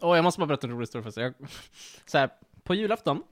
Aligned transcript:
Åh, 0.00 0.16
jag 0.16 0.22
måste 0.22 0.40
bara 0.40 0.46
berätta 0.46 0.66
en 0.66 0.72
rolig 0.72 0.82
historia 0.82 1.04
först. 1.04 1.16
Jag, 1.16 1.34
så 2.06 2.18
här, 2.18 2.30
på 2.62 2.74
julafton, 2.74 3.22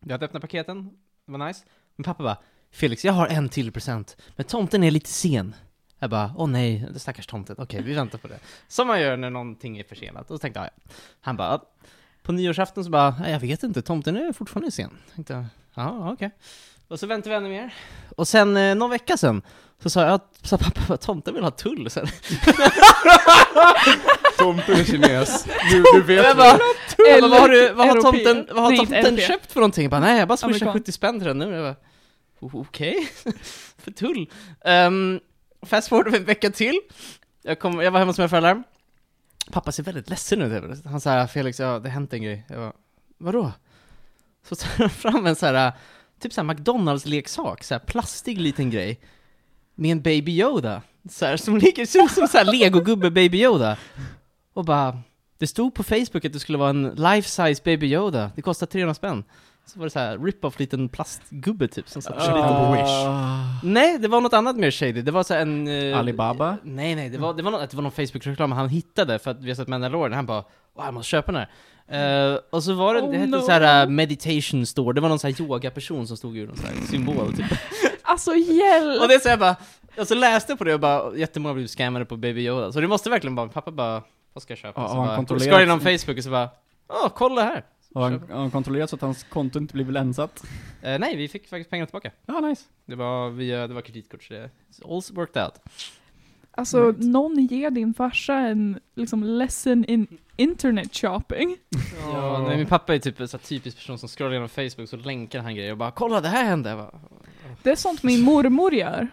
jag 0.00 0.12
hade 0.12 0.26
öppnat 0.26 0.42
paketen, 0.42 0.90
det 1.26 1.32
var 1.32 1.46
nice. 1.46 1.64
Men 1.96 2.04
pappa 2.04 2.22
bara, 2.22 2.36
Felix, 2.70 3.04
jag 3.04 3.12
har 3.12 3.26
en 3.26 3.48
till 3.48 3.72
present, 3.72 4.16
men 4.36 4.46
tomten 4.46 4.84
är 4.84 4.90
lite 4.90 5.10
sen. 5.10 5.54
Jag 5.98 6.10
bara, 6.10 6.34
åh 6.36 6.48
nej, 6.48 6.86
det 6.92 6.98
stackars 6.98 7.26
tomten, 7.26 7.56
okej, 7.58 7.82
vi 7.82 7.94
väntar 7.94 8.18
på 8.18 8.28
det. 8.28 8.38
Som 8.68 8.86
man 8.86 9.00
gör 9.00 9.16
när 9.16 9.30
någonting 9.30 9.78
är 9.78 9.84
försenat. 9.84 10.30
Och 10.30 10.36
så 10.36 10.38
tänkte 10.38 10.60
jag, 10.60 10.66
ja. 10.66 10.92
Han 11.20 11.36
bara, 11.36 11.60
på 12.22 12.32
nyårsafton 12.32 12.84
så 12.84 12.90
bara, 12.90 13.30
jag 13.30 13.40
vet 13.40 13.62
inte, 13.62 13.82
tomten 13.82 14.16
är 14.16 14.32
fortfarande 14.32 14.70
sen. 14.70 14.98
Tänkte 15.14 15.32
jag, 15.32 15.44
ja, 15.74 16.12
okej. 16.12 16.30
Och 16.88 17.00
så 17.00 17.06
väntade 17.06 17.30
vi 17.30 17.36
ännu 17.36 17.48
mer. 17.48 17.74
Och 18.16 18.28
sen, 18.28 18.56
eh, 18.56 18.74
någon 18.74 18.90
vecka 18.90 19.16
sen, 19.16 19.42
så 19.82 19.90
sa 19.90 20.06
jag, 20.06 20.20
sa 20.42 20.58
pappa, 20.58 20.96
tomten 20.96 21.34
vill 21.34 21.42
ha 21.44 21.50
tull 21.50 21.90
sen. 21.90 22.06
Tomten 24.38 24.76
är 24.80 24.84
kines. 24.84 25.44
Du, 25.70 25.84
du 25.94 26.02
vet 26.02 26.36
bara, 26.36 26.58
"Tull, 26.96 27.20
vad 27.30 27.40
har, 27.40 27.48
du, 27.48 27.72
vad 27.72 27.86
har 27.88 28.00
tomten, 28.02 28.46
vad 28.50 28.64
har 28.64 28.76
tomten 28.76 29.16
köpt 29.16 29.52
för 29.52 29.60
någonting? 29.60 29.82
Jag 29.84 29.90
bara, 29.90 30.00
nej 30.00 30.18
jag 30.18 30.28
bara 30.28 30.36
swishar 30.36 30.46
Amerikan. 30.66 30.72
70 30.72 30.92
spänn 30.92 31.18
till 31.18 31.28
den 31.28 31.38
nu. 31.38 31.50
Jag 31.54 31.64
bara, 31.64 31.76
"O- 32.40 32.64
okej, 32.68 33.08
för 33.78 33.90
tull. 33.90 34.30
Um, 34.64 35.20
fast 35.66 35.88
forward 35.88 36.14
en 36.14 36.24
vecka 36.24 36.50
till. 36.50 36.80
Jag, 37.42 37.58
kom, 37.58 37.80
jag 37.80 37.90
var 37.90 37.98
hemma 37.98 38.10
hos 38.10 38.18
mina 38.18 38.28
föräldrar. 38.28 38.62
Pappa 39.52 39.72
ser 39.72 39.82
väldigt 39.82 40.10
ledsen 40.10 40.42
ut. 40.42 40.84
Han 40.84 41.00
sa, 41.00 41.26
Felix, 41.26 41.60
ja, 41.60 41.66
det 41.78 41.88
har 41.88 41.94
hänt 41.94 42.12
en 42.12 42.22
grej. 42.22 42.44
Jag 42.48 42.58
bara, 42.58 42.72
vadå? 43.18 43.52
Så 44.48 44.54
tar 44.56 44.68
han 44.78 44.90
fram 44.90 45.26
en 45.26 45.36
så 45.36 45.46
här, 45.46 45.72
typ 46.20 46.32
så 46.32 46.40
här 46.40 46.48
McDonalds-leksak, 46.54 47.64
så 47.64 47.74
här 47.74 47.78
plastig 47.78 48.40
liten 48.40 48.70
grej. 48.70 49.00
Med 49.78 49.92
en 49.92 50.02
Baby 50.02 50.32
Yoda. 50.32 50.82
Så 51.10 51.26
här, 51.26 51.36
som 51.36 51.56
ligger 51.56 51.82
ut 51.82 52.10
som 52.10 52.28
så 52.28 52.38
här 52.38 52.44
legogubbe 52.44 53.10
Baby 53.10 53.42
Yoda. 53.42 53.76
Och 54.54 54.64
bara, 54.64 54.98
det 55.38 55.46
stod 55.46 55.74
på 55.74 55.82
Facebook 55.82 56.24
att 56.24 56.32
det 56.32 56.40
skulle 56.40 56.58
vara 56.58 56.70
en 56.70 56.92
life-size 56.92 57.64
Baby 57.64 57.86
Yoda. 57.86 58.30
Det 58.36 58.42
kostar 58.42 58.66
300 58.66 58.94
spänn. 58.94 59.24
Så 59.66 59.78
var 59.78 59.86
det 59.86 59.90
så 59.90 59.98
här 59.98 60.18
rip-off 60.18 60.58
liten 60.58 60.88
plastgubbe 60.88 61.68
typ 61.68 61.88
som 61.88 62.02
satt 62.02 62.24
Köpte 62.24 62.40
den 62.40 62.66
på 62.66 62.72
Wish. 62.72 63.06
Nej, 63.62 63.98
det 63.98 64.08
var 64.08 64.20
något 64.20 64.32
annat 64.32 64.56
mer 64.56 64.70
shady. 64.70 65.02
Det 65.02 65.10
var 65.10 65.22
så 65.22 65.34
en... 65.34 65.68
eh, 65.68 65.98
Alibaba? 65.98 66.56
Nej, 66.62 66.94
nej, 66.94 67.08
det 67.08 67.18
var, 67.18 67.34
det 67.34 67.42
var, 67.42 67.50
något, 67.50 67.70
det 67.70 67.76
var 67.76 67.82
någon 67.82 67.92
Facebook-reklam 67.92 68.52
han 68.52 68.68
hittade 68.68 69.18
för 69.18 69.30
att 69.30 69.42
vi 69.42 69.50
har 69.50 69.56
sett 69.56 69.68
Mandalorian. 69.68 70.12
Han 70.12 70.26
bara 70.26 70.44
Wow, 70.76 70.84
jag 70.84 70.94
måste 70.94 71.10
köpa 71.10 71.32
den 71.32 71.40
här. 71.40 71.48
Eh, 72.32 72.38
och 72.50 72.64
så 72.64 72.72
var 72.74 72.94
det, 72.94 73.00
Oh 73.00 73.10
det 73.10 73.18
hette 73.18 73.30
no. 73.30 73.40
så 73.40 73.52
här 73.52 73.86
uh, 73.86 73.90
meditation 73.90 74.66
store, 74.66 74.94
det 74.94 75.00
var 75.00 75.08
någon 75.08 75.18
så 75.18 75.26
här 75.26 75.40
yoga-person 75.42 76.06
som 76.06 76.16
stod 76.16 76.36
ur 76.36 76.46
någon 76.46 76.56
så 76.56 76.66
här 76.66 76.74
symbol 76.90 77.32
typ. 77.36 77.46
Alltså 78.08 78.34
hjälp! 78.34 79.02
Och 79.02 79.08
det 79.08 79.14
är 79.14 79.18
så 79.18 79.28
jag 79.28 79.38
bara, 79.38 79.56
och 79.98 80.08
så 80.08 80.14
läste 80.14 80.52
jag 80.52 80.58
på 80.58 80.64
det 80.64 80.74
och 80.74 80.80
bara, 80.80 81.16
jättemånga 81.16 81.54
blev 81.54 81.66
scammade 81.66 82.04
på 82.04 82.16
Baby 82.16 82.40
Yoda. 82.46 82.72
Så 82.72 82.80
det 82.80 82.88
måste 82.88 83.10
verkligen 83.10 83.34
bara, 83.34 83.48
pappa 83.48 83.70
bara, 83.70 84.02
vad 84.32 84.42
ska 84.42 84.52
jag 84.52 84.58
köpa? 84.58 84.80
Ja, 84.80 84.88
så 84.88 84.94
han 84.94 85.24
bara, 85.24 85.38
scrollade 85.38 85.62
igenom 85.62 85.80
Facebook 85.80 86.16
och 86.18 86.24
så 86.24 86.30
bara, 86.30 86.50
åh, 86.88 87.08
kolla 87.14 87.42
här! 87.42 87.64
Har 87.94 88.02
han, 88.02 88.22
har 88.30 88.38
han 88.40 88.50
kontrollerat 88.50 88.90
så 88.90 88.96
att 88.96 89.02
hans 89.02 89.22
konto 89.24 89.58
inte 89.58 89.74
blivit 89.74 89.92
länsat? 89.92 90.44
Eh, 90.82 90.98
nej, 90.98 91.16
vi 91.16 91.28
fick 91.28 91.48
faktiskt 91.48 91.70
pengarna 91.70 91.86
tillbaka. 91.86 92.10
Ja, 92.26 92.40
nice. 92.40 92.62
Det 92.86 92.94
var 92.96 93.30
via, 93.30 93.66
det 93.66 93.74
var 93.74 93.80
kreditkort, 93.80 94.22
så 94.22 94.34
det, 94.34 94.50
all 94.84 95.02
worked 95.12 95.42
out. 95.44 95.54
Alltså, 96.50 96.82
Right. 96.86 97.04
någon 97.04 97.46
ger 97.46 97.70
din 97.70 97.94
farsa 97.94 98.34
en 98.34 98.80
liksom 98.94 99.24
lesson 99.24 99.84
in 99.84 100.06
internet 100.36 100.96
shopping. 100.96 101.56
Ja, 102.12 102.44
nej, 102.48 102.56
min 102.56 102.66
pappa 102.66 102.94
är 102.94 102.98
typ 102.98 103.20
en 103.20 103.28
typisk 103.28 103.76
person 103.76 103.98
som 103.98 104.08
scrollar 104.08 104.30
igenom 104.32 104.48
Facebook 104.48 104.88
så 104.88 104.96
länkar 104.96 105.40
han 105.40 105.54
grejer 105.54 105.72
och 105.72 105.78
bara 105.78 105.90
'Kolla, 105.90 106.20
det 106.20 106.28
här 106.28 106.44
hände!' 106.44 106.68
Jag 106.68 106.78
bara, 106.78 107.00
Det 107.62 107.70
är 107.70 107.76
sånt 107.76 108.02
min 108.02 108.22
mormor 108.22 108.74
gör. 108.74 109.08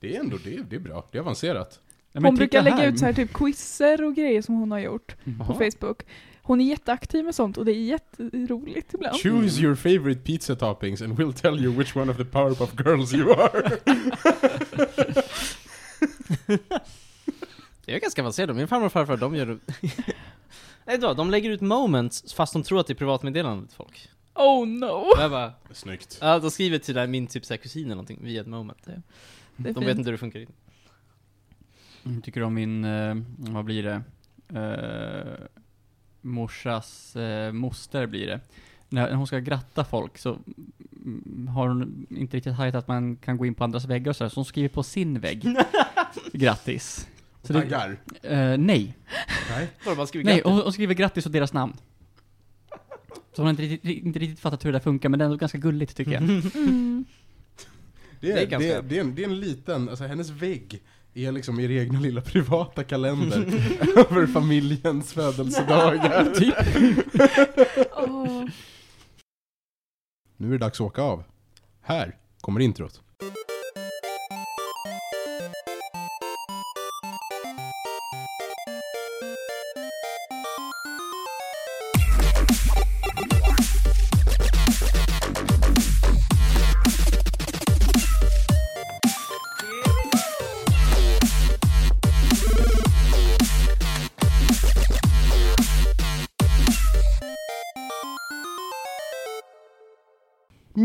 Det 0.00 0.16
är 0.16 0.20
ändå, 0.20 0.36
det, 0.44 0.62
det 0.70 0.76
är 0.76 0.80
bra. 0.80 1.08
Det 1.12 1.18
är 1.18 1.22
avancerat. 1.22 1.80
Men 2.12 2.24
Hon 2.24 2.34
brukar 2.34 2.62
lägga 2.62 2.76
här. 2.76 2.88
ut 2.88 2.98
så 2.98 3.04
här 3.04 3.12
typ 3.12 3.32
quizzer 3.32 4.04
och 4.04 4.14
grejer 4.14 4.42
som 4.42 4.54
hon 4.54 4.70
har 4.70 4.78
gjort 4.78 5.16
på 5.24 5.30
Jaha. 5.38 5.70
Facebook. 5.70 6.02
Hon 6.42 6.60
är 6.60 6.64
jätteaktiv 6.64 7.24
med 7.24 7.34
sånt 7.34 7.56
och 7.56 7.64
det 7.64 7.72
är 7.72 7.82
jätteroligt 7.82 8.94
ibland. 8.94 9.16
Choose 9.22 9.62
your 9.62 9.74
favorite 9.74 10.20
pizza 10.20 10.56
toppings 10.56 11.02
and 11.02 11.18
we'll 11.18 11.32
tell 11.32 11.64
you 11.64 11.72
which 11.78 11.96
one 11.96 12.10
of 12.12 12.16
the 12.16 12.24
Powerpuff 12.24 12.74
Girls 12.86 13.14
you 13.14 13.32
are. 13.32 13.70
Jag 17.86 17.96
är 17.96 18.00
ganska 18.00 18.22
avancerad, 18.22 18.56
min 18.56 18.68
farmor 18.68 18.86
och 18.86 18.92
farfar 18.92 19.16
de 19.16 19.34
gör 19.36 19.58
Nej 20.84 20.98
då, 20.98 21.14
de 21.14 21.30
lägger 21.30 21.50
ut 21.50 21.60
moments 21.60 22.34
fast 22.34 22.52
de 22.52 22.62
tror 22.62 22.80
att 22.80 22.86
det 22.86 22.92
är 22.92 22.94
privatmeddelande 22.94 23.66
till 23.66 23.76
folk. 23.76 24.08
Oh 24.34 24.66
no! 24.68 24.86
Och 24.86 25.14
jag 25.18 25.30
bara, 25.30 25.52
Snyggt. 25.72 26.18
ja 26.20 26.38
de 26.38 26.50
skriver 26.50 26.78
till 26.78 26.94
där 26.94 27.06
min 27.06 27.26
typ 27.26 27.44
så 27.44 27.52
här 27.54 27.58
kusin 27.58 27.84
eller 27.84 27.94
någonting 27.94 28.18
via 28.22 28.40
ett 28.40 28.46
moment. 28.46 28.78
Det- 28.84 29.02
Det 29.56 29.68
är 29.70 29.74
De 29.74 29.80
vet 29.80 29.88
fint. 29.88 29.98
inte 29.98 30.08
hur 30.08 30.12
det 30.12 30.18
funkar. 30.18 30.46
Mm, 32.04 32.22
Tycker 32.22 32.40
du 32.40 32.46
om 32.46 32.54
min, 32.54 32.84
eh, 32.84 33.14
vad 33.36 33.64
blir 33.64 33.82
det? 33.82 34.02
Eh, 34.58 35.46
morsas 36.20 37.16
eh, 37.16 37.52
moster 37.52 38.06
blir 38.06 38.26
det. 38.26 38.40
När 38.88 39.08
när 39.08 39.14
hon 39.16 39.26
ska 39.26 39.38
gratta 39.38 39.84
folk 39.84 40.18
så 40.18 40.38
mm, 41.04 41.48
har 41.54 41.68
hon 41.68 42.06
inte 42.10 42.36
riktigt 42.36 42.52
hajat 42.54 42.74
att 42.74 42.88
man 42.88 43.16
kan 43.16 43.36
gå 43.36 43.46
in 43.46 43.54
på 43.54 43.64
andras 43.64 43.84
väggar 43.84 44.10
och 44.10 44.16
sådär, 44.16 44.28
så 44.28 44.34
hon 44.34 44.44
skriver 44.44 44.68
på 44.68 44.82
sin 44.82 45.20
vägg. 45.20 45.56
Grattis. 46.32 47.08
Så 47.42 47.52
det, 47.52 47.60
Taggar. 47.60 47.96
eh, 48.22 48.56
nej. 48.58 48.94
Nej. 49.50 49.68
Bara 49.84 49.94
man 49.94 50.06
skriver 50.06 50.24
Nej, 50.24 50.34
grattis. 50.34 50.46
och 50.58 50.64
hon 50.64 50.72
skriver 50.72 50.94
grattis 50.94 51.26
och 51.26 51.32
deras 51.32 51.52
namn. 51.52 51.76
Så 53.32 53.42
hon 53.42 53.46
har 53.46 53.50
inte 53.50 53.62
riktigt, 53.62 54.04
inte 54.04 54.18
riktigt 54.18 54.40
fattat 54.40 54.64
hur 54.64 54.72
det 54.72 54.78
där 54.78 54.82
funkar, 54.82 55.08
men 55.08 55.18
det 55.18 55.22
är 55.22 55.26
ändå 55.26 55.36
ganska 55.36 55.58
gulligt 55.58 55.96
tycker 55.96 56.12
jag. 56.12 56.22
Mm. 56.22 57.04
Det 58.20 58.30
är, 58.30 58.34
Det 58.34 58.40
är 58.40 58.44
det, 58.46 58.50
ganska- 58.50 58.78
är, 58.78 58.82
det, 58.82 58.96
är 58.96 59.00
en, 59.00 59.14
det 59.14 59.22
är 59.24 59.28
en 59.28 59.40
liten, 59.40 59.88
alltså 59.88 60.04
hennes 60.04 60.30
vägg 60.30 60.82
är 61.14 61.32
liksom 61.32 61.60
er 61.60 61.70
egna 61.70 62.00
lilla 62.00 62.20
privata 62.20 62.84
kalender 62.84 63.38
över 63.98 64.26
familjens 64.26 65.12
födelsedagar. 65.12 66.24
typ. 66.34 66.54
Åh. 67.96 68.44
Nu 70.36 70.48
är 70.48 70.52
det 70.52 70.58
dags 70.58 70.80
att 70.80 70.86
åka 70.86 71.02
av. 71.02 71.24
Här 71.80 72.16
kommer 72.40 72.60
introt. 72.60 73.00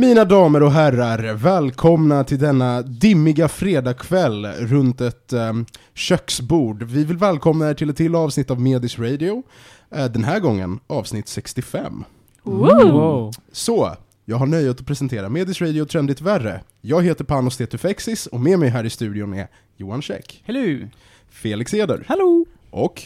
Mina 0.07 0.25
damer 0.25 0.63
och 0.63 0.71
herrar, 0.71 1.33
välkomna 1.33 2.23
till 2.23 2.39
denna 2.39 2.81
dimmiga 2.81 3.47
fredagkväll 3.47 4.45
runt 4.45 5.01
ett 5.01 5.33
um, 5.33 5.65
köksbord. 5.93 6.83
Vi 6.83 7.03
vill 7.03 7.17
välkomna 7.17 7.69
er 7.69 7.73
till 7.73 7.89
ett 7.89 7.97
till 7.97 8.15
avsnitt 8.15 8.51
av 8.51 8.61
Medis 8.61 8.99
Radio. 8.99 9.43
Eh, 9.91 10.05
den 10.05 10.23
här 10.23 10.39
gången 10.39 10.79
avsnitt 10.87 11.27
65. 11.27 12.03
Woo! 12.43 13.31
Så, 13.51 13.95
jag 14.25 14.37
har 14.37 14.45
nöjet 14.45 14.79
att 14.79 14.85
presentera 14.85 15.29
Medis 15.29 15.61
Radio 15.61 15.85
Trendigt 15.85 16.21
Värre. 16.21 16.61
Jag 16.81 17.03
heter 17.03 17.23
Panos 17.23 17.57
Tetufexis 17.57 18.27
och 18.27 18.39
med 18.39 18.59
mig 18.59 18.69
här 18.69 18.83
i 18.83 18.89
studion 18.89 19.33
är 19.33 19.47
Johan 19.77 20.01
Käck, 20.01 20.43
Hello! 20.45 20.87
Felix 21.29 21.73
Eder 21.73 22.03
Hallå! 22.07 22.45
och... 22.69 23.03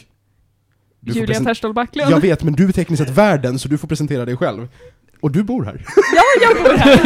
Julia 1.04 1.40
Terstol 1.40 1.74
Backlund. 1.74 2.10
Jag 2.10 2.20
vet, 2.20 2.42
men 2.42 2.54
du 2.54 2.68
är 2.68 2.72
tekniskt 2.72 3.02
sett 3.02 3.16
värden 3.16 3.58
så 3.58 3.68
du 3.68 3.78
får 3.78 3.88
presentera 3.88 4.24
dig 4.24 4.36
själv. 4.36 4.68
Och 5.22 5.30
du 5.32 5.42
bor 5.42 5.64
här. 5.64 5.84
Ja, 6.14 6.22
jag 6.42 6.56
bor 6.62 6.74
här! 6.76 6.96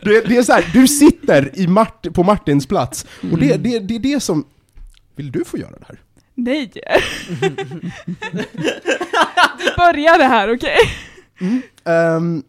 Det, 0.04 0.20
det 0.28 0.36
är 0.36 0.42
så 0.42 0.52
här, 0.52 0.70
du 0.72 0.88
sitter 0.88 1.50
i 1.58 1.66
Mart, 1.66 2.12
på 2.14 2.22
Martins 2.22 2.66
plats, 2.66 3.06
och 3.32 3.38
det, 3.38 3.46
Mm. 3.54 3.62
det, 3.62 3.78
det 3.78 3.94
är 3.94 3.98
det 3.98 4.20
som... 4.20 4.44
Vill 5.16 5.32
du 5.32 5.44
få 5.44 5.58
göra 5.58 5.70
det 5.70 5.84
här? 5.88 5.98
Nej! 6.34 6.70
Du 9.58 9.76
började 9.76 10.24
här, 10.24 10.54
okej? 10.54 10.76
Ehm, 11.84 12.42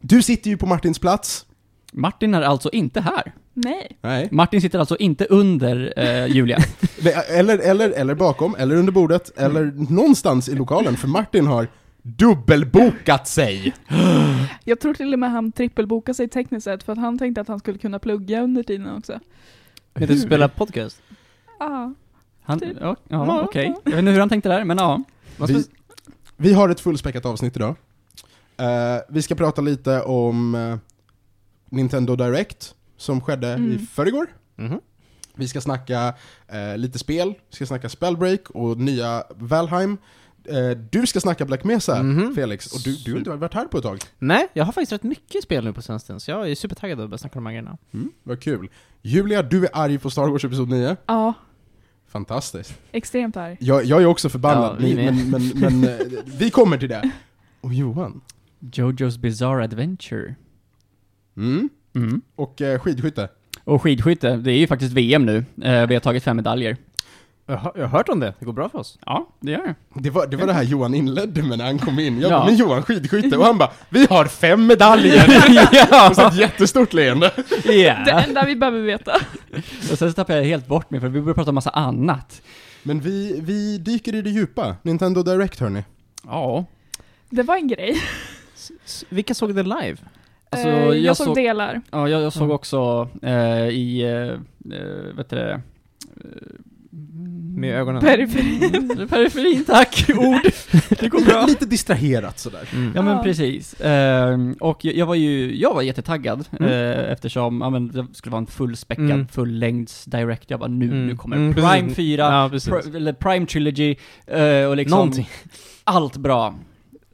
du 0.00 0.22
sitter 0.22 0.50
ju 0.50 0.56
på 0.56 0.66
Martins 0.66 0.98
plats. 0.98 1.46
Martin 1.92 2.34
är 2.34 2.42
alltså 2.42 2.70
inte 2.72 3.00
här. 3.00 3.32
Nej. 3.54 3.98
Nej. 4.02 4.28
Martin 4.32 4.60
sitter 4.60 4.78
alltså 4.78 4.96
inte 4.96 5.24
under 5.24 5.92
eh, 5.96 6.26
Julia. 6.26 6.58
Eller, 7.28 7.58
eller, 7.58 7.90
eller 7.90 8.14
bakom, 8.14 8.54
eller 8.58 8.76
under 8.76 8.92
bordet, 8.92 9.38
eller 9.38 9.64
någonstans 9.92 10.48
i 10.48 10.54
lokalen, 10.54 10.96
för 10.96 11.08
Martin 11.08 11.46
har 11.46 11.68
dubbelbokat 12.16 13.28
sig! 13.28 13.74
Jag 14.64 14.80
tror 14.80 14.94
till 14.94 15.12
och 15.12 15.18
med 15.18 15.30
han 15.30 15.52
trippelbokade 15.52 16.14
sig 16.16 16.28
tekniskt 16.28 16.64
sett 16.64 16.82
för 16.82 16.92
att 16.92 16.98
han 16.98 17.18
tänkte 17.18 17.40
att 17.40 17.48
han 17.48 17.58
skulle 17.58 17.78
kunna 17.78 17.98
plugga 17.98 18.42
under 18.42 18.62
tiden 18.62 18.96
också. 18.96 19.20
Vet 19.94 20.08
du 20.08 20.18
spela 20.18 20.48
podcast? 20.48 21.02
Ja. 21.58 21.94
Han, 22.42 22.60
Typ. 22.60 22.76
ja, 22.80 22.96
Ja, 23.08 23.26
ja 23.26 23.42
okej. 23.42 23.66
ja. 23.74 23.80
Jag 23.84 23.90
vet 23.90 23.98
inte 23.98 24.10
hur 24.12 24.20
han 24.20 24.28
tänkte 24.28 24.48
där, 24.48 24.64
men 24.64 24.78
ja. 24.78 25.02
Vi, 25.48 25.64
vi 26.36 26.52
har 26.52 26.68
ett 26.68 26.80
fullspäckat 26.80 27.24
avsnitt 27.26 27.56
idag. 27.56 27.76
Eh, 28.56 28.96
vi 29.08 29.22
ska 29.22 29.34
prata 29.34 29.60
lite 29.62 30.02
om 30.02 30.54
eh, 30.54 30.76
Nintendo 31.70 32.16
Direct, 32.16 32.74
som 32.96 33.20
skedde 33.20 33.48
i 33.48 33.52
Mm. 33.54 33.78
förrgår. 33.86 34.26
Mhm. 34.56 34.80
Vi 35.34 35.48
ska 35.48 35.60
snacka 35.60 36.14
eh, 36.48 36.76
lite 36.76 36.98
spel, 36.98 37.34
vi 37.50 37.56
ska 37.56 37.66
snacka 37.66 37.88
Spellbreak 37.88 38.50
och 38.50 38.78
nya 38.78 39.24
Valheim. 39.30 39.98
Eh, 40.48 40.70
du 40.90 41.06
ska 41.06 41.20
snacka 41.20 41.44
Black 41.44 41.64
Mesa, 41.64 42.02
Mhm. 42.02 42.34
Felix, 42.34 42.66
och 42.72 42.80
du, 42.84 42.96
du 43.04 43.10
har 43.12 43.18
inte 43.18 43.30
varit 43.30 43.54
här 43.54 43.64
på 43.64 43.78
ett 43.78 43.84
tag. 43.84 43.98
Nej, 44.18 44.48
jag 44.52 44.64
har 44.64 44.72
faktiskt 44.72 44.92
rätt 44.92 45.02
mycket 45.02 45.42
spel 45.42 45.64
nu 45.64 45.72
på 45.72 45.82
senaste 45.82 46.20
så 46.20 46.30
jag 46.30 46.50
är 46.50 46.54
supertaggad 46.54 47.00
att 47.00 47.08
börja 47.10 47.18
snacka 47.18 47.38
om 47.38 47.44
de 47.44 47.46
här 47.50 47.52
grejerna. 47.54 47.78
Mm, 47.94 48.12
vad 48.22 48.40
kul. 48.40 48.68
Julia, 49.02 49.42
du 49.42 49.64
är 49.64 49.70
arg 49.72 49.98
på 49.98 50.10
Star 50.10 50.28
Wars 50.28 50.44
Episod 50.44 50.68
9. 50.68 50.96
Ja, 51.06 51.34
Fantastiskt. 52.08 52.74
extremt 52.92 53.36
arg. 53.36 53.56
Jag, 53.60 53.84
jag 53.84 54.02
är 54.02 54.06
också 54.06 54.28
förbannad, 54.28 54.76
Ja, 54.78 54.86
vi 54.86 54.94
men, 54.94 55.04
med. 55.04 55.30
men, 55.30 55.48
men, 55.60 55.80
men 55.80 55.90
eh, 56.00 56.06
vi 56.38 56.50
kommer 56.50 56.78
till 56.78 56.88
det. 56.88 57.10
Och 57.60 57.74
Johan? 57.74 58.20
Jojo's 58.60 59.18
Bizarre 59.20 59.64
Adventure. 59.64 60.34
Mm. 61.36 61.68
Mm. 61.94 62.22
Och 62.34 62.60
eh, 62.62 62.78
skidskytte? 62.80 63.28
Och 63.64 63.82
skidskytte, 63.82 64.36
det 64.36 64.52
är 64.52 64.58
ju 64.58 64.66
faktiskt 64.66 64.92
VM 64.92 65.26
nu. 65.26 65.36
Eh, 65.62 65.86
vi 65.86 65.94
har 65.94 66.00
tagit 66.00 66.22
fem 66.24 66.36
medaljer. 66.36 66.76
Jag 67.50 67.56
har, 67.56 67.72
jag 67.74 67.82
har 67.82 67.98
hört 67.98 68.08
om 68.08 68.20
det, 68.20 68.34
det 68.38 68.44
går 68.44 68.52
bra 68.52 68.68
för 68.68 68.78
oss. 68.78 68.98
Ja, 69.06 69.28
det 69.40 69.50
gör 69.52 69.58
det. 69.66 69.74
Det 70.00 70.10
var, 70.10 70.26
det 70.26 70.36
var 70.36 70.46
det 70.46 70.52
här 70.52 70.62
Johan 70.62 70.94
inledde 70.94 71.42
med 71.42 71.58
när 71.58 71.64
han 71.64 71.78
kom 71.78 71.98
in. 71.98 72.20
Jag 72.20 72.30
Ja. 72.30 72.36
bara, 72.38 72.46
men 72.46 72.56
Johan 72.56 72.82
skidskytte, 72.82 73.36
och 73.36 73.44
han 73.44 73.58
bara, 73.58 73.70
vi 73.88 74.06
har 74.10 74.24
fem 74.24 74.66
medaljer! 74.66 75.24
Och 76.10 76.16
så 76.16 76.26
ett 76.28 76.36
jättestort 76.36 76.92
leende. 76.92 77.32
Det 77.62 77.74
Ja. 77.82 78.20
enda 78.20 78.44
vi 78.44 78.56
behöver 78.56 78.80
veta. 78.82 79.12
Och 79.92 79.98
sen 79.98 80.10
så 80.10 80.12
tappade 80.12 80.38
jag 80.38 80.44
helt 80.46 80.66
bort 80.66 80.90
mig 80.90 81.00
för 81.00 81.08
vi 81.08 81.20
började 81.20 81.34
prata 81.34 81.50
om 81.50 81.54
massa 81.54 81.70
annat. 81.70 82.42
Men 82.82 83.00
vi, 83.00 83.40
vi 83.42 83.78
dyker 83.78 84.14
i 84.14 84.22
det 84.22 84.30
djupa. 84.30 84.76
Nintendo 84.82 85.22
Direct 85.22 85.60
hörni. 85.60 85.84
Ja. 86.26 86.64
Det 87.30 87.42
var 87.42 87.56
en 87.56 87.68
grej. 87.68 87.96
S- 88.84 89.04
vilka 89.08 89.34
såg 89.34 89.54
det 89.54 89.62
live? 89.62 89.96
Alltså, 90.50 90.68
Eh, 90.68 90.84
jag, 90.84 90.98
jag 90.98 91.16
såg 91.16 91.34
delar. 91.34 91.80
Ja, 91.90 92.08
jag, 92.08 92.22
jag 92.22 92.32
såg 92.32 92.42
Mm. 92.42 92.54
också 92.54 93.08
eh, 93.22 93.68
i, 93.68 94.00
eh, 94.02 94.78
eh, 94.78 95.16
vet 95.16 95.30
du 95.30 95.36
det? 95.36 95.60
Med 97.56 97.74
ögonen? 97.80 98.00
Periferi. 98.02 99.06
Periferin, 99.08 99.64
tack! 99.64 100.04
Ord! 100.16 100.52
Det 101.00 101.08
går 101.08 101.24
bra. 101.24 101.46
Lite 101.46 101.66
distraherat 101.66 102.38
sådär. 102.38 102.68
Mm. 102.74 102.92
Ja 102.94 103.02
men 103.02 103.22
precis. 103.22 103.74
Ehm, 103.80 104.52
och 104.60 104.84
jag, 104.84 104.94
jag 104.94 105.06
var 105.06 105.14
ju, 105.14 105.56
jag 105.58 105.74
var 105.74 105.82
jättetaggad 105.82 106.44
Mm. 106.60 106.72
eh, 106.72 107.12
eftersom, 107.12 107.60
ja 107.60 107.70
men 107.70 107.88
det 107.88 108.06
skulle 108.12 108.30
vara 108.30 108.40
en 108.40 108.46
fullspäckad, 108.46 109.04
Mm. 109.10 109.28
fullängds 109.28 110.04
direct. 110.04 110.50
Jag 110.50 110.60
bara 110.60 110.68
nu, 110.70 110.84
Mm. 110.84 111.06
nu 111.06 111.16
kommer 111.16 111.36
Mm, 111.36 111.54
Prime 111.54 111.80
precis. 111.80 111.96
4, 111.96 112.22
Ja. 112.22 112.48
Pri- 112.52 112.96
eller 112.96 113.12
Prime 113.12 113.46
Trilogy, 113.46 113.96
eh, 114.26 114.64
och 114.64 114.76
liksom 114.76 114.98
Någonting. 114.98 115.28
allt 115.84 116.16
bra. 116.16 116.54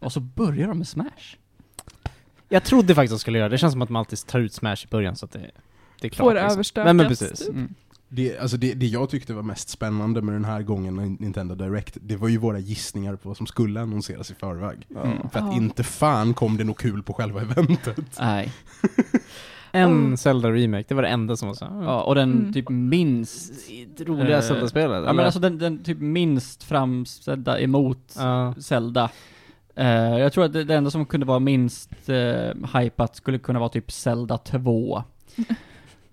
Och 0.01 0.13
så 0.13 0.21
börjar 0.21 0.69
de 0.69 0.79
med 0.79 0.89
Smash. 0.89 1.37
Jag 2.49 2.65
trodde 2.65 2.95
faktiskt 2.95 3.13
att 3.13 3.19
de 3.19 3.21
skulle 3.21 3.39
göra 3.39 3.49
det. 3.49 3.55
Det 3.55 3.59
känns 3.59 3.73
som 3.73 3.83
att 3.83 3.89
man 3.89 4.01
alltid 4.01 4.27
tar 4.27 4.41
ut 4.41 4.53
Smash 4.53 4.77
i 4.85 4.89
början 4.91 5.17
så 5.17 5.25
att 5.27 5.33
det, 5.33 5.51
det 6.01 6.07
är 6.07 6.11
klart. 6.11 6.27
Får 6.27 6.35
liksom. 6.35 6.51
överstökat. 6.53 6.85
Nej 6.87 6.95
men 6.95 7.09
precis. 7.09 7.49
Mm. 7.49 7.75
Det, 8.15 8.39
alltså 8.39 8.57
det, 8.57 8.75
det 8.75 8.87
jag 8.87 9.11
tyckte 9.11 9.35
var 9.35 9.43
mest 9.43 9.69
spännande 9.69 10.23
med 10.23 10.35
den 10.35 10.45
här 10.45 10.63
gången 10.63 11.17
Nintendo 11.21 11.55
Direct, 11.55 11.97
det 12.01 12.17
var 12.17 12.29
ju 12.29 12.39
våra 12.39 12.59
gissningar 12.59 13.17
på 13.17 13.29
vad 13.29 13.37
som 13.37 13.47
skulle 13.47 13.81
annonseras 13.81 14.31
i 14.31 14.35
förväg. 14.35 14.87
Mm. 14.91 15.29
För 15.33 15.39
att 15.39 15.47
Ja. 15.47 15.53
inte 15.53 15.85
fan 15.85 16.35
kom 16.35 16.57
det 16.57 16.65
nog 16.65 16.79
kul 16.79 17.03
på 17.03 17.13
själva 17.13 17.41
eventet. 17.43 17.97
Nej. 18.21 18.53
En 19.73 19.91
Mm. 19.91 20.17
Zelda 20.17 20.51
Remake, 20.51 20.85
det 20.89 20.95
var 20.95 21.03
det 21.03 21.09
enda 21.09 21.37
som 21.37 21.49
var 21.49 21.55
så. 21.55 21.65
Ja, 21.83 22.03
och 22.03 22.15
den 22.15 22.33
Mm. 22.33 22.53
typ 22.53 22.69
minst 22.69 23.53
Roliga 24.01 24.37
eh, 24.37 24.43
Zelda-spelet. 24.43 25.05
Ja 25.07 25.13
men 25.13 25.25
alltså 25.25 25.41
den, 25.41 25.59
den 25.59 25.83
typ 25.85 25.99
minst 25.99 26.63
framställda 26.65 27.61
emot 27.61 28.15
Ja. 28.17 28.55
Zelda. 28.59 29.11
Eh, 29.77 29.87
jag 30.19 30.33
tror 30.33 30.45
att 30.45 30.53
det, 30.53 30.65
det 30.65 30.75
enda 30.75 30.91
som 30.91 31.07
kunde 31.07 31.27
vara 31.27 31.39
minst 31.39 31.91
uh, 32.09 32.79
hypat 32.81 33.17
skulle 33.17 33.39
kunna 33.39 33.59
vara 33.59 33.69
typ 33.69 33.93
Zelda 33.93 34.39
2. 34.39 35.03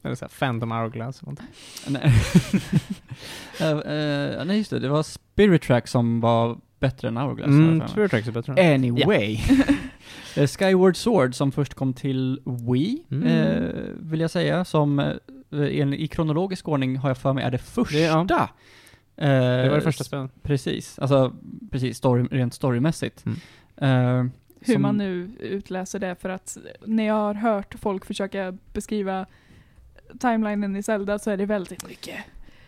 Eller 0.04 0.16
såhär 0.16 0.30
Phantom 0.40 0.72
Hourglass 0.72 1.22
eller 1.24 1.36
nej, 1.88 2.02
Eh, 3.60 3.70
eh, 3.70 4.46
nej 4.46 4.58
just 4.58 4.70
det, 4.70 4.80
det 4.80 4.90
var 4.90 5.04
Spirit 5.04 5.62
Track 5.62 5.88
som 5.88 6.22
var 6.22 6.58
bättre 6.80 7.08
än 7.08 7.18
Hourglass. 7.18 7.48
Mm. 7.48 7.88
Spirit 7.88 8.12
Tracks 8.12 8.28
är 8.28 8.32
bättre. 8.32 8.74
Anyway. 8.76 9.40
Eh, 10.38 10.48
Skyward 10.48 10.96
Sword 10.96 11.36
som 11.36 11.52
först 11.52 11.74
kom 11.74 11.94
till 11.94 12.42
Wii, 12.46 13.04
Mm. 13.12 13.28
eh, 13.28 13.70
vill 14.00 14.20
jag 14.20 14.32
säga, 14.32 14.66
som 14.66 15.00
en, 15.52 15.94
i 15.94 16.08
kronologisk 16.08 16.68
ordning 16.68 16.98
har 16.98 17.10
jag 17.10 17.18
för 17.18 17.34
mig 17.34 17.44
är 17.44 17.52
det 17.52 17.58
första. 17.58 17.98
Det- 17.98 18.04
ja. 18.36 18.50
Det 19.16 19.70
var 19.70 19.76
det 19.76 19.82
första 19.82 20.04
spelet. 20.04 20.32
Precis, 20.44 21.00
alltså 21.00 21.34
precis, 21.72 21.98
story, 21.98 22.24
rent 22.32 22.54
storymässigt. 22.54 23.26
Mm. 23.78 24.32
Hur 24.62 24.78
man 24.78 24.98
nu 24.98 25.32
utläser 25.40 26.00
det, 26.00 26.16
för 26.22 26.30
att 26.30 26.58
när 26.86 27.04
jag 27.08 27.14
har 27.14 27.34
hört 27.34 27.76
folk 27.82 28.06
försöka 28.06 28.58
beskriva 28.74 29.26
timelinen 30.20 30.76
i 30.76 30.84
Zelda 30.84 31.20
så 31.20 31.32
är 31.32 31.38
det 31.38 31.46
väldigt 31.46 31.88
mycket. 31.88 32.16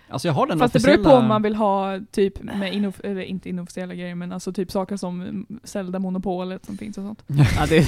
Alltså 0.10 0.28
jag 0.28 0.34
har 0.36 0.48
den 0.48 0.60
Fast 0.60 0.74
det 0.74 0.78
officiella... 0.80 1.04
beror 1.04 1.12
på 1.12 1.18
om 1.18 1.28
man 1.28 1.42
vill 1.42 1.56
ha 1.56 2.00
typ 2.12 2.44
med 2.44 2.74
inof- 2.74 3.02
eller 3.06 3.22
inte 3.22 3.50
inofficiella 3.50 3.94
grejer 3.96 4.16
men 4.16 4.32
alltså 4.32 4.54
typ 4.54 4.72
saker 4.72 4.98
som 4.98 5.46
Zelda-monopolet 5.64 6.66
som 6.66 6.78
finns 6.78 6.98
och 6.98 7.04
sånt. 7.04 7.24
Ja, 7.58 7.66
det, 7.70 7.88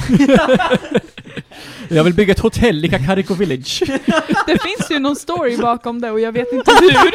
Jag 1.89 2.03
vill 2.03 2.13
bygga 2.13 2.31
ett 2.31 2.39
hotell 2.39 2.85
i 2.85 2.89
Kakariko 2.89 3.33
Village. 3.33 3.83
Det 4.47 4.61
finns 4.61 4.91
ju 4.91 4.99
någon 4.99 5.15
story 5.15 5.57
bakom 5.57 6.01
det 6.01 6.11
och 6.11 6.19
jag 6.19 6.31
vet 6.31 6.53
inte 6.53 6.71
hur. 6.81 7.11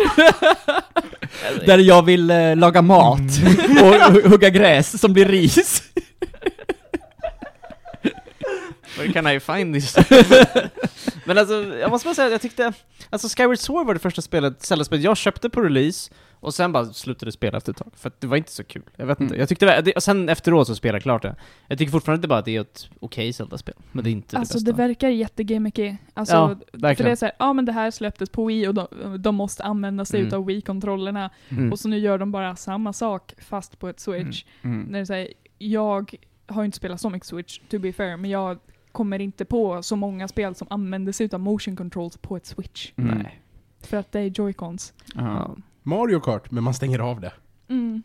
där 1.67 1.79
jag 1.79 2.03
vill 2.05 2.31
eh, 2.31 2.57
laga 2.57 2.83
mat 2.83 3.21
Mm. 3.21 3.85
och 3.89 3.95
hu- 3.95 4.29
hugga 4.29 4.51
gräs 4.51 5.01
som 5.01 5.13
blir 5.13 5.25
ris. 5.25 5.83
Where 8.99 9.13
can 9.13 9.27
I 9.27 9.41
find 9.41 9.75
this? 9.75 9.97
Men 11.25 11.39
alltså, 11.39 11.55
jag 11.55 11.91
måste 11.91 12.07
bara 12.07 12.15
säga 12.15 12.27
att 12.27 12.33
jag 12.33 12.41
tyckte, 12.41 12.73
alltså 13.11 13.29
Skyward 13.29 13.59
Sword 13.59 13.87
var 13.87 13.95
det 13.95 14.01
första 14.01 14.23
spelet, 14.23 14.63
Zelda-spelet 14.63 15.05
jag 15.05 15.17
köpte 15.17 15.51
på 15.51 15.61
release, 15.61 16.11
och 16.43 16.55
sen 16.55 16.73
bara 16.73 16.85
slutade 16.85 17.33
spela 17.33 17.59
efter 17.59 17.73
ett 17.73 17.79
tag, 17.79 17.93
för 17.97 18.09
att 18.09 18.21
det 18.21 18.27
var 18.27 18.37
inte 18.37 18.53
så 18.53 18.65
kul. 18.65 18.83
Jag 18.97 19.07
vet 19.07 19.21
inte, 19.21 19.35
Mm. 19.35 19.41
jag 19.41 19.49
tyckte 19.49 19.67
det, 19.67 19.81
det- 19.83 19.93
och 19.93 20.03
sen 20.03 20.29
efteråt 20.29 20.67
så 20.67 20.75
spelade 20.75 20.97
jag 20.97 21.03
klart 21.03 21.23
det. 21.23 21.37
Jag 21.69 21.79
tycker 21.79 21.93
fortfarande 21.93 22.29
bara 22.29 22.39
att 22.39 22.45
det 22.45 22.57
är 22.57 22.61
ett 22.61 22.89
okej 23.01 23.33
Zelda-spel, 23.33 23.75
men 23.93 24.05
det 24.05 24.11
är 24.11 24.13
inte 24.13 24.39
Alltså 24.39 24.59
det 24.59 24.65
det 24.65 24.73
bästa. 24.73 24.87
verkar 24.87 25.09
jättegimmicky. 25.09 25.97
Alltså, 26.15 26.35
Ja, 26.35 26.49
för 26.49 26.55
det 26.73 26.79
verkligen. 26.79 27.13
är 27.13 27.17
såhär, 27.17 27.35
ja 27.39 27.53
men 27.53 27.65
det 27.65 27.73
här 27.73 27.91
släpptes 27.91 28.31
på 28.31 28.45
Wii 28.47 28.67
och 28.69 28.75
de, 28.75 28.87
de 29.19 29.35
måste 29.35 29.63
använda 29.65 30.05
sig 30.05 30.21
Mm. 30.21 30.29
utav 30.29 30.47
Wii-kontrollerna. 30.47 31.31
Mm. 31.49 31.73
Och 31.73 31.79
så 31.79 31.89
nu 31.89 31.99
gör 31.99 32.19
de 32.19 32.33
bara 32.33 32.57
samma 32.57 32.93
sak 32.93 33.35
fast 33.49 33.79
på 33.79 33.89
ett 33.89 34.01
Switch. 34.01 34.45
Mm. 34.63 34.81
När 34.83 34.99
det 34.99 35.07
säger, 35.07 35.29
jag 35.59 36.15
har 36.47 36.63
ju 36.63 36.67
inte 36.67 36.77
spelat 36.77 37.01
så 37.01 37.11
mycket 37.11 37.27
Switch, 37.29 37.59
to 37.71 37.79
be 37.79 37.93
fair, 37.93 38.17
men 38.17 38.31
jag 38.31 38.59
kommer 38.93 39.21
inte 39.21 39.45
på 39.45 39.83
så 39.83 39.97
många 39.97 40.29
spel 40.29 40.55
som 40.55 40.67
använder 40.71 41.13
sig 41.13 41.27
utav 41.27 41.41
motion 41.41 41.77
controls 41.77 42.17
på 42.17 42.37
ett 42.37 42.47
Switch. 42.47 42.93
Mm. 42.97 43.19
Nej. 43.19 43.41
För 43.81 43.97
att 43.97 44.13
det 44.13 44.21
är 44.21 44.31
Joy-Cons. 44.31 44.93
Ja. 45.15 45.23
Ja. 45.23 45.57
Mario 45.83 46.21
Kart, 46.21 46.51
men 46.51 46.65
man 46.65 46.75
stänger 46.75 46.99
av 46.99 47.21
det. 47.21 47.33
Mm. 47.69 48.03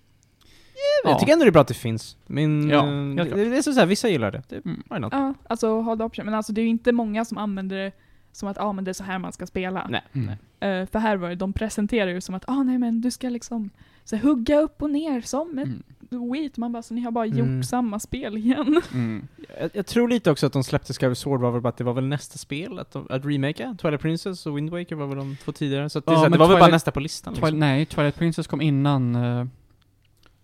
Jag 1.03 1.19
tycker 1.19 1.33
ändå 1.33 1.45
det 1.45 1.49
är 1.49 1.51
bra 1.51 1.61
att 1.61 1.67
det 1.67 1.73
finns. 1.73 2.17
Min, 2.27 2.69
Ja, 2.69 2.87
eh, 2.87 3.15
det, 3.15 3.25
klart. 3.25 3.35
det 3.35 3.57
är 3.57 3.61
så 3.61 3.71
här, 3.71 3.85
vissa 3.85 4.09
gillar 4.09 4.31
det. 4.31 4.43
det 4.49 4.55
Mm. 4.65 4.83
why 4.89 4.99
not? 4.99 5.13
Ja, 5.13 5.33
alltså 5.49 5.95
det 5.95 6.03
option. 6.03 6.25
Men 6.25 6.33
alltså 6.35 6.53
det 6.53 6.61
är 6.61 6.63
ju 6.63 6.69
inte 6.69 6.91
många 6.91 7.25
som 7.25 7.37
använder 7.37 7.77
det 7.77 7.91
som 8.31 8.49
att 8.49 8.57
ah, 8.57 8.73
men 8.73 8.83
det 8.83 8.91
är 8.91 8.93
så 8.93 9.03
här 9.03 9.19
man 9.19 9.33
ska 9.33 9.45
spela. 9.47 9.87
Nej. 9.89 10.01
Mm. 10.13 10.29
Eh, 10.59 10.89
för 10.89 10.99
här 10.99 11.17
var 11.17 11.29
det, 11.29 11.35
de 11.35 11.53
presenterar 11.53 12.11
ju 12.11 12.21
som 12.21 12.35
att 12.35 12.49
ah, 12.49 12.63
nej 12.63 12.77
men 12.77 13.01
du 13.01 13.11
ska 13.11 13.29
liksom 13.29 13.69
så 14.03 14.15
här, 14.15 14.23
hugga 14.23 14.59
upp 14.59 14.81
och 14.81 14.89
ner 14.89 15.21
som 15.21 15.59
ett 15.59 15.65
Mm. 15.67 15.83
Wii. 16.09 16.51
Man 16.57 16.71
bara, 16.71 16.83
så 16.83 16.93
ni 16.93 17.01
har 17.01 17.11
bara 17.11 17.25
gjort 17.25 17.39
Mm. 17.47 17.63
samma 17.63 17.99
spel 17.99 18.37
igen. 18.37 18.81
Mm. 18.93 19.27
Jag, 19.59 19.69
jag 19.73 19.85
tror 19.85 20.07
lite 20.09 20.31
också 20.31 20.45
att 20.45 20.53
de 20.53 20.63
släppte 20.63 20.93
Skyward 20.93 21.17
Sword 21.17 21.41
var 21.41 21.51
väl 21.51 21.61
bara 21.61 21.69
att 21.69 21.77
det 21.77 21.83
var 21.83 21.93
väl 21.93 22.05
nästa 22.07 22.37
spel 22.37 22.79
att, 22.79 22.91
de, 22.91 23.07
att 23.09 23.25
remake 23.25 23.75
Twilight 23.81 24.01
Princess 24.01 24.45
och 24.45 24.57
Wind 24.57 24.69
Waker 24.69 24.95
var 24.95 25.07
väl 25.07 25.17
de 25.17 25.37
två 25.45 25.51
tidigare, 25.51 25.89
så 25.89 25.99
att 25.99 26.05
det, 26.05 26.11
Ja, 26.11 26.17
så 26.17 26.23
här, 26.23 26.29
det 26.29 26.37
var 26.37 26.47
väl 26.47 26.55
bara 26.59 26.67
Twilight- 26.67 26.71
nästa 26.71 26.91
på 26.91 26.99
listan 26.99 27.33
Twilight, 27.33 27.45
liksom. 27.53 27.59
nej, 27.59 27.85
Twilight 27.85 28.15
Princess 28.15 28.47
kom 28.47 28.61
innan... 28.61 29.15
eh, 29.15 29.45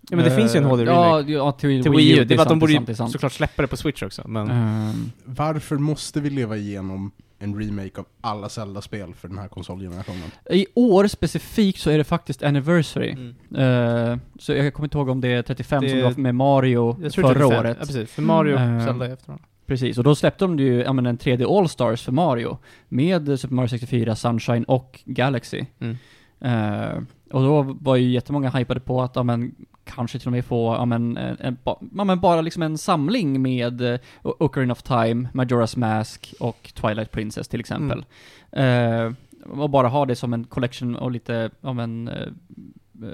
Ja 0.10 0.16
men 0.18 0.26
det 0.26 0.36
finns 0.36 0.56
ju 0.56 0.58
en 0.58 0.64
eh, 0.64 0.70
HD-remake. 0.70 0.92
Ja, 0.92 1.22
ja, 1.46 1.52
till, 1.52 1.84
Till 1.84 1.92
Wii 1.92 2.20
U, 2.20 2.24
det 2.26 2.34
är 2.34 2.38
var 2.38 2.44
att 2.44 2.50
de 2.50 2.60
borde 2.60 2.74
det 2.74 2.80
det 2.80 2.92
ju 2.92 2.96
sant. 2.96 3.12
såklart 3.12 3.32
släppa 3.34 3.62
det 3.62 3.68
på 3.68 3.78
Switch 3.78 4.04
också, 4.04 4.28
men... 4.28 4.50
Ehm, 4.52 5.12
Varför 5.26 5.78
måste 5.78 6.22
vi 6.22 6.30
leva 6.30 6.58
igenom 6.58 7.12
en 7.44 7.60
remake 7.60 8.00
av 8.00 8.06
alla 8.22 8.50
Zelda-spel 8.50 9.14
för 9.14 9.28
den 9.28 9.38
här 9.38 9.48
konsolgenerationen? 9.48 10.32
I 10.50 10.66
år 10.76 11.08
specifikt 11.08 11.80
så 11.80 11.90
är 11.90 11.98
det 11.98 12.04
faktiskt 12.04 12.44
anniversary. 12.44 13.12
Mm. 13.12 14.12
Eh, 14.12 14.18
så 14.40 14.54
jag 14.54 14.74
kommer 14.74 14.86
inte 14.86 14.98
ihåg 14.98 15.10
om 15.10 15.22
det 15.22 15.28
är 15.28 15.42
35 15.42 15.82
Det- 15.84 15.90
som 15.90 15.98
det 16.00 16.04
var 16.06 16.12
med 16.16 16.36
Mario 16.36 16.94
förra 16.96 17.10
35. 17.10 17.42
året. 17.60 17.78
Ja 17.80 17.86
precis, 17.86 18.12
för 18.12 18.22
Mario 18.22 18.58
Mm. 18.58 18.78
och 18.78 18.84
Zelda 18.84 19.06
är 19.06 19.14
efter 19.14 19.28
varandra. 19.28 19.46
Precis, 19.66 19.98
och 19.98 20.04
då 20.04 20.16
släppte 20.16 20.44
de 20.46 20.60
ju, 20.60 20.82
ja 20.82 20.94
men 20.94 21.06
en 21.06 21.18
3D 21.18 21.46
All-Stars 21.58 22.02
för 22.04 22.12
Mario. 22.12 22.58
Med 22.90 23.40
Super 23.40 23.56
Mario 23.56 23.68
64, 23.70 24.16
Sunshine 24.16 24.64
och 24.64 25.00
Galaxy. 25.06 25.66
Mm. 25.80 25.98
Eh, 26.42 26.98
och 27.32 27.42
då 27.42 27.62
var 27.80 27.96
ju 27.96 28.10
jättemånga 28.10 28.50
hypade 28.50 28.80
på 28.80 29.02
att, 29.02 29.16
ja 29.16 29.24
men, 29.24 29.56
kanske 29.84 30.20
till 30.20 30.28
och 30.28 30.32
med 30.32 30.46
få, 30.46 30.74
ja 30.74 30.86
men, 30.86 31.18
en, 31.18 31.38
en, 31.40 31.58
ba, 31.64 31.78
ja, 31.96 32.04
men 32.04 32.20
bara 32.20 32.42
liksom 32.42 32.64
en 32.64 32.78
samling 32.78 33.42
med 33.42 33.82
uh, 33.82 33.98
Ocarina 34.22 34.72
of 34.72 34.84
Time, 34.84 35.30
Majora's 35.34 35.78
Mask 35.78 36.34
och 36.40 36.72
Twilight 36.74 37.12
Princess 37.12 37.48
till 37.48 37.60
exempel. 37.60 38.06
Eh, 38.52 39.12
och 39.46 39.70
bara 39.70 39.88
ha 39.88 40.06
det 40.06 40.16
som 40.16 40.34
en 40.34 40.44
collection 40.44 40.96
och 40.96 41.12
lite, 41.12 41.50
ja 41.62 41.74
men, 41.74 42.08
uh, 42.08 42.28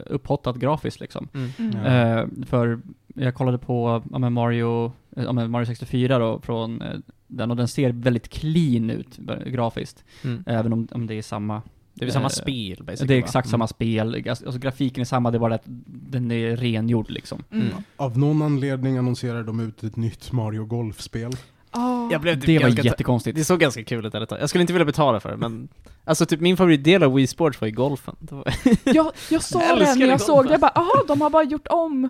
upphottad 0.06 0.54
grafiskt 0.54 1.00
liksom. 1.00 1.28
Mm. 1.34 1.52
Mm. 1.58 1.86
Eh, 1.86 2.46
för 2.46 2.80
jag 3.16 3.36
kollade 3.36 3.58
på 3.58 4.04
ja, 4.12 4.20
men 4.20 4.34
Mario, 4.34 4.86
eh, 5.16 5.24
ja, 5.24 5.32
men 5.32 5.52
Mario 5.52 5.66
64 5.66 6.20
då, 6.20 6.40
från 6.42 6.82
eh, 6.82 7.00
den, 7.28 7.52
och 7.52 7.58
den 7.58 7.68
ser 7.68 7.92
väldigt 7.92 8.30
clean 8.30 8.90
ut 8.90 9.20
eh, 9.30 9.52
grafiskt. 9.52 10.04
Mm. 10.24 10.44
Även 10.48 10.74
om, 10.74 10.88
om 10.92 11.08
det 11.08 11.14
är 11.14 11.22
samma 11.22 11.62
Det 11.98 12.04
är 12.04 12.06
väl 12.06 12.14
samma 12.14 12.26
Eh, 12.26 12.30
spel 12.30 12.84
basically 12.84 13.08
Det 13.08 13.14
är 13.14 13.22
va? 13.22 13.26
exakt 13.26 13.46
Mm. 13.46 13.52
samma 13.52 13.68
spel, 13.68 14.24
alltså 14.30 14.46
alltså, 14.46 14.60
grafiken 14.60 15.02
är 15.02 15.06
samma, 15.06 15.32
det 15.32 15.38
är 15.38 15.40
bara 15.40 15.56
att 15.56 15.62
den 15.86 16.32
är 16.32 16.56
rengjord 16.58 17.10
liksom. 17.10 17.44
Mm. 17.52 17.68
Mm. 17.68 17.78
Av 17.98 18.18
någon 18.18 18.42
anledning 18.42 18.98
annonserar 18.98 19.44
de 19.44 19.60
ut 19.60 19.84
ett 19.84 19.96
nytt 19.96 20.32
Mario 20.32 20.66
Golf-spel. 20.66 21.32
Ah. 21.72 22.10
Jag 22.12 22.22
blev 22.22 22.36
typ 22.36 22.46
Det 22.46 22.54
var 22.58 22.62
ganska 22.62 22.82
jättekonstigt. 22.82 23.38
Det 23.38 23.44
såg 23.44 23.60
ganska 23.60 23.84
kul 23.84 24.06
ut 24.06 24.16
ärligt. 24.16 24.32
Jag 24.32 24.50
skulle 24.50 24.62
inte 24.62 24.74
vilja 24.74 24.86
betala 24.86 25.20
för 25.20 25.30
det 25.32 25.38
men 25.38 25.68
Alltså 26.06 26.26
typ 26.26 26.40
min 26.40 26.58
favoritdel 26.58 27.04
av 27.04 27.14
Wii 27.14 27.28
Sports 27.28 27.62
var 27.62 27.68
ju 27.68 27.74
golfen. 27.74 28.16
Var- 28.20 28.54
jag, 28.84 29.12
jag 29.30 29.44
sa 29.44 29.62
Jag 29.62 29.72
älskar 29.78 29.96
när 29.96 30.02
jag 30.02 30.10
golf, 30.10 30.22
såg 30.22 30.46
det, 30.46 30.52
jag 30.52 30.60
bara 30.62 30.72
aha, 30.76 31.04
de 31.08 31.22
har 31.22 31.30
bara 31.30 31.44
gjort 31.44 31.68
om 31.68 32.10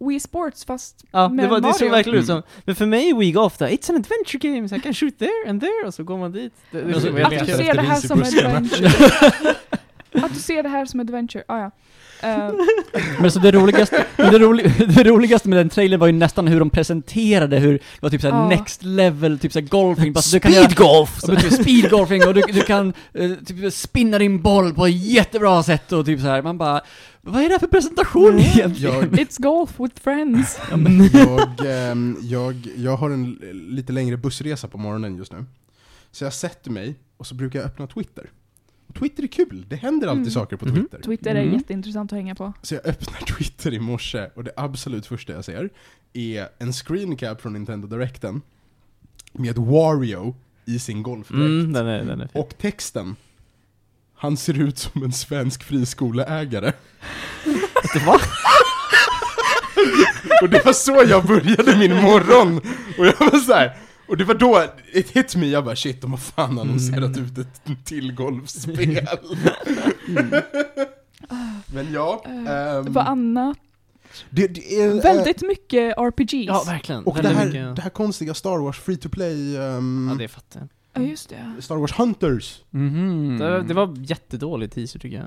Wii 0.00 0.20
Sports 0.20 0.64
fast 0.64 1.04
Ja, 1.10 1.28
med 1.28 1.44
det, 1.44 1.48
var, 1.48 1.60
det 1.60 1.72
såg 1.74 1.80
Mario. 1.80 1.90
verkligen 1.90 2.18
ut 2.18 2.28
Mm. 2.28 2.42
som, 2.42 2.50
men 2.64 2.74
för 2.76 2.86
mig 2.86 3.10
är 3.10 3.14
Wii 3.14 3.32
Golf 3.32 3.58
där, 3.58 3.68
it's 3.68 3.90
an 3.90 3.96
adventure 3.96 4.38
game, 4.54 4.68
so 4.68 4.76
I 4.76 4.80
can 4.80 4.94
shoot 4.94 5.18
there 5.18 5.50
and 5.50 5.60
there, 5.60 5.86
och 5.86 5.94
så 5.94 6.02
går 6.04 6.18
man 6.18 6.32
dit. 6.32 6.52
Det, 6.70 6.78
det 6.78 6.84
Men 6.84 6.94
så- 6.94 7.00
såg 7.00 7.20
Att 7.20 7.30
du 7.30 7.46
ser 7.46 7.74
det 7.74 7.80
här 7.82 8.00
som 8.00 8.22
adventure. 8.22 8.88
Att 10.12 10.34
du 10.34 10.40
ser 10.40 10.62
det 10.62 10.68
här 10.68 10.86
som 10.86 11.00
adventure, 11.00 11.44
ah, 11.48 11.58
ja. 11.60 11.70
Eh, 12.22 12.50
Men 13.20 13.30
så 13.32 13.38
det 13.38 13.52
roligaste, 13.52 14.04
det, 14.16 14.38
roli, 14.38 14.62
det 14.88 15.04
roligaste 15.04 15.48
med 15.48 15.58
den 15.58 15.68
trailern 15.68 16.00
var 16.00 16.06
ju 16.06 16.12
nästan 16.12 16.48
hur 16.48 16.58
de 16.58 16.70
presenterade 16.70 17.58
hur, 17.58 17.72
det 17.72 17.80
var 18.00 18.10
typ 18.10 18.20
såhär 18.20 18.34
Ja. 18.34 18.48
next 18.48 18.82
level, 18.82 19.38
typ 19.38 19.52
såhär 19.52 19.66
golfing, 19.66 20.14
fast 20.14 20.32
du 20.32 20.40
kan 20.40 20.52
göra, 20.52 20.68
golf! 20.76 21.18
Ja, 21.22 21.36
typ 21.36 21.52
speedgolfing 21.52 22.26
och 22.26 22.34
du, 22.34 22.40
du 22.52 22.60
kan 22.62 22.92
eh, 23.14 23.30
typ 23.46 23.72
spinna 23.74 24.18
din 24.18 24.42
boll 24.42 24.74
på 24.74 24.86
ett 24.86 24.94
jättebra 25.04 25.62
sätt 25.62 25.92
och 25.92 26.06
typ 26.06 26.20
så 26.20 26.26
här. 26.26 26.42
man 26.42 26.58
bara 26.58 26.80
Vad 27.28 27.42
är 27.42 27.48
det 27.48 27.54
här 27.54 27.58
för 27.58 27.66
presentation 27.66 28.28
Mm. 28.32 28.38
egentligen? 28.40 28.94
Jag, 28.94 29.04
it's 29.12 29.42
golf 29.42 29.80
with 29.80 30.00
friends. 30.02 30.58
Ja, 30.70 30.78
jag, 31.12 31.90
ehm, 31.90 32.16
jag, 32.22 32.68
jag 32.76 32.96
har 32.96 33.10
en 33.10 33.32
lite 33.52 33.92
längre 33.92 34.16
bussresa 34.16 34.68
på 34.68 34.78
morgonen 34.78 35.16
just 35.16 35.32
nu. 35.32 35.44
Så 36.10 36.24
jag 36.24 36.32
sätter 36.32 36.70
mig 36.70 36.94
och 37.16 37.26
så 37.26 37.34
brukar 37.34 37.58
jag 37.58 37.66
öppna 37.66 37.86
Twitter. 37.86 38.30
Twitter 38.98 39.22
är 39.22 39.26
kul, 39.26 39.64
det 39.68 39.76
händer 39.76 40.08
alltid 40.08 40.22
Mm. 40.22 40.30
saker 40.30 40.56
på 40.56 40.66
Mhm. 40.66 40.74
Twitter. 40.74 41.00
Twitter 41.02 41.34
är 41.34 41.42
Mm. 41.42 41.54
jätteintressant 41.54 42.12
att 42.12 42.16
hänga 42.16 42.34
på. 42.34 42.52
Så 42.62 42.74
jag 42.74 42.86
öppnar 42.86 43.20
Twitter 43.36 43.74
i 43.74 43.80
morse 43.80 44.26
och 44.34 44.44
det 44.44 44.52
absolut 44.56 45.06
första 45.06 45.32
jag 45.32 45.44
ser 45.44 45.70
är 46.12 46.48
en 46.58 46.72
screencap 46.72 47.40
från 47.40 47.52
Nintendo 47.52 47.86
Directen 47.88 48.42
med 49.32 49.58
Wario 49.58 50.34
i 50.64 50.78
sin 50.78 51.02
golfdräkt. 51.02 51.40
Mm, 51.40 51.72
den 51.72 51.86
är, 51.86 52.04
den 52.04 52.20
är. 52.20 52.28
Och 52.34 52.54
texten 52.58 53.16
Han 54.18 54.36
ser 54.36 54.60
ut 54.60 54.78
som 54.78 55.02
en 55.04 55.12
svensk 55.12 55.62
friskoleägare. 55.62 56.72
Det 57.94 58.06
var? 58.06 58.20
Och 60.42 60.48
det 60.48 60.64
var 60.64 60.72
så 60.72 61.04
jag 61.08 61.24
började 61.26 61.76
min 61.76 61.96
morgon! 62.02 62.56
Och 62.98 63.06
jag 63.06 63.30
var 63.32 63.38
så 63.38 63.52
här. 63.52 63.76
Och 64.08 64.16
det 64.16 64.24
var 64.24 64.34
då, 64.34 64.64
it 64.92 65.10
hit 65.10 65.36
me, 65.36 65.46
jag 65.46 65.64
bara 65.64 65.76
shit, 65.76 66.00
de 66.02 66.10
har 66.10 66.18
fan 66.18 66.58
annonserat 66.58 67.16
Mm. 67.16 67.24
ut 67.24 67.38
ett 67.38 67.60
till 67.84 68.12
golfspel. 68.14 69.06
Men 71.74 71.92
ja, 71.92 72.24
Eh, 72.26 72.76
ehm, 72.76 72.92
Vad 72.92 73.06
annat? 73.06 73.56
det, 74.30 74.46
det 74.46 74.80
är, 74.80 74.88
eh, 74.96 75.02
Väldigt 75.02 75.42
mycket 75.42 75.98
RPGs. 75.98 76.46
Ja, 76.46 76.64
verkligen. 76.66 77.04
Och 77.04 77.16
det 77.22 77.28
här, 77.28 77.46
mycket. 77.46 77.76
det 77.76 77.82
här 77.82 77.90
konstiga 77.90 78.34
Star 78.34 78.58
Wars 78.58 78.78
free 78.78 78.96
to 78.96 79.08
play 79.08 79.56
ehm, 79.56 80.08
Ja, 80.12 80.18
det 80.18 80.28
fattar 80.28 80.60
jag. 80.60 80.68
Ja, 81.02 81.08
just 81.08 81.28
det. 81.56 81.62
Star 81.62 81.76
Wars 81.76 81.92
Hunters. 81.98 82.62
Mhm. 82.70 83.38
Det, 83.38 83.62
det 83.62 83.74
var 83.74 83.94
jättedålig 83.98 84.72
teaser 84.72 84.98
tycker 84.98 85.16
jag. 85.16 85.26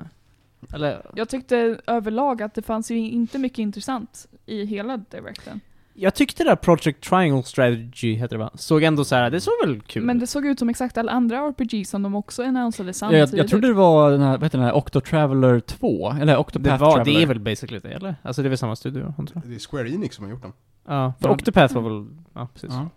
Eller, 0.74 1.06
Jag 1.14 1.28
tyckte 1.28 1.78
överlag 1.86 2.42
att 2.42 2.54
det 2.54 2.62
fanns 2.62 2.90
ju 2.90 2.96
inte 2.98 3.38
mycket 3.38 3.58
intressant 3.58 4.26
i 4.46 4.64
hela 4.64 4.96
directen. 4.96 5.60
jag 5.94 6.14
tyckte 6.14 6.44
det 6.44 6.50
där 6.50 6.56
Project 6.56 7.00
Triangle 7.02 7.42
Strategy, 7.42 8.14
heter 8.14 8.36
det 8.36 8.44
va? 8.44 8.50
Såg 8.54 8.82
ändå 8.82 9.04
så 9.04 9.14
här, 9.14 9.30
det 9.30 9.40
såg 9.40 9.52
väl 9.66 9.80
kul 9.80 10.02
Men 10.04 10.18
det 10.18 10.26
såg 10.26 10.46
ut 10.46 10.58
som 10.58 10.68
exakt 10.68 10.98
alla 10.98 11.12
andra 11.12 11.38
RPGs 11.38 11.90
som 11.90 12.02
de 12.02 12.14
också 12.14 12.42
annonsade 12.42 12.88
Ja, 12.88 12.92
samtidigt. 12.92 13.30
jag, 13.32 13.38
jag 13.38 13.48
trodde 13.48 13.66
det 13.66 13.72
var 13.74 14.10
den 14.10 14.20
här, 14.20 14.30
vad 14.32 14.42
heter 14.42 14.58
den 14.58 14.66
här, 14.66 14.76
Octo 14.76 15.00
Traveler 15.00 15.60
2? 15.60 16.10
Eller 16.20 16.36
Octopath 16.38 16.72
det, 16.74 16.80
var, 16.84 16.94
Traveler? 16.94 17.16
det 17.18 17.22
är 17.22 17.26
väl 17.26 17.40
basically 17.40 17.78
det, 17.80 17.88
eller? 17.92 18.14
Alltså 18.22 18.42
det 18.42 18.46
är 18.46 18.50
väl 18.50 18.58
samma 18.58 18.76
studio, 18.76 19.14
antar 19.18 19.34
jag? 19.34 19.50
Det 19.50 19.54
är 19.54 19.58
Square 19.70 19.90
Enix 19.90 20.16
som 20.16 20.24
har 20.24 20.30
gjort 20.32 20.42
den. 20.42 20.52
Ja, 20.86 21.12
för 21.20 21.28
Ja. 21.28 21.34
Octopath 21.34 21.74
var 21.74 21.82
väl, 21.82 22.06
ja 22.34 22.48
precis. 22.54 22.70
Ja. 22.72 22.88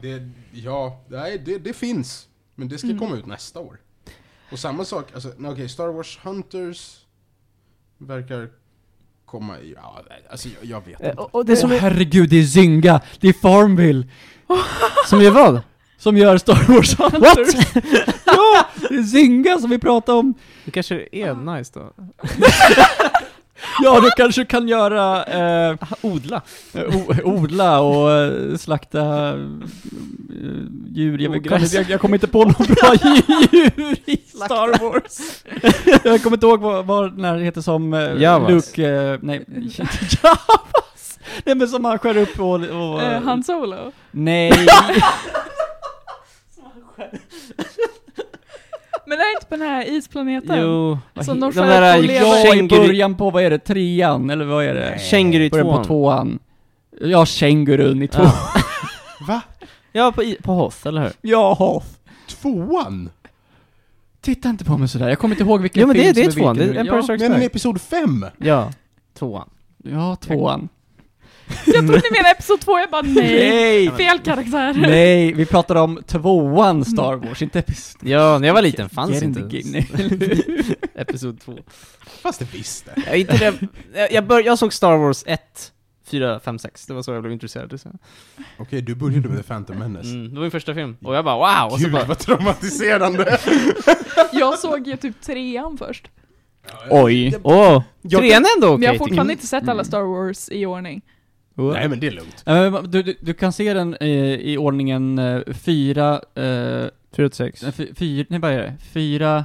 Det, 0.00 0.28
ja, 0.52 1.00
nej, 1.08 1.38
det, 1.38 1.58
det 1.58 1.72
finns. 1.72 2.28
Men 2.54 2.68
det 2.68 2.78
ska 2.78 2.86
Mm. 2.88 2.98
komma 2.98 3.16
ut 3.16 3.26
nästa 3.26 3.60
år. 3.60 3.78
Och 4.52 4.58
samma 4.58 4.84
sak, 4.84 5.06
alltså, 5.14 5.32
okej, 5.44 5.68
Star 5.68 5.88
Wars 5.88 6.18
Hunters 6.22 6.98
verkar 7.98 8.48
komma 9.24 9.58
i, 9.58 9.72
ja, 9.76 10.04
alltså 10.30 10.48
jag, 10.48 10.64
jag 10.70 10.86
vet 10.86 11.00
Eh, 11.00 11.08
inte. 11.08 11.20
och, 11.22 11.34
och 11.34 11.46
det 11.46 11.56
som 11.56 11.70
Åh 11.70 11.76
är... 11.76 11.80
herregud, 11.80 12.30
det 12.30 12.36
är 12.36 12.44
Zynga! 12.44 13.00
Det 13.20 13.28
är 13.28 13.32
Farmville! 13.32 14.06
Som 15.08 15.20
är 15.20 15.30
vad? 15.30 15.60
Som 15.98 16.16
gör 16.16 16.38
Star 16.38 16.72
Wars 16.74 16.98
Hunters! 16.98 17.54
ja! 18.26 18.66
Det 18.88 18.94
är 18.94 19.02
Zynga 19.02 19.58
som 19.58 19.70
vi 19.70 19.78
pratade 19.78 20.18
om! 20.18 20.34
Det 20.64 20.70
kanske 20.70 21.08
är 21.12 21.34
nice 21.34 21.70
då? 21.74 21.92
Ja, 23.82 24.00
du 24.00 24.10
kanske 24.10 24.44
kan 24.44 24.68
göra, 24.68 25.24
eh, 25.24 25.76
Odla? 26.02 26.40
o- 26.74 27.14
odla 27.24 27.80
och 27.80 28.10
eh, 28.12 28.56
slakta 28.56 29.28
eh, 29.28 29.34
djur, 30.88 31.18
jag, 31.18 31.30
vet- 31.30 31.40
Ogräs. 31.40 31.74
jag, 31.74 31.90
jag 31.90 32.00
kommer 32.00 32.16
inte 32.16 32.26
på 32.28 32.44
något 32.44 32.68
bra 32.68 32.94
djur 33.52 33.96
i 34.06 34.16
Star 34.16 34.78
Wars. 34.90 35.42
jag 36.04 36.22
kommer 36.22 36.36
inte 36.36 36.46
ihåg 36.46 36.60
vad, 36.60 36.86
vad 36.86 37.16
den 37.16 37.24
här 37.24 37.36
heter 37.38 37.60
som 37.60 37.94
eh, 37.94 38.20
Javas. 38.22 38.50
Luke, 38.50 38.88
eh, 38.88 39.18
nej, 39.22 39.44
Javas! 40.22 41.18
Nej 41.44 41.54
men 41.54 41.68
som 41.68 41.84
han 41.84 41.98
skär 41.98 42.16
upp 42.16 42.40
och, 42.40 42.54
och 42.54 43.02
Eh, 43.02 43.22
Han 43.22 43.44
Solo. 43.44 43.92
nej, 44.10 44.52
Men 49.06 49.18
är 49.18 49.24
det 49.24 49.32
inte 49.36 49.46
på 49.46 49.56
den 49.56 49.66
här 49.68 49.96
isplaneten? 49.96 50.58
Jo, 50.60 50.98
Som 51.24 51.40
de 51.40 51.50
de 51.50 51.52
skär 51.52 51.80
där 51.80 51.94
upp 51.96 51.98
och 52.02 52.06
lever. 52.06 52.26
ja 52.46 52.54
i 52.54 52.68
början 52.68 53.14
på, 53.16 53.30
vad 53.30 53.42
är 53.42 53.50
det, 53.50 53.58
trean, 53.58 54.30
eller 54.30 54.44
vad 54.44 54.64
är 54.64 54.74
det? 54.74 54.98
Känguru 55.10 55.44
i 55.44 55.50
Början 55.50 55.66
på 55.66 55.72
tvåan. 55.72 55.84
tvåan. 55.84 56.38
Ja, 57.00 57.26
kängurun 57.26 58.02
i 58.02 58.08
tvåan. 58.08 58.30
Ja. 58.54 58.60
Va? 59.28 59.42
Ja, 59.92 60.12
på, 60.12 60.34
på 60.42 60.52
Hoth, 60.52 60.86
eller 60.86 61.02
hur? 61.02 61.12
Ja, 61.20 61.54
Hoth. 61.54 61.86
Tvåan? 62.28 63.10
Titta 64.20 64.48
inte 64.48 64.64
på 64.64 64.78
mig 64.78 64.88
sådär, 64.88 65.08
jag 65.08 65.18
kommer 65.18 65.34
inte 65.34 65.44
ihåg 65.44 65.60
vilken 65.62 65.80
Jo 65.80 65.86
men 65.86 65.96
det, 65.96 66.02
film 66.02 66.14
det 66.14 66.20
är 66.20 66.30
som 66.30 66.40
tvåan, 66.40 66.56
det 66.56 66.64
vilken. 66.64 66.76
är 66.76 66.80
Empire 66.90 67.02
Strikes 67.02 67.28
Men 67.28 67.32
Back. 67.40 67.42
episod 67.46 67.80
5? 67.80 68.26
Ja, 68.38 68.72
tvåan. 69.18 69.48
Ja, 69.84 70.16
tvåan. 70.16 70.68
Jag 71.66 71.74
trodde 71.74 71.92
ni 71.92 72.10
menade 72.10 72.30
episod 72.30 72.60
två, 72.60 72.78
jag 72.78 72.90
bara 72.90 73.02
nej. 73.02 73.50
Nej! 73.50 73.90
Fel 73.90 74.18
karaktär. 74.18 74.74
Nej, 74.74 75.32
vi 75.32 75.46
pratar 75.46 75.74
om 75.74 76.02
tvåan 76.06 76.84
Star 76.84 77.14
Wars, 77.16 77.42
inte 77.42 77.58
episod... 77.58 78.08
Ja, 78.08 78.38
när 78.38 78.46
jag 78.48 78.54
var 78.54 78.62
liten 78.62 78.88
fanns 78.88 79.22
inte. 79.22 79.40
Episod 80.94 81.40
2. 81.40 81.58
Fast 82.22 82.38
det 82.38 82.54
visste. 82.54 82.90
Ja, 83.06 83.14
inte 83.14 83.36
det, 83.38 83.54
jag, 84.00 84.12
jag, 84.12 84.26
bör, 84.26 84.42
jag 84.46 84.58
såg 84.58 84.72
Star 84.72 84.96
Wars 84.96 85.22
1, 85.26 85.72
4, 86.10 86.40
5, 86.40 86.58
6. 86.58 86.86
Det 86.86 86.94
var 86.94 87.02
så 87.02 87.12
jag 87.12 87.22
blev 87.22 87.32
intresserad. 87.32 87.80
Så. 87.80 87.88
Okej, 88.58 88.82
du 88.82 88.94
började 88.94 89.28
med 89.28 89.38
The 89.38 89.42
Phantom 89.44 89.78
Menace. 89.78 90.08
Mm, 90.08 90.28
det 90.28 90.34
var 90.34 90.42
min 90.42 90.50
första 90.50 90.74
film. 90.74 90.96
Och 91.04 91.14
jag 91.14 91.24
bara 91.24 91.36
wow! 91.64 91.72
Och 91.72 91.78
så 91.78 91.84
Gud 91.84 91.92
bara, 91.92 92.04
vad 92.04 92.18
traumatiserande! 92.18 93.38
Jag 94.32 94.58
såg 94.58 94.86
ju 94.86 94.96
typ 94.96 95.20
trean 95.20 95.78
först. 95.78 96.08
Oj. 96.90 97.34
åh! 97.42 97.82
Jag- 98.02 98.20
trean 98.20 98.44
är 98.44 98.48
ändå 98.56 98.66
Men 98.66 98.74
okej 98.74 98.84
jag 98.84 98.92
har 98.92 98.98
fortfarande 98.98 99.32
jag. 99.32 99.36
inte 99.36 99.46
sett 99.46 99.68
alla 99.68 99.84
Star 99.84 100.02
Wars 100.02 100.48
i 100.50 100.66
ordning. 100.66 101.02
Nej 101.56 101.88
men 101.88 102.00
det 102.00 102.06
är 102.06 102.10
lugnt. 102.10 102.42
Eh, 102.46 102.82
Du, 102.82 103.02
du, 103.02 103.16
du 103.20 103.34
kan 103.34 103.52
se 103.52 103.74
den 103.74 103.96
i 104.02 104.56
ordningen 104.58 105.18
eh, 105.18 105.40
fyra, 105.52 106.20
eh, 106.34 106.86
4 107.12 107.30
6. 107.32 107.62
eh, 107.62 107.72
fy- 107.72 107.94
fyra, 107.94 108.26
nej 108.30 108.40
vad 108.40 108.52
är 108.52 108.58
det? 108.58 108.74
Fyra, 108.92 109.44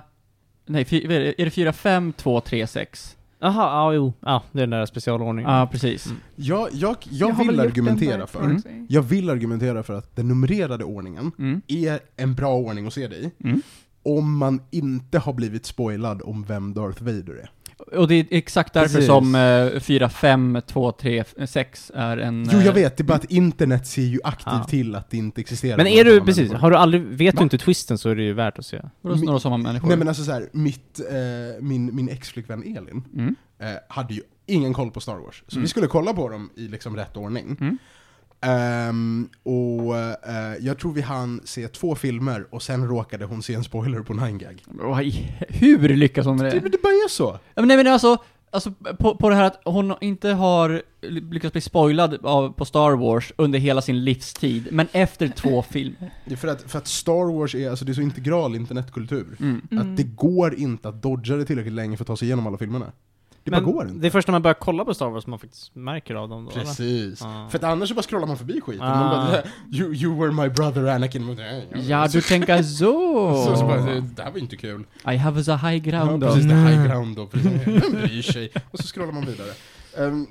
nej 0.66 0.86
fy, 0.86 1.08
vad 1.08 1.16
är 1.16 1.20
det? 1.20 1.42
Är 1.42 1.46
det 1.46 1.52
fyra, 1.52 1.74
fem, 1.74 2.14
två, 2.14 2.42
tre, 2.42 2.68
sex? 2.68 3.18
Jaha, 3.40 3.54
ja 3.72 3.94
jo. 3.94 4.14
Ja, 4.20 4.44
det 4.52 4.60
är 4.60 4.64
den 4.68 4.70
där 4.70 4.86
specialordningen. 4.86 5.52
Ja, 5.52 5.68
precis. 5.72 6.06
Mm. 6.06 6.18
Jag, 6.36 6.68
jag, 6.72 6.96
jag, 7.10 7.28
har 7.30 7.46
vill 7.46 7.60
argumentera 7.60 8.28
för, 8.28 8.54
också. 8.56 8.68
jag 8.90 9.02
vill 9.02 9.30
argumentera 9.30 9.84
för 9.84 9.94
att 9.94 10.16
den 10.16 10.28
numrerade 10.28 10.84
ordningen 10.84 11.32
Mm. 11.40 11.62
är 11.68 12.00
en 12.18 12.36
bra 12.36 12.54
ordning 12.56 12.88
att 12.88 12.94
se 12.94 13.08
det 13.08 13.16
i. 13.16 13.32
Mm. 13.44 13.62
Om 14.04 14.38
man 14.38 14.62
inte 14.72 15.20
har 15.20 15.34
blivit 15.34 15.66
spoilad 15.66 16.22
om 16.26 16.44
vem 16.44 16.74
Darth 16.74 17.04
Vader 17.04 17.34
är. 17.34 17.52
Och 17.96 18.08
det 18.08 18.16
är 18.16 18.26
exakt 18.30 18.74
därför 18.74 18.90
Precis. 18.94 19.08
som 19.08 19.36
eh, 19.36 19.80
4, 19.80 20.10
5, 20.10 20.62
2, 20.68 20.92
3, 20.92 21.24
6 21.48 21.92
är 21.96 22.18
en... 22.18 22.50
Jo 22.52 22.58
jag 22.60 22.68
eh, 22.68 22.74
vet, 22.74 22.98
det 22.98 23.02
är 23.02 23.06
bara 23.06 23.14
att 23.14 23.32
internet 23.32 23.88
ser 23.88 24.02
ju 24.02 24.20
aktivt 24.24 24.54
Ja. 24.54 24.64
till 24.70 24.96
att 24.96 25.10
det 25.10 25.18
inte 25.18 25.42
existerar 25.42 25.78
Men 25.78 25.86
några 25.86 26.00
är 26.00 26.06
du, 26.06 26.22
precis, 26.22 26.52
har 26.54 26.72
du 26.72 26.78
aldrig, 26.78 27.02
vet 27.04 27.36
Va? 27.36 27.40
du 27.40 27.44
inte 27.44 27.58
twisten 27.58 27.98
så 27.98 28.10
är 28.10 28.16
det 28.16 28.24
ju 28.24 28.34
värt 28.34 28.60
att 28.60 28.66
se. 28.66 28.82
Vadå 29.02 29.16
några 29.24 29.40
sådana 29.40 29.58
människor? 29.64 29.88
Nej 29.88 29.98
men 29.98 30.08
alltså 30.08 30.24
så 30.24 30.32
här, 30.32 30.50
mitt, 30.52 31.00
eh, 31.00 31.16
min, 31.64 31.96
min 31.96 32.10
ex-flickvän 32.10 32.64
Elin 32.64 33.04
Mm. 33.16 33.36
eh, 33.60 33.68
hade 33.90 34.14
ju 34.14 34.22
ingen 34.46 34.74
koll 34.74 34.92
på 34.92 35.00
Star 35.02 35.16
Wars. 35.18 35.44
Så 35.48 35.56
Mm. 35.56 35.62
vi 35.62 35.68
skulle 35.68 35.88
kolla 35.88 36.14
på 36.14 36.30
dem 36.30 36.50
i 36.56 36.68
liksom 36.68 36.96
rätt 36.96 37.18
ordning. 37.18 37.58
Mm. 37.62 37.78
Ehm, 38.42 39.30
och 39.44 39.98
eh, 39.98 40.56
jag 40.60 40.80
tror 40.80 40.94
vi 40.94 41.02
hann 41.02 41.42
se 41.44 41.68
två 41.68 41.96
filmer 41.96 42.46
och 42.50 42.62
sen 42.64 42.88
råkade 42.88 43.26
hon 43.26 43.44
se 43.44 43.54
en 43.54 43.64
spoiler 43.64 44.00
på 44.00 44.14
9gag. 44.14 44.60
Oj, 44.82 45.38
Hur 45.50 45.90
lyckas 45.90 46.26
hon 46.26 46.38
med 46.38 46.46
Det, 46.46 46.60
det? 46.60 46.70
det 46.70 46.82
bara 46.82 46.92
är 46.94 47.10
så. 47.10 47.40
Ja, 47.56 47.62
men 47.62 47.68
nej 47.68 47.78
men 47.78 47.88
alltså, 47.88 48.18
Alltså 48.54 48.72
på, 49.00 49.16
på 49.16 49.30
det 49.30 49.36
här 49.36 49.44
att 49.44 49.62
hon 49.66 49.94
inte 50.02 50.30
har 50.30 50.82
lyckats 51.02 51.52
bli 51.52 51.62
spoilad 51.62 52.26
av, 52.26 52.54
på 52.54 52.66
Star 52.66 52.92
Wars 52.92 53.34
under 53.36 53.60
hela 53.60 53.82
sin 53.82 54.04
livstid, 54.04 54.68
men 54.72 54.88
efter 54.92 55.28
två 55.28 55.62
filmer. 55.70 56.14
Det 56.26 56.34
är 56.34 56.38
för 56.38 56.48
att, 56.48 56.62
för 56.62 56.78
att 56.78 56.88
Star 56.88 57.34
Wars 57.38 57.56
är, 57.56 57.70
alltså 57.70 57.86
det 57.86 57.92
är 57.92 57.94
så 57.94 58.02
integral 58.02 58.56
internetkultur. 58.56 59.38
Mm. 59.40 59.62
Mm. 59.72 59.92
Att 59.92 59.98
det 59.98 60.04
går 60.04 60.56
inte 60.56 60.90
att 60.90 61.02
dodga 61.02 61.36
det 61.36 61.46
tillräckligt 61.46 61.74
länge 61.74 61.98
för 61.98 62.04
att 62.04 62.08
ta 62.08 62.18
sig 62.18 62.28
igenom 62.28 62.48
alla 62.48 62.58
filmerna. 62.58 62.92
Det 63.44 63.52
bara 63.52 63.62
går 63.62 63.88
inte. 63.88 64.00
Det 64.00 64.08
är 64.08 64.12
först 64.12 64.28
när 64.28 64.32
man 64.32 64.42
börjar 64.42 64.54
kolla 64.56 64.86
på 64.86 64.94
Star 64.94 65.10
Wars 65.10 65.28
man 65.28 65.40
faktiskt 65.40 65.76
märker 65.76 66.16
av 66.16 66.30
dem 66.30 66.46
då? 66.46 66.52
Precis. 66.52 67.22
Ah. 67.22 67.50
För 67.50 67.58
att 67.58 67.64
annars 67.64 67.90
så 67.90 67.96
bara 67.96 68.02
scrollar 68.04 68.28
man 68.28 68.38
förbi 68.38 68.62
skiten. 68.62 68.88
Ah. 68.88 68.96
Man 69.00 69.10
bara, 69.32 69.42
you, 69.72 69.94
you 69.94 70.20
were 70.20 70.32
my 70.32 70.50
brother 70.50 70.86
Anakin. 70.88 71.38
Ja, 71.88 72.08
du 72.08 72.22
tänker 72.22 72.64
så! 72.64 73.46
Så, 73.48 73.56
så 73.56 73.66
bara, 73.66 73.82
det, 73.82 74.24
här 74.24 74.32
var 74.32 74.38
inte 74.40 74.56
kul. 74.58 74.84
I 75.12 75.16
have 75.18 75.54
a 75.54 75.58
high 75.58 75.88
Ja, 75.90 75.92
ground 76.06 76.24
precis, 76.24 76.44
det 76.44 76.50
då. 76.50 76.56
high 76.70 76.88
ground 76.88 77.16
då. 77.16 77.28
Precis. 77.28 77.52
Vem 77.68 77.92
bryr 78.02 78.22
sig? 78.22 78.52
Och 78.72 78.80
så 78.80 78.88
scrollar 78.88 79.12
man 79.14 79.26
vidare. 79.26 79.50
Ehm, 79.98 80.28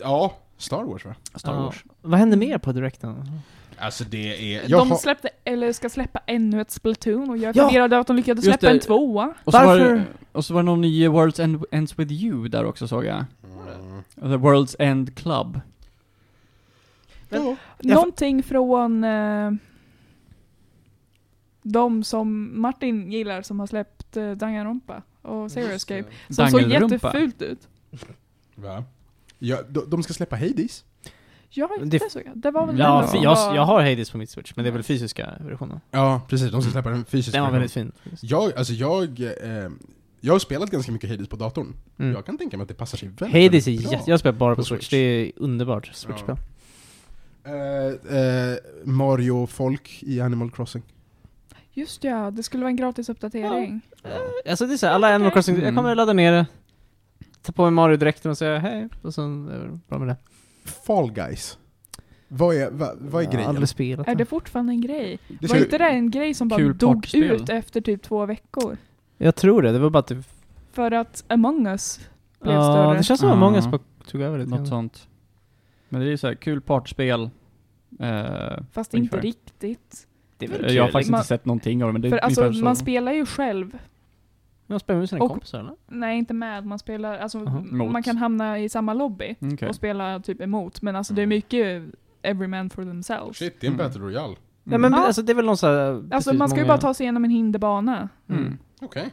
ja, 0.00 0.36
Star 0.58 0.82
Wars 0.84 1.04
va? 1.04 1.14
Star 1.34 1.52
Ja. 1.54 1.60
Wars. 1.60 1.84
Vad 2.02 2.18
händer 2.20 2.36
mer 2.36 2.58
på 2.58 2.72
directen? 2.72 3.30
Alltså 3.78 4.04
det 4.04 4.54
är... 4.56 4.60
Jag 4.70 4.80
De 4.80 4.90
har, 4.90 4.98
släppte, 4.98 5.28
eller 5.44 5.72
ska 5.72 5.88
släppa 5.88 6.20
ännu 6.26 6.60
ett 6.60 6.70
Splatoon 6.70 7.30
och 7.30 7.36
jag 7.36 7.56
är 7.56 7.60
Ja. 7.60 7.68
förvirrad 7.68 7.92
över 7.92 8.00
att 8.00 8.06
de 8.06 8.16
lyckades 8.16 8.44
släppa 8.44 8.66
det. 8.66 8.72
en 8.72 8.80
tvåa. 8.80 9.34
Och 9.44 9.52
så, 9.52 9.58
var, 9.58 9.66
Varför? 9.66 9.94
det- 9.94 10.04
och 10.32 10.44
så 10.44 10.54
var 10.54 10.62
det 10.62 10.66
någon 10.66 10.80
ny 10.80 11.08
World's 11.08 11.42
End 11.42 11.64
Ends 11.70 11.98
With 11.98 12.12
You 12.12 12.48
där 12.48 12.64
också 12.64 12.88
såg 12.88 13.04
jag. 13.04 13.24
Mm. 13.44 14.02
The 14.14 14.46
World's 14.46 14.76
End 14.78 15.14
Club. 15.16 15.60
Ja. 17.28 17.56
Jag 17.80 17.94
Någonting 17.94 18.42
från 18.42 19.04
eh, 19.04 19.50
de 21.62 22.04
som 22.04 22.60
Martin 22.60 23.12
gillar 23.12 23.42
som 23.42 23.60
har 23.60 23.66
släppt 23.66 24.16
eh, 24.16 24.30
Danganronpa 24.32 25.02
och 25.22 25.50
Zero 25.52 25.72
Escape. 25.72 26.04
Som 26.30 26.48
såg 26.48 26.62
jättefult 26.62 27.42
ut. 27.42 27.68
Va? 28.54 28.84
Ja, 29.38 29.58
de, 29.68 29.90
de 29.90 30.02
ska 30.02 30.12
släppa 30.12 30.36
Hades. 30.36 30.84
Ja, 31.56 31.70
Det- 31.80 31.84
det, 31.98 32.10
såg 32.12 32.22
jag. 32.26 32.38
Det 32.38 32.50
var 32.50 32.66
väl 32.66 32.78
Ja, 32.78 32.94
den 33.00 33.04
fi- 33.04 33.10
som 33.10 33.22
jag, 33.22 33.34
var- 33.34 33.54
jag 33.56 33.62
har 33.64 33.82
Hades 33.82 34.10
på 34.10 34.18
mitt 34.18 34.30
Switch, 34.30 34.52
men 34.56 34.64
det 34.64 34.68
är 34.68 34.72
väl 34.72 34.82
fysiska 34.82 35.32
versionen? 35.40 35.80
Ja, 35.90 36.20
precis. 36.28 36.50
De 36.50 36.62
ska 36.62 36.70
släppa 36.70 36.90
den 36.90 37.04
fysiska 37.04 37.36
Den 37.38 37.44
var 37.44 37.52
väldigt 37.52 37.72
fin. 37.72 37.92
Jag, 38.20 38.52
alltså 38.58 38.72
jag, 38.72 39.20
eh, 39.20 39.70
jag 40.20 40.34
har 40.34 40.38
spelat 40.38 40.70
ganska 40.70 40.92
mycket 40.92 41.10
Hades 41.10 41.28
på 41.28 41.36
datorn. 41.36 41.74
Mm. 41.98 42.12
Jag 42.12 42.26
kan 42.26 42.38
tänka 42.38 42.56
mig 42.56 42.62
att 42.62 42.68
det 42.68 42.74
passar 42.74 42.98
sig 42.98 43.08
väldigt, 43.08 43.42
Hades 43.44 43.66
är 43.66 43.70
väldigt 43.70 43.88
bra. 43.90 43.98
jätte... 43.98 44.10
Jag 44.10 44.20
spelar 44.20 44.38
bara 44.38 44.54
på, 44.54 44.60
på 44.60 44.64
Switch. 44.64 44.80
Switch. 44.80 44.90
det 44.90 44.96
är 44.96 45.32
underbart 45.36 45.86
Switch-spel. 45.94 46.36
Eh, 47.44 48.16
eh, 48.18 48.56
Mario 48.84 49.46
Folk 49.46 49.98
i 50.02 50.20
Animal 50.20 50.50
Crossing. 50.50 50.82
Just 51.72 52.04
ja, 52.04 52.30
det 52.30 52.42
skulle 52.42 52.62
vara 52.62 52.70
en 52.70 52.76
gratis 52.76 53.08
uppdatering. 53.08 53.80
Alltså 54.48 54.66
det 54.66 54.72
är 54.72 54.76
såhär, 54.76 54.92
alla 54.94 55.14
Animal 55.14 55.32
Crossing, 55.32 55.54
jag 55.54 55.62
Mm. 55.62 55.76
kommer 55.76 55.94
ladda 55.94 56.12
ner 56.12 56.32
det, 56.32 56.46
ta 57.42 57.52
på 57.52 57.62
mig 57.62 57.70
Mario-dräkten 57.70 58.30
och 58.30 58.38
säga 58.38 58.58
hej, 58.58 58.88
och 59.02 59.14
sen 59.14 59.48
är 59.48 59.58
det 59.58 59.78
bra 59.88 59.98
med 59.98 60.08
det. 60.08 60.16
Fall 60.68 61.12
Guys. 61.12 61.58
Vad 62.28 62.56
är, 62.56 62.70
va, 62.70 62.90
vad 62.98 63.24
är 63.24 63.30
grejen? 63.32 63.48
aldrig 63.48 63.68
spelat 63.68 64.08
Är 64.08 64.14
det 64.14 64.24
fortfarande 64.24 64.72
en 64.72 64.80
grej? 64.80 65.18
Det 65.40 65.46
Var 65.48 65.56
inte 65.56 65.78
det 65.78 65.84
en 65.88 66.10
grej 66.10 66.34
som 66.34 66.48
bara 66.48 66.56
Kul 66.60 66.76
dog 66.76 67.14
ut 67.14 67.48
efter 67.48 67.80
typ 67.80 68.02
två 68.02 68.26
veckor? 68.26 68.76
Jag 69.18 69.34
tror 69.36 69.62
det, 69.62 69.72
det 69.72 69.78
var 69.78 69.90
bara 69.90 70.02
typ... 70.02 70.18
För 70.72 70.90
att 70.90 71.24
Among 71.28 71.66
Us 71.66 72.00
blev 72.40 72.54
Ja, 72.54 72.62
större. 72.62 72.96
det 72.98 73.02
känns 73.02 73.20
som 73.20 73.28
att 73.28 73.34
Ja. 73.36 73.40
många 73.40 73.62
som 73.62 73.78
tog 74.06 74.20
över 74.20 74.38
det. 74.38 74.46
Något 74.46 74.68
sånt. 74.68 75.08
Men 75.88 76.00
det 76.00 76.06
är 76.06 76.10
ju 76.10 76.16
så 76.18 76.26
här 76.26 76.34
kul 76.34 76.60
partyspel. 76.60 77.30
Eh, 78.00 78.58
Fast 78.72 78.94
ungefär. 78.94 79.16
inte 79.16 79.26
riktigt. 79.26 80.06
Det 80.38 80.46
är 80.46 80.50
väl 80.50 80.74
jag 80.74 80.84
har 80.84 80.90
faktiskt 80.90 81.10
Man- 81.10 81.18
inte 81.18 81.28
sett 81.28 81.44
någonting 81.44 81.82
av 81.84 81.88
det, 81.88 81.92
men 81.92 82.02
det 82.02 82.10
För 82.10 82.16
är 82.16 82.20
alltså, 82.20 82.40
ungefär 82.40 82.58
så. 82.58 82.64
man 82.64 82.76
spelar 82.76 83.12
ju 83.12 83.26
själv. 83.26 83.78
Man 84.66 84.80
spelar 84.80 85.00
med 85.00 85.08
sina 85.08 85.24
Och- 85.24 85.30
kompisar 85.30 85.60
eller? 85.60 85.74
Nej, 85.86 86.18
inte 86.18 86.34
med. 86.34 86.66
Man 86.66 86.78
spelar, 86.78 87.18
alltså, 87.18 87.38
Aha. 87.38 87.60
Mot. 87.60 87.92
man 87.92 88.02
kan 88.02 88.16
hamna 88.16 88.58
i 88.58 88.68
samma 88.68 88.94
lobby 88.94 89.34
Okej. 89.54 89.68
och 89.68 89.74
spela 89.74 90.20
typ 90.20 90.40
emot. 90.40 90.82
Men 90.82 90.96
alltså 90.96 91.14
det 91.14 91.22
är 91.22 91.26
mycket 91.26 91.82
every 92.22 92.46
man 92.48 92.70
for 92.70 92.82
themselves. 92.82 93.36
Shit, 93.38 93.60
det 93.60 93.66
är 93.66 93.70
en 93.70 93.74
Mm. 93.74 93.86
Battle 93.86 94.02
Royale. 94.02 94.36
Ja 94.64 94.78
men 94.78 94.92
Ja. 94.92 94.98
alltså 95.06 95.22
det 95.22 95.32
är 95.32 95.34
väl 95.34 95.44
någon 95.44 95.56
sån 95.56 95.68
här, 95.70 96.04
Alltså 96.10 96.32
man 96.34 96.48
ska 96.48 96.58
ju 96.58 96.64
många- 96.64 96.68
bara 96.74 96.78
ta 96.80 96.94
sig 96.94 97.04
igenom 97.04 97.24
en 97.24 97.30
hinderbana. 97.30 98.08
Mm. 98.28 98.58
Okej. 98.80 99.12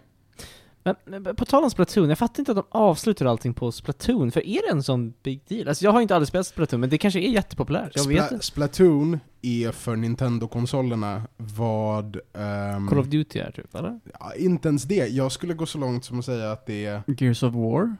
Men, 0.83 0.95
men 1.05 1.35
på 1.35 1.45
tal 1.45 1.63
om 1.63 1.69
Splatoon, 1.69 2.09
jag 2.09 2.17
fattar 2.17 2.41
inte 2.41 2.51
att 2.51 2.55
de 2.57 2.65
avslutar 2.69 3.25
allting 3.25 3.53
på 3.53 3.71
Splatoon, 3.71 4.31
för 4.31 4.47
är 4.47 4.61
det 4.67 4.71
en 4.71 4.83
sån 4.83 5.13
big 5.23 5.41
deal? 5.47 5.67
Alltså 5.67 5.85
jag 5.85 5.91
har 5.91 6.01
inte 6.01 6.15
aldrig 6.15 6.27
spelat 6.27 6.47
Splatoon, 6.47 6.79
men 6.79 6.89
det 6.89 6.97
kanske 6.97 7.19
är 7.19 7.29
jättepopulärt, 7.29 7.91
jag 7.95 8.07
vet 8.07 8.21
Spla- 8.23 8.33
inte. 8.33 8.45
Splatoon 8.45 9.19
är 9.43 9.71
för 9.71 9.95
Nintendo-konsolerna 9.95 11.21
vad... 11.37 12.17
ehm, 12.33 12.87
Call 12.87 12.99
of 12.99 13.07
Duty 13.07 13.39
är 13.39 13.51
typ, 13.51 13.75
eller? 13.75 13.99
ja, 14.19 14.33
inte 14.37 14.67
ens 14.69 14.83
det. 14.83 15.07
Jag 15.07 15.31
skulle 15.31 15.53
gå 15.53 15.65
så 15.65 15.77
långt 15.77 16.05
som 16.05 16.19
att 16.19 16.25
säga 16.25 16.51
att 16.51 16.65
det 16.65 16.85
är... 16.85 17.01
Gears 17.17 17.43
of 17.43 17.53
War? 17.53 17.95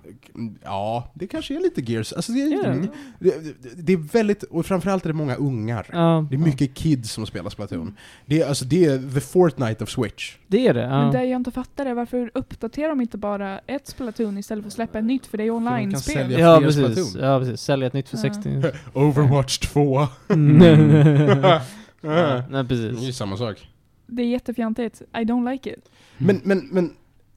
Ja, 0.64 1.12
det 1.14 1.28
kanske 1.28 1.56
är 1.56 1.60
lite 1.60 1.92
Gears. 1.92 2.14
Alltså 2.14 2.32
det, 2.32 2.40
är, 2.42 2.68
Ja. 2.68 2.88
det, 3.20 3.34
det, 3.78 3.94
är 3.94 3.98
väldigt... 3.98 4.44
Och 4.44 4.66
framförallt 4.66 5.04
är 5.06 5.10
det 5.10 5.14
många 5.14 5.36
ungar. 5.36 5.88
Ja, 5.92 6.28
Det 6.30 6.36
är 6.36 6.40
mycket 6.40 6.74
kids 6.74 7.12
som 7.12 7.26
spelar 7.26 7.50
Splatoon. 7.50 7.98
Det 8.26 8.42
är, 8.42 8.48
alltså, 8.48 8.66
det 8.66 8.86
är 8.86 9.14
the 9.14 9.20
Fortnite 9.20 9.84
of 9.84 9.90
Switch. 9.90 10.36
det 10.48 10.68
är 10.68 10.74
det. 10.74 10.88
Men 10.88 11.12
det 11.12 11.18
Ja. 11.18 11.24
jag 11.24 11.36
inte 11.40 11.52
fattar 11.52 11.86
är 11.86 11.94
varför 11.94 12.32
uppdaterar 12.34 12.90
de 12.90 13.02
inte 13.02 13.18
bara 13.18 13.60
ett 13.60 13.88
Splatoon 13.88 14.38
istället 14.38 14.64
för 14.64 14.68
att 14.68 14.74
släppa 14.74 15.00
ett 15.00 15.06
nytt? 15.06 15.26
För 15.26 15.38
det 15.38 15.44
är 15.44 15.50
online-spel. 15.52 16.16
sälja- 16.18 16.40
Ja 16.40 16.60
precis, 16.60 16.76
Splatoon. 16.84 17.24
ja 17.30 17.40
precis, 17.40 17.62
sälja 17.62 17.88
ett 17.88 17.94
nytt 17.94 18.10
för 18.10 18.18
Ja. 18.18 18.22
60. 18.22 18.62
Overwatch 18.94 19.58
2. 19.60 20.08
ja, 21.42 21.62
nej 22.02 22.44
Det 22.50 22.58
är 22.58 22.64
precis. 22.64 23.00
ju 23.00 23.14
samma 23.14 23.38
sak. 23.38 23.70
Det 24.08 24.22
är 24.22 24.28
jättefjantigt. 24.28 25.02
I 25.02 25.18
don't 25.18 25.52
like 25.52 25.70
it. 25.74 25.90
Men, 26.18 26.42
men, 26.44 26.68
men 26.72 26.94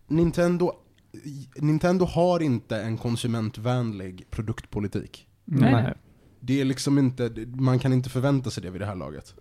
Nintendo, 0.06 0.72
Nintendo 1.56 2.04
har 2.04 2.42
inte 2.42 2.76
en 2.76 2.98
konsumentvänlig 2.98 4.26
produktpolitik. 4.30 5.26
Nej, 5.44 5.72
Nej. 5.72 5.94
Det 6.40 6.60
är 6.60 6.64
liksom 6.64 6.98
inte, 6.98 7.30
man 7.54 7.78
kan 7.78 7.92
inte 7.92 8.10
förvänta 8.10 8.50
sig 8.50 8.62
det 8.62 8.70
vid 8.70 8.80
det 8.80 8.86
här 8.86 8.94
laget. 8.94 9.34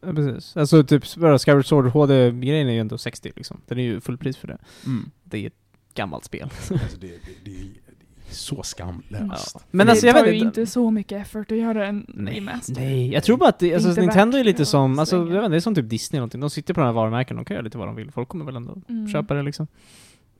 ja, 0.00 0.12
precis. 0.12 0.56
Alltså 0.56 0.84
typ, 0.84 1.16
bara 1.16 1.38
Skyward 1.38 1.66
Sword 1.66 1.86
HD-grejen 1.86 2.68
är 2.68 2.72
ju 2.72 2.80
ändå 2.80 2.98
60 2.98 3.32
liksom. 3.36 3.60
Den 3.66 3.78
är 3.78 3.82
ju 3.82 4.00
fullpris 4.00 4.36
för 4.36 4.48
det. 4.48 4.58
Mm. 4.86 5.10
Det 5.24 5.38
är 5.38 5.46
ett 5.46 5.54
gammalt 5.94 6.24
spel. 6.24 6.50
Alltså 6.70 6.74
det, 7.00 7.06
det, 7.06 7.16
det, 7.44 7.50
är, 7.50 7.54
det 7.54 7.60
är 7.60 7.89
så 8.30 8.62
skamlöst. 8.62 9.50
Ja. 9.54 9.60
Men 9.70 9.86
det 9.86 9.90
alltså 9.90 10.06
jag 10.06 10.16
tar 10.16 10.24
vet 10.24 10.34
ju 10.34 10.38
inte. 10.38 10.66
så 10.66 10.90
mycket 10.90 11.22
effort 11.22 11.52
att 11.52 11.58
göra 11.58 11.86
en 11.86 12.06
Nej, 12.08 12.36
remaster. 12.36 12.74
nej, 12.74 13.12
jag 13.12 13.24
tror 13.24 13.36
bara 13.36 13.48
att 13.48 13.58
det, 13.58 13.74
alltså 13.74 13.88
Inte 13.88 14.00
Nintendo 14.00 14.38
är 14.38 14.44
lite 14.44 14.66
som, 14.66 14.98
alltså 14.98 15.16
jag 15.16 15.24
vet 15.24 15.34
inte, 15.36 15.48
det 15.48 15.56
är 15.56 15.60
som 15.60 15.74
typ 15.74 15.88
Disney 15.90 16.16
eller 16.16 16.20
någonting. 16.20 16.40
De 16.40 16.50
sitter 16.50 16.74
på 16.74 16.80
de 16.80 16.86
här 16.86 16.92
varumärkena, 16.92 17.38
de 17.40 17.44
kan 17.44 17.54
göra 17.54 17.64
lite 17.64 17.78
vad 17.78 17.88
de 17.88 17.96
vill. 17.96 18.10
Folk 18.12 18.28
kommer 18.28 18.44
väl 18.44 18.56
ändå 18.56 18.76
Mm. 18.88 19.08
köpa 19.08 19.34
det 19.34 19.42
liksom. 19.42 19.66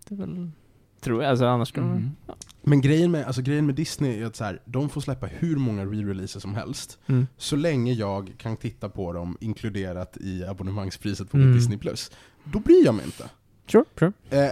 Det 0.09 0.14
är 0.14 0.18
väl, 0.18 0.50
tror 1.00 1.22
jag, 1.22 1.31
alltså 1.31 1.44
annars 1.46 1.68
skulle 1.68 1.87
de... 1.87 1.92
Mm. 1.96 2.11
Men 2.62 2.81
grejen 2.81 3.11
med, 3.11 3.24
alltså 3.26 3.42
grejen 3.42 3.66
med 3.66 3.74
Disney 3.74 4.20
är 4.22 4.26
att 4.26 4.37
så 4.37 4.44
här, 4.44 4.61
de 4.64 4.88
får 4.88 5.00
släppa 5.00 5.26
hur 5.26 5.57
många 5.57 5.85
re-releaser 5.85 6.38
som 6.40 6.55
helst. 6.55 6.98
Mm. 7.07 7.26
Så 7.37 7.57
länge 7.57 7.92
jag 7.92 8.33
kan 8.38 8.57
titta 8.57 8.88
på 8.88 9.12
dem 9.12 9.37
inkluderat 9.40 10.16
i 10.20 10.44
abonnemangspriset 10.44 11.31
på 11.31 11.37
Mm. 11.37 11.53
Disney+. 11.53 11.79
Plus. 11.79 12.11
Då 12.44 12.59
bryr 12.59 12.85
jag 12.85 12.94
mig 12.94 13.05
inte. 13.05 13.24
Sure, 13.66 13.85
sure. 13.98 14.12
Eh, 14.31 14.50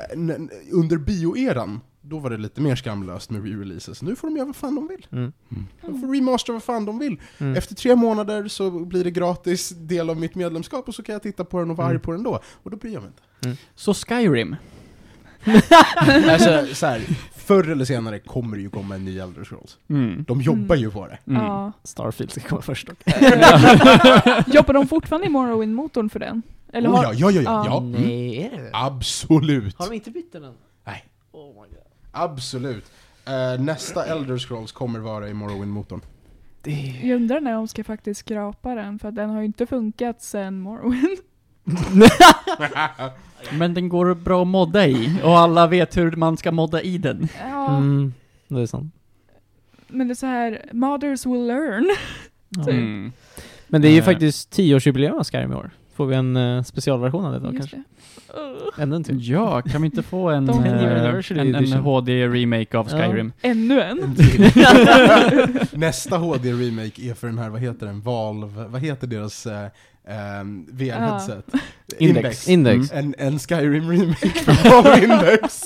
under 0.72 0.96
bioeran, 0.96 1.80
då 2.08 2.18
var 2.18 2.30
det 2.30 2.36
lite 2.36 2.60
mer 2.60 2.76
skamlöst 2.76 3.30
med 3.30 3.42
re-releases. 3.42 4.04
Nu 4.04 4.16
får 4.16 4.28
de 4.28 4.36
göra 4.36 4.46
vad 4.46 4.56
fan 4.56 4.74
de 4.74 4.88
vill. 4.88 5.06
Mm. 5.12 5.32
De 5.82 6.00
får 6.00 6.14
remastera 6.14 6.54
vad 6.54 6.62
fan 6.62 6.84
de 6.84 6.98
vill. 6.98 7.20
Mm. 7.38 7.56
Efter 7.56 7.74
tre 7.74 7.96
månader 7.96 8.48
så 8.48 8.70
blir 8.70 9.04
det 9.04 9.10
gratis 9.10 9.68
del 9.68 10.10
av 10.10 10.16
mitt 10.16 10.34
medlemskap 10.34 10.88
och 10.88 10.94
så 10.94 11.02
kan 11.02 11.12
jag 11.12 11.22
titta 11.22 11.44
på 11.44 11.58
den 11.58 11.70
och 11.70 11.76
vara 11.76 11.86
Mm. 11.88 11.96
arg 11.96 12.02
på 12.04 12.12
den 12.12 12.22
då. 12.22 12.40
Och 12.62 12.70
då 12.70 12.76
bryr 12.76 12.92
jag 12.92 13.02
mig 13.02 13.10
inte. 13.42 13.62
Så 13.74 13.94
Skyrim? 13.94 14.56
alltså, 16.28 16.74
så 16.74 16.86
här, 16.86 17.00
förr 17.36 17.68
eller 17.70 17.84
senare 17.84 18.18
kommer 18.18 18.56
det 18.56 18.62
ju 18.62 18.70
komma 18.70 18.94
en 18.94 19.04
ny 19.04 19.18
Elder 19.18 19.44
Scrolls. 19.44 19.78
Mm. 19.88 20.24
De 20.28 20.40
jobbar 20.40 20.76
Mm. 20.76 20.78
ju 20.78 20.90
på 20.90 21.06
det. 21.06 21.18
Mm. 21.26 21.42
Ja. 21.42 21.72
Starfield 21.84 22.30
ska 22.30 22.40
komma 22.40 22.62
först 22.62 22.86
dock. 22.86 22.98
Jobbar 24.54 24.72
de 24.74 24.88
fortfarande 24.88 25.26
i 25.26 25.30
Morrowind-motorn 25.30 26.08
för 26.10 26.18
den? 26.18 26.42
Eller 26.72 26.88
oh, 26.88 26.96
har... 26.96 27.04
ja, 27.04 27.12
ja, 27.14 27.30
ja, 27.30 27.42
ja. 27.42 27.64
Ja. 27.66 27.66
ja. 27.66 27.78
Mm. 27.98 28.70
Absolut. 28.72 29.78
Har 29.78 29.88
de 29.88 29.94
inte 29.94 30.10
bytt 30.10 30.32
den 30.32 30.44
än? 30.44 30.54
Nej. 30.86 31.04
Oh 31.32 31.46
my 31.62 31.68
god. 31.68 31.77
Absolut. 32.12 32.84
Eh, 33.26 33.60
nästa 33.60 34.04
Elder 34.06 34.38
Scrolls 34.38 34.72
kommer 34.72 34.98
vara 34.98 35.28
i 35.28 35.32
Morrowind-motorn. 35.34 36.00
Det 36.62 37.00
Jag 37.02 37.16
undrar 37.16 37.40
när 37.40 37.52
de 37.52 37.68
ska 37.68 37.84
faktiskt 37.84 38.20
skrapa 38.20 38.74
den, 38.74 38.98
för 38.98 39.10
den 39.10 39.30
har 39.30 39.38
ju 39.40 39.46
inte 39.46 39.66
funkat 39.66 40.22
sen 40.22 40.60
Morrowind. 40.60 41.18
Men 43.52 43.74
den 43.74 43.88
går 43.88 44.14
bra 44.14 44.42
att 44.42 44.48
modda 44.48 44.86
i, 44.86 45.20
och 45.24 45.38
alla 45.38 45.66
vet 45.66 45.96
hur 45.96 46.12
man 46.16 46.36
ska 46.36 46.52
modda 46.52 46.82
i 46.82 46.98
den. 46.98 47.28
Ja, 47.40 47.76
Mm, 47.76 48.14
det 48.48 48.60
är 48.60 48.66
sant. 48.66 48.94
men 49.88 50.08
det 50.08 50.12
är 50.12 50.14
så 50.14 50.26
här, 50.26 50.62
mothers 50.72 51.26
will 51.26 51.46
learn. 51.46 51.90
Ja. 52.48 52.62
Mm. 52.70 53.12
Men 53.68 53.82
det 53.82 53.88
är 53.88 53.92
ju 53.92 53.98
Eh. 53.98 54.04
faktiskt 54.04 54.56
10-årsjubileum 54.58 55.18
av 55.18 55.24
Skyrim 55.24 55.52
i 55.52 55.54
år. 55.54 55.70
Får 55.94 56.06
vi 56.06 56.14
en 56.16 56.36
uh, 56.36 56.62
specialversion 56.62 57.24
av 57.24 57.32
det 57.32 57.38
då 57.38 57.46
Just 57.46 57.58
kanske? 57.58 57.76
det. 57.76 57.82
Ugh. 58.34 58.82
Ännu 58.82 58.96
en 58.96 59.04
till. 59.04 59.30
Ja, 59.30 59.62
kan 59.62 59.82
vi 59.82 59.86
inte 59.86 60.02
få 60.02 60.28
en, 60.30 60.46
De- 60.46 60.64
eh, 60.64 60.72
en, 60.72 61.38
en 61.38 61.54
edition. 61.54 61.78
HD-remake 61.80 62.78
av 62.78 62.88
Ja. 62.90 62.96
Skyrim? 62.98 63.32
Ännu 63.42 63.80
en. 63.82 63.98
Nästa 65.72 66.16
HD-remake 66.16 67.10
är 67.10 67.14
för 67.14 67.26
den 67.26 67.38
här, 67.38 67.48
vad 67.48 67.60
heter 67.60 67.86
den, 67.86 68.00
Valve, 68.00 68.64
vad 68.68 68.80
heter 68.80 69.06
deras 69.06 69.46
eh, 69.46 69.66
ehm, 70.08 70.66
VR-headset? 70.72 71.42
Index. 71.98 72.48
Index. 72.48 72.92
En, 72.92 73.14
en 73.18 73.38
Skyrim-remake 73.38 74.28
för 74.44 74.70
Valve 74.82 75.04
Index. 75.04 75.62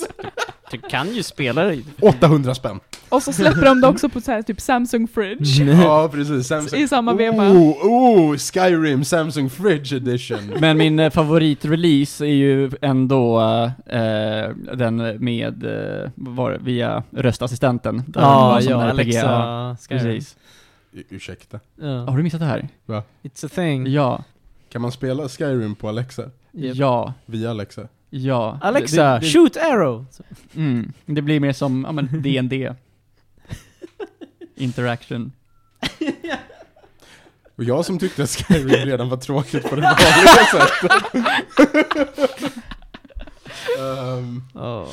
Du 0.73 0.79
kan 0.89 1.15
ju 1.15 1.23
spela 1.23 1.63
det. 1.63 1.81
800 2.01 2.55
spänn. 2.55 2.79
Och 3.09 3.23
så 3.23 3.33
släpper 3.33 3.65
de 3.65 3.81
det 3.81 3.87
också 3.87 4.09
på 4.09 4.21
så 4.21 4.31
här, 4.31 4.41
typ 4.41 4.61
Samsung 4.61 5.07
Fridge. 5.07 5.63
Ja, 5.63 6.09
precis. 6.11 6.47
Samsung. 6.47 6.79
I 6.79 6.87
samma 6.87 7.13
veva. 7.13 7.49
Oh, 7.49 7.85
oh, 7.87 8.37
Skyrim 8.37 9.05
Samsung 9.05 9.49
Fridge 9.49 9.95
Edition. 9.95 10.53
Men 10.59 10.77
min 10.77 10.99
eh, 10.99 11.09
favoritrelease 11.11 12.25
är 12.25 12.29
ju 12.33 12.71
ändå 12.81 13.41
eh, 13.85 14.49
den 14.75 14.95
med, 15.25 15.63
eh, 15.63 16.09
var 16.15 16.57
via 16.61 17.03
röstassistenten. 17.11 17.97
Där 18.07 18.21
det 18.21 18.27
Ja, 18.27 18.61
ja. 18.61 18.83
Alexa. 18.89 19.19
Ja, 19.19 19.77
Skyrim. 19.89 20.03
precis. 20.03 20.37
U- 20.93 21.03
ursäkta. 21.09 21.59
Ja. 21.81 22.05
Har 22.05 22.17
du 22.17 22.23
missat 22.23 22.39
det 22.39 22.45
här? 22.45 22.67
It's 23.23 23.45
a 23.45 23.49
thing. 23.55 23.87
Ja, 23.87 24.23
Kan 24.71 24.81
man 24.81 24.91
spela 24.91 25.29
Skyrim 25.29 25.75
på 25.75 25.89
Alexa? 25.89 26.23
Yep. 26.53 26.75
ja, 26.75 27.13
Via 27.25 27.49
Alexa? 27.49 27.81
Ja. 28.17 28.59
Alexa, 28.61 29.13
Det- 29.13 29.19
det- 29.19 29.25
shoot 29.25 29.57
arrow! 29.57 30.05
Mm, 30.55 30.93
det 31.05 31.21
blir 31.21 31.39
mer 31.39 31.53
som, 31.53 31.83
ja 31.87 31.91
men, 31.91 32.21
D&D 32.21 32.73
Interaction. 34.55 35.31
Och 37.55 37.63
jag 37.63 37.85
som 37.85 37.99
tyckte 37.99 38.23
att 38.23 38.29
Skyrim 38.29 38.69
redan 38.85 39.09
var 39.09 39.17
tråkigt 39.17 39.69
på 39.69 39.75
det 39.75 39.81
vanliga 39.81 40.27
sättet. 40.51 40.71
Ehm, 43.79 44.43
Oh. 44.53 44.87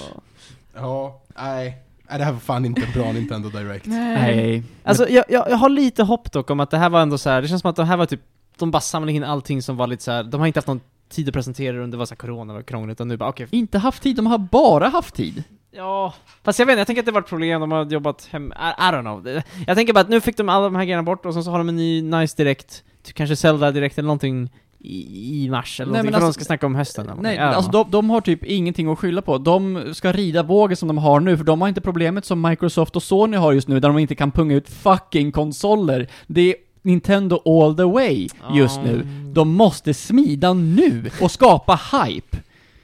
ja, 0.75 1.21
nej. 1.37 1.77
Nej, 2.09 2.19
det 2.19 2.25
här 2.25 2.33
var 2.33 2.41
fan 2.41 2.65
inte 2.65 2.83
en 2.83 2.93
bra 2.93 3.13
Nintendo 3.13 3.49
Direct. 3.49 3.87
Nej. 3.87 4.63
Alltså 4.85 5.09
jag, 5.09 5.25
jag, 5.29 5.51
jag 5.51 5.57
har 5.57 5.69
lite 5.69 6.03
hopp 6.03 6.33
dock 6.33 6.51
om 6.51 6.61
att 6.61 6.71
det 6.71 6.79
här 6.79 6.91
var 6.91 7.03
ändå 7.03 7.19
så 7.19 7.31
här. 7.31 7.43
det 7.43 7.49
känns 7.49 7.61
som 7.63 7.71
att 7.71 7.77
det 7.77 7.85
här 7.85 7.97
var 7.97 8.07
typ, 8.07 8.21
de 8.59 8.71
bara 8.71 8.81
samlade 8.81 9.13
in 9.13 9.25
allting 9.25 9.63
som 9.63 9.77
var 9.77 9.87
lite 9.87 10.03
så 10.03 10.11
här. 10.13 10.23
de 10.23 10.41
har 10.41 10.47
inte 10.47 10.59
haft 10.59 10.67
någon 10.69 10.81
tid 11.11 11.29
att 11.29 11.35
presentera 11.35 11.77
det 11.77 11.83
under 11.83 11.99
var 11.99 12.07
så 12.07 12.15
här 12.15 12.17
corona 12.17 12.55
och 12.55 12.67
krångligt, 12.67 12.97
utan 12.97 13.09
nu 13.09 13.17
bara 13.17 13.29
okej. 13.29 13.47
Inte 13.51 13.79
haft 13.79 14.03
tid, 14.03 14.17
de 14.17 14.27
har 14.27 14.39
bara 14.39 14.89
haft 14.89 15.15
tid. 15.15 15.45
Ja, 15.73 16.15
fast 16.43 16.59
jag 16.59 16.67
vet 16.67 16.73
inte, 16.73 16.81
jag 16.81 16.87
tänker 16.87 17.03
att 17.03 17.07
det 17.07 17.13
var 17.13 17.21
ett 17.21 17.29
problem, 17.29 17.61
de 17.61 17.73
har 17.73 17.85
jobbat 17.85 18.29
hem, 18.31 18.53
I, 18.53 18.55
I 18.81 18.83
don't 18.93 19.01
know. 19.01 19.43
Jag 19.67 19.77
tänker 19.77 19.93
bara 19.93 20.01
att 20.01 20.09
nu 20.09 20.21
fick 20.21 20.37
de 20.37 20.49
alla 20.49 20.65
de 20.65 20.75
här 20.75 20.85
grejerna 20.85 21.03
bort 21.03 21.27
och 21.27 21.35
sen 21.35 21.45
så 21.45 21.51
har 21.51 21.59
de 21.59 21.69
en 21.69 21.77
ny 21.77 22.03
nice 22.03 22.37
direkt, 22.37 22.85
typ 23.03 23.15
kanske 23.17 23.37
Zelda 23.37 23.71
direkt 23.71 23.99
eller 23.99 24.07
någonting 24.07 24.51
i, 24.79 25.45
i 25.45 25.51
mars 25.51 25.81
eller 25.81 25.93
Nej, 25.93 25.97
någonting, 25.99 26.13
men 26.13 26.21
för 26.21 26.27
alltså- 26.27 26.41
de 26.41 26.45
ska 26.45 26.49
snacka 26.49 26.67
om 26.67 26.75
hösten 26.75 27.09
eller 27.09 27.23
Nej, 27.23 27.39
don't 27.39 27.43
alltså 27.43 27.71
de, 27.71 27.91
de 27.91 28.11
har 28.11 28.21
typ 28.21 28.45
ingenting 28.45 28.93
att 28.93 28.99
skylla 28.99 29.23
på. 29.23 29.39
De 29.39 29.91
ska 29.95 30.13
rida 30.13 30.43
vågen 30.43 30.77
som 30.77 30.89
de 30.89 30.99
har 30.99 31.21
nu, 31.21 31.37
för 31.37 31.45
de 31.45 31.61
har 31.61 31.69
inte 31.69 31.81
problemet 31.81 32.25
som 32.25 32.43
Microsoft 32.43 32.97
och 32.97 33.03
Sony 33.03 33.37
har 33.37 33.53
just 33.53 33.69
nu, 33.69 33.81
där 33.81 33.89
de 33.89 33.99
inte 33.99 34.15
kan 34.15 34.31
punga 34.31 34.55
ut 34.55 34.69
fucking 34.69 35.33
konsoler. 35.33 36.09
Det 36.27 36.41
är 36.41 36.55
Nintendo 36.83 37.43
all 37.45 37.77
the 37.77 37.85
way 37.85 38.29
just 38.55 38.81
nu. 38.85 38.95
Mm. 38.95 39.35
De 39.35 39.55
måste 39.55 39.95
smida 39.95 40.53
nu 40.53 41.11
och 41.21 41.31
skapa 41.31 41.81
hype. 41.93 42.37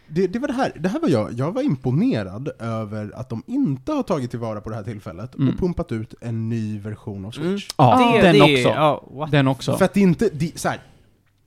Det, 0.09 0.26
det 0.26 0.38
var 0.38 0.48
det 0.48 0.54
här, 0.54 0.72
det 0.80 0.88
här 0.88 1.00
var 1.00 1.09
jag, 1.09 1.32
jag 1.32 1.52
var 1.52 1.62
imponerad 1.62 2.48
över 2.59 3.12
att 3.14 3.28
de 3.28 3.42
inte 3.46 3.92
har 3.92 4.02
tagit 4.02 4.30
tillvara 4.30 4.61
på 4.61 4.70
det 4.70 4.76
här 4.76 4.82
tillfället 4.82 5.35
Mm. 5.35 5.48
och 5.48 5.59
pumpat 5.61 5.92
ut 5.92 6.14
en 6.20 6.48
ny 6.48 6.78
version 6.78 7.24
av 7.24 7.30
Switch. 7.30 7.46
Mm. 7.46 7.61
Ja, 7.76 8.12
det, 8.16 8.22
den 8.22 8.32
det, 8.32 8.66
också. 8.66 9.04
What? 9.16 9.30
Den 9.30 9.48
också. 9.48 9.76
För 9.76 9.85
att 9.85 9.94
det 9.94 10.00
inte, 10.00 10.28
det, 10.32 10.59
så 10.59 10.68
här, 10.68 10.80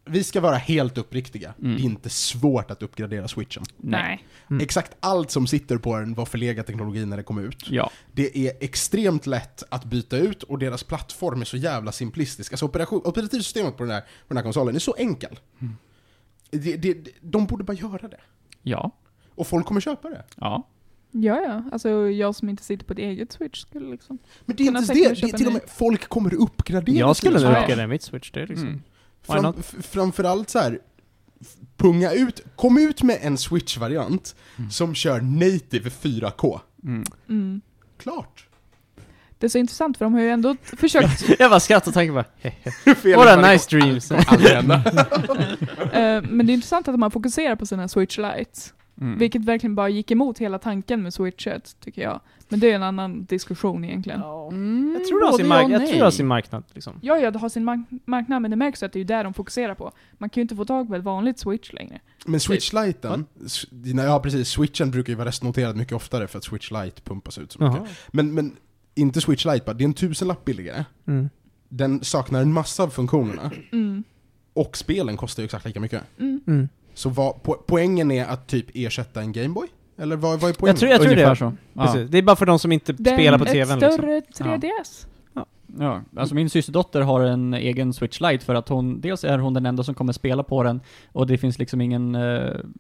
vi 0.10 0.24
ska 0.24 0.42
vara 0.42 0.56
helt 0.56 0.98
uppriktiga. 0.98 1.54
Mm. 1.60 1.76
Det 1.76 1.82
är 1.82 1.84
inte 1.84 2.10
svårt 2.10 2.72
att 2.72 2.84
uppgradera 2.84 3.28
switchen. 3.28 3.64
Nej. 3.78 4.26
Mm. 4.50 4.64
Exakt 4.64 4.98
allt 5.00 5.32
som 5.32 5.48
sitter 5.48 5.78
på 5.78 5.98
den 5.98 6.14
var 6.14 6.26
förlegad 6.26 6.66
teknologi 6.66 7.06
när 7.06 7.18
det 7.18 7.24
kom 7.24 7.40
ut. 7.40 7.70
Ja. 7.70 7.92
Det 8.14 8.38
är 8.38 8.54
extremt 8.60 9.28
lätt 9.28 9.64
att 9.70 9.86
byta 9.86 10.18
ut 10.18 10.44
och 10.44 10.60
deras 10.60 10.84
plattform 10.84 11.42
är 11.42 11.46
så 11.46 11.58
jävla 11.58 11.92
simplistisk. 11.92 12.54
Alltså 12.54 12.66
operation, 12.66 13.02
operativsystemet 13.04 13.78
på 13.78 13.84
den, 13.84 13.92
här, 13.92 14.02
på 14.02 14.08
den 14.28 14.38
här 14.38 14.44
konsolen 14.44 14.76
är 14.76 14.80
så 14.80 14.96
enkel. 14.98 15.40
Mm. 15.60 15.76
Det, 16.52 16.78
det, 16.78 17.08
de 17.22 17.46
borde 17.46 17.64
bara 17.64 17.78
göra 17.78 18.08
det. 18.08 18.20
Ja. 18.64 18.92
Och 19.36 19.48
folk 19.48 19.66
kommer 19.66 19.82
köpa 19.82 20.10
det. 20.10 20.24
Ja. 20.36 20.68
Ja, 21.12 21.42
ja. 21.42 21.64
Alltså 21.72 21.90
jag 22.10 22.36
som 22.36 22.50
inte 22.50 22.64
sitter 22.64 22.86
på 22.86 22.94
ett 22.94 23.00
eget 23.00 23.32
Switch 23.32 23.62
skulle 23.62 23.92
liksom... 23.92 24.18
Men 24.46 24.56
det 24.56 24.64
är 24.64 24.68
inte 24.68 24.94
det, 24.94 25.22
det 25.22 25.34
är 25.34 25.38
till 25.38 25.48
och 25.48 25.54
med, 25.54 25.62
folk 25.68 26.10
kommer 26.10 26.34
uppgradera 26.34 26.98
Jag 26.98 27.16
skulle 27.16 27.36
uppgradera 27.36 27.88
mitt 27.88 28.02
switch, 28.02 28.32
det 28.32 28.42
är 28.42 28.48
liksom... 28.48 28.68
Mm. 28.68 28.82
Fram, 29.30 29.54
framförallt 29.82 30.50
så 30.50 30.60
här. 30.60 30.80
punga 31.78 32.12
ut, 32.12 32.42
kom 32.56 32.78
ut 32.78 33.04
med 33.04 33.18
en 33.22 33.38
Switch-variant 33.38 34.36
Mm. 34.58 34.72
som 34.72 34.96
kör 34.96 35.22
native 35.22 35.90
4K. 35.90 36.60
Mm. 36.84 37.04
Mm. 37.30 37.62
Klart! 38.00 38.46
Det 39.38 39.48
är 39.48 39.50
så 39.50 39.58
intressant 39.58 39.98
för 39.98 40.06
de 40.06 40.14
har 40.14 40.22
ju 40.22 40.30
ändå 40.30 40.56
försökt, 40.64 41.30
jag 41.40 41.52
bara 41.52 41.60
skrattar 41.60 41.88
och 41.92 41.94
tänker 41.94 42.14
bara 42.14 42.26
hehe. 42.40 42.72
Fel 42.96 43.16
What 43.16 43.28
a 43.28 43.36
bara, 43.36 43.48
det 43.48 43.52
nice 43.54 43.78
dreams. 43.78 44.12
hända. 44.12 44.76
eh, 45.94 46.22
men 46.30 46.46
det 46.46 46.52
är 46.52 46.54
intressant 46.54 46.88
att 46.88 46.94
de 46.94 47.02
har 47.02 47.10
fokuserat 47.10 47.60
på 47.60 47.66
sina 47.66 47.88
Switch 47.88 48.18
Lights. 48.18 48.74
Mm. 49.02 49.18
Vilket 49.20 49.46
verkligen 49.46 49.76
bara 49.76 49.90
gick 49.90 50.12
emot 50.12 50.40
hela 50.40 50.60
tanken 50.60 51.04
med 51.04 51.14
Switchet, 51.14 51.76
tycker 51.80 52.02
jag. 52.02 52.20
Men 52.50 52.60
det 52.60 52.72
är 52.72 52.76
en 52.76 52.84
annan 52.84 53.26
diskussion 53.26 53.86
egentligen. 53.86 54.22
Mm, 54.22 54.96
Jag 55.00 55.08
tror 55.08 55.20
det 55.20 55.26
har 55.26 55.38
sin, 55.38 55.48
mark- 55.48 55.70
jag 55.72 55.88
tror 55.88 56.06
det 56.06 56.12
sin 56.12 56.28
marknad 56.28 56.64
liksom. 56.74 56.94
Ja, 57.02 57.18
ja, 57.18 57.32
det 57.32 57.40
har 57.40 57.50
sin 57.50 57.64
mark- 57.64 57.88
marknad, 58.06 58.42
men 58.42 58.52
det 58.52 58.58
märks 58.58 58.84
att 58.84 58.94
det 58.94 58.98
är 58.98 59.02
ju 59.02 59.06
där 59.06 59.24
de 59.24 59.34
fokuserar 59.34 59.76
på. 59.76 59.92
Man 60.18 60.30
kan 60.30 60.42
ju 60.42 60.42
inte 60.42 60.56
få 60.56 60.66
tag 60.66 60.88
på 60.88 60.96
ett 60.96 61.04
vanligt 61.04 61.40
Switch 61.40 61.74
längre. 61.74 62.00
Men 62.26 62.40
Switch-liten, 62.40 63.26
s- 63.46 63.66
ja 64.08 64.20
precis, 64.20 64.48
Switchen 64.50 64.92
brukar 64.92 65.14
ju 65.14 65.18
vara 65.18 65.28
restnoterad 65.28 65.76
mycket 65.76 65.94
oftare 65.94 66.28
för 66.28 66.38
att 66.38 66.44
Switch 66.44 66.72
Lite 66.72 67.02
pumpas 67.02 67.38
ut 67.38 67.52
så 67.52 67.64
mycket. 67.64 67.84
Men, 68.08 68.34
men 68.34 68.56
inte 68.96 69.22
Switch 69.22 69.46
Lite 69.46 69.66
bara, 69.66 69.74
det 69.74 69.84
är 69.84 69.86
en 69.86 69.94
tusenlapp 69.94 70.46
billigare. 70.46 70.86
Mm. 71.08 71.30
Den 71.70 72.04
saknar 72.04 72.42
en 72.42 72.54
massa 72.54 72.84
av 72.84 72.90
funktionerna. 72.90 73.52
Mm. 73.72 74.04
Och 74.54 74.78
spelen 74.78 75.18
kostar 75.18 75.44
ju 75.44 75.46
exakt 75.46 75.66
lika 75.66 75.80
mycket. 75.80 76.04
Mm. 76.20 76.70
Så 76.94 77.10
vad, 77.10 77.34
po- 77.36 77.60
poängen 77.68 78.12
är 78.12 78.26
att 78.26 78.48
typ 78.48 78.66
ersätta 78.74 79.22
en 79.22 79.32
Gameboy? 79.32 79.68
Eller 79.98 80.16
vad, 80.16 80.40
vad 80.40 80.50
är 80.50 80.54
poängen? 80.54 80.74
Jag 80.74 80.80
tror, 80.80 80.92
jag 80.92 81.02
tror 81.02 81.16
det. 81.30 81.36
så. 81.36 81.54
Ja. 81.74 81.96
Det 82.10 82.18
är 82.18 82.22
bara 82.22 82.36
för 82.36 82.46
de 82.46 82.60
som 82.60 82.72
inte 82.72 82.92
är 82.92 82.96
spelar 82.96 83.38
på 83.38 83.44
ett 83.44 83.52
tvn 83.52 83.80
liksom. 83.80 83.92
större 83.92 84.22
3DS. 84.58 85.06
Ja, 85.80 86.02
alltså 86.18 86.36
min 86.36 86.50
systerdotter 86.50 87.02
har 87.02 87.22
en 87.22 87.54
egen 87.54 87.94
Switch 87.94 88.22
Lite 88.22 88.46
för 88.46 88.56
att 88.56 88.70
hon, 88.70 89.02
dels 89.02 89.24
är 89.24 89.38
hon 89.38 89.54
den 89.54 89.66
enda 89.66 89.84
som 89.84 89.96
kommer 89.96 90.14
spela 90.14 90.44
på 90.44 90.64
den 90.64 90.82
och 91.12 91.28
det 91.28 91.38
finns 91.38 91.60
liksom 91.60 91.82
ingen 91.82 92.14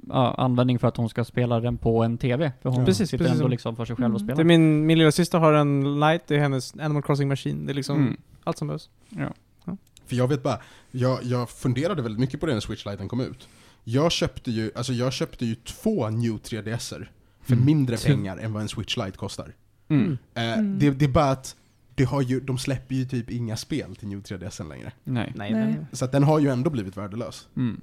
ja, 0.10 0.34
användning 0.38 0.80
för 0.80 0.88
att 0.88 0.98
hon 0.98 1.10
ska 1.10 1.26
spela 1.26 1.60
den 1.60 1.78
på 1.78 2.04
en 2.04 2.17
TV. 2.17 2.52
För 2.62 2.69
hon 2.69 2.80
Ja. 2.80 2.86
Precis, 2.86 3.10
sitter 3.10 3.26
precis 3.26 3.39
ändå 3.39 3.48
liksom 3.48 3.76
för 3.76 3.86
sig 3.86 3.95
själv 3.95 4.15
och 4.15 4.22
Mm. 4.22 4.28
Det 4.28 4.34
är 4.34 4.36
spelar. 4.36 4.48
min, 4.48 4.86
min 4.86 4.98
lilla 5.00 5.12
syster 5.12 5.38
har 5.39 5.54
en 5.54 6.00
light, 6.00 6.22
det 6.28 6.36
är 6.36 6.39
hennes 6.39 6.74
Animal 6.80 7.04
Crossing 7.04 7.28
Machine, 7.28 7.65
det 7.65 7.72
är 7.72 7.74
liksom 7.74 7.98
Mm. 7.98 8.17
allt 8.43 8.58
som 8.58 8.67
behövs. 8.67 8.89
För 10.08 10.15
jag 10.15 10.28
vet 10.28 10.43
bara, 10.43 10.58
jag, 10.91 11.19
jag 11.24 11.50
funderade 11.50 12.02
väldigt 12.02 12.19
mycket 12.19 12.39
på 12.39 12.45
det 12.45 12.54
när 12.54 12.60
Switch 12.60 12.86
Lite 12.86 13.08
kom 13.08 13.22
ut. 13.22 13.48
Jag 13.84 14.12
köpte 14.12 14.52
ju, 14.52 14.72
alltså 14.76 14.94
jag 14.94 15.13
köpte 15.13 15.46
ju 15.46 15.56
två 15.56 16.10
New 16.10 16.38
3DSer 16.38 17.12
för 17.42 17.54
Mm. 17.54 17.65
mindre 17.65 17.98
pengar 17.98 18.38
än 18.38 18.54
vad 18.54 18.62
en 18.62 18.68
Switch 18.70 18.98
Lite 18.98 19.18
kostar. 19.18 19.54
Mm. 19.88 20.18
Eh, 20.34 20.44
Mm. 20.54 20.80
det, 20.80 20.89
det 20.92 21.06
är 21.06 21.10
bara 21.10 21.32
att 21.32 21.56
det 21.96 22.04
har 22.04 22.22
ju, 22.22 22.39
de 22.39 22.58
släpper 22.58 22.96
ju 22.96 23.06
typ 23.06 23.30
inga 23.32 23.58
spel 23.58 23.96
till 23.96 24.08
New 24.08 24.22
3DSen 24.22 24.70
längre. 24.70 24.92
Nej, 25.04 25.34
Nej. 25.36 25.54
nej. 25.54 25.76
Så 25.92 26.06
att 26.06 26.12
den 26.12 26.24
har 26.24 26.39
ju 26.39 26.50
ändå 26.50 26.70
blivit 26.70 26.98
värdelös. 26.98 27.48
Mm. 27.56 27.82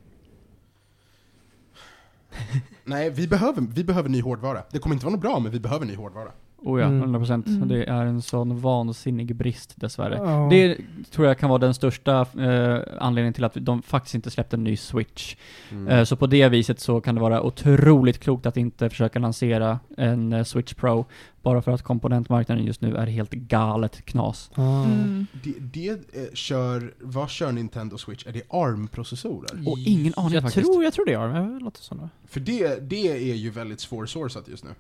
Nej, 2.85 3.11
vi 3.11 3.29
behöver, 3.29 3.61
vi 3.75 3.85
behöver 3.85 4.09
ny 4.09 4.21
hårdvara. 4.23 4.63
Det 4.71 4.79
kommer 4.79 4.95
inte 4.95 5.07
vara 5.07 5.13
något 5.15 5.23
bra, 5.23 5.39
men 5.39 5.53
vi 5.53 5.61
behöver 5.61 5.87
ny 5.87 5.95
hårdvara. 5.95 6.33
Oh 6.67 6.81
ja, 6.81 6.87
Mm. 6.87 7.15
100%. 7.17 7.47
Mm. 7.47 7.69
Det 7.69 7.85
är 7.85 8.07
en 8.07 8.23
sån 8.23 8.61
vansinnig 8.61 9.37
brist 9.37 9.73
dessvärre. 9.77 10.15
Ja. 10.15 10.49
Det 10.51 10.79
tror 11.11 11.27
jag 11.27 11.39
kan 11.39 11.49
vara 11.49 11.59
den 11.59 11.75
största 11.75 12.21
eh, 12.21 12.79
anledningen 12.99 13.33
till 13.33 13.45
att 13.45 13.55
de 13.55 13.83
faktiskt 13.83 14.15
inte 14.15 14.31
släppte 14.31 14.57
en 14.57 14.65
ny 14.65 14.77
Switch. 14.77 15.37
Mm. 15.71 15.89
Eh, 15.89 16.05
så 16.05 16.17
på 16.17 16.27
det 16.27 16.49
viset 16.49 16.81
så 16.81 17.01
kan 17.01 17.15
det 17.15 17.21
vara 17.21 17.43
otroligt 17.43 18.19
klokt 18.19 18.47
att 18.47 18.57
inte 18.57 18.91
försöka 18.91 19.19
lansera 19.19 19.81
en 19.97 20.33
eh, 20.33 20.45
Switch 20.45 20.75
Pro, 20.75 21.05
bara 21.43 21.63
för 21.63 21.73
att 21.73 21.83
komponentmarknaden 21.83 22.65
just 22.65 22.81
nu 22.81 22.97
är 22.97 23.07
helt 23.07 23.31
galet 23.31 24.05
knas. 24.05 24.51
Ah. 24.55 24.85
Mm. 24.85 25.27
Det, 25.45 25.55
det 25.59 25.91
eh, 25.91 26.35
kör, 26.35 26.95
vad 27.01 27.31
kör 27.31 27.53
Nintendo 27.53 27.99
Switch? 27.99 28.27
Är 28.27 28.33
det 28.33 28.43
ARM-processorer? 28.49 29.69
Och 29.69 29.79
ingen 29.79 30.13
aning 30.17 30.35
jag 30.35 30.43
faktiskt. 30.43 30.67
Tror, 30.67 30.85
jag 30.85 30.93
tror 30.93 31.07
det 31.07 31.13
är 31.13 31.19
ARM, 31.19 31.55
det 31.59 31.65
låter 31.65 31.83
som 31.83 31.99
det. 31.99 32.09
För 32.29 32.41
det, 32.41 32.91
det 32.91 33.31
är 33.31 33.35
ju 33.35 33.51
väldigt 33.51 33.81
svårsourcat 33.81 34.49
just 34.49 34.65
nu. 34.65 34.71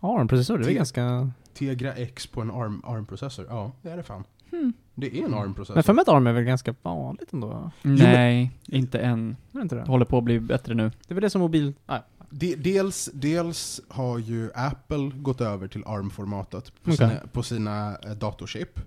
ARM-processor, 0.00 0.58
det 0.58 0.72
är 0.72 0.74
ganska... 0.74 1.30
Tegra 1.54 1.92
X 1.94 2.26
på 2.26 2.40
en 2.40 2.50
ARM, 2.50 2.82
ARM-processor, 2.84 3.46
ja 3.48 3.72
det 3.82 3.90
är 3.90 3.96
det 3.96 4.02
fan. 4.02 4.24
Hmm. 4.50 4.72
Det 4.94 5.18
är 5.20 5.24
en 5.24 5.34
ARM-processor. 5.34 5.74
Men 5.74 5.82
för 5.84 5.92
mig 5.92 6.02
att 6.02 6.08
ARM 6.08 6.26
är 6.26 6.32
väl 6.32 6.44
ganska 6.44 6.74
vanligt 6.82 7.32
ändå? 7.32 7.70
Nej, 7.82 8.50
inte 8.66 8.98
än. 8.98 9.36
Är 9.52 9.56
det 9.58 9.62
inte 9.62 9.74
det? 9.74 9.80
Det 9.82 9.90
håller 9.90 10.04
på 10.04 10.18
att 10.18 10.24
bli 10.24 10.40
bättre 10.40 10.74
nu. 10.74 10.82
Det 10.88 11.12
är 11.12 11.14
väl 11.14 11.22
det 11.22 11.30
som 11.30 11.40
mobil... 11.40 11.72
Ah, 11.86 11.98
De, 12.30 12.54
dels, 12.56 13.10
dels 13.14 13.80
har 13.88 14.18
ju 14.18 14.50
Apple 14.54 15.10
gått 15.14 15.40
över 15.40 15.68
till 15.68 15.84
ARM-formatet 15.86 16.64
på, 16.82 16.90
Okej. 16.90 16.96
sina, 16.96 17.10
på 17.32 17.42
sina 17.42 17.96
eh, 18.04 18.10
datorchip. 18.10 18.80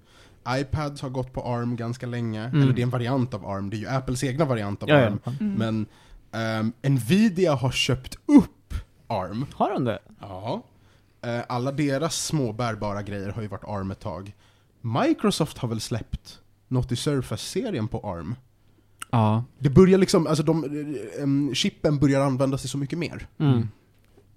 iPads 0.49 1.01
har 1.01 1.09
gått 1.09 1.33
på 1.33 1.41
ARM 1.41 1.75
ganska 1.75 2.05
länge, 2.07 2.43
Mm. 2.45 2.61
eller 2.61 2.73
det 2.73 2.81
är 2.81 2.83
en 2.83 2.89
variant 2.89 3.33
av 3.33 3.45
ARM, 3.45 3.69
det 3.69 3.75
är 3.77 3.79
ju 3.79 3.87
Apples 3.87 4.23
egna 4.23 4.45
variant 4.45 4.83
av 4.83 4.89
ja, 4.89 4.95
ARM. 4.95 5.19
ja. 5.23 5.31
Mm. 5.39 5.53
Men 5.53 5.85
ehm, 6.31 6.73
Nvidia 6.93 7.53
har 7.55 7.71
köpt 7.71 8.15
upp 8.25 8.73
ARM. 9.07 9.45
Har 9.53 9.73
de 9.73 9.83
det? 9.83 9.99
Ja. 10.21 10.63
Eh, 11.21 11.41
alla 11.49 11.71
deras 11.71 12.25
små 12.25 12.53
bärbara 12.53 13.01
grejer 13.01 13.29
har 13.29 13.41
ju 13.41 13.47
varit 13.47 13.63
ARM 13.63 13.91
ett 13.91 13.99
tag. 13.99 14.35
Microsoft 14.81 15.57
har 15.57 15.67
väl 15.67 15.79
släppt 15.81 16.41
något 16.67 16.91
i 16.91 16.95
Surface-serien 16.95 17.87
på 17.87 17.99
ARM? 17.99 18.35
Ja. 19.11 19.43
Det 19.59 19.69
börjar 19.69 19.97
liksom, 19.97 20.27
alltså 20.27 20.43
de, 20.43 20.63
eh, 21.49 21.53
chippen 21.53 21.99
börjar 21.99 22.21
användas 22.21 22.61
till 22.61 22.69
så 22.69 22.77
mycket 22.77 22.99
mer. 22.99 23.27
Mm. 23.37 23.67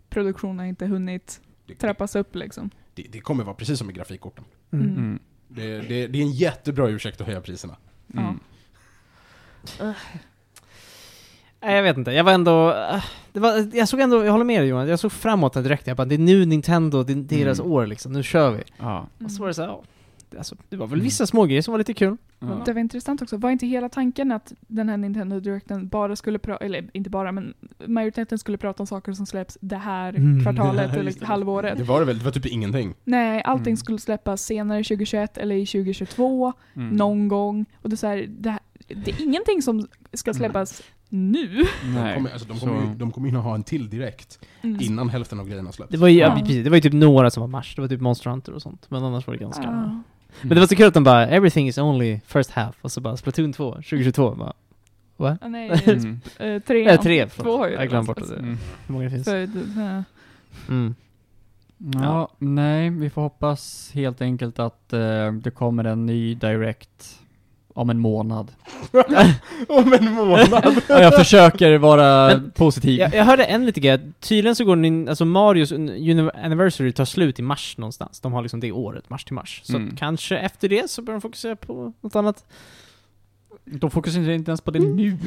Produktionen 0.08 0.58
har 0.58 0.66
inte 0.66 0.86
hunnit 0.86 1.40
trappas 1.78 2.16
upp 2.16 2.34
liksom. 2.34 2.70
det, 2.94 3.02
det 3.02 3.20
kommer 3.20 3.44
vara 3.44 3.54
precis 3.54 3.78
som 3.78 3.86
med 3.86 3.96
grafikkorten. 3.96 4.44
Mm. 4.72 4.86
Mm. 4.86 5.18
Det, 5.48 5.80
det, 5.80 6.06
det 6.06 6.18
är 6.18 6.22
en 6.22 6.32
jättebra 6.32 6.88
ursäkt 6.88 7.20
att 7.20 7.26
höja 7.26 7.40
priserna. 7.40 7.76
Mm. 8.14 8.38
Nej, 11.62 11.74
jag 11.76 11.82
vet 11.82 11.96
inte, 11.96 12.10
jag 12.12 12.24
var 12.24 12.32
ändå... 12.32 12.70
äh, 12.70 13.04
Det 13.32 13.40
var, 13.40 13.76
jag 13.76 13.88
såg 13.88 14.00
ändå, 14.00 14.24
jag 14.24 14.32
håller 14.32 14.44
med 14.44 14.60
dig 14.60 14.68
Johan, 14.68 14.88
jag 14.88 14.98
såg 14.98 15.12
framåt 15.12 15.54
direkt, 15.54 15.86
jag 15.86 15.96
bara 15.96 16.04
det 16.04 16.14
är 16.14 16.18
nu 16.18 16.44
Nintendo, 16.46 17.02
det 17.02 17.12
är 17.12 17.16
deras 17.16 17.60
Mm. 17.60 17.72
år 17.72 17.86
liksom, 17.86 18.12
nu 18.12 18.22
kör 18.22 18.50
vi. 18.50 18.62
Ja. 18.78 19.06
Och 19.24 19.30
så 19.30 19.40
var 19.40 19.48
det 19.48 19.54
så 19.54 19.62
här, 19.62 19.68
ja, 19.68 19.82
alltså, 20.38 20.56
det 20.68 20.76
var 20.76 20.86
väl 20.86 20.94
Mm. 20.98 21.04
vissa 21.04 21.26
små 21.26 21.44
grejer 21.44 21.62
som 21.62 21.72
var 21.72 21.78
lite 21.78 21.94
kul. 21.94 22.16
Ja. 22.38 22.62
Det 22.64 22.72
var 22.72 22.80
intressant 22.80 23.22
också. 23.22 23.36
Var 23.36 23.50
inte 23.50 23.66
hela 23.66 23.88
tanken 23.88 24.32
att 24.32 24.52
den 24.60 24.88
här 24.88 24.96
Nintendo 24.96 25.40
Directen 25.40 25.88
bara 25.88 26.16
skulle 26.16 26.38
prata, 26.38 26.64
eller 26.64 26.90
inte 26.92 27.10
bara, 27.10 27.32
men 27.32 27.54
majoriteten 27.86 28.38
skulle 28.38 28.58
prata 28.58 28.82
om 28.82 28.86
saker 28.86 29.12
som 29.12 29.26
släpps 29.26 29.58
det 29.60 29.76
här 29.76 30.08
Mm. 30.14 30.42
kvartalet 30.42 30.90
Ja, 30.94 31.00
eller 31.00 31.12
det. 31.20 31.26
halvåret? 31.26 31.78
Det 31.78 31.84
var 31.84 32.00
det 32.00 32.06
väl, 32.06 32.18
det 32.18 32.24
var 32.24 32.32
typ 32.32 32.46
ingenting. 32.46 32.94
Nej, 33.04 33.42
allting 33.44 33.70
Mm. 33.72 33.76
skulle 33.76 33.98
släppas 33.98 34.42
senare 34.42 34.78
2021 34.84 35.38
eller 35.38 35.54
i 35.56 35.66
2022, 35.66 36.52
Mm. 36.76 36.88
någon 36.96 37.28
gång. 37.28 37.66
Och 37.82 37.88
det 37.90 37.94
är, 37.94 37.96
så 37.96 38.06
här, 38.06 38.26
det, 38.28 38.50
här- 38.50 38.60
det 38.94 39.10
är 39.10 39.22
ingenting 39.22 39.62
som 39.62 39.88
ska 40.12 40.34
släppas 40.34 40.82
nu. 41.08 41.46
De 41.48 41.94
Nej. 41.94 42.14
kommer, 42.14 42.30
alltså, 42.30 42.48
de 42.48 42.58
så- 42.60 42.66
kommer, 42.66 42.80
ju, 42.88 42.94
de 42.94 43.10
kommer 43.12 43.28
hinna 43.28 43.40
ha 43.40 43.54
en 43.54 43.62
till 43.62 43.90
direkt 43.90 44.38
Mm. 44.62 44.80
innan 44.80 45.08
hälften 45.08 45.40
av 45.40 45.48
grejerna 45.48 45.72
släpps. 45.72 45.90
Det 45.92 45.98
var 45.98 46.08
ju, 46.08 46.18
ja. 46.18 46.26
Ja. 46.36 46.40
precis, 46.42 46.64
det 46.64 46.70
var 46.70 46.76
ju 46.76 46.80
typ 46.80 46.92
några 46.92 47.30
som 47.30 47.40
var 47.40 47.48
mars, 47.48 47.74
det 47.76 47.80
var 47.82 47.88
typ 47.88 48.00
Monster 48.00 48.30
Hunter 48.30 48.52
och 48.52 48.62
sånt, 48.62 48.86
men 48.90 49.04
annars 49.04 49.26
var 49.26 49.34
det 49.34 49.40
ganska... 49.40 49.62
Ja. 49.62 50.02
Men 50.42 50.48
det 50.54 50.60
var 50.60 50.66
så 50.66 50.76
kul 50.76 50.86
att 50.86 50.94
de 50.94 51.04
bara 51.04 51.26
'Everything 51.26 51.68
is 51.68 51.78
only 51.78 52.20
first 52.26 52.50
half' 52.50 52.72
och 52.82 52.92
så 52.92 53.00
bara 53.00 53.16
'Splatoon 53.16 53.52
2, 53.52 53.74
2022' 53.74 54.36
bara, 54.36 54.52
Va? 55.16 55.38
Ah, 55.40 55.48
nej, 55.48 55.70
Mm. 55.86 56.20
eh, 56.38 56.62
tre. 56.62 56.88
Äh, 56.88 57.00
tre. 57.00 57.28
Två 57.28 57.56
har 57.58 57.68
ju 57.68 57.74
Jag 57.74 57.88
glömde 57.88 58.06
bort 58.06 58.18
redan 58.18 58.30
det. 58.34 58.38
Mm. 58.42 58.58
Hur 58.86 58.92
många 58.92 59.04
det 59.04 59.10
finns? 59.10 59.24
För, 59.24 60.04
Mm. 60.68 60.94
Ja, 61.78 62.28
nej, 62.38 62.90
vi 62.90 63.10
får 63.10 63.22
hoppas 63.22 63.90
helt 63.94 64.22
enkelt 64.22 64.58
att 64.58 64.92
eh, 64.92 65.32
det 65.32 65.50
kommer 65.54 65.84
en 65.84 66.06
ny 66.06 66.34
Direct 66.34 67.18
om 67.74 67.90
en 67.90 67.98
månad. 67.98 68.52
Om 69.68 69.92
en 69.92 70.12
månad! 70.12 70.82
Ja, 70.88 71.00
jag 71.02 71.14
försöker 71.14 71.78
vara 71.78 72.26
Men- 72.28 72.50
positiv. 72.50 72.98
Jag, 72.98 73.14
jag 73.14 73.24
hörde 73.24 73.44
en 73.44 73.66
lite 73.66 73.80
grej, 73.80 74.12
tydligen 74.20 74.56
så 74.56 74.64
går 74.64 74.76
nin, 74.76 75.08
alltså 75.08 75.24
Marios 75.24 75.72
anniversary 75.72 76.92
tar 76.92 77.04
slut 77.04 77.38
i 77.38 77.42
mars 77.42 77.78
någonstans. 77.78 78.20
De 78.20 78.32
har 78.32 78.42
liksom 78.42 78.60
det 78.60 78.72
året, 78.72 79.10
mars 79.10 79.24
till 79.24 79.34
mars. 79.34 79.60
Så 79.64 79.76
Mm. 79.76 79.96
kanske 79.96 80.38
efter 80.38 80.68
det 80.68 80.90
så 80.90 81.02
börjar 81.02 81.16
de 81.16 81.20
fokusera 81.20 81.56
på 81.56 81.92
något 82.00 82.16
annat. 82.16 82.44
De 83.64 83.90
fokuserar 83.90 84.30
inte 84.30 84.50
ens 84.50 84.60
på 84.60 84.70
det 84.70 84.78
nu. 84.78 85.16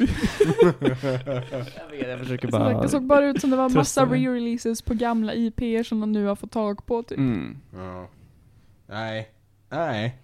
Jag 0.80 1.90
vet, 1.90 2.08
jag 2.08 2.18
försöker 2.18 2.48
så 2.48 2.58
bara... 2.58 2.82
det 2.82 2.88
såg 2.88 3.02
bara 3.02 3.26
ut 3.26 3.40
som 3.40 3.50
det 3.50 3.56
var 3.56 3.68
massa 3.68 4.04
re-releases 4.06 4.84
på 4.84 4.94
gamla 4.94 5.34
IPer 5.34 5.82
som 5.82 6.00
de 6.00 6.12
nu 6.12 6.26
har 6.26 6.36
fått 6.36 6.50
tag 6.52 6.86
på 6.86 7.02
typ. 7.02 7.18
Mm. 7.18 7.56
Ja. 7.74 8.08
Nej. 8.86 9.28
Nej. 9.70 10.16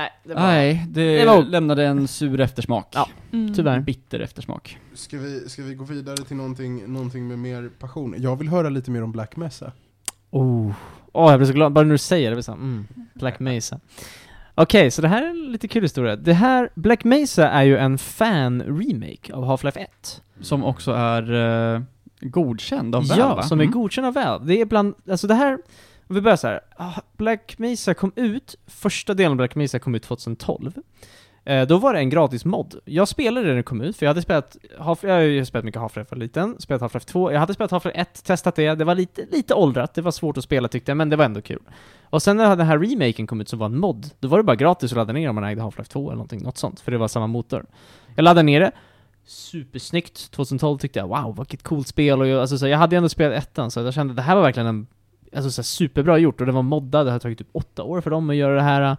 Nej, 0.00 0.10
det 0.24 0.34
var... 0.34 0.40
Nej, 0.42 0.86
det, 0.88 1.18
Det 1.18 1.26
var- 1.26 1.42
lämnade 1.42 1.86
en 1.86 2.08
sur 2.08 2.40
eftersmak. 2.40 2.88
Ja. 2.94 3.08
Mm. 3.32 3.54
Tyvärr. 3.54 3.80
Bitter 3.80 4.20
eftersmak. 4.20 4.78
Ska 4.94 5.18
vi, 5.18 5.48
ska 5.48 5.62
vi 5.62 5.74
gå 5.74 5.84
vidare 5.84 6.16
till 6.16 6.36
någonting, 6.36 6.92
någonting 6.92 7.28
med 7.28 7.38
mer 7.38 7.70
passion? 7.78 8.14
Jag 8.18 8.36
vill 8.36 8.48
höra 8.48 8.68
lite 8.68 8.90
mer 8.90 9.02
om 9.02 9.12
Black 9.12 9.36
Mesa. 9.36 9.72
Oh. 10.30 10.72
Åh, 11.12 11.30
jag 11.30 11.38
blir 11.40 11.46
så 11.46 11.52
glad, 11.52 11.72
bara 11.72 11.84
när 11.84 11.92
du 11.92 11.98
säger 11.98 12.30
det, 12.30 12.34
blir 12.36 12.42
så 12.42 12.52
mm, 12.52 12.86
Black 13.14 13.40
Mesa. 13.40 13.80
Okej, 14.54 14.90
så 14.90 15.02
det 15.02 15.08
här 15.08 15.22
är 15.22 15.30
en 15.30 15.52
lite 15.52 15.68
kul 15.68 15.82
historia. 15.82 16.16
Det 16.16 16.32
här, 16.32 16.70
Black 16.74 17.04
Mesa 17.04 17.48
är 17.50 17.62
ju 17.62 17.76
en 17.78 17.98
fan-remake 17.98 19.32
av 19.34 19.44
Half-Life 19.44 19.78
1. 19.78 20.22
Som 20.40 20.64
också 20.64 20.92
är 20.92 21.32
eh, 21.74 21.80
godkänd 22.20 22.94
av 22.94 23.04
ja, 23.04 23.16
Valve, 23.16 23.34
va? 23.34 23.42
som 23.42 23.60
är 23.60 23.64
Mm. 23.64 23.72
godkänd 23.72 24.06
av 24.06 24.14
Valve. 24.14 24.46
Det 24.46 24.60
är 24.60 24.64
bland, 24.64 24.94
alltså 25.10 25.26
det 25.26 25.34
här, 25.34 25.58
och 26.10 26.16
vi 26.16 26.20
börjar 26.20 26.36
så 26.36 26.46
här. 26.46 26.60
Ah, 26.76 27.00
Black 27.16 27.58
Mesa 27.58 27.94
kom 27.94 28.12
ut, 28.16 28.56
första 28.66 29.14
delen 29.14 29.30
av 29.30 29.36
Black 29.36 29.54
Mesa 29.54 29.78
kom 29.78 29.94
ut 29.94 30.02
2012. 30.02 30.72
Eh, 31.44 31.66
då 31.66 31.78
var 31.78 31.94
det 31.94 31.98
en 31.98 32.10
gratis 32.10 32.44
mod. 32.44 32.80
Jag 32.84 33.08
spelade 33.08 33.46
när 33.46 33.54
den 33.54 33.62
kom 33.62 33.80
ut, 33.80 33.96
för 33.96 34.06
jag 34.06 34.10
hade 34.10 34.22
spelat, 34.22 34.56
Half, 34.78 35.02
jag 35.02 35.14
har 35.14 35.20
ju 35.20 35.44
spelat 35.44 35.64
mycket 35.64 35.80
Half-Life 35.80 36.04
för 36.04 36.16
liten, 36.16 36.60
spelat 36.60 36.82
Half-Life 36.82 37.06
2, 37.06 37.32
jag 37.32 37.40
hade 37.40 37.54
spelat 37.54 37.70
Half-Life 37.70 37.92
1, 37.94 38.24
testat 38.24 38.54
det, 38.54 38.74
det 38.74 38.84
var 38.84 38.94
lite, 38.94 39.26
lite 39.30 39.54
åldrat, 39.54 39.94
det 39.94 40.02
var 40.02 40.10
svårt 40.10 40.38
att 40.38 40.44
spela 40.44 40.68
tyckte 40.68 40.90
jag, 40.90 40.96
men 40.96 41.10
det 41.10 41.16
var 41.16 41.24
ändå 41.24 41.42
kul. 41.42 41.62
Och 42.02 42.22
sen 42.22 42.36
när 42.36 42.56
den 42.56 42.66
här 42.66 42.78
remaken 42.78 43.26
kom 43.26 43.40
ut 43.40 43.48
som 43.48 43.58
var 43.58 43.66
en 43.66 43.78
mod, 43.78 44.10
då 44.20 44.28
var 44.28 44.38
det 44.38 44.44
bara 44.44 44.56
gratis 44.56 44.92
att 44.92 44.96
ladda 44.96 45.12
ner 45.12 45.28
om 45.28 45.34
man 45.34 45.44
ägde 45.44 45.62
Half-Life 45.62 45.88
2 45.88 46.08
eller 46.08 46.16
någonting, 46.16 46.42
något 46.42 46.58
sånt, 46.58 46.80
för 46.80 46.92
det 46.92 46.98
var 46.98 47.08
samma 47.08 47.26
motor. 47.26 47.66
Jag 48.16 48.22
laddade 48.22 48.42
ner 48.42 48.60
det, 48.60 48.72
supersnyggt, 49.24 50.30
2012 50.30 50.78
tyckte 50.78 50.98
jag 50.98 51.08
wow, 51.08 51.36
vilket 51.36 51.62
coolt 51.62 51.88
spel 51.88 52.20
och 52.20 52.26
jag, 52.26 52.40
alltså, 52.40 52.58
så 52.58 52.66
jag 52.66 52.78
hade 52.78 52.94
ju 52.94 52.96
ändå 52.96 53.08
spelat 53.08 53.42
ettan, 53.42 53.70
så 53.70 53.80
jag 53.80 53.94
kände 53.94 54.12
att 54.12 54.16
det 54.16 54.22
här 54.22 54.34
var 54.34 54.42
verkligen 54.42 54.66
en 54.66 54.86
Alltså 55.36 55.50
så 55.50 55.60
här, 55.60 55.64
superbra 55.64 56.18
gjort 56.18 56.40
och 56.40 56.46
det 56.46 56.52
var 56.52 56.62
moddad, 56.62 57.06
det 57.06 57.12
har 57.12 57.18
tagit 57.18 57.38
typ 57.38 57.48
åtta 57.52 57.82
år 57.82 58.00
för 58.00 58.10
dem 58.10 58.30
att 58.30 58.36
göra 58.36 58.54
det 58.54 58.62
här 58.62 58.96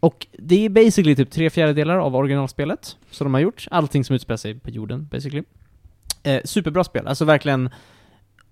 Och 0.00 0.26
det 0.38 0.64
är 0.64 0.68
basically 0.68 1.16
typ 1.16 1.30
tre 1.30 1.50
fjärdedelar 1.50 1.98
av 1.98 2.16
originalspelet 2.16 2.96
som 3.10 3.24
de 3.24 3.34
har 3.34 3.40
gjort, 3.40 3.66
allting 3.70 4.04
som 4.04 4.16
utspelar 4.16 4.36
sig 4.36 4.54
på 4.54 4.70
jorden 4.70 5.08
basically 5.10 5.42
eh, 6.22 6.40
Superbra 6.44 6.84
spel, 6.84 7.06
alltså 7.06 7.24
verkligen 7.24 7.70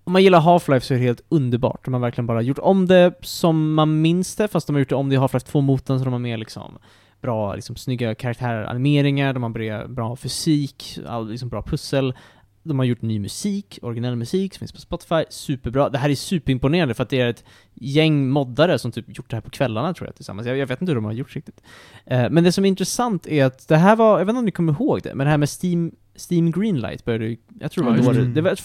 om 0.03 0.13
man 0.13 0.23
gillar 0.23 0.41
Half-Life 0.41 0.79
så 0.79 0.93
är 0.93 0.97
det 0.97 1.03
helt 1.03 1.21
underbart. 1.29 1.85
De 1.85 1.93
har 1.93 2.01
verkligen 2.01 2.25
bara 2.25 2.41
gjort 2.41 2.59
om 2.59 2.85
det 2.85 3.13
som 3.21 3.73
man 3.73 4.01
minns 4.01 4.35
det, 4.35 4.47
fast 4.47 4.67
de 4.67 4.75
har 4.75 4.79
gjort 4.79 4.89
det 4.89 4.95
om 4.95 5.09
det 5.09 5.15
i 5.15 5.17
Half-Life 5.17 5.51
2-motorn, 5.51 5.99
så 5.99 6.03
de 6.03 6.13
har 6.13 6.19
mer 6.19 6.37
liksom 6.37 6.77
bra, 7.21 7.55
liksom 7.55 7.75
snygga 7.75 8.15
karaktärer, 8.15 8.63
animeringar, 8.63 9.33
de 9.33 9.43
har 9.43 9.49
bra, 9.49 9.87
bra 9.87 10.15
fysik, 10.15 10.99
all, 11.07 11.29
liksom 11.29 11.49
bra 11.49 11.61
pussel. 11.61 12.13
De 12.63 12.79
har 12.79 12.85
gjort 12.85 13.01
ny 13.01 13.19
musik, 13.19 13.79
originell 13.81 14.15
musik 14.15 14.53
som 14.53 14.59
finns 14.59 14.71
på 14.71 14.81
Spotify, 14.81 15.23
superbra. 15.29 15.89
Det 15.89 15.97
här 15.97 16.09
är 16.09 16.15
superimponerande 16.15 16.93
för 16.93 17.03
att 17.03 17.09
det 17.09 17.19
är 17.19 17.29
ett 17.29 17.43
gäng 17.73 18.29
moddare 18.29 18.79
som 18.79 18.91
typ 18.91 19.17
gjort 19.17 19.29
det 19.29 19.35
här 19.35 19.41
på 19.41 19.49
kvällarna 19.49 19.93
tror 19.93 20.07
jag 20.07 20.15
tillsammans. 20.15 20.47
Jag, 20.47 20.57
jag 20.57 20.67
vet 20.67 20.81
inte 20.81 20.91
hur 20.91 20.95
de 20.95 21.05
har 21.05 21.11
gjort 21.11 21.35
riktigt. 21.35 21.61
Eh, 22.05 22.29
men 22.29 22.43
det 22.43 22.51
som 22.51 22.65
är 22.65 22.69
intressant 22.69 23.27
är 23.27 23.45
att 23.45 23.67
det 23.67 23.77
här 23.77 23.95
var, 23.95 24.19
jag 24.19 24.25
vet 24.25 24.29
inte 24.29 24.39
om 24.39 24.45
ni 24.45 24.51
kommer 24.51 24.73
ihåg 24.73 24.99
det, 25.03 25.15
men 25.15 25.25
det 25.25 25.31
här 25.31 25.37
med 25.37 25.49
Steam, 25.63 25.91
Steam 26.29 26.51
Greenlight 26.51 27.05
började 27.05 27.35
jag 27.59 27.71
tror 27.71 27.83
det 27.83 27.97
Ja, 27.97 28.03
var, 28.03 28.13
då 28.13 28.19
just 28.19 28.19
det, 28.19 28.25
det. 28.25 28.33
det, 28.33 28.41
var, 28.41 28.57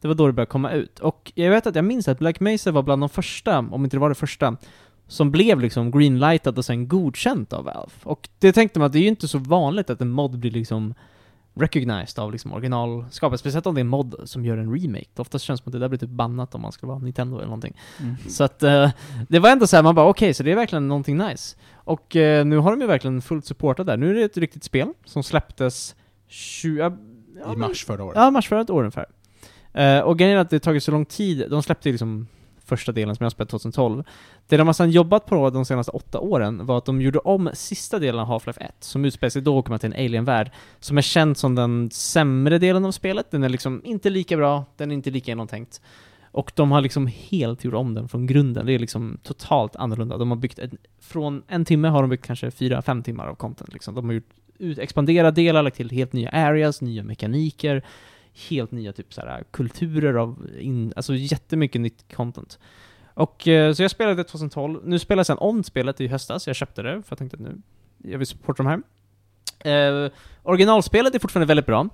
det 0.00 0.08
var 0.08 0.14
då 0.14 0.26
det 0.26 0.32
började 0.32 0.50
komma 0.50 0.72
ut. 0.72 0.98
Och 0.98 1.32
jag 1.34 1.50
vet 1.50 1.66
att 1.66 1.74
jag 1.74 1.84
minns 1.84 2.08
att 2.08 2.18
Black 2.18 2.40
Mesa 2.40 2.70
var 2.70 2.82
bland 2.82 3.02
de 3.02 3.08
första, 3.08 3.58
om 3.58 3.84
inte 3.84 3.96
det 3.96 4.00
var 4.00 4.08
det 4.08 4.14
första, 4.14 4.56
som 5.08 5.30
blev 5.30 5.60
liksom 5.60 5.90
greenlightad 5.90 6.58
och 6.58 6.64
sen 6.64 6.88
godkänt 6.88 7.52
av 7.52 7.64
Valve. 7.64 7.92
Och 8.02 8.28
det 8.38 8.52
tänkte 8.52 8.78
man 8.78 8.86
att 8.86 8.92
det 8.92 8.98
är 8.98 9.02
ju 9.02 9.08
inte 9.08 9.28
så 9.28 9.38
vanligt 9.38 9.90
att 9.90 10.00
en 10.00 10.10
mod 10.10 10.38
blir 10.38 10.50
liksom 10.50 10.94
recognized 11.54 12.18
av 12.18 12.32
liksom 12.32 12.52
originalskapet, 12.52 13.40
speciellt 13.40 13.66
om 13.66 13.74
det 13.74 13.78
är 13.78 13.82
en 13.82 13.88
mod 13.88 14.14
som 14.24 14.44
gör 14.44 14.56
en 14.56 14.74
remake. 14.74 15.08
Oftast 15.16 15.44
känns 15.44 15.60
det 15.60 15.64
som 15.64 15.70
att 15.70 15.72
det 15.72 15.78
där 15.78 15.88
blir 15.88 15.98
typ 15.98 16.10
bannat 16.10 16.54
om 16.54 16.60
man 16.60 16.72
ska 16.72 16.86
vara 16.86 16.98
Nintendo 16.98 17.36
eller 17.36 17.46
någonting. 17.46 17.76
Mm. 18.00 18.16
Så 18.28 18.44
att 18.44 18.62
eh, 18.62 18.90
det 19.28 19.38
var 19.38 19.50
ändå 19.50 19.66
så 19.66 19.76
här, 19.76 19.82
man 19.82 19.94
bara 19.94 20.08
okej, 20.08 20.34
så 20.34 20.42
det 20.42 20.52
är 20.52 20.56
verkligen 20.56 20.88
någonting 20.88 21.16
nice. 21.16 21.56
Och 21.72 22.16
eh, 22.16 22.44
nu 22.44 22.56
har 22.56 22.70
de 22.70 22.80
ju 22.80 22.86
verkligen 22.86 23.22
fullt 23.22 23.46
supportat 23.46 23.86
där. 23.86 23.96
Nu 23.96 24.10
är 24.10 24.14
det 24.14 24.22
ett 24.22 24.36
riktigt 24.36 24.64
spel 24.64 24.92
som 25.04 25.22
släpptes 25.22 25.96
20... 26.28 26.96
ja, 27.44 27.52
I 27.52 27.56
mars 27.56 27.84
förra 27.84 28.04
året. 28.04 28.16
Ja, 28.16 28.30
mars 28.30 28.48
förra 28.48 28.72
år 28.72 28.80
ungefär. 28.80 29.06
Eh, 29.72 30.00
och 30.00 30.18
grejen 30.18 30.36
är 30.36 30.40
att 30.40 30.50
det 30.50 30.60
tagit 30.60 30.82
så 30.82 30.90
lång 30.90 31.04
tid, 31.04 31.46
de 31.50 31.62
släppte 31.62 31.88
liksom 31.88 32.26
första 32.76 32.92
delen 32.92 33.16
som 33.16 33.24
jag 33.24 33.32
spelade 33.32 33.50
2012. 33.50 34.04
Det 34.48 34.56
de 34.56 34.66
har 34.66 34.74
sedan 34.74 34.90
jobbat 34.90 35.26
på 35.26 35.50
de 35.50 35.64
senaste 35.64 35.92
åtta 35.92 36.18
åren 36.18 36.66
var 36.66 36.78
att 36.78 36.84
de 36.84 37.00
gjorde 37.00 37.18
om 37.18 37.50
sista 37.54 37.98
delen 37.98 38.20
av 38.20 38.28
Half-Life 38.28 38.60
1, 38.60 38.74
som 38.80 39.04
utspelar 39.04 39.30
sig 39.30 39.42
då 39.42 39.58
och 39.58 39.64
kommer 39.64 39.78
till 39.78 39.92
en 39.92 40.06
alien-värld, 40.06 40.50
som 40.80 40.98
är 40.98 41.02
känd 41.02 41.36
som 41.36 41.54
den 41.54 41.90
sämre 41.90 42.58
delen 42.58 42.84
av 42.84 42.92
spelet. 42.92 43.30
Den 43.30 43.44
är 43.44 43.48
liksom 43.48 43.80
inte 43.84 44.10
lika 44.10 44.36
bra, 44.36 44.64
den 44.76 44.90
är 44.90 44.94
inte 44.94 45.10
lika 45.10 45.30
genomtänkt. 45.30 45.80
Och 46.32 46.52
de 46.54 46.72
har 46.72 46.80
liksom 46.80 47.06
helt 47.06 47.64
gjort 47.64 47.74
om 47.74 47.94
den 47.94 48.08
från 48.08 48.26
grunden. 48.26 48.66
Det 48.66 48.72
är 48.72 48.78
liksom 48.78 49.18
totalt 49.22 49.76
annorlunda. 49.76 50.18
De 50.18 50.30
har 50.30 50.36
byggt, 50.36 50.58
en, 50.58 50.78
från 51.00 51.42
en 51.48 51.64
timme 51.64 51.88
har 51.88 52.02
de 52.02 52.10
byggt 52.10 52.26
kanske 52.26 52.50
fyra, 52.50 52.82
fem 52.82 53.02
timmar 53.02 53.26
av 53.26 53.34
content 53.34 53.72
liksom. 53.72 53.94
De 53.94 54.06
har 54.06 54.12
gjort 54.12 54.30
ut, 54.58 54.78
expanderat 54.78 55.34
delar, 55.34 55.62
lagt 55.62 55.76
till 55.76 55.90
helt 55.90 56.12
nya 56.12 56.30
areas, 56.30 56.80
nya 56.80 57.02
mekaniker, 57.02 57.82
helt 58.48 58.70
nya 58.70 58.92
typ 58.92 59.14
såhär 59.14 59.44
kulturer 59.50 60.14
av, 60.14 60.48
in, 60.58 60.92
alltså 60.96 61.14
jättemycket 61.14 61.80
nytt 61.80 62.14
content. 62.14 62.58
Och 63.14 63.48
eh, 63.48 63.72
så 63.72 63.82
jag 63.82 63.90
spelade 63.90 64.24
2012, 64.24 64.80
nu 64.84 64.98
spelar 64.98 65.20
jag 65.20 65.26
sen 65.26 65.38
om 65.38 65.64
spelet 65.64 66.00
i 66.00 66.06
höstas, 66.06 66.46
jag 66.46 66.56
köpte 66.56 66.82
det 66.82 66.90
för 66.90 67.06
jag 67.08 67.18
tänkte 67.18 67.36
att 67.36 67.40
nu, 67.40 67.62
jag 67.98 68.18
vill 68.18 68.26
supporta 68.26 68.62
de 68.62 68.68
här. 68.68 68.82
Eh, 69.64 70.10
originalspelet 70.42 71.14
är 71.14 71.18
fortfarande 71.18 71.46
väldigt 71.46 71.66
bra. 71.66 71.88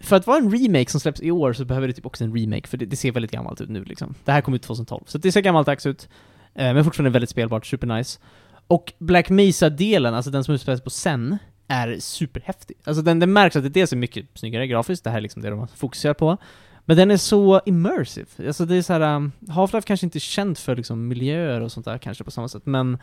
För 0.00 0.16
att 0.16 0.26
vara 0.26 0.38
en 0.38 0.50
remake 0.50 0.90
som 0.90 1.00
släpps 1.00 1.20
i 1.20 1.30
år 1.30 1.52
så 1.52 1.64
behöver 1.64 1.88
det 1.88 1.94
typ 1.94 2.06
också 2.06 2.24
en 2.24 2.36
remake, 2.36 2.68
för 2.68 2.76
det, 2.76 2.86
det 2.86 2.96
ser 2.96 3.12
väldigt 3.12 3.30
gammalt 3.30 3.60
ut 3.60 3.68
nu 3.68 3.84
liksom. 3.84 4.14
Det 4.24 4.32
här 4.32 4.40
kom 4.40 4.54
ut 4.54 4.62
2012, 4.62 5.04
så 5.06 5.18
det 5.18 5.32
ser 5.32 5.40
gammaldags 5.40 5.86
ut. 5.86 6.08
Eh, 6.54 6.74
men 6.74 6.84
fortfarande 6.84 7.10
väldigt 7.10 7.30
spelbart, 7.30 7.66
supernice. 7.66 8.20
Och 8.66 8.92
Black 8.98 9.30
Mesa-delen, 9.30 10.14
alltså 10.14 10.30
den 10.30 10.44
som 10.44 10.54
utspelas 10.54 10.80
på 10.80 10.90
sen, 10.90 11.38
är 11.70 11.96
superhäftig. 11.98 12.76
Alltså 12.84 13.02
den, 13.02 13.18
den 13.18 13.32
märks 13.32 13.56
att 13.56 13.62
det 13.62 13.68
dels 13.68 13.92
är 13.92 13.96
mycket 13.96 14.26
snyggare 14.34 14.66
grafiskt, 14.66 15.04
det 15.04 15.10
här 15.10 15.16
är 15.16 15.20
liksom 15.20 15.42
det 15.42 15.50
de 15.50 15.58
har 15.58 15.66
fokuserat 15.66 16.18
på. 16.18 16.36
Men 16.84 16.96
den 16.96 17.10
är 17.10 17.16
så 17.16 17.60
immersive. 17.66 18.26
Alltså 18.46 18.64
det 18.64 18.76
är 18.76 18.82
så 18.82 18.92
här, 18.92 19.16
um, 19.16 19.32
Half-Life 19.40 19.86
kanske 19.86 20.06
inte 20.06 20.18
är 20.18 20.20
känt 20.20 20.58
för 20.58 20.76
liksom 20.76 21.08
miljöer 21.08 21.60
och 21.60 21.72
sånt 21.72 21.86
där 21.86 21.98
kanske 21.98 22.24
på 22.24 22.30
samma 22.30 22.48
sätt, 22.48 22.66
men 22.66 22.98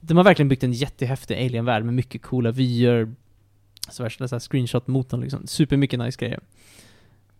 de 0.00 0.16
har 0.16 0.24
verkligen 0.24 0.48
byggt 0.48 0.64
en 0.64 0.72
jättehäftig 0.72 1.34
alien-värld 1.34 1.84
med 1.84 1.94
mycket 1.94 2.22
coola 2.22 2.50
vyer, 2.50 3.14
så 3.90 4.02
värsta 4.02 4.24
här 4.24 4.38
screenshot-motorn 4.38 5.20
liksom. 5.20 5.46
Supermycket 5.46 5.98
nice 5.98 6.18
grejer. 6.18 6.40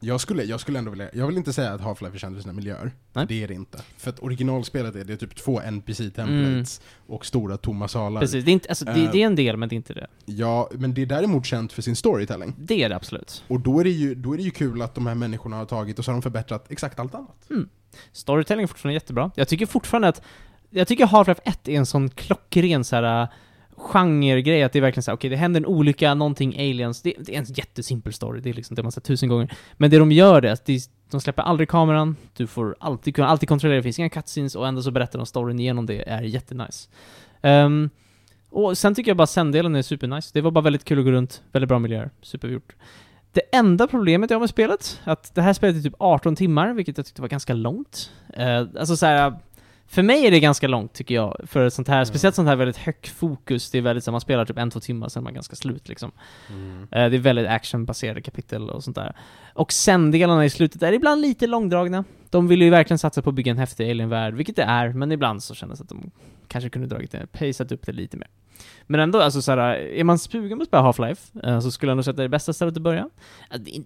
Jag 0.02 0.20
skulle, 0.20 0.42
jag 0.44 0.60
skulle 0.60 0.78
ändå 0.78 0.90
vilja, 0.90 1.10
jag 1.12 1.26
vill 1.26 1.36
inte 1.36 1.52
säga 1.52 1.72
att 1.72 1.80
Half-Life 1.80 2.14
är 2.14 2.18
känd 2.18 2.34
för 2.36 2.42
sina 2.42 2.52
miljöer. 2.52 2.92
Nej. 3.12 3.26
Det 3.28 3.42
är 3.44 3.48
det 3.48 3.54
inte. 3.54 3.78
För 3.96 4.10
att 4.10 4.22
originalspelet 4.22 4.94
är 4.96 5.04
det 5.04 5.16
typ 5.16 5.36
två 5.36 5.60
NPC-templates 5.60 6.80
och 7.06 7.26
stora 7.26 7.56
tomma 7.56 7.88
salar. 7.88 8.20
Precis, 8.20 8.44
det 8.44 8.50
är, 8.50 8.52
inte, 8.52 8.68
alltså, 8.68 8.84
det, 8.84 8.90
Eh. 8.90 9.10
det 9.12 9.22
är 9.22 9.26
en 9.26 9.36
del 9.36 9.56
men 9.56 9.68
det 9.68 9.74
är 9.74 9.76
inte 9.76 9.94
det. 9.94 10.06
Ja, 10.24 10.68
men 10.72 10.94
det 10.94 11.02
är 11.02 11.06
däremot 11.06 11.46
känt 11.46 11.72
för 11.72 11.82
sin 11.82 11.96
storytelling. 11.96 12.54
Det 12.58 12.82
är 12.82 12.88
det 12.88 12.96
absolut. 12.96 13.44
Och 13.48 13.60
då 13.60 13.80
är 13.80 13.84
det 13.84 13.90
ju, 13.90 14.14
då 14.14 14.32
är 14.32 14.36
det 14.36 14.42
ju 14.42 14.50
kul 14.50 14.82
att 14.82 14.94
de 14.94 15.06
här 15.06 15.14
människorna 15.14 15.56
har 15.56 15.64
tagit 15.66 15.98
och 15.98 16.04
så 16.04 16.10
har 16.10 16.14
de 16.16 16.22
förbättrat 16.22 16.66
exakt 16.70 16.98
allt 16.98 17.14
annat. 17.14 17.48
Storytelling 18.12 18.62
är 18.62 18.66
fortfarande 18.66 18.94
jättebra. 18.94 19.30
Jag 19.34 19.48
tycker 19.48 19.66
fortfarande 19.66 20.08
att, 20.08 20.22
jag 20.70 20.88
tycker 20.88 21.06
Half-Life 21.06 21.40
1 21.44 21.68
är 21.68 21.72
en 21.72 21.86
sån 21.86 22.10
klockren 22.10 22.84
så 22.84 22.96
här 22.96 23.28
genregrej, 23.80 24.62
att 24.62 24.72
det 24.72 24.78
är 24.78 24.80
verkligen 24.80 25.02
så 25.02 25.10
här, 25.10 25.16
okej 25.16 25.30
det 25.30 25.36
händer 25.36 25.60
en 25.60 25.66
olycka, 25.66 26.14
någonting 26.14 26.54
aliens, 26.54 27.02
det, 27.02 27.14
det 27.18 27.34
är 27.34 27.38
en 27.38 27.44
jättesimpel 27.44 28.12
story, 28.12 28.40
det 28.40 28.50
är 28.50 28.54
liksom 28.54 28.74
det 28.74 28.82
man 28.82 28.92
sett 28.92 29.04
tusen 29.04 29.28
gånger. 29.28 29.52
Men 29.76 29.90
det 29.90 29.98
de 29.98 30.12
gör 30.12 30.40
det, 30.40 30.48
är 30.48 30.52
att 30.52 30.64
de, 30.64 30.80
de 31.10 31.20
släpper 31.20 31.42
aldrig 31.42 31.68
kameran, 31.68 32.16
du 32.36 32.46
får 32.46 32.76
alltid 32.80 33.14
kunna 33.14 33.28
alltid 33.28 33.48
kontrollera, 33.48 33.76
det 33.76 33.82
finns 33.82 33.98
inga 33.98 34.08
cutscenes 34.08 34.54
och 34.54 34.68
ändå 34.68 34.82
så 34.82 34.90
berättar 34.90 35.18
de 35.18 35.26
storyn 35.26 35.60
igenom 35.60 35.86
det, 35.86 36.08
är 36.08 36.22
jättenice. 36.22 36.88
Um, 37.42 37.90
och 38.50 38.78
sen 38.78 38.94
tycker 38.94 39.10
jag 39.10 39.16
bara 39.16 39.26
sen-delen 39.26 39.74
är 39.74 39.82
supernice, 39.82 40.30
det 40.34 40.40
var 40.40 40.50
bara 40.50 40.64
väldigt 40.64 40.84
kul 40.84 40.98
att 40.98 41.04
gå 41.04 41.10
runt, 41.10 41.42
väldigt 41.52 41.68
bra 41.68 41.78
miljöer, 41.78 42.10
supergjort. 42.22 42.74
Det 43.32 43.42
enda 43.52 43.86
problemet 43.86 44.30
jag 44.30 44.36
har 44.36 44.40
med 44.40 44.50
spelet, 44.50 45.00
att 45.04 45.34
det 45.34 45.42
här 45.42 45.52
spelet 45.52 45.76
är 45.76 45.80
typ 45.80 45.94
18 45.98 46.36
timmar, 46.36 46.72
vilket 46.72 46.96
jag 46.96 47.06
tyckte 47.06 47.22
var 47.22 47.28
ganska 47.28 47.54
långt. 47.54 48.10
Uh, 48.38 48.58
alltså 48.80 48.96
så 48.96 49.06
här, 49.06 49.34
för 49.90 50.03
mig 50.03 50.26
är 50.26 50.31
det 50.31 50.40
ganska 50.40 50.68
långt 50.68 50.92
tycker 50.92 51.14
jag, 51.14 51.40
för 51.46 51.66
ett 51.66 51.72
sånt 51.74 51.88
här, 51.88 51.98
Ja. 51.98 52.05
speciellt 52.05 52.35
sånt 52.35 52.48
här 52.48 52.57
väldigt 52.57 52.76
högt 52.76 53.09
fokus, 53.09 53.70
det 53.70 53.79
är 53.79 53.83
väldigt 53.83 54.05
så 54.05 54.12
man 54.12 54.20
spelar 54.20 54.44
typ 54.44 54.59
en, 54.59 54.70
två 54.70 54.81
timmar, 54.81 55.09
sen 55.09 55.20
är 55.22 55.24
man 55.24 55.35
ganska 55.35 55.57
slut 55.57 55.88
liksom. 55.88 56.11
Eh, 56.50 57.11
det 57.11 57.16
är 57.16 57.18
väldigt 57.18 57.46
actionbaserade 57.46 58.20
kapitel 58.22 58.70
och 58.70 58.85
sånt 58.85 58.96
där. 58.96 59.16
Och 59.55 59.72
sen-delarna 59.72 60.44
i 60.44 60.50
slutet 60.50 60.83
är 60.83 60.92
ibland 60.92 61.20
lite 61.20 61.46
långdragna. 61.46 62.05
De 62.31 62.48
vill 62.48 62.62
ju 62.62 62.70
verkligen 62.70 62.98
satsa 62.98 63.22
på 63.22 63.31
att 63.31 63.37
bygga 63.37 63.50
en 63.53 63.59
häftig 63.59 63.90
alien-värld, 63.90 64.35
vilket 64.35 64.57
det 64.57 64.62
är, 64.62 64.92
men 64.92 65.12
ibland 65.12 65.42
så 65.42 65.55
kändes 65.55 65.79
det 65.79 65.83
att 65.83 65.88
de 65.88 66.11
kanske 66.48 66.70
kunde 66.70 66.88
dragit 66.88 67.11
det, 67.11 67.26
paceat 67.33 67.72
upp 67.72 67.87
det 67.87 67.92
lite 67.92 68.16
mer. 68.16 68.29
Men 68.87 69.00
ändå, 69.00 69.20
alltså 69.20 69.42
såhär, 69.42 69.59
är 69.76 70.05
man 70.05 70.18
sugen 70.18 70.59
på 70.59 70.62
att 70.62 70.68
spela 70.68 70.83
Half-Life, 70.83 71.48
eh, 71.48 71.61
så 71.61 71.70
skulle 71.70 71.90
jag 71.90 71.96
nog 71.96 72.05
säga 72.05 72.11
att 72.11 72.16
det 72.16 72.22
är 72.22 72.24
det 72.24 72.29
bästa 72.29 72.53
stället 72.53 72.76
att 72.76 72.83
börja. 72.83 73.09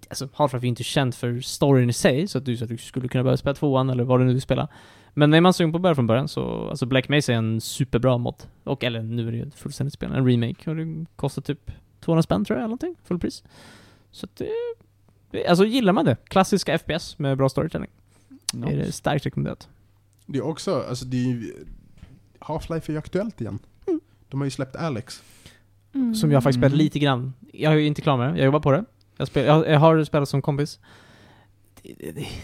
Alltså, 0.08 0.26
Half-Life 0.26 0.56
är 0.56 0.62
ju 0.62 0.68
inte 0.68 0.82
känt 0.84 1.14
för 1.16 1.40
storyn 1.40 1.90
i 1.90 1.92
sig, 1.92 2.28
så 2.28 2.38
att 2.38 2.44
du, 2.44 2.56
så 2.56 2.64
att 2.64 2.70
du 2.70 2.76
skulle 2.78 3.08
kunna 3.08 3.24
börja 3.24 3.36
spela 3.36 3.54
tvåan 3.54 3.90
eller 3.90 4.04
vad 4.04 4.20
du 4.20 4.24
nu 4.24 4.32
vill 4.32 4.42
spela. 4.42 4.68
Men 5.14 5.34
är 5.34 5.40
man 5.40 5.54
sugen 5.54 5.72
på 5.72 5.76
att 5.76 5.82
börja 5.82 5.94
från 5.94 6.06
början 6.06 6.28
så, 6.28 6.68
alltså 6.68 6.86
Black 6.86 7.08
Mesa 7.08 7.32
är 7.32 7.36
en 7.36 7.60
superbra 7.60 8.18
mod. 8.18 8.42
Och, 8.64 8.84
eller 8.84 9.02
nu 9.02 9.28
är 9.28 9.32
det 9.32 9.38
ju 9.38 9.46
ett 9.46 9.54
fullständigt 9.54 9.94
spel, 9.94 10.12
en 10.12 10.26
remake, 10.26 10.70
och 10.70 10.76
det 10.76 11.06
kostar 11.16 11.42
typ 11.42 11.70
200 12.00 12.22
spänn 12.22 12.44
tror 12.44 12.56
jag, 12.56 12.60
eller 12.64 12.68
någonting, 12.68 12.96
fullpris. 13.04 13.44
Så 14.10 14.26
att 14.26 14.36
det, 14.36 14.48
det, 15.30 15.46
alltså 15.46 15.64
gillar 15.64 15.92
man 15.92 16.04
det, 16.04 16.16
klassiska 16.24 16.78
FPS 16.78 17.18
med 17.18 17.36
bra 17.38 17.48
storytelling, 17.48 17.90
No. 18.54 18.66
är 18.66 18.76
det 18.76 18.92
starkt 18.92 19.26
rekommenderat. 19.26 19.68
Det 20.26 20.38
är 20.38 20.46
också, 20.46 20.84
alltså 20.88 21.04
det 21.04 21.16
är 21.16 21.52
Half-Life 22.38 22.88
är 22.88 22.92
ju 22.92 22.98
aktuellt 22.98 23.40
igen. 23.40 23.58
Mm. 23.86 24.00
De 24.28 24.40
har 24.40 24.44
ju 24.44 24.50
släppt 24.50 24.76
Alex. 24.76 25.22
Mm. 25.94 26.14
Som 26.14 26.32
jag 26.32 26.42
faktiskt 26.42 26.60
spelat 26.60 26.76
lite 26.76 26.98
grann. 26.98 27.32
Jag 27.52 27.72
är 27.72 27.76
ju 27.76 27.86
inte 27.86 28.00
klar 28.00 28.16
med 28.16 28.34
det, 28.34 28.38
jag 28.38 28.44
jobbar 28.44 28.60
på 28.60 28.72
det. 28.72 28.84
Jag, 29.16 29.28
spel, 29.28 29.46
jag, 29.46 29.68
jag 29.68 29.78
har 29.78 30.04
spelat 30.04 30.28
som 30.28 30.42
kompis. 30.42 30.78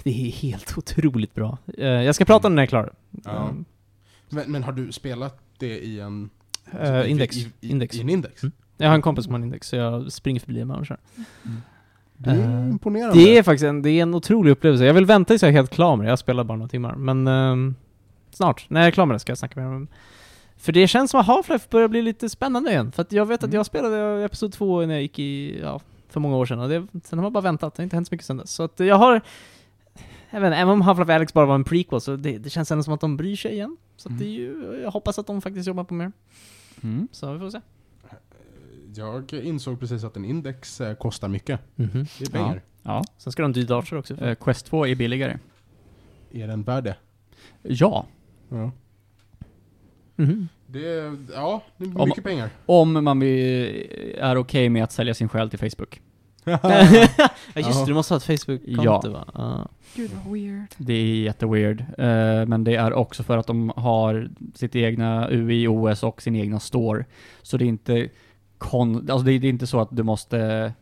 Det, 0.03 0.11
är 0.11 0.31
helt 0.31 0.79
otroligt 0.79 1.35
bra. 1.35 1.59
Eh, 1.79 1.87
jag 1.89 2.15
ska 2.15 2.25
prata 2.25 2.49
om 2.49 2.53
det 2.53 2.55
när 2.57 2.63
jag 2.63 2.67
är 2.67 2.69
klar. 2.69 2.93
Ja. 3.25 3.49
Um, 3.51 3.65
Men, 4.29 4.53
men 4.53 4.63
har 4.63 4.73
du 4.73 4.93
spelat 4.93 5.39
det 5.59 5.79
i 5.79 6.01
en... 6.01 6.31
I- 7.05 7.09
index. 7.11 7.37
I, 7.37 7.49
i, 7.61 7.69
Index. 7.71 7.97
I 7.97 8.01
en 8.01 8.09
index? 8.09 8.43
Mm. 8.43 8.53
jag 8.77 8.89
har 8.89 8.95
en 8.95 9.03
kompis 9.03 9.25
som 9.25 9.35
har 9.35 9.39
en 9.39 9.45
index, 9.45 9.69
så 9.69 9.77
jag 9.77 10.13
springer 10.13 10.41
förbi 10.41 10.61
dem 10.61 10.71
och 10.71 10.87
kör. 10.87 10.99
Det 12.17 12.31
är 12.31 12.69
imponerande. 12.71 13.19
Det 13.19 13.39
är 13.39 13.43
faktiskt 13.43 13.65
en, 13.65 13.83
det 13.83 13.91
är 13.91 14.03
en 14.03 14.15
otrolig 14.15 14.51
upplevelse. 14.51 14.85
Jag 14.85 14.95
vill 14.95 15.07
vänta 15.07 15.29
tills 15.29 15.43
jag 15.43 15.49
är 15.49 15.53
helt 15.53 15.71
klar 15.71 15.97
med 15.97 16.07
det. 16.07 16.11
Jag 16.11 16.19
spelar 16.19 16.45
bara 16.45 16.59
några 16.59 16.69
timmar. 16.69 16.95
Men 16.95 17.27
ehm, 17.27 17.75
snart, 18.31 18.67
när 18.71 18.81
jag 18.81 18.87
är 18.87 18.91
klar 18.91 19.07
med 19.07 19.15
det 19.15 19.19
ska 19.19 19.31
jag 19.31 19.39
snacka 19.39 19.61
med 19.61 19.69
dem. 19.73 19.89
För 20.57 20.73
det 20.73 20.89
känns 20.89 21.11
som 21.11 21.21
att 21.21 21.27
Half-Life 21.27 21.67
börjar 21.71 21.89
bli 21.89 22.03
lite 22.03 22.29
spännande 22.29 22.71
igen. 22.71 22.93
För 22.93 23.03
att 23.03 23.13
jag 23.13 23.27
vet 23.27 23.39
att 23.43 23.45
Mm. 23.45 23.57
jag 23.57 23.67
spelade 23.67 24.25
Episod 24.25 24.53
2 24.53 24.87
när 24.87 24.95
jag 24.95 25.03
gick 25.03 25.19
i, 25.19 25.61
ja, 25.63 25.81
för 26.13 26.21
många 26.21 26.37
år 26.37 26.47
sedan. 26.47 26.61
Och 26.61 26.69
det, 26.69 26.87
sen 27.05 27.19
har 27.19 27.23
man 27.23 27.33
bara 27.33 27.41
väntat. 27.41 27.75
Det 27.75 27.81
har 27.81 27.85
inte 27.85 27.97
hänt 27.97 28.09
så 28.09 28.15
mycket 28.15 28.27
sen 28.27 28.37
dess. 28.37 28.51
Så 28.53 28.63
att 28.63 28.81
jag 28.81 28.97
har, 28.97 29.21
jag 30.31 30.41
vet 30.41 30.47
inte, 30.49 30.57
även 30.57 30.69
om 30.69 30.83
Half-Life 30.83 31.15
Alex 31.15 31.33
bara 31.35 31.47
var 31.47 31.55
en 31.55 31.65
prequel 31.65 32.01
så 32.01 32.17
det, 32.17 32.39
det 32.39 32.51
känns 32.51 32.71
ändå 32.71 32.83
som 32.85 32.93
att 32.95 33.01
de 33.01 33.17
bryr 33.17 33.37
sig 33.37 33.53
igen. 33.53 33.77
Så 33.97 34.09
att 34.09 34.11
Mm. 34.11 34.19
det 34.19 34.25
är 34.27 34.31
ju, 34.33 34.81
jag 34.83 34.91
hoppas 34.91 35.19
att 35.19 35.27
de 35.27 35.41
faktiskt 35.41 35.67
jobbar 35.69 35.85
på 35.85 35.95
mer. 35.95 36.13
Mm. 36.83 37.09
Så 37.13 37.33
vi 37.33 37.39
får 37.39 37.51
se. 37.51 37.61
Jag 38.95 39.33
insåg 39.33 39.81
precis 39.81 40.05
att 40.05 40.17
en 40.17 40.25
index 40.25 40.81
eh, 40.81 40.95
kostar 40.95 41.29
mycket. 41.29 41.61
Mhm. 41.77 42.07
Det 42.19 42.25
är 42.25 42.31
pengar. 42.31 42.63
Ja. 42.83 43.05
Sen 43.19 43.33
ska 43.33 43.43
de 43.43 43.45
ha 43.45 43.49
en 43.49 43.53
dyr 43.53 43.67
dator 43.67 43.97
också. 43.99 44.15
Eh, 44.25 44.35
Quest 44.35 44.67
2 44.67 44.87
är 44.87 44.95
billigare. 44.95 45.39
Är 46.33 46.47
den 46.49 46.63
värd 46.63 46.85
det? 46.85 46.97
Ja. 47.63 48.07
Ja. 48.49 48.71
Mhm. 50.17 50.49
Det 50.73 50.89
är, 50.89 51.17
ja, 51.35 51.63
det 51.77 51.85
är 51.85 52.01
Om- 52.01 52.09
mycket 52.09 52.25
pengar. 52.25 52.51
Om 52.67 53.05
man 53.05 53.23
är 53.23 54.37
okej 54.37 54.69
med 54.69 54.85
att 54.85 54.93
sälja 54.93 55.15
sin 55.15 55.29
själ 55.29 55.51
till 55.51 55.59
Facebook. 55.59 56.01
ja 56.45 56.87
just 57.57 57.81
det, 57.81 57.87
du 57.87 57.95
måste 57.95 58.15
ha 58.15 58.17
ett 58.19 58.25
Facebook-konto 58.25 59.09
Ja. 59.09 59.11
va? 59.13 59.25
Ja. 59.35 59.69
Gud 59.95 60.11
vad 60.25 60.33
weird. 60.35 60.67
Det 60.77 60.93
är 60.93 61.15
jätteweird. 61.23 61.81
Eh, 61.81 62.47
men 62.47 62.65
det 62.65 62.75
är 62.77 62.93
också 62.93 63.23
för 63.23 63.39
att 63.39 63.47
de 63.47 63.73
har 63.77 64.31
sitt 64.55 64.77
egna 64.77 65.29
UI, 65.31 65.67
OS 65.69 66.03
och 66.03 66.23
sin 66.23 66.37
egna 66.37 66.61
store. 66.61 67.05
Så 67.43 67.57
det 67.57 67.65
är 67.65 67.67
inte 67.69 68.09
kon... 68.59 68.97
Alltså 69.11 69.19
det 69.19 69.33
är, 69.33 69.39
det 69.39 69.47
är 69.47 69.51
inte 69.51 69.67
så 69.67 69.81
att 69.81 69.89
du 69.97 70.03
måste... 70.03 70.73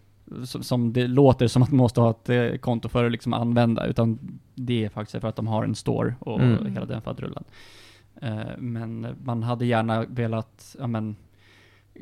Som, 0.44 0.62
som 0.62 0.92
det 0.92 1.07
låter 1.07 1.46
som 1.48 1.62
att 1.62 1.70
du 1.70 1.77
måste 1.77 2.01
ha 2.01 2.11
ett 2.11 2.29
eh, 2.29 2.59
konto 2.61 2.88
för 2.88 3.05
att 3.05 3.12
liksom 3.12 3.33
använda, 3.33 3.87
utan 3.87 4.18
det 4.55 4.85
är 4.85 4.88
faktiskt 4.88 5.20
för 5.20 5.29
att 5.29 5.37
de 5.37 5.46
har 5.46 5.64
en 5.64 5.74
store 5.74 6.14
och 6.20 6.40
Mm. 6.40 6.72
hela 6.74 6.87
den 6.87 7.03
faderullan. 7.03 7.44
Eh, 7.46 7.53
men 8.59 9.16
man 9.24 9.42
hade 9.42 9.66
gärna 9.66 10.04
velat, 10.04 10.76
ja 10.78 10.87
men, 10.87 11.16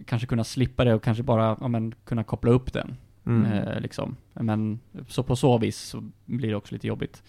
kanske 0.07 0.26
kunna 0.26 0.44
slippa 0.44 0.85
det 0.85 0.94
och 0.94 1.02
kanske 1.02 1.22
bara, 1.22 1.57
ja 1.61 1.68
men, 1.68 1.94
kunna 2.05 2.24
koppla 2.24 2.50
upp 2.50 2.72
den. 2.72 2.96
Mm. 3.26 3.52
Eh, 3.52 3.81
liksom. 3.81 4.16
Men 4.33 4.81
så 5.09 5.22
på 5.22 5.37
så 5.37 5.59
vis 5.59 5.79
så 5.79 6.11
blir 6.24 6.48
det 6.48 6.57
också 6.57 6.74
lite 6.74 6.87
jobbigt. 6.87 7.22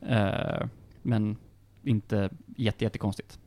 Eh, 0.00 0.66
men 1.02 1.36
inte 1.82 2.30
jätte, 2.56 2.84
jättekonstigt. 2.84 3.38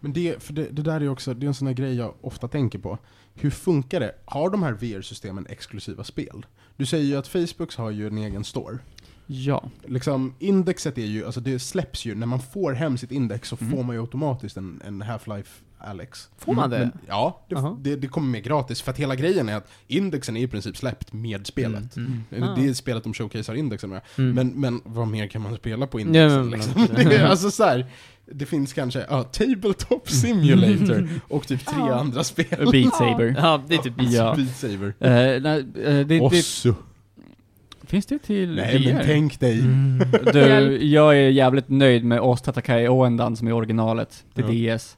Men 0.00 0.12
det, 0.12 0.42
för 0.42 0.52
det, 0.52 0.68
det 0.70 0.82
där 0.82 1.00
är 1.00 1.08
också, 1.08 1.34
det 1.34 1.46
är 1.46 1.48
en 1.48 1.54
sån 1.54 1.66
här 1.66 1.74
grej 1.74 1.94
jag 1.94 2.14
ofta 2.20 2.48
tänker 2.48 2.78
på. 2.78 2.98
Hur 3.34 3.50
funkar 3.50 4.00
det? 4.00 4.14
Har 4.24 4.50
de 4.50 4.62
här 4.62 4.72
VR-systemen 4.72 5.46
exklusiva 5.48 6.04
spel? 6.04 6.46
Du 6.76 6.86
säger 6.86 7.04
ju 7.04 7.16
att 7.16 7.28
Facebooks 7.28 7.76
har 7.76 7.90
ju 7.90 8.06
en 8.06 8.18
egen 8.18 8.44
store. 8.44 8.78
Ja. 9.26 9.68
Liksom, 9.86 10.34
indexet 10.38 10.98
är 10.98 11.02
ju, 11.06 11.26
alltså 11.26 11.40
det 11.40 11.58
släpps 11.58 12.04
ju, 12.04 12.14
när 12.14 12.26
man 12.26 12.40
får 12.40 12.72
hem 12.72 12.98
sitt 12.98 13.12
index 13.12 13.48
så 13.48 13.56
Mm. 13.60 13.72
får 13.72 13.82
man 13.82 13.96
ju 13.96 14.00
automatiskt 14.02 14.56
en, 14.56 14.80
en 14.86 15.02
Half-Life 15.02 15.48
Alex. 15.78 16.28
Får 16.38 16.54
man 16.54 16.70
det? 16.70 16.78
Men, 16.78 16.92
ja, 17.08 17.44
det, 17.48 17.54
Jaha. 17.54 17.76
det, 17.80 17.96
det 17.96 18.08
kommer 18.08 18.28
med 18.28 18.44
gratis. 18.44 18.82
För 18.82 18.90
att 18.90 18.98
hela 18.98 19.14
grejen 19.14 19.48
är 19.48 19.56
att 19.56 19.68
indexen 19.86 20.36
är 20.36 20.40
i 20.40 20.48
princip 20.48 20.76
släppt 20.76 21.12
med 21.12 21.46
spelet. 21.46 21.96
Mm. 21.96 22.24
Eller 22.30 22.46
Ah. 22.46 22.54
Det 22.54 22.66
är 22.68 22.74
spelet 22.74 23.04
de 23.04 23.14
showcasear 23.14 23.54
indexen 23.56 23.90
med. 23.90 24.00
Mm. 24.18 24.34
Men, 24.34 24.48
men 24.48 24.80
vad 24.84 25.08
mer 25.08 25.26
kan 25.26 25.42
man 25.42 25.56
spela 25.56 25.86
på 25.86 26.00
Ja, 26.00 26.04
indexen? 26.06 26.48
men- 26.48 26.50
liksom? 26.50 26.86
det 27.10 27.28
alltså 27.30 27.50
så 27.50 27.64
här, 27.64 27.86
det 28.32 28.46
finns 28.46 28.72
kanske, 28.72 29.06
ja, 29.10 29.22
Tabletop 29.22 30.10
Simulator 30.10 31.08
och 31.28 31.46
typ 31.46 31.66
tre 31.66 31.78
Ja. 31.78 31.94
andra 31.94 32.24
spel. 32.24 32.68
Beat 32.72 32.94
Saber. 32.94 33.34
Ja, 33.38 33.62
det 33.68 33.74
är 33.74 33.78
typ 33.78 33.94
Ja. 33.98 34.34
Beat 34.36 34.56
Saber. 34.56 34.94
Eh, 35.00 35.42
nej, 35.42 35.58
eh, 35.60 35.64
det, 35.74 36.04
det, 36.04 36.20
Ossu. 36.20 36.74
Finns 37.86 38.06
det 38.06 38.18
till 38.18 38.54
Nej 38.54 38.84
men 38.84 38.96
VR? 38.96 39.02
tänk 39.04 39.40
dig. 39.40 39.60
Mm. 39.60 39.98
Du, 40.32 40.40
jag 40.84 41.16
är 41.16 41.28
jävligt 41.28 41.68
nöjd 41.68 42.04
med 42.04 42.20
Tatakai 42.44 42.88
Oendan 42.88 43.36
som 43.36 43.48
är 43.48 43.52
originalet 43.52 44.24
till 44.34 44.64
Ja. 44.64 44.76
DS. 44.76 44.96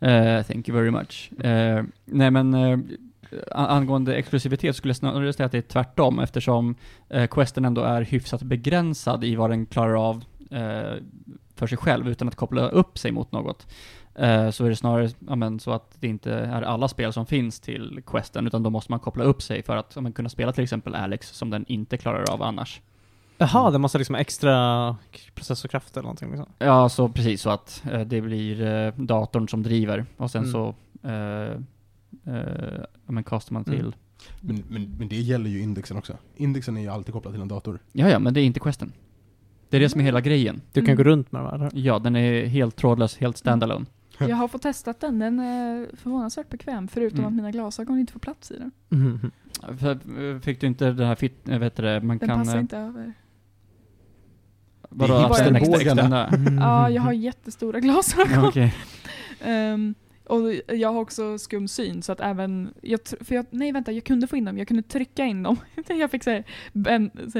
Eh, 0.00 0.42
thank 0.42 0.68
you 0.68 0.78
very 0.78 0.90
much. 0.90 1.30
Eh, 1.44 1.84
nej 2.04 2.30
men, 2.30 2.54
uh, 2.54 2.78
angående 3.50 4.16
exklusivitet 4.16 4.76
skulle 4.76 4.90
jag 4.90 4.96
snarare 4.96 5.32
säga 5.32 5.46
att 5.46 5.52
det 5.52 5.58
är 5.58 5.62
tvärtom 5.62 6.18
eftersom 6.18 6.74
uh, 7.14 7.26
questen 7.26 7.64
ändå 7.64 7.82
är 7.82 8.02
hyfsat 8.02 8.42
begränsad 8.42 9.24
i 9.24 9.36
vad 9.36 9.50
den 9.50 9.66
klarar 9.66 10.08
av 10.08 10.24
för 11.58 11.66
sig 11.66 11.78
själv 11.78 12.08
utan 12.08 12.28
att 12.28 12.36
koppla 12.36 12.68
upp 12.68 12.98
sig 12.98 13.12
mot 13.12 13.32
något. 13.32 13.66
Eh, 14.18 14.50
så 14.50 14.64
är 14.64 14.68
det 14.70 14.76
snarare 14.76 15.10
ja, 15.28 15.36
men, 15.36 15.60
så 15.60 15.72
att 15.72 15.96
det 16.00 16.08
inte 16.08 16.32
är 16.32 16.62
alla 16.62 16.88
spel 16.88 17.12
som 17.12 17.26
finns 17.26 17.60
till 17.60 18.00
questen, 18.06 18.46
utan 18.46 18.62
då 18.62 18.70
måste 18.70 18.92
man 18.92 19.00
koppla 19.00 19.24
upp 19.24 19.42
sig 19.42 19.62
för 19.62 19.76
att 19.76 19.92
ja, 19.94 20.00
men, 20.00 20.12
kunna 20.12 20.28
spela 20.28 20.52
till 20.52 20.64
exempel 20.64 20.94
Alex, 20.94 21.28
som 21.36 21.50
den 21.50 21.64
inte 21.68 21.96
klarar 21.96 22.30
av 22.30 22.42
annars. 22.42 22.80
Jaha, 23.38 23.70
det 23.70 23.78
måste 23.78 23.98
liksom 23.98 24.14
extra 24.14 24.96
processorkraft 25.34 25.96
eller 25.96 26.02
någonting 26.02 26.28
liksom. 26.30 26.46
Ja, 26.58 26.88
så 26.88 27.08
precis 27.08 27.42
så 27.42 27.50
att 27.50 27.82
eh, 27.92 28.00
det 28.00 28.20
blir 28.20 28.62
eh, 28.62 28.92
datorn 28.96 29.48
som 29.48 29.62
driver 29.62 30.06
och 30.16 30.30
sen 30.30 30.42
Mm. 30.44 30.52
så 30.52 30.74
eh, 31.02 31.52
eh, 32.34 32.80
ja, 33.06 33.12
men 33.12 33.24
kastar 33.24 33.52
man 33.54 33.64
till. 33.64 33.80
Mm. 33.80 33.92
Men, 34.40 34.64
men, 34.68 34.94
men 34.98 35.08
det 35.08 35.16
gäller 35.16 35.50
ju 35.50 35.60
indexen 35.62 35.96
också. 35.96 36.12
Indexen 36.36 36.76
är 36.76 36.80
ju 36.80 36.88
alltid 36.88 37.14
kopplad 37.14 37.34
till 37.34 37.42
en 37.42 37.48
dator. 37.48 37.78
Ja, 37.92 38.08
ja, 38.08 38.18
men 38.18 38.34
det 38.34 38.40
är 38.40 38.44
inte 38.44 38.60
questen. 38.60 38.92
Det 39.70 39.76
är 39.76 39.80
det 39.80 39.88
som 39.88 40.00
är 40.00 40.04
hela 40.04 40.20
grejen. 40.20 40.60
Du 40.72 40.80
kan 40.80 40.86
Mm. 40.88 40.96
gå 40.96 41.02
runt 41.02 41.32
med 41.32 41.42
den 41.42 41.60
va? 41.60 41.70
Ja, 41.74 41.98
den 41.98 42.16
är 42.16 42.46
helt 42.46 42.76
trådlös, 42.76 43.16
helt 43.16 43.36
standalone. 43.36 43.86
Jag 44.18 44.36
har 44.36 44.48
fått 44.48 44.62
testat 44.62 45.00
den, 45.00 45.18
den 45.18 45.40
är 45.40 45.86
förvånansvärt 45.96 46.48
bekväm 46.48 46.88
förutom 46.88 47.18
Mm. 47.18 47.28
att 47.28 47.34
mina 47.34 47.50
glasögon 47.50 47.98
inte 47.98 48.12
får 48.12 48.20
plats 48.20 48.50
i 48.50 48.58
den. 48.58 48.70
Mm. 48.90 49.30
För, 49.78 50.40
fick 50.40 50.60
du 50.60 50.66
inte 50.66 50.90
den 50.92 51.06
här 51.06 51.14
fit, 51.14 51.48
eh, 51.48 51.58
vet 51.58 51.76
det, 51.76 52.00
man 52.00 52.18
Den 52.18 52.28
kan... 52.28 52.38
passar 52.38 52.54
eh, 52.56 52.60
inte 52.60 52.78
över. 52.78 53.12
Vadå, 54.90 55.14
Det 55.14 55.20
är 55.20 55.54
hipsterbågarna. 55.54 56.26
externa? 56.28 56.60
Ja, 56.60 56.90
jag 56.90 57.02
har 57.02 57.12
jättestora 57.12 57.80
glasögon. 57.80 58.32
Ja, 58.42 58.48
Okej. 58.48 58.74
Och 60.28 60.54
jag 60.76 60.92
har 60.92 61.00
också 61.00 61.38
skum 61.38 61.68
syn 61.68 62.02
så 62.02 62.12
att 62.12 62.20
även, 62.20 62.74
jag, 62.82 63.00
för 63.20 63.34
jag, 63.34 63.46
nej 63.50 63.72
vänta, 63.72 63.92
jag 63.92 64.04
kunde 64.04 64.26
få 64.26 64.36
in 64.36 64.44
dem, 64.44 64.58
jag 64.58 64.68
kunde 64.68 64.82
trycka 64.82 65.24
in 65.24 65.42
dem. 65.42 65.56
jag 65.88 66.10
fick 66.10 66.24
säga, 66.24 66.42
ben, 66.72 67.10
så, 67.32 67.38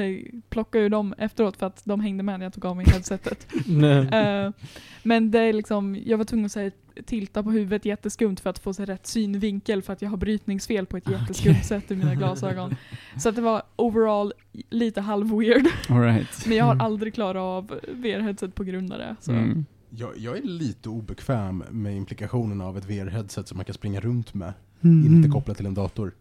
plocka 0.49 0.79
ur 0.79 0.89
dem 0.89 1.13
efteråt 1.17 1.57
för 1.57 1.65
att 1.65 1.81
de 1.85 1.99
hängde 1.99 2.23
med 2.23 2.39
när 2.39 2.45
jag 2.45 2.53
tog 2.53 2.65
av 2.65 2.75
mig 2.75 2.85
headsetet. 2.89 3.47
Nej. 3.67 4.07
Eh, 4.07 4.51
men 5.03 5.31
det 5.31 5.39
är 5.39 5.53
liksom, 5.53 5.97
jag 6.05 6.17
var 6.17 6.25
tvungen 6.25 6.45
att 6.45 6.51
säga, 6.51 6.71
tilta 7.05 7.43
på 7.43 7.51
huvudet 7.51 7.85
jätteskumt 7.85 8.35
för 8.35 8.49
att 8.49 8.59
få 8.59 8.73
sig 8.73 8.85
rätt 8.85 9.07
synvinkel 9.07 9.81
för 9.81 9.93
att 9.93 10.01
jag 10.01 10.09
har 10.09 10.17
brytningsfel 10.17 10.85
på 10.85 10.97
ett 10.97 11.09
jätteskumt 11.09 11.63
sätt 11.65 11.91
i 11.91 11.95
mina 11.95 12.15
glasögon. 12.15 12.75
Så 13.17 13.29
att 13.29 13.35
det 13.35 13.41
var 13.41 13.61
overall 13.75 14.33
lite 14.69 15.01
halv 15.01 15.37
weird. 15.37 15.67
All 15.89 16.01
right. 16.01 16.45
Men 16.47 16.57
jag 16.57 16.65
har 16.65 16.73
Mm. 16.73 16.85
aldrig 16.85 17.13
klarat 17.13 17.39
av 17.41 17.79
VR-headset 17.91 18.51
på 18.55 18.63
grund 18.63 18.93
av 18.93 18.99
det. 18.99 19.15
Så. 19.19 19.31
Mm. 19.31 19.65
Jag, 19.89 20.17
jag 20.17 20.37
är 20.37 20.41
lite 20.41 20.89
obekväm 20.89 21.63
med 21.69 21.95
implikationerna 21.97 22.65
av 22.65 22.77
ett 22.77 22.85
VR-headset 22.89 23.45
som 23.45 23.57
man 23.57 23.65
kan 23.65 23.73
springa 23.75 23.99
runt 23.99 24.33
med, 24.33 24.53
Mm. 24.81 25.05
inte 25.15 25.29
kopplat 25.29 25.57
till 25.57 25.65
en 25.65 25.73
dator. 25.73 26.11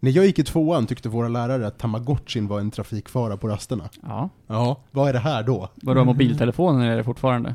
När 0.00 0.10
jag 0.10 0.26
gick 0.26 0.38
i 0.38 0.44
tvåan 0.44 0.86
tyckte 0.86 1.08
våra 1.08 1.28
lärare 1.28 1.66
att 1.66 1.78
Tamagotchin 1.78 2.46
var 2.48 2.60
en 2.60 2.70
trafikfara 2.70 3.36
på 3.36 3.48
rasterna. 3.48 3.88
Ja. 4.02 4.30
Ja, 4.46 4.80
vad 4.90 5.08
är 5.08 5.12
det 5.12 5.18
här 5.18 5.42
då? 5.42 5.68
Vadå, 5.74 6.04
mobiltelefonen 6.04 6.80
är 6.82 6.96
det 6.96 7.04
fortfarande? 7.04 7.54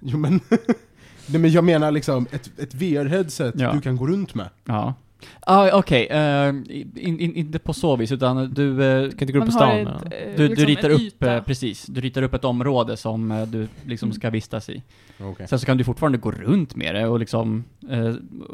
Jo 0.00 0.18
men, 0.18 0.40
nej 1.26 1.40
men 1.40 1.50
jag 1.50 1.64
menar 1.64 1.90
liksom 1.90 2.26
ett, 2.30 2.50
ett 2.58 2.74
VR-headset 2.74 3.52
Ja. 3.56 3.72
du 3.72 3.80
kan 3.80 3.96
gå 3.96 4.06
runt 4.06 4.34
med. 4.34 4.48
Ja. 4.64 4.94
Ah, 5.40 5.78
Okej, 5.78 6.06
eh, 6.06 6.48
in, 6.48 7.20
in, 7.20 7.34
inte 7.36 7.58
på 7.58 7.72
så 7.72 7.96
vis, 7.96 8.12
utan 8.12 8.50
du, 8.54 8.84
eh, 8.84 9.10
Kan 9.10 9.20
inte 9.20 9.32
gå 9.32 9.38
upp 9.38 9.46
på 9.46 9.52
stan 9.52 9.70
ett, 9.70 9.88
eh, 10.04 10.36
du, 10.36 10.48
liksom 10.48 10.54
du 10.54 10.64
ritar 10.64 10.90
upp, 10.90 11.22
eh, 11.22 11.42
precis, 11.42 11.86
du 11.86 12.00
ritar 12.00 12.22
upp 12.22 12.34
ett 12.34 12.44
område 12.44 12.96
som 12.96 13.46
du 13.50 13.68
liksom 13.84 14.06
Mm. 14.06 14.14
ska 14.14 14.30
vistas 14.30 14.68
i. 14.68 14.82
Okay. 15.20 15.46
Sen 15.46 15.58
så 15.58 15.66
kan 15.66 15.76
du 15.76 15.84
fortfarande 15.84 16.18
gå 16.18 16.30
runt 16.30 16.76
med 16.76 16.94
det 16.94 17.06
och 17.06 17.18
liksom, 17.18 17.64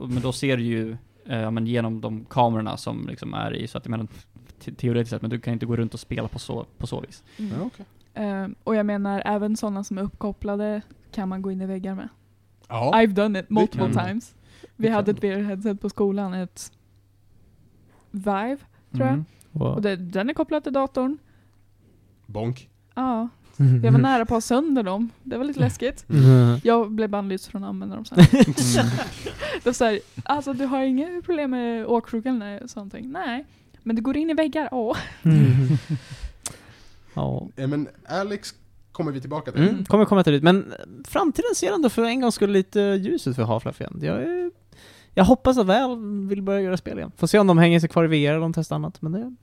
men 0.09 0.21
då 0.23 0.33
ser 0.33 0.57
du 0.57 0.63
ju, 0.63 0.97
men 1.25 1.67
genom 1.67 2.01
de 2.01 2.25
kamerorna 2.25 2.77
som 2.77 3.07
liksom 3.09 3.35
är 3.35 3.55
i, 3.55 3.67
så 3.67 3.79
att 3.79 3.89
menar, 3.89 4.07
te- 4.65 4.73
teoretiskt 4.73 5.11
sett, 5.11 5.23
men 5.23 5.31
du 5.31 5.41
kan 5.41 5.53
inte 5.53 5.67
gå 5.67 5.77
runt 5.77 5.95
och 5.95 6.01
spela 6.01 6.29
på 6.29 6.39
så, 6.39 6.67
på 6.79 6.87
så 6.87 7.01
vis. 7.01 7.23
Mm. 7.39 7.53
Okej. 7.63 7.87
Eh, 8.15 8.47
och 8.65 8.75
jag 8.77 8.87
menar, 8.87 9.23
även 9.25 9.57
sådana 9.57 9.85
som 9.85 9.99
är 9.99 10.03
uppkopplade 10.03 10.83
kan 11.13 11.29
man 11.29 11.43
gå 11.43 11.51
in 11.53 11.61
i 11.63 11.67
väggar 11.67 11.95
med. 11.95 12.09
ja. 12.69 12.93
I've 12.95 13.13
done 13.13 13.39
it 13.41 13.51
multiple 13.51 13.89
man. 13.89 14.07
times. 14.07 14.35
Vi 14.81 14.89
hade 14.89 15.11
ett 15.11 15.23
VR-headset 15.23 15.81
på 15.81 15.89
skolan, 15.89 16.35
ett 16.35 16.73
Vive, 18.11 18.59
tror 18.93 19.07
jag. 19.07 19.09
Mm. 19.09 19.25
Wow. 19.53 19.75
Och 19.75 19.83
det, 19.83 19.97
den 19.97 20.31
är 20.31 20.35
kopplad 20.35 20.63
till 20.65 20.73
datorn. 20.73 21.19
Bonk. 22.27 22.69
Ja, 22.95 23.29
jag 23.83 23.93
var 23.93 23.99
nära 23.99 24.27
på 24.27 24.35
att 24.35 24.37
ha 24.37 24.41
sönder 24.41 24.83
dem. 24.83 25.11
Det 25.23 25.37
var 25.39 25.45
lite 25.45 25.61
läskigt. 25.61 26.05
Mm. 26.09 26.61
Jag 26.65 26.91
blev 26.91 27.11
bannlyst 27.11 27.47
från 27.47 27.65
att 27.65 27.69
använda 27.69 27.95
dem 27.95 28.05
sen. 28.05 28.19
Mm. 28.79 28.91
Det 29.65 29.75
sa 29.75 29.99
alltså 30.25 30.53
du 30.53 30.65
har 30.65 30.83
inga 30.83 31.23
problem 31.25 31.51
med 31.51 31.87
åksjukan 31.87 32.43
eller 32.43 32.67
sånt? 32.67 32.95
Nej. 33.01 33.45
Men 33.83 33.97
det 33.97 34.03
går 34.03 34.17
in 34.17 34.31
i 34.31 34.35
väggar, 34.35 34.69
åh. 34.73 34.97
Mm. 35.23 35.69
Ja. 37.15 37.49
Eh, 37.57 37.69
Men 37.69 37.89
Alex 38.09 38.55
kommer 38.93 39.13
vi 39.13 39.21
tillbaka 39.21 39.53
till. 39.53 39.69
Mm, 39.69 39.85
kommer 39.85 40.05
komma 40.05 40.25
till 40.25 40.33
det. 40.33 40.41
Men 40.41 40.75
framtiden 41.05 41.55
ser 41.57 41.73
ändå 41.73 41.89
för 41.89 42.05
en 42.05 42.21
gång 42.21 42.33
skulle 42.33 42.53
lite 42.53 42.81
ljus 42.81 43.27
ut 43.27 43.37
för 43.37 43.43
Half-Life 43.43 43.81
igen. 43.81 43.99
Jag, 44.03 44.23
är, 44.23 44.51
jag 45.19 45.25
hoppas 45.25 45.59
att 45.59 45.67
väl 45.67 45.97
vill 46.29 46.43
börja 46.43 46.61
göra 46.61 46.77
spel 46.77 46.99
igen. 46.99 47.13
Får 47.17 47.27
se 47.27 47.39
om 47.39 47.47
de 47.47 47.59
hänger 47.59 47.81
sig 47.81 47.89
kvar 47.89 48.05
i 48.05 48.07
VR 48.07 48.29
eller 48.29 48.37
om 48.37 48.53
de 48.53 48.53
testar 48.53 48.77
annat. 48.77 49.03
Men 49.03 49.13
det 49.13 49.35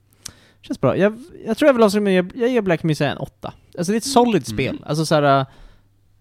känns 0.62 0.82
bra. 0.82 0.98
Jag, 0.98 1.18
jag 1.46 1.58
tror 1.58 1.68
jag 1.68 1.74
vill 1.74 1.84
avsluta 1.84 2.02
med, 2.04 2.14
jag, 2.14 2.32
jag 2.36 2.50
ger 2.50 2.62
Black 2.62 2.84
Mesa 2.84 3.08
en 3.08 3.18
8. 3.18 3.54
Alltså 3.78 3.92
det 3.92 3.96
är 3.96 3.98
ett 3.98 4.04
solid 4.04 4.44
Mm. 4.48 4.56
spel. 4.58 4.84
Alltså 4.86 5.06
såhär, 5.06 5.46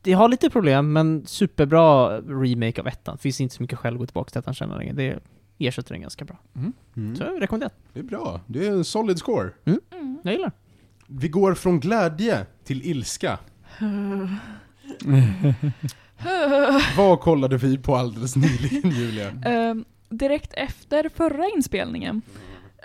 det 0.02 0.12
har 0.12 0.28
lite 0.28 0.50
problem, 0.50 0.92
men 0.92 1.26
superbra 1.26 2.20
remake 2.20 2.80
av 2.80 2.86
ettan. 2.86 3.18
Finns 3.18 3.40
inte 3.40 3.54
så 3.54 3.62
mycket 3.62 3.78
skäl 3.78 3.92
att 3.94 3.98
gå 4.00 4.06
tillbaka 4.06 4.30
till 4.30 4.38
ettan 4.38 4.54
känner 4.54 4.72
jag 4.74 4.78
längre. 4.78 4.94
Det 4.94 5.18
ersätter 5.68 5.92
den 5.94 6.00
ganska 6.02 6.24
bra. 6.24 6.38
Mm. 6.96 7.16
Så 7.16 7.22
jag 7.22 7.42
rekommenderar. 7.42 7.72
Det 7.92 8.00
är 8.00 8.04
bra. 8.04 8.40
Det 8.46 8.66
är 8.66 8.70
en 8.72 8.84
solid 8.84 9.18
score. 9.18 9.50
Mm. 9.64 9.80
Jag 10.24 10.32
gillar 10.32 10.52
Vi 11.06 11.28
går 11.28 11.54
från 11.54 11.80
glädje 11.80 12.46
till 12.64 12.82
ilska. 12.86 13.38
Vad 16.96 17.20
kollade 17.20 17.56
vi 17.56 17.78
på 17.78 17.96
alldeles 17.96 18.36
nyligen, 18.36 18.90
Julia? 19.00 19.30
Ehm, 19.44 19.84
direkt 20.08 20.52
efter 20.54 21.08
förra 21.14 21.48
inspelningen 21.56 22.22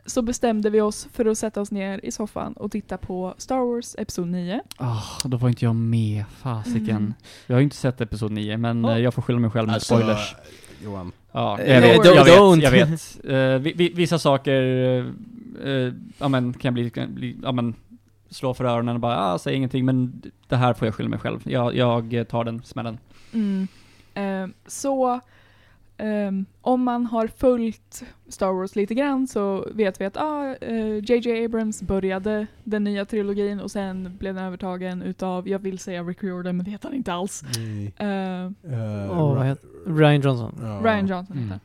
så 0.06 0.22
bestämde 0.22 0.70
vi 0.70 0.82
oss 0.82 1.08
för 1.14 1.26
att 1.26 1.38
sätta 1.38 1.62
oss 1.62 1.72
ner 1.72 2.00
i 2.04 2.12
soffan 2.12 2.54
och 2.54 2.72
titta 2.72 2.98
på 2.98 3.34
Star 3.38 3.74
Wars 3.74 3.96
Episod 3.98 4.28
9. 4.28 4.62
Ah, 4.78 5.02
då 5.24 5.38
var 5.38 5.50
inte 5.50 5.66
jag 5.66 5.76
med, 5.76 6.24
fasiken. 6.42 6.90
Mm. 6.90 7.14
Jag 7.48 7.56
har 7.56 7.60
ju 7.60 7.64
inte 7.64 7.76
sett 7.76 8.02
Episod 8.02 8.32
9, 8.32 8.58
men 8.58 8.86
eh, 8.86 8.98
jag 8.98 9.14
får 9.14 9.22
skylla 9.22 9.40
mig 9.40 9.50
själv 9.50 9.68
med 9.68 9.74
Alltså, 9.74 9.96
spoilers. 9.96 10.36
Johan. 10.84 11.12
Ja, 11.32 11.60
Eh, 11.60 11.74
jag 11.74 11.82
vet, 11.82 11.98
don't- 11.98 12.16
jag 12.16 12.26
vet, 12.62 12.64
jag 12.64 12.88
vet. 12.88 13.26
Eh, 13.26 13.62
vi, 13.64 13.74
vi, 13.76 13.90
vissa 13.90 14.20
saker, 14.20 14.62
uh, 14.62 15.06
uh, 15.66 15.94
ja 16.18 16.28
men, 16.28 16.54
kan 16.54 16.74
bli, 16.74 16.90
kan 16.90 17.16
bli, 17.16 17.38
ja 17.44 17.52
men, 17.52 17.74
slå 18.30 18.54
för 18.54 18.66
öronen 18.66 18.96
och 18.96 19.02
bara, 19.02 19.18
ah, 19.34 19.40
säg 19.40 19.56
ingenting, 19.56 19.86
men 19.86 20.22
det 20.48 20.56
här 20.56 20.74
får 20.74 20.88
jag 20.88 20.96
skylla 20.96 21.10
mig 21.10 21.20
själv. 21.20 21.40
Jag, 21.44 21.76
jag 21.76 22.14
eh, 22.14 22.24
tar 22.24 22.44
den 22.44 22.62
smällen. 22.64 22.98
Mm. 23.34 23.68
Ehm, 24.14 24.54
så 24.68 25.20
ehm, 25.98 26.46
om 26.62 26.84
man 26.84 27.06
har 27.06 27.28
följt 27.28 28.04
Star 28.28 28.52
Wars 28.54 28.76
lite 28.76 28.94
grann 28.96 29.28
så 29.28 29.68
vet 29.74 30.02
vi 30.02 30.06
att 30.06 30.18
ah, 30.18 30.56
eh, 30.62 30.98
JJ 31.04 31.46
Abrams 31.46 31.82
började 31.82 32.48
den 32.64 32.84
nya 32.84 33.06
trilogin 33.06 33.60
och 33.60 33.72
sen 33.72 34.18
blev 34.20 34.36
den 34.36 34.44
övertagen 34.44 35.02
utav, 35.02 35.48
jag 35.48 35.60
vill 35.60 35.80
säga 35.80 36.04
Rick 36.04 36.24
Riordan 36.24 36.58
men 36.58 36.66
det 36.66 36.72
heter 36.72 36.88
han 36.88 36.96
inte 36.98 37.14
alls. 37.14 37.44
Ehm, 37.98 38.56
Eh, 38.64 39.18
vad 39.18 39.46
heter 39.46 39.70
Ryan 39.98 40.22
Johnson. 40.22 40.80
Ryan 40.84 41.08
Johnson 41.08 41.38
Mm. 41.38 41.44
heter 41.50 41.60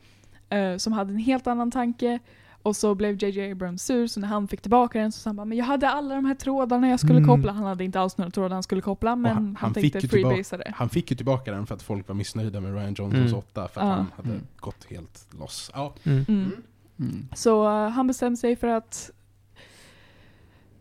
han. 0.48 0.58
Eh, 0.72 0.76
som 0.76 0.92
hade 0.92 1.10
en 1.12 1.18
helt 1.18 1.46
annan 1.46 1.70
tanke. 1.70 2.18
Och 2.64 2.76
så 2.76 2.94
blev 2.94 3.22
JJ 3.24 3.50
Abrams 3.52 3.82
sur, 3.82 4.06
så 4.06 4.20
när 4.20 4.28
han 4.28 4.48
fick 4.48 4.60
tillbaka 4.60 5.00
den 5.00 5.12
så 5.12 5.20
sa 5.20 5.28
han 5.28 5.36
bara, 5.36 5.44
men 5.44 5.58
jag 5.58 5.64
hade 5.64 5.88
alla 5.88 6.14
de 6.14 6.24
här 6.24 6.34
trådarna 6.34 6.88
jag 6.88 7.00
skulle 7.00 7.18
Mm. 7.18 7.28
koppla. 7.28 7.52
Han 7.52 7.64
hade 7.64 7.84
inte 7.84 8.00
alls 8.00 8.16
några 8.18 8.30
trådar 8.30 8.54
han 8.54 8.62
skulle 8.62 8.80
koppla, 8.80 9.16
men 9.16 9.32
han- 9.32 9.44
han, 9.44 9.56
han 9.56 9.74
tänkte 9.74 9.80
fick 10.00 10.02
ju 10.02 10.08
tillbaka- 10.18 10.28
freebasea 10.34 10.58
det. 10.58 10.72
Han 10.76 10.88
fick 10.88 11.10
ju 11.10 11.16
tillbaka 11.16 11.52
den 11.52 11.66
för 11.66 11.74
att 11.74 11.82
folk 11.82 12.08
var 12.08 12.14
missnöjda 12.14 12.60
med 12.60 12.74
Ryan 12.74 12.94
Johnsons 12.94 13.14
Mm. 13.14 13.34
8 13.34 13.68
för 13.68 13.80
att 13.80 13.86
Ja. 13.86 13.92
han 13.92 14.06
hade 14.16 14.28
Mm. 14.28 14.42
gått 14.56 14.84
helt 14.90 15.26
loss. 15.38 15.70
Ja. 15.74 15.94
Mm. 16.04 16.24
Mm. 16.28 16.52
Mm. 16.98 17.28
Så 17.34 17.64
eh, 17.68 17.88
han 17.88 18.06
bestämde 18.06 18.36
sig 18.36 18.56
för 18.56 18.66
att 18.68 19.10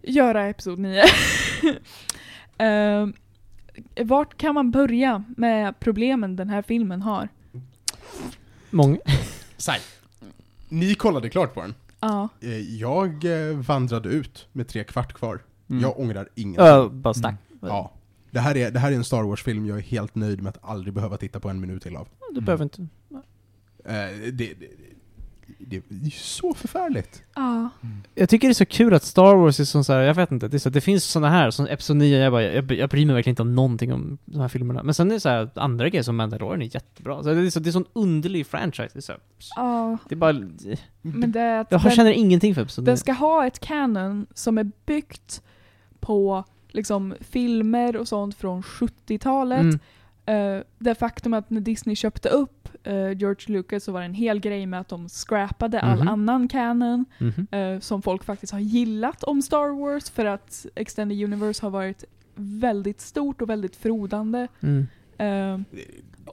göra 0.02 0.48
Episod 0.50 0.80
9. 0.80 1.04
Ehm, 2.58 3.14
vart 4.04 4.38
kan 4.38 4.56
man 4.56 4.72
börja 4.72 5.24
med 5.38 5.80
problemen 5.80 6.36
den 6.36 6.50
här 6.50 6.62
filmen 6.62 7.02
har? 7.02 7.30
Många. 8.70 8.98
Så 9.58 9.72
här. 9.72 9.82
Ni 10.70 10.96
kollade 10.96 11.30
klart 11.30 11.54
på 11.54 11.62
den. 11.62 11.76
Ja. 12.00 12.30
Eh, 12.42 12.60
Jag 12.80 13.26
eh, 13.50 13.58
vandrade 13.58 14.10
ut 14.10 14.48
med 14.52 14.68
tre 14.68 14.84
kvart 14.84 15.14
kvar. 15.14 15.40
Mm. 15.70 15.82
Jag 15.82 16.00
ångrar 16.00 16.30
ingenting. 16.36 16.66
Ö, 16.66 16.90
bara 16.90 17.14
stack. 17.14 17.36
Ja. 17.62 17.92
Det 18.32 18.40
här, 18.40 18.58
är, 18.58 18.72
det 18.72 18.80
här 18.80 18.92
är 18.92 18.96
en 18.96 19.04
Star 19.04 19.24
Wars-film 19.24 19.66
jag 19.66 19.78
är 19.78 19.82
helt 19.82 20.16
nöjd 20.16 20.42
med 20.42 20.50
att 20.50 20.70
aldrig 20.70 20.94
behöva 20.94 21.18
titta 21.18 21.40
på 21.40 21.50
en 21.50 21.60
minut 21.60 21.84
till 21.84 21.96
av. 21.96 22.08
Du 22.32 22.42
behöver 22.42 22.64
inte. 22.64 22.82
Eh, 22.82 23.22
det, 23.86 24.32
det, 24.32 24.56
det, 25.68 25.76
är 25.76 25.82
ju 26.06 26.12
så 26.12 26.54
förfärligt. 26.54 27.24
Ja. 27.36 27.70
Jag 28.16 28.30
tycker 28.30 28.48
det 28.48 28.52
är 28.52 28.54
så 28.54 28.66
kul 28.66 28.94
att 28.94 29.04
Star 29.04 29.36
Wars 29.36 29.60
är 29.60 29.66
sån 29.66 29.84
så 29.84 29.94
här, 29.94 30.00
jag 30.00 30.14
vet 30.14 30.32
inte, 30.32 30.48
det, 30.48 30.58
är 30.58 30.60
så, 30.60 30.70
det 30.70 30.82
finns 30.82 31.04
såna 31.04 31.30
här, 31.30 31.52
som 31.52 31.68
Episod 31.68 31.96
9, 31.98 32.18
jag 32.18 32.32
bara, 32.32 32.44
jag, 32.44 32.72
jag 32.72 32.90
bryr 32.90 33.06
mig 33.06 33.16
verkligen 33.16 33.32
inte 33.32 33.42
om 33.42 33.56
någonting 33.56 33.94
om 33.94 34.18
de 34.26 34.42
här 34.42 34.48
filmerna. 34.48 34.84
Men 34.84 34.94
sen 34.94 35.12
är 35.12 35.14
det 35.14 35.20
så 35.20 35.30
här, 35.30 35.50
andra 35.56 35.90
grejer 35.90 36.04
som 36.04 36.16
Mandalorian 36.16 36.62
är 36.62 36.76
jättebra. 36.76 37.24
Så 37.24 37.30
det 37.34 37.42
är 37.42 37.50
så, 37.50 37.60
det 37.60 37.70
är 37.70 37.72
sån 37.72 37.86
underlig 37.94 38.48
franchise. 38.48 38.90
Det 38.94 39.00
är, 39.00 39.02
så, 39.02 39.14
Ja. 39.56 39.98
det 40.10 40.16
är 40.16 40.20
bara, 40.20 40.34
Men 41.02 41.32
det 41.32 41.40
är 41.40 41.60
att 41.60 41.72
jag 41.72 41.82
den- 41.82 41.92
känner 41.92 42.12
ingenting 42.12 42.56
för 42.56 42.62
Episod 42.62 42.84
9. 42.84 42.92
Den 42.92 42.98
ska 42.98 43.12
ha 43.14 43.48
ett 43.48 43.60
canon 43.60 44.26
som 44.34 44.58
är 44.58 44.72
byggt 44.86 45.42
på 46.00 46.44
liksom 46.70 47.16
filmer 47.20 47.96
och 47.98 48.08
sånt 48.08 48.36
från 48.36 48.62
70-talet. 48.64 49.62
Mm. 49.62 49.80
Eh, 50.26 50.58
det 50.80 50.96
faktum 50.96 51.34
att 51.34 51.50
när 51.50 51.62
Disney 51.62 51.96
köpte 51.96 52.30
upp 52.30 52.70
eh, 52.84 53.12
George 53.12 53.54
Lucas 53.54 53.84
så 53.84 53.92
var 53.92 54.00
det 54.00 54.06
en 54.06 54.14
hel 54.14 54.40
grej 54.40 54.66
med 54.66 54.80
att 54.80 54.88
de 54.88 55.10
scrappade 55.10 55.82
all 55.82 56.00
Mhm. 56.00 56.08
annan 56.08 56.48
canon 56.48 57.06
Mhm. 57.18 57.48
eh, 57.52 57.80
som 57.80 58.02
folk 58.02 58.24
faktiskt 58.24 58.54
har 58.54 58.60
gillat 58.60 59.24
om 59.24 59.42
Star 59.42 59.80
Wars 59.80 60.10
för 60.10 60.26
att 60.26 60.66
Extended 60.76 61.24
Universe 61.24 61.66
har 61.66 61.70
varit 61.70 62.04
väldigt 62.36 63.02
stort 63.02 63.42
och 63.42 63.50
väldigt 63.50 63.76
frodande. 63.76 64.48
Mm. 64.62 64.88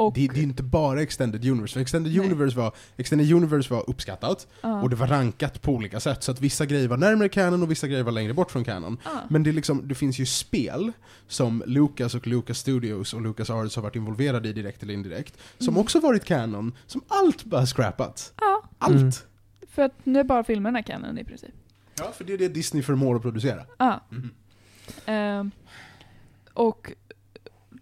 Och, 0.01 0.13
Det, 0.15 0.29
det 0.35 0.41
är 0.41 0.43
inte 0.43 0.63
bara 0.63 1.03
Extended 1.03 1.45
Universe, 1.49 1.75
för 1.75 1.81
Extended 1.81 2.13
Nej. 2.17 2.27
Universe 2.27 2.57
var, 2.57 2.75
Extended 2.97 3.33
Universe 3.33 3.75
var 3.75 3.91
uppskattat, 3.91 4.47
ja. 4.61 4.83
och 4.83 4.91
det 4.91 4.97
var 4.97 5.07
rankat 5.07 5.63
på 5.63 5.73
olika 5.73 6.01
sätt, 6.01 6.23
så 6.23 6.33
att 6.33 6.41
vissa 6.41 6.67
grejer 6.67 6.89
var 6.89 6.97
närmare 6.97 7.29
canon 7.29 7.63
och 7.63 7.71
vissa 7.71 7.89
grejer 7.89 8.03
var 8.03 8.13
längre 8.13 8.35
bort 8.35 8.51
från 8.51 8.65
canon. 8.65 8.97
Ja. 9.05 9.11
Men 9.29 9.43
det, 9.43 9.51
är 9.51 9.53
liksom, 9.53 9.89
det 9.89 9.95
finns 9.95 10.19
ju 10.19 10.27
spel 10.27 10.93
som 11.29 11.63
Lucas 11.67 12.15
och 12.15 12.27
Lucas 12.27 12.59
Studios 12.59 13.15
och 13.15 13.23
Lucas 13.23 13.51
Arts 13.51 13.77
har 13.77 13.83
varit 13.83 13.97
involverade 13.97 14.49
i 14.49 14.53
direkt 14.53 14.83
eller 14.83 14.95
indirekt, 14.95 15.39
som 15.59 15.69
Mm. 15.69 15.81
också 15.81 16.01
varit 16.01 16.25
canon, 16.25 16.73
som 16.87 17.01
allt 17.09 17.45
bara 17.45 17.67
scrappats. 17.67 18.33
ja, 18.41 18.63
Allt! 18.79 18.95
Mm. 18.97 19.11
för 19.71 19.83
att 19.83 20.07
nu 20.07 20.21
är 20.21 20.25
bara 20.25 20.45
filmerna 20.45 20.83
canon 20.83 21.19
i 21.19 21.25
princip. 21.25 21.55
Ja, 21.99 22.13
för 22.17 22.25
det 22.25 22.33
är 22.33 22.39
det 22.39 22.49
Disney 22.49 22.83
förmår 22.83 23.17
att 23.17 23.23
producera. 23.23 23.63
Ja. 23.79 24.01
Ehm, 25.07 25.51
och 26.55 26.93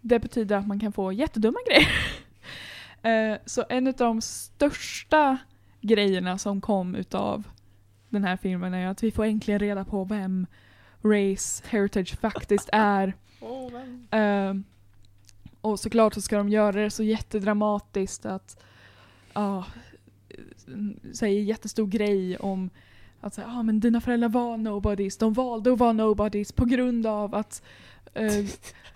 det 0.01 0.19
betyder 0.19 0.57
att 0.57 0.67
man 0.67 0.81
kan 0.81 0.93
få 0.93 1.13
jättedumma 1.13 1.59
grejer. 1.69 1.89
Eh, 3.03 3.39
så 3.47 3.65
en 3.69 3.87
av 3.87 3.95
de 3.95 4.21
största 4.21 5.39
grejerna 5.81 6.39
som 6.39 6.61
kom 6.61 6.95
utav 6.95 7.49
den 8.09 8.25
här 8.25 8.37
filmen 8.37 8.75
är 8.75 8.87
att 8.87 9.03
vi 9.03 9.11
får 9.11 9.25
äntligen 9.25 9.61
reda 9.61 9.85
på 9.85 10.05
vem 10.05 10.47
Race 11.03 11.65
Heritage 11.69 12.21
faktiskt 12.21 12.69
är. 12.73 13.15
Ehm, 14.11 14.65
och 15.61 15.81
såklart 15.81 16.15
så 16.15 16.21
ska 16.21 16.37
de 16.37 16.49
göra 16.49 16.73
det 16.73 16.91
så 16.91 17.03
jättedramatiskt 17.03 18.27
att 18.27 18.63
ja, 19.33 19.65
säger 21.13 21.43
jättestor 21.43 21.87
grej 21.87 22.37
om 22.37 22.71
att 23.21 23.35
säga, 23.35 23.47
ah, 23.47 23.63
men 23.63 23.81
dina 23.81 24.01
föräldrar 24.01 24.29
var 24.29 24.57
nobodies, 24.57 25.17
de 25.17 25.33
valde 25.33 25.73
att 25.73 25.79
vara 25.79 25.93
nobodies 25.93 26.53
på 26.53 26.65
grund 26.65 27.07
av 27.07 27.35
att 27.35 27.63
eh, 28.15 28.45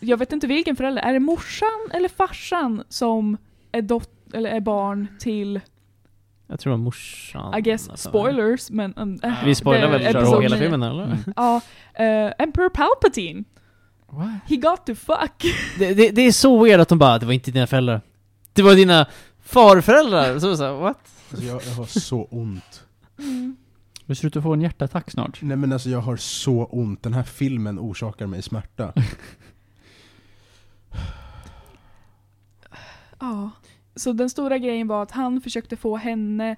jag 0.00 0.16
vet 0.16 0.32
inte 0.32 0.46
vilken 0.46 0.76
förälder, 0.76 1.02
är 1.02 1.12
det 1.12 1.20
morsan 1.20 1.88
eller 1.94 2.08
farsan 2.08 2.82
som 2.88 3.36
är, 3.72 3.82
dot- 3.82 4.34
eller 4.34 4.50
är 4.50 4.60
barn 4.60 5.08
till, 5.20 5.60
Jag 6.46 6.60
tror 6.60 6.70
det 6.70 6.76
var 6.76 6.84
morsan. 6.84 7.58
I 7.58 7.60
guess, 7.60 7.88
alltså. 7.88 8.08
spoilers, 8.08 8.70
men... 8.70 8.94
um, 8.96 9.20
äh, 9.22 9.44
Vi 9.44 9.54
spoilar 9.54 9.86
det- 9.86 9.98
väl 9.98 10.16
episod 10.16 10.42
hela 10.42 10.56
filmen 10.56 10.82
eller? 10.82 11.04
Mm. 11.04 11.18
Ja, 11.36 11.60
eh, 11.94 12.32
Emperor 12.38 12.68
Palpatine, 12.68 13.44
What? 14.10 14.28
he 14.46 14.56
got 14.56 14.86
to 14.86 14.94
fuck. 14.94 15.44
Det, 15.78 15.94
det, 15.94 16.10
det 16.10 16.22
är 16.22 16.32
så 16.32 16.64
weird 16.64 16.80
att 16.80 16.88
de 16.88 16.98
bara, 16.98 17.18
det 17.18 17.26
var 17.26 17.32
inte 17.32 17.50
dina 17.50 17.66
föräldrar. 17.66 18.00
Det 18.52 18.62
var 18.62 18.74
dina 18.74 19.06
farföräldrar. 19.42 20.38
Så, 20.38 20.56
så, 20.56 20.76
what? 20.76 20.98
Alltså, 21.30 21.46
jag, 21.46 21.62
jag 21.66 21.72
har 21.74 21.84
så 21.84 22.24
ont. 22.30 22.84
Mm. 23.18 23.56
Du 24.08 24.14
ser 24.14 24.26
ut 24.26 24.36
att 24.36 24.42
få 24.42 24.52
en 24.52 24.60
hjärtattack 24.60 25.10
snart. 25.10 25.42
Nej 25.42 25.56
men 25.56 25.72
alltså 25.72 25.90
jag 25.90 26.00
har 26.00 26.16
så 26.16 26.64
ont. 26.64 27.02
Den 27.02 27.14
här 27.14 27.22
filmen 27.22 27.78
orsakar 27.78 28.26
mig 28.26 28.42
smärta. 28.42 28.92
Ja. 33.20 33.50
Så 33.94 34.12
den 34.12 34.30
stora 34.30 34.58
grejen 34.58 34.88
var 34.88 35.02
att 35.02 35.10
han 35.10 35.40
försökte 35.40 35.76
få 35.76 35.96
henne 35.96 36.56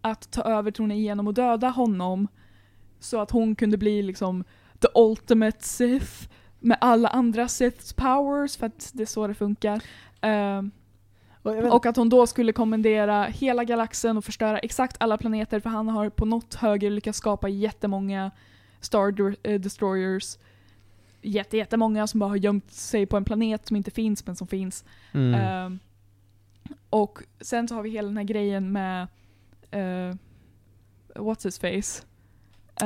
att 0.00 0.30
ta 0.30 0.42
över 0.42 0.70
tronen 0.70 0.98
genom 0.98 1.28
att 1.28 1.34
döda 1.34 1.68
honom. 1.68 2.28
Så 3.00 3.20
att 3.20 3.30
hon 3.30 3.54
kunde 3.54 3.76
bli 3.76 4.02
liksom 4.02 4.44
the 4.80 4.88
ultimate 4.94 5.64
Sith 5.64 6.28
med 6.60 6.78
alla 6.80 7.08
andra 7.08 7.48
Siths 7.48 7.92
powers, 7.92 8.56
för 8.56 8.66
att 8.66 8.90
det 8.94 9.02
är 9.02 9.06
så 9.06 9.26
det 9.26 9.34
funkar. 9.34 9.82
Ehm, 10.20 10.70
och 11.42 11.86
att 11.86 11.96
hon 11.96 12.08
då 12.08 12.26
skulle 12.26 12.52
kommendera 12.52 13.24
hela 13.24 13.64
galaxen 13.64 14.16
och 14.16 14.24
förstöra 14.24 14.58
exakt 14.58 14.96
alla 15.00 15.18
planeter 15.18 15.60
för 15.60 15.70
han 15.70 15.88
har 15.88 16.08
på 16.10 16.24
något 16.24 16.54
högre 16.54 16.90
lyckats 16.90 17.18
skapa 17.18 17.48
jättemånga 17.48 18.30
Star 18.80 19.34
eh, 19.42 19.60
Destroyers. 19.60 20.38
Jätte, 21.22 21.56
jättemånga 21.56 22.06
som 22.06 22.20
bara 22.20 22.30
har 22.30 22.36
gömt 22.36 22.72
sig 22.72 23.06
på 23.06 23.16
en 23.16 23.24
planet 23.24 23.66
som 23.66 23.76
inte 23.76 23.90
finns 23.90 24.26
men 24.26 24.36
som 24.36 24.46
finns. 24.46 24.84
Mm. 25.12 25.40
Ehm, 25.40 25.78
och 26.90 27.18
sen 27.40 27.68
så 27.68 27.74
har 27.74 27.82
vi 27.82 27.90
hela 27.90 28.08
den 28.08 28.16
här 28.16 28.24
grejen 28.24 28.72
med 28.72 29.08
eh, 29.70 30.14
What's 31.14 31.44
his 31.44 31.58
face? 31.58 32.06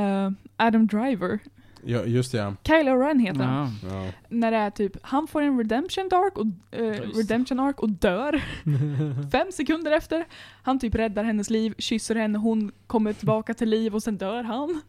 Eh, 0.01 0.31
Adam 0.57 0.87
Driver. 0.87 1.39
Ja, 1.87 2.05
just 2.05 2.33
det 2.33 2.39
ja. 2.39 2.55
Kylo 2.65 2.97
Ren 2.97 3.21
heter 3.21 3.41
han. 3.41 3.71
Ja. 3.91 4.11
När 4.29 4.51
det 4.51 4.57
är 4.57 4.71
typ, 4.71 4.97
han 5.03 5.27
får 5.27 5.43
en 5.43 5.59
redemption 5.59 6.09
dark 6.09 6.39
och, 6.39 6.47
eh, 6.71 7.03
just 7.03 7.17
redemption 7.17 7.61
arc 7.61 7.77
och 7.79 7.91
dör. 7.91 8.43
Fem 9.33 9.53
sekunder 9.53 9.91
efter. 9.91 10.27
Han 10.63 10.79
typ 10.79 10.95
räddar 10.95 11.25
hennes 11.25 11.51
liv, 11.51 11.75
kysser 11.79 12.15
henne, 12.15 12.39
hon 12.39 12.73
kommer 12.87 13.13
tillbaka 13.13 13.55
till 13.55 13.69
liv 13.69 13.95
och 13.95 14.03
sen 14.03 14.17
dör 14.17 14.43
han. 14.43 14.81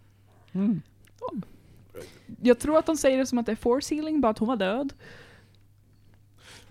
Mm. 0.52 0.82
Jag 2.42 2.60
tror 2.60 2.78
att 2.78 2.86
de 2.86 2.98
säger 2.98 3.18
det 3.18 3.26
som 3.26 3.38
att 3.38 3.46
det 3.46 3.52
är 3.52 3.56
force 3.56 3.96
healing, 3.96 4.22
bara 4.22 4.30
att 4.30 4.38
hon 4.38 4.48
var 4.48 4.58
död. 4.58 4.94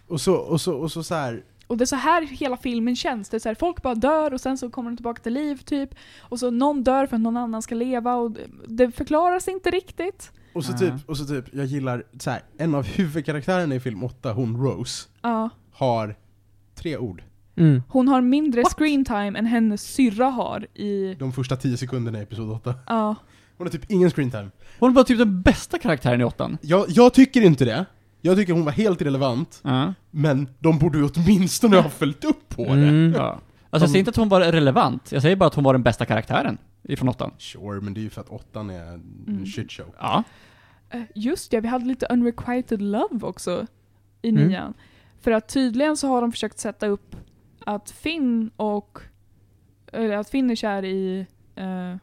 Och 0.06 0.20
så, 0.20 0.34
och 0.34 0.60
så, 0.60 0.74
och 0.74 0.92
så, 0.92 1.02
så 1.02 1.14
här. 1.14 1.42
Och 1.66 1.76
det 1.76 1.84
är 1.84 1.86
så 1.86 1.96
här 1.96 2.22
hela 2.22 2.56
filmen 2.56 2.96
känns. 2.96 3.28
Det 3.28 3.36
är 3.36 3.38
så 3.38 3.48
här, 3.48 3.54
folk 3.54 3.82
bara 3.82 3.94
dör 3.94 4.34
och 4.34 4.40
sen 4.40 4.58
så 4.58 4.70
kommer 4.70 4.90
de 4.90 4.96
tillbaka 4.96 5.22
till 5.22 5.32
liv 5.32 5.56
typ. 5.56 5.94
Och 6.20 6.38
så 6.38 6.50
någon 6.50 6.82
dör 6.84 7.06
för 7.06 7.16
att 7.16 7.22
någon 7.22 7.36
annan 7.36 7.62
ska 7.62 7.74
leva 7.74 8.14
och 8.14 8.36
det- 8.68 8.90
förklaras 8.90 9.48
inte 9.48 9.70
riktigt. 9.70 10.30
Och 10.52 10.64
så 10.64 10.72
Ja. 10.72 10.78
typ, 10.78 10.92
och 11.08 11.16
så 11.16 11.24
typ, 11.24 11.44
jag 11.54 11.66
gillar 11.66 12.02
så 12.18 12.30
här, 12.30 12.40
en 12.58 12.74
av 12.74 12.84
huvudkaraktärerna 12.86 13.74
i 13.74 13.80
film 13.80 14.02
8, 14.04 14.32
hon 14.32 14.56
Rose, 14.64 15.08
Ja. 15.22 15.48
har 15.72 16.16
tre 16.74 16.96
ord. 16.96 17.22
Mm. 17.56 17.82
Hon 17.88 18.08
har 18.08 18.20
mindre 18.20 18.62
What? 18.62 18.72
screen 18.78 19.04
time 19.04 19.38
än 19.38 19.46
hennes 19.46 19.82
syrra 19.82 20.24
har 20.26 20.66
i... 20.74 21.14
De 21.18 21.32
första 21.32 21.56
10 21.56 21.76
sekunderna 21.76 22.18
i 22.18 22.22
episod 22.22 22.50
8. 22.50 22.74
Ja. 22.86 23.14
Hon 23.58 23.66
har 23.66 23.72
typ 23.72 23.90
ingen 23.90 24.10
screen 24.10 24.30
time. 24.30 24.50
Hon 24.78 24.94
var 24.94 25.04
typ 25.04 25.18
den 25.18 25.42
bästa 25.42 25.78
karaktären 25.78 26.20
i 26.20 26.24
åttan. 26.24 26.58
Jag, 26.60 26.86
jag 26.88 27.14
tycker 27.14 27.42
inte 27.42 27.64
det. 27.64 27.86
Jag 28.26 28.36
tycker 28.36 28.52
hon 28.52 28.64
var 28.64 28.72
helt 28.72 29.00
irrelevant, 29.00 29.60
Ja. 29.64 29.94
men 30.10 30.48
de 30.58 30.78
borde 30.78 30.98
ju 30.98 31.04
åtminstone 31.14 31.76
ha 31.76 31.90
följt 31.90 32.24
upp 32.24 32.48
på 32.48 32.64
det. 32.64 32.70
Mm. 32.72 33.12
ja. 33.16 33.40
Alltså 33.70 33.84
jag 33.84 33.90
säger 33.90 33.98
inte 33.98 34.10
att 34.10 34.16
hon 34.16 34.28
var 34.28 34.40
relevant, 34.40 35.12
jag 35.12 35.22
säger 35.22 35.36
bara 35.36 35.46
att 35.46 35.54
hon 35.54 35.64
var 35.64 35.72
den 35.72 35.82
bästa 35.82 36.04
karaktären 36.06 36.58
ifrån 36.82 37.08
åttan. 37.08 37.30
Sure, 37.38 37.80
men 37.80 37.94
det 37.94 38.00
är 38.00 38.02
ju 38.02 38.10
för 38.10 38.20
att 38.20 38.28
åttan 38.28 38.70
är 38.70 38.86
en 38.86 39.24
Mm. 39.28 39.46
shitshow. 39.46 39.86
Ja. 39.98 40.22
Eh, 40.90 41.00
Just 41.14 41.50
det, 41.50 41.60
vi 41.60 41.68
hade 41.68 41.84
lite 41.84 42.06
unrequited 42.10 42.82
love 42.82 43.26
också 43.26 43.66
i 44.22 44.28
Mm. 44.28 44.48
nian. 44.48 44.74
För 45.20 45.30
att 45.30 45.48
tydligen 45.48 45.96
så 45.96 46.08
har 46.08 46.20
de 46.20 46.32
försökt 46.32 46.58
sätta 46.58 46.86
upp 46.86 47.16
att 47.66 47.90
Finn 47.90 48.50
och... 48.56 48.98
Eller 49.92 50.16
att 50.16 50.28
Finn 50.30 50.50
är 50.50 50.54
kär 50.54 50.84
i 50.84 51.26
uh, 51.58 51.96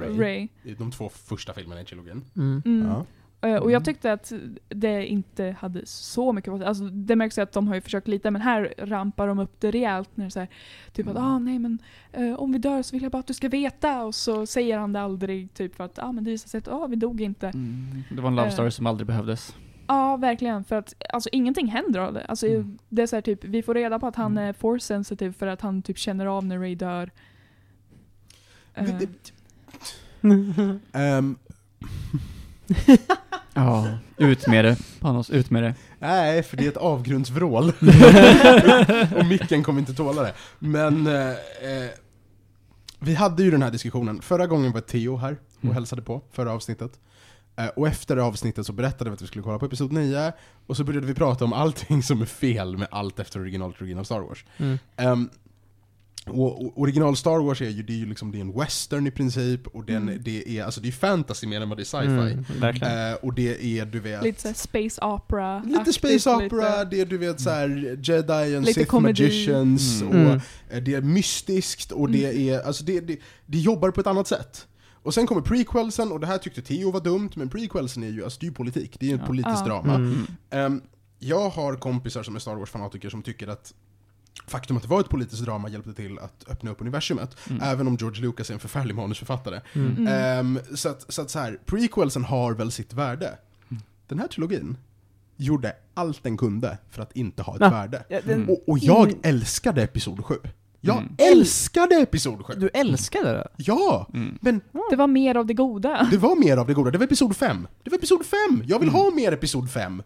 Ray. 0.00 0.18
Ray. 0.18 0.48
I 0.62 0.74
de 0.74 0.90
två 0.90 1.08
första 1.08 1.52
filmerna 1.54 1.80
i 1.80 1.84
trilogin. 1.84 2.24
Mm. 2.36 2.62
Mm. 2.64 2.88
Ja. 2.88 3.04
Eh, 3.42 3.50
Och 3.54 3.56
Mm. 3.62 3.70
jag 3.70 3.84
tyckte 3.84 4.12
att 4.12 4.32
det 4.68 5.06
inte 5.06 5.56
hade 5.60 5.86
så 5.86 6.32
mycket 6.32 6.62
Alltså 6.62 6.84
det 6.84 7.16
märks 7.16 7.38
ju 7.38 7.42
att 7.42 7.52
de 7.52 7.68
har 7.68 7.74
ju 7.74 7.80
försökt 7.80 8.08
lite, 8.08 8.30
men 8.30 8.42
här 8.42 8.74
rampar 8.78 9.26
de 9.28 9.38
upp 9.38 9.60
det 9.60 9.70
rejält 9.70 10.10
när 10.14 10.24
det 10.24 10.30
så 10.30 10.38
här, 10.40 10.48
typ 10.92 11.06
att 11.08 11.16
Mm. 11.16 11.28
ah 11.28 11.38
nej 11.38 11.58
men 11.58 11.78
eh, 12.12 12.34
om 12.34 12.52
vi 12.52 12.58
dör 12.58 12.82
så 12.82 12.96
vill 12.96 13.02
jag 13.02 13.12
bara 13.12 13.18
att 13.18 13.26
du 13.26 13.34
ska 13.34 13.48
veta 13.48 14.02
och 14.04 14.14
så 14.14 14.46
säger 14.46 14.78
han 14.78 14.92
det 14.92 15.00
aldrig 15.00 15.54
typ 15.54 15.74
för 15.74 15.84
att 15.84 15.98
ah 15.98 16.12
men 16.12 16.24
det 16.24 16.30
visar 16.30 16.48
sig 16.48 16.58
att 16.58 16.68
ah 16.68 16.86
vi 16.86 16.96
dog 16.96 17.20
inte. 17.20 17.46
Mm. 17.48 18.02
Det 18.10 18.20
var 18.20 18.28
en 18.28 18.36
love 18.36 18.48
Eh. 18.48 18.52
story 18.54 18.70
som 18.70 18.86
aldrig 18.86 19.06
behövdes. 19.06 19.56
Ja 19.86 20.16
verkligen 20.16 20.64
för 20.64 20.76
att 20.76 20.94
alltså 21.12 21.28
ingenting 21.32 21.66
händer 21.66 22.00
av 22.00 22.12
det. 22.14 22.24
Alltså 22.24 22.46
Mm. 22.46 22.78
det 22.88 23.02
är 23.02 23.06
så 23.06 23.16
här, 23.16 23.20
typ 23.20 23.44
vi 23.44 23.62
får 23.62 23.74
reda 23.74 23.98
på 23.98 24.06
att 24.06 24.16
han 24.16 24.32
Mm. 24.32 24.44
är 24.48 24.52
force 24.52 24.86
sensitive 24.86 25.32
för 25.32 25.46
att 25.46 25.60
han 25.60 25.82
typ 25.82 25.98
känner 25.98 26.26
av 26.26 26.44
när 26.44 26.58
Ray 26.58 26.74
dör. 26.74 27.10
Eh, 28.74 28.84
Ehm, 30.92 31.36
Ja. 33.54 33.88
Ut 34.16 34.46
med 34.46 34.64
det, 34.64 34.76
Panos, 35.00 35.30
ut 35.30 35.50
med 35.50 35.62
det. 35.62 35.74
nej, 35.98 36.42
för 36.42 36.56
det 36.56 36.64
är 36.64 36.68
ett 36.68 36.76
avgrundsvrål. 36.76 37.72
och 39.18 39.26
micken 39.26 39.62
kommer 39.62 39.80
inte 39.80 39.94
tåla 39.94 40.22
det. 40.22 40.34
Men 40.58 41.06
eh, 41.06 41.28
eh, 41.30 41.90
vi 42.98 43.14
hade 43.14 43.42
ju 43.42 43.50
den 43.50 43.62
här 43.62 43.70
diskussionen. 43.70 44.22
Förra 44.22 44.46
gången 44.46 44.72
var 44.72 44.80
Theo 44.80 45.16
här 45.16 45.36
och 45.58 45.64
Mm. 45.64 45.74
hälsade 45.74 46.02
på, 46.02 46.22
förra 46.32 46.52
avsnittet. 46.52 47.00
Eh, 47.56 47.66
och 47.66 47.88
efter 47.88 48.16
det 48.16 48.22
avsnittet 48.24 48.66
så 48.66 48.72
berättade 48.72 49.10
vi 49.10 49.14
att 49.14 49.22
vi 49.22 49.26
skulle 49.26 49.42
kolla 49.42 49.58
på 49.58 49.66
episod 49.66 49.92
9, 49.92 50.32
och 50.66 50.76
så 50.76 50.84
började 50.84 51.06
vi 51.06 51.14
prata 51.14 51.44
om 51.44 51.52
allting 51.52 52.02
som 52.02 52.22
är 52.22 52.26
fel 52.26 52.76
med 52.76 52.88
allt 52.90 53.18
efter 53.20 53.40
originaltrilogin 53.40 53.98
av 53.98 54.04
Star 54.04 54.20
Wars. 54.20 54.44
Mm. 54.56 54.78
Ehm, 54.96 55.30
och, 56.26 56.80
original 56.80 57.16
Star 57.16 57.38
Wars 57.44 57.62
är 57.62 57.68
ju, 57.68 57.82
det 57.82 57.92
är 57.92 57.96
ju 57.96 58.06
liksom, 58.06 58.32
det 58.32 58.38
är 58.38 58.40
en 58.40 58.58
western 58.58 59.06
i 59.06 59.10
princip, 59.10 59.66
och 59.66 59.84
den, 59.84 59.96
Mm. 60.08 60.22
det 60.22 60.58
är, 60.58 60.64
alltså 60.64 60.80
det 60.80 60.88
är 60.88 60.92
fantasy 60.92 61.46
mer 61.46 61.60
än 61.60 61.68
vad 61.68 61.78
det 61.78 61.82
är 61.82 61.84
sci-fi. 61.84 62.56
Mm. 62.62 63.10
Eh, 63.10 63.14
och 63.22 63.34
det 63.34 63.78
är, 63.78 63.86
du 63.86 64.00
vet... 64.00 64.22
Lite 64.22 64.54
space 64.54 65.04
opera 65.04 65.62
Lite 65.64 65.92
space 65.92 66.30
opera, 66.30 66.46
lite- 66.82 66.84
det 66.84 67.00
är 67.00 67.06
du 67.06 67.18
vet 67.18 67.40
såhär 67.40 67.98
Jedi 68.02 68.56
and 68.56 68.66
Lite 68.66 68.80
Sith 68.80 68.90
komedi. 68.90 69.22
Magicians, 69.22 70.02
Mm. 70.02 70.08
och 70.14 70.20
Mm. 70.26 70.40
eh, 70.70 70.82
det 70.82 70.94
är 70.94 71.00
mystiskt, 71.00 71.92
och 71.92 72.10
det 72.10 72.24
Mm. 72.30 72.48
är, 72.48 72.66
alltså 72.66 72.84
det, 72.84 73.00
det, 73.00 73.18
det 73.46 73.58
jobbar 73.58 73.90
på 73.90 74.00
ett 74.00 74.06
annat 74.06 74.28
sätt. 74.28 74.66
Och 75.04 75.14
sen 75.14 75.26
kommer 75.26 75.40
prequelsen, 75.40 76.12
och 76.12 76.20
det 76.20 76.26
här 76.26 76.38
tyckte 76.38 76.62
Theo 76.62 76.90
var 76.90 77.00
dumt, 77.00 77.30
men 77.34 77.48
prequelsen 77.48 78.02
är 78.02 78.08
ju, 78.08 78.24
alltså 78.24 78.40
det 78.40 78.44
är 78.46 78.48
ju 78.48 78.54
politik, 78.54 78.96
det 79.00 79.06
är 79.06 79.10
ju 79.10 79.14
ett 79.14 79.20
Ja. 79.20 79.26
politiskt 79.26 79.58
Ja. 79.58 79.64
drama. 79.66 79.94
Mm. 79.94 80.26
Ehm, 80.50 80.80
jag 81.18 81.48
har 81.50 81.74
kompisar 81.76 82.22
som 82.22 82.36
är 82.36 82.40
Star 82.40 82.54
Wars-fanatiker 82.56 83.10
som 83.10 83.22
tycker 83.22 83.48
att 83.48 83.74
faktum 84.46 84.76
att 84.76 84.82
det 84.82 84.88
var 84.88 85.00
ett 85.00 85.08
politiskt 85.08 85.42
drama 85.44 85.68
hjälpte 85.68 85.94
till 85.94 86.18
att 86.18 86.44
öppna 86.48 86.70
upp 86.70 86.80
universumet, 86.80 87.36
Mm. 87.50 87.62
även 87.62 87.86
om 87.86 87.96
George 87.96 88.22
Lucas 88.22 88.50
är 88.50 88.54
en 88.54 88.60
förfärlig 88.60 88.94
manusförfattare. 88.94 89.60
Mm. 89.72 89.96
Mm. 89.96 90.06
Ehm, 90.08 90.58
så 90.76 90.88
att, 90.88 91.12
så, 91.12 91.22
att 91.22 91.30
så 91.30 91.38
här, 91.38 91.58
prequelsen 91.66 92.24
har 92.24 92.52
väl 92.54 92.70
sitt 92.72 92.92
värde. 92.92 93.38
Mm. 93.70 93.82
Den 94.06 94.18
här 94.18 94.26
trilogin 94.28 94.76
gjorde 95.36 95.72
allt 95.94 96.22
den 96.22 96.36
kunde 96.36 96.78
för 96.90 97.02
att 97.02 97.16
inte 97.16 97.42
ha 97.42 97.54
ett 97.54 97.60
Ja. 97.60 97.70
värde. 97.70 98.04
Ja, 98.08 98.20
den, 98.24 98.34
Mm. 98.34 98.50
Och, 98.50 98.68
och 98.68 98.78
jag 98.78 99.10
In- 99.10 99.18
älskade 99.22 99.82
Episod 99.82 100.24
7. 100.24 100.34
Jag 100.84 100.96
Mm. 100.98 101.14
älskade 101.18 101.94
Episod 101.94 102.46
7! 102.46 102.52
Du 102.56 102.68
älskade 102.68 103.32
det? 103.32 103.48
Ja! 103.56 104.06
Mm. 104.14 104.38
Men 104.40 104.60
Det 104.90 104.96
var 104.96 105.06
mer 105.06 105.34
av 105.36 105.46
det 105.46 105.54
goda. 105.54 106.08
det 106.10 106.16
var 106.18 106.36
mer 106.36 106.56
av 106.56 106.66
det 106.66 106.74
goda, 106.74 106.90
det 106.90 106.98
var 106.98 107.04
Episod 107.04 107.36
5. 107.36 107.66
Det 107.82 107.90
var 107.90 107.98
Episod 107.98 108.26
5! 108.26 108.62
Jag 108.66 108.78
vill 108.78 108.88
Mm. 108.88 109.00
ha 109.00 109.10
mer 109.10 109.32
Episod 109.32 109.70
5! 109.70 110.02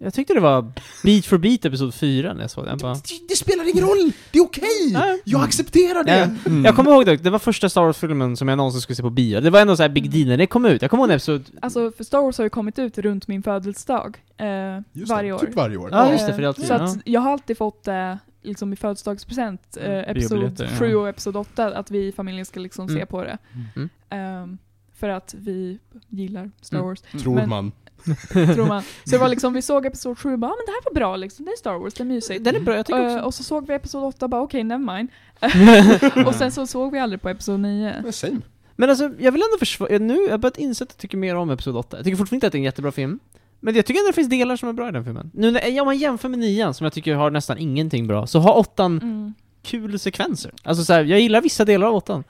Mm. 0.00 0.06
Jag 0.06 0.14
tyckte 0.14 0.34
det 0.34 0.40
var 0.40 0.72
beat 1.04 1.26
for 1.26 1.38
beat 1.38 1.64
episod 1.64 1.94
4 1.94 2.32
när 2.34 2.40
jag 2.40 2.50
såg 2.50 2.64
den. 2.64 2.70
Jag, 2.70 2.78
bara, 2.78 2.94
Det, 2.94 3.00
det 3.28 3.36
spelar 3.36 3.70
ingen 3.70 3.84
roll! 3.84 4.12
Det 4.32 4.38
är 4.38 4.42
okej! 4.42 4.92
Nej. 4.92 5.20
Jag 5.24 5.42
accepterar 5.42 6.04
det! 6.04 6.18
Ja. 6.44 6.50
Mm. 6.50 6.64
jag 6.64 6.76
kommer 6.76 6.90
ihåg 6.90 7.06
det, 7.06 7.16
det 7.16 7.30
var 7.30 7.38
första 7.38 7.68
Star 7.68 7.82
Wars-filmen 7.82 8.36
som 8.36 8.48
jag 8.48 8.56
någonsin 8.56 8.80
skulle 8.80 8.96
se 8.96 9.02
på 9.02 9.10
bio. 9.10 9.40
Det 9.40 9.50
var 9.50 9.60
ändå 9.60 9.76
så 9.76 9.82
här 9.82 9.90
big 9.90 10.10
deal 10.10 10.26
när 10.28 10.36
det 10.36 10.46
kom 10.46 10.64
ut. 10.66 10.82
Jag 10.82 10.90
kommer 10.90 11.04
ihåg 11.04 11.10
episod... 11.10 11.44
Alltså, 11.62 11.92
för 11.96 12.04
Star 12.04 12.20
Wars 12.22 12.38
har 12.38 12.44
ju 12.44 12.50
kommit 12.50 12.78
ut 12.78 12.98
runt 12.98 13.28
min 13.28 13.42
födelsedag 13.42 14.18
eh, 14.36 14.46
Just 14.92 15.10
varje 15.10 15.28
det, 15.30 15.34
år. 15.34 15.38
Typ 15.38 15.54
varje 15.54 15.76
år. 15.76 15.88
Ja, 15.92 16.12
just 16.12 16.26
det, 16.26 16.30
Eh, 16.32 16.34
för 16.34 16.42
det 16.42 16.48
alltid- 16.48 16.66
Så 16.66 16.72
ja. 16.72 16.82
att 16.84 16.98
jag 17.04 17.20
har 17.20 17.32
alltid 17.32 17.56
fått 17.58 17.84
det 17.84 18.18
liksom 18.42 18.72
i 18.72 18.76
födelsedagspresent, 18.76 19.76
eh, 19.80 19.98
episod 19.98 20.38
biobiljetter, 20.38 20.64
ja. 20.72 20.78
7 20.78 20.94
och 20.94 21.08
episod 21.08 21.36
8, 21.36 21.66
att 21.66 21.90
vi 21.90 22.06
i 22.06 22.12
familjen 22.12 22.46
ska 22.46 22.60
liksom 22.60 22.88
se 22.88 22.94
Mm. 22.94 23.06
på 23.06 23.22
det. 23.24 23.38
Mm. 23.76 23.88
Ehm, 24.10 24.58
för 24.94 25.08
att 25.08 25.34
vi 25.38 25.78
gillar 26.08 26.50
Star 26.60 26.76
Mm. 26.76 26.88
Wars, 26.88 27.00
Tror 27.22 27.34
Men- 27.34 27.48
man. 27.48 27.72
tror 28.54 28.66
man. 28.66 28.82
Så 28.82 29.10
det 29.10 29.18
var 29.18 29.28
liksom, 29.28 29.52
vi 29.52 29.62
såg 29.62 29.86
episod 29.86 30.18
7 30.18 30.32
och 30.32 30.38
bara, 30.38 30.50
ah, 30.50 30.56
men 30.56 30.66
det 30.66 30.72
här 30.72 30.84
var 30.84 30.94
bra 30.94 31.16
liksom, 31.16 31.44
det 31.44 31.50
är 31.50 31.56
Star 31.56 31.78
Wars, 31.78 31.94
det 31.94 32.02
är 32.02 32.04
mysigt. 32.04 32.44
Den 32.44 32.56
är 32.56 32.60
bra, 32.60 32.76
jag 32.76 32.86
tycker 32.86 33.00
Eh, 33.00 33.14
också. 33.14 33.24
och 33.26 33.34
så 33.34 33.42
såg 33.42 33.66
vi 33.66 33.74
episod 33.74 34.04
8 34.04 34.28
bara 34.28 34.42
okej, 34.42 34.64
never 34.64 34.94
mind. 34.96 35.08
och 36.26 36.34
sen 36.34 36.52
så 36.52 36.66
såg 36.66 36.92
vi 36.92 36.98
aldrig 36.98 37.22
på 37.22 37.28
episod 37.28 37.60
9. 37.60 37.94
Men 38.02 38.12
same. 38.12 38.40
Men 38.76 38.90
alltså, 38.90 39.04
jag 39.18 39.32
vill 39.32 39.42
ändå 39.42 39.58
försvara, 39.58 39.98
nu 39.98 40.14
har 40.16 40.28
jag 40.28 40.40
börjat 40.40 40.58
inse 40.58 40.84
att 40.84 40.90
jag 40.90 40.98
tycker 40.98 41.16
mer 41.18 41.36
om 41.36 41.50
Episod 41.50 41.76
8. 41.76 41.96
Jag 41.96 42.04
tycker 42.04 42.16
fortfarande 42.16 42.36
inte 42.36 42.46
att 42.46 42.52
det 42.52 42.56
är 42.56 42.60
en 42.60 42.64
jättebra 42.64 42.92
film. 42.92 43.18
Men 43.60 43.74
jag 43.74 43.86
tycker 43.86 44.00
ändå 44.00 44.08
det 44.10 44.14
finns 44.14 44.28
delar 44.28 44.56
som 44.56 44.68
är 44.68 44.72
bra 44.72 44.88
i 44.88 44.92
den 44.92 45.04
filmen. 45.04 45.30
Nu 45.34 45.50
när, 45.50 45.80
om 45.80 45.86
man 45.86 45.98
jämför 45.98 46.28
med 46.28 46.38
nian, 46.38 46.74
som 46.74 46.84
jag 46.84 46.92
tycker 46.92 47.14
har 47.14 47.30
nästan 47.30 47.58
ingenting 47.58 48.06
bra, 48.06 48.26
så 48.26 48.38
har 48.38 48.56
åttan 48.58 48.98
Mm. 49.02 49.34
kul 49.62 49.98
sekvenser. 49.98 50.52
Alltså 50.62 50.84
så 50.84 50.92
här, 50.92 51.04
jag 51.04 51.20
gillar 51.20 51.40
vissa 51.40 51.64
delar 51.64 51.86
av 51.86 51.94
åttan. 51.94 52.24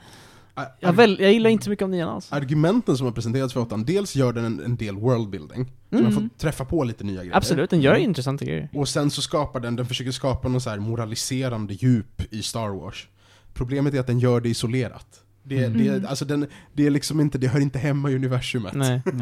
Jag, 0.79 0.93
väl, 0.93 1.17
jag 1.19 1.33
gillar 1.33 1.49
inte 1.49 1.63
så 1.63 1.69
mycket 1.69 1.83
av 1.83 1.89
nian 1.89 2.09
alls. 2.09 2.31
Argumenten 2.33 2.97
som 2.97 3.05
har 3.05 3.11
presenterats 3.13 3.53
för 3.53 3.59
åttan, 3.61 3.83
dels 3.85 4.15
gör 4.15 4.33
den 4.33 4.45
en, 4.45 4.59
en 4.65 4.75
del 4.75 4.95
worldbuilding. 4.95 5.65
Så 5.65 5.95
man 5.95 6.01
Mm. 6.05 6.13
får 6.13 6.37
träffa 6.37 6.65
på 6.65 6.83
lite 6.83 7.03
nya 7.03 7.21
grejer. 7.21 7.37
Absolut, 7.37 7.69
den 7.69 7.81
gör 7.81 7.95
intressanta 7.95 8.45
grejer. 8.45 8.69
Och 8.73 8.87
sen 8.89 9.11
så 9.11 9.21
skapar 9.21 9.59
den, 9.59 9.75
den 9.75 9.85
försöker 9.85 10.11
skapa 10.11 10.47
någon 10.47 10.61
så 10.61 10.69
här 10.69 10.79
moraliserande 10.79 11.73
djup 11.73 12.33
i 12.33 12.43
Star 12.43 12.69
Wars. 12.69 13.07
Problemet 13.53 13.93
är 13.93 13.99
att 13.99 14.07
den 14.07 14.19
gör 14.19 14.41
det 14.41 14.49
isolerat. 14.49 15.07
Det, 15.43 15.65
Mm. 15.65 16.01
det, 16.01 16.09
alltså 16.09 16.25
den, 16.25 16.47
det 16.73 16.85
är 16.85 16.89
liksom 16.89 17.19
inte, 17.19 17.37
det 17.37 17.47
hör 17.47 17.59
inte 17.59 17.79
hemma 17.79 18.11
i 18.11 18.15
universumet. 18.15 18.73
Nej. 18.73 19.01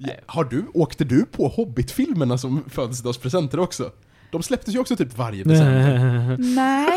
Nej. 0.00 0.20
Har 0.26 0.44
du, 0.44 0.64
åkte 0.74 1.04
du 1.04 1.24
på 1.24 1.48
Hobbit-filmerna 1.48 2.38
som 2.38 2.64
födelsedagspresenter 2.68 3.58
också? 3.60 3.90
De 4.30 4.42
släpptes 4.42 4.74
ju 4.74 4.78
också 4.78 4.96
typ 4.96 5.18
varje 5.18 5.44
december. 5.44 6.36
Nej, 6.54 6.88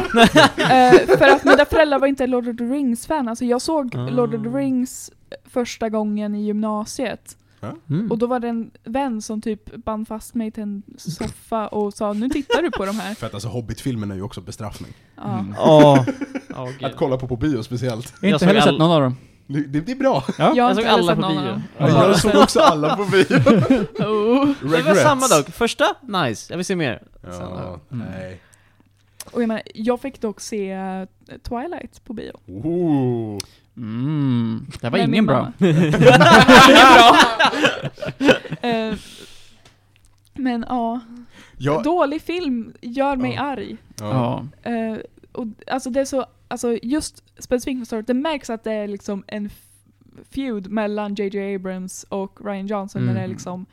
Eh, 0.58 1.18
för 1.18 1.28
att 1.28 1.44
mina 1.46 1.66
föräldrar 1.66 2.00
var 2.00 2.08
inte 2.08 2.28
Lord 2.28 2.48
of 2.48 2.58
the 2.58 2.64
Rings-fan. 2.64 3.28
Alltså 3.28 3.46
jag 3.46 3.62
såg 3.62 3.96
Ah. 3.96 4.10
Lord 4.10 4.36
of 4.36 4.44
the 4.44 4.50
Rings 4.50 5.12
första 5.46 5.90
gången 5.90 6.36
i 6.36 6.46
gymnasiet. 6.46 7.38
Mm. 7.90 8.12
Och 8.12 8.18
då 8.18 8.28
var 8.28 8.40
det 8.40 8.48
en 8.50 8.72
vän 8.84 9.22
som 9.22 9.42
typ 9.42 9.76
band 9.76 10.08
fast 10.08 10.36
mig 10.36 10.52
till 10.52 10.64
en 10.64 10.84
soffa 10.98 11.68
och 11.68 11.94
sa 11.94 12.14
nu 12.14 12.30
tittar 12.30 12.62
du 12.62 12.72
på 12.72 12.86
de 12.86 13.00
här. 13.00 13.14
För 13.20 13.28
att 13.28 13.34
alltså 13.34 13.50
Hobbit-filmerna 13.50 14.14
är 14.14 14.18
ju 14.18 14.24
också 14.24 14.42
bestraffning. 14.42 14.92
Ja. 15.18 15.40
Mm. 15.40 15.56
Åh, 15.60 16.06
gud. 16.80 16.84
Att 16.86 16.96
kolla 16.96 17.18
på 17.18 17.28
på 17.28 17.36
bio 17.36 17.64
speciellt. 17.64 18.14
Jag 18.22 18.30
har 18.30 18.34
inte 18.34 18.46
heller 18.46 18.62
sett 18.62 18.80
någon 18.80 18.92
av 18.92 19.02
dem. 19.02 19.16
Det, 19.54 19.80
det, 19.82 19.92
är 19.92 19.96
bra. 19.96 20.24
Ja. 20.38 20.54
Jag 20.56 20.58
Jag 20.58 20.76
såg 20.76 20.86
alla 20.86 21.16
på 21.16 21.22
bio. 21.22 21.62
Ja, 21.78 21.90
jag 22.08 22.20
såg 22.20 22.36
också 22.36 22.60
alla 22.60 22.96
på 22.96 23.04
bio. 23.06 23.26
Oh. 24.06 24.50
Det 24.72 24.82
var 24.82 24.96
samma 24.96 25.28
dag. 25.28 25.46
Första, 25.54 25.86
nice. 26.02 26.54
Jag 26.54 26.58
vill 26.58 26.66
se 26.66 26.76
mer. 26.76 27.04
Sen, 27.22 27.32
Ja, 27.34 27.80
Mm. 27.92 28.08
nej. 28.12 28.42
Och 29.32 29.42
jag, 29.42 29.48
menar, 29.48 29.62
jag 29.76 30.02
fick 30.02 30.22
dock 30.22 30.40
se 30.42 30.72
eh, 30.72 31.04
Twilight 31.50 32.04
på 32.06 32.14
bio. 32.14 32.34
Oh. 32.48 33.38
Mm. 33.78 34.68
Det 34.82 34.90
var 34.90 34.98
ingen 35.08 35.26
bra. 35.26 35.52
mamma. 35.60 35.72
ingen 35.78 35.92
bra. 35.92 36.18
Eh, 38.62 38.94
men 40.34 40.66
ja, 40.70 41.00
Ja, 41.58 41.82
dålig 41.82 42.22
film 42.22 42.74
gör 42.82 43.16
mig 43.16 43.34
Ja. 43.36 43.42
arg. 43.44 43.78
Eh, 44.64 44.98
och 45.32 45.46
alltså 45.72 45.90
det 45.90 46.02
är 46.02 46.06
så, 46.06 46.26
alltså 46.52 46.78
just 46.84 47.24
specifikt 47.44 47.78
med 47.78 47.88
Star 47.88 47.98
Wars, 47.98 48.06
det 48.06 48.14
märks 48.14 48.50
att 48.50 48.64
det 48.64 48.72
är 48.74 48.88
liksom 48.88 49.24
en 49.28 49.50
feud 50.32 50.72
mellan 50.72 51.16
JJ 51.16 51.56
Abrams 51.56 52.04
och 52.10 52.40
Ryan 52.46 52.68
Johnson 52.68 53.06
när 53.06 53.14
det 53.14 53.20
är 53.20 53.24
Mm. 53.24 53.32
liksom 53.32 53.66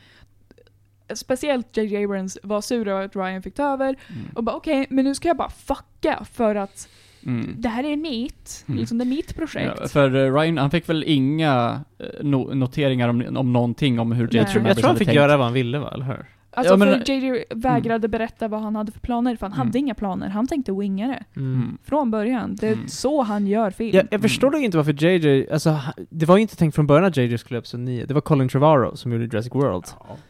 Speciellt 1.13 1.77
JJ 1.77 2.03
Abrams 2.03 2.37
var 2.43 2.61
sur 2.61 2.87
över 2.87 3.05
att 3.05 3.15
Ryan 3.15 3.41
fick 3.43 3.55
ta 3.55 3.63
över 3.73 3.85
Mm. 4.09 4.21
och 4.35 4.43
bara 4.43 4.55
okej, 4.55 4.87
men 4.89 5.05
nu 5.05 5.15
ska 5.15 5.27
jag 5.27 5.37
bara 5.37 5.49
fucka 5.49 6.23
för 6.33 6.55
att 6.55 6.87
Mm. 7.25 7.55
det 7.57 7.69
här 7.69 7.83
är 7.83 7.97
mitt, 7.97 8.65
Mm. 8.67 8.79
liksom 8.79 8.97
det 8.97 9.03
är 9.03 9.09
mitt 9.09 9.35
projekt. 9.35 9.73
Ja, 9.81 9.87
för 9.87 10.15
eh, 10.15 10.33
Ryan, 10.33 10.57
han 10.57 10.71
fick 10.71 10.89
väl 10.89 11.03
inga 11.07 11.81
eh, 11.99 12.05
no 12.23 12.53
noteringar 12.53 13.09
om, 13.09 13.37
om 13.37 13.53
någonting 13.53 13.99
om 13.99 14.11
hur. 14.11 14.23
J.J. 14.27 14.37
Jag 14.37 14.47
tror, 14.49 14.55
jag 14.55 14.61
Abrams 14.65 14.77
tror 14.79 14.87
han 14.87 14.97
fick 14.97 15.07
tänkt. 15.07 15.15
göra 15.15 15.37
vad 15.37 15.45
han 15.45 15.53
ville 15.53 15.79
va, 15.79 15.91
eller 15.93 16.05
hur? 16.05 16.25
Alltså 16.59 16.73
Ja, 16.73 16.77
men- 16.77 16.87
Mm. 16.87 17.05
för 17.05 17.13
JJ 17.13 17.43
vägrade 17.49 18.07
berätta 18.07 18.47
vad 18.47 18.61
han 18.61 18.75
hade 18.75 18.91
för 18.91 18.99
planer, 18.99 19.35
för 19.35 19.45
han 19.45 19.53
Mm. 19.53 19.67
hade 19.67 19.79
inga 19.79 19.93
planer, 19.95 20.29
han 20.29 20.47
tänkte 20.47 20.71
winga 20.71 21.07
det. 21.07 21.39
Mm. 21.41 21.77
Från 21.83 22.11
början. 22.11 22.55
Det 22.55 22.67
är 22.67 22.73
Mm. 22.73 22.87
så 22.87 23.21
han 23.21 23.47
gör 23.47 23.71
film. 23.71 23.95
Jag, 23.95 24.07
jag 24.11 24.21
förstår 24.21 24.51
dock 24.51 24.61
inte 24.61 24.77
varför 24.77 25.03
JJ, 25.03 25.49
alltså 25.51 25.79
det 26.09 26.25
var 26.25 26.35
ju 26.37 26.41
inte 26.41 26.55
tänkt 26.55 26.75
från 26.75 26.87
början 26.87 27.05
att 27.05 27.17
JJ 27.17 27.37
skulle 27.37 27.55
göra 27.55 27.59
episod 27.61 27.79
9, 27.79 28.05
det 28.05 28.13
var 28.13 28.21
Colin 28.21 28.49
Trevorrow 28.49 28.95
som 28.95 29.11
gjorde 29.11 29.23
Jurassic 29.25 29.55
World. 29.55 29.85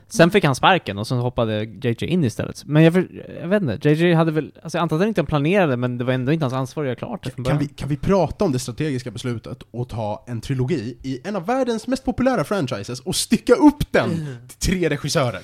Sen 0.07 0.31
fick 0.31 0.43
han 0.43 0.55
sparken 0.55 0.97
och 0.97 1.07
sen 1.07 1.17
hoppade 1.17 1.63
JJ 1.63 2.05
in 2.05 2.23
istället. 2.23 2.65
Men 2.65 2.83
jag, 2.83 2.93
för, 2.93 3.07
jag 3.41 3.47
vet 3.47 3.61
inte, 3.63 3.89
JJ 3.89 4.13
hade 4.13 4.31
väl, 4.31 4.51
alltså 4.63 4.77
jag 4.77 4.81
antar 4.83 4.95
att 4.95 5.01
han 5.01 5.07
inte 5.07 5.23
planerade 5.23 5.77
men 5.77 5.97
det 5.97 6.03
var 6.03 6.13
ändå 6.13 6.31
inte 6.31 6.45
hans 6.45 6.53
ansvar 6.53 6.83
att 6.83 6.87
göra 6.87 6.95
klart 6.95 7.23
det 7.23 7.29
från 7.31 7.45
Kan 7.45 7.55
början. 7.57 7.59
vi, 7.59 7.67
kan 7.75 7.89
vi 7.89 7.97
prata 7.97 8.45
om 8.45 8.51
det 8.51 8.59
strategiska 8.59 9.11
beslutet 9.11 9.63
och 9.71 9.89
ta 9.89 10.23
en 10.27 10.41
trilogi 10.41 10.97
i 11.03 11.19
en 11.23 11.35
av 11.35 11.45
världens 11.45 11.87
mest 11.87 12.05
populära 12.05 12.43
franchises 12.43 12.99
och 12.99 13.15
stycka 13.15 13.53
upp 13.53 13.91
den 13.91 14.09
till 14.47 14.57
tre 14.71 14.89
regissörer? 14.89 15.41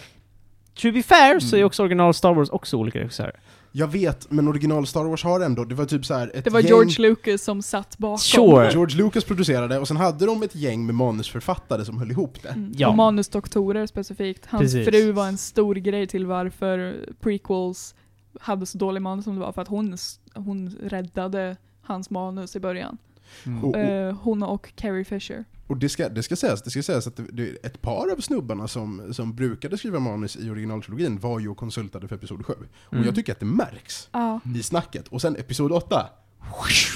To 0.82 0.92
be 0.92 1.04
fair 1.04 1.40
så 1.40 1.56
är 1.56 1.60
Mm. 1.60 1.66
också 1.68 1.84
original 1.84 2.14
Star 2.14 2.34
Wars 2.34 2.50
också 2.50 2.78
olika 2.78 3.00
regissörer. 3.00 3.40
Jag 3.72 3.88
vet, 3.88 4.32
men 4.32 4.48
original 4.48 4.88
Star 4.88 5.04
Wars 5.06 5.24
har 5.24 5.40
ändå, 5.40 5.66
det 5.66 5.76
var 5.76 5.86
typ 5.86 6.06
så 6.06 6.14
här 6.14 6.32
ett 6.34 6.44
det 6.44 6.50
var 6.50 6.60
gäng, 6.60 6.68
George 6.68 6.96
Lucas 7.10 7.42
som 7.44 7.62
satt 7.62 7.98
bakom. 7.98 8.18
Sure. 8.18 8.72
George 8.72 8.98
Lucas 8.98 9.24
producerade, 9.24 9.80
och 9.80 9.88
sen 9.88 9.98
hade 9.98 10.26
de 10.26 10.44
ett 10.44 10.56
gäng 10.56 10.86
med 10.86 10.96
manusförfattare 10.96 11.86
som 11.86 11.98
höll 11.98 12.12
ihop 12.12 12.44
det. 12.44 12.50
Mm. 12.50 12.74
Ja. 12.78 12.90
Och 12.90 12.96
manusdoktorer 12.96 13.88
specifikt. 13.88 14.46
Hans 14.46 14.62
Precis. 14.62 14.88
fru 14.88 15.12
var 15.12 15.28
en 15.28 15.38
stor 15.38 15.76
grej 15.76 16.08
till 16.08 16.26
varför 16.26 16.96
prequels 17.20 17.96
hade 18.40 18.66
så 18.66 18.78
dålig 18.78 19.02
manus 19.02 19.26
som 19.26 19.34
det 19.36 19.42
var, 19.42 19.52
för 19.52 19.62
att 19.62 19.68
hon, 19.68 19.98
hon 20.34 20.70
räddade 20.84 21.58
hans 21.82 22.10
manus 22.10 22.56
i 22.56 22.60
början. 22.60 22.98
Mm. 23.46 23.76
Eh, 23.76 24.16
hon 24.22 24.44
och 24.44 24.72
Carrie 24.76 25.06
Fisher. 25.06 25.46
Och 25.68 25.78
det, 25.78 25.90
ska, 25.90 26.10
det 26.10 26.24
ska 26.24 26.36
sägas, 26.36 26.62
det 26.62 26.70
ska 26.70 26.84
sägas 26.84 27.08
att 27.08 27.16
det, 27.16 27.24
det, 27.32 27.66
ett 27.66 27.82
par 27.82 28.12
av 28.12 28.18
snubbarna 28.22 28.68
som, 28.68 29.14
som 29.14 29.36
brukade 29.36 29.78
skriva 29.78 30.00
manus 30.00 30.36
i 30.38 30.50
originaltrilogin 30.50 31.20
var 31.20 31.40
ju 31.40 31.56
konsultade 31.56 32.08
för 32.08 32.16
Episod 32.16 32.46
7. 32.46 32.54
Och 32.54 32.94
Mm. 32.94 33.06
jag 33.06 33.16
tycker 33.16 33.32
att 33.32 33.40
det 33.40 33.46
märks 33.46 34.10
Ja. 34.12 34.40
i 34.56 34.64
snacket. 34.64 35.08
Och 35.08 35.22
sen 35.22 35.36
Episod 35.36 35.72
8, 35.72 36.06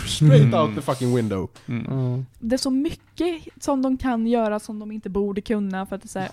straight 0.07 0.53
out 0.53 0.75
the 0.75 0.81
fucking 0.81 1.15
window. 1.15 1.49
Mm. 1.67 1.85
Mm. 1.85 2.25
Det 2.39 2.55
är 2.55 2.57
så 2.57 2.69
mycket 2.69 3.43
som 3.63 3.81
de 3.81 3.97
kan 3.97 4.27
göra 4.27 4.59
som 4.59 4.79
de 4.79 4.91
inte 4.91 5.09
borde 5.09 5.41
kunna 5.41 5.85
för 5.85 5.95
att 5.95 6.01
det 6.01 6.05
är 6.05 6.09
så 6.09 6.19
här, 6.19 6.29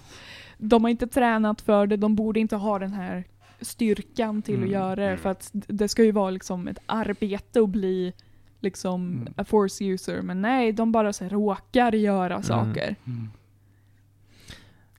de 0.59 0.85
har 0.85 0.91
inte 0.91 1.07
tränat 1.07 1.61
för 1.61 1.87
det, 1.87 1.97
de 1.97 2.17
borde 2.17 2.41
inte 2.41 2.57
ha 2.57 2.79
den 2.79 2.93
här 2.93 3.25
styrkan 3.61 4.43
till 4.43 4.55
Mm, 4.55 4.67
att 4.67 4.73
göra 4.73 4.97
det 4.97 5.07
mm. 5.07 5.19
för 5.19 5.29
att 5.31 5.51
det 5.53 5.89
ska 5.89 6.05
ju 6.05 6.13
vara 6.13 6.31
liksom 6.31 6.69
ett 6.69 6.79
arbete 6.87 7.61
att 7.61 7.69
bli 7.69 8.13
liksom 8.61 9.13
Mm. 9.13 9.35
a 9.37 9.45
force 9.45 9.85
user 9.85 10.23
men 10.23 10.43
nej, 10.43 10.73
de 10.73 10.93
bara 10.93 11.13
så 11.13 11.25
här, 11.25 11.31
råkar 11.31 11.93
göra 11.93 12.43
saker 12.43 12.97
Mm. 13.07 13.29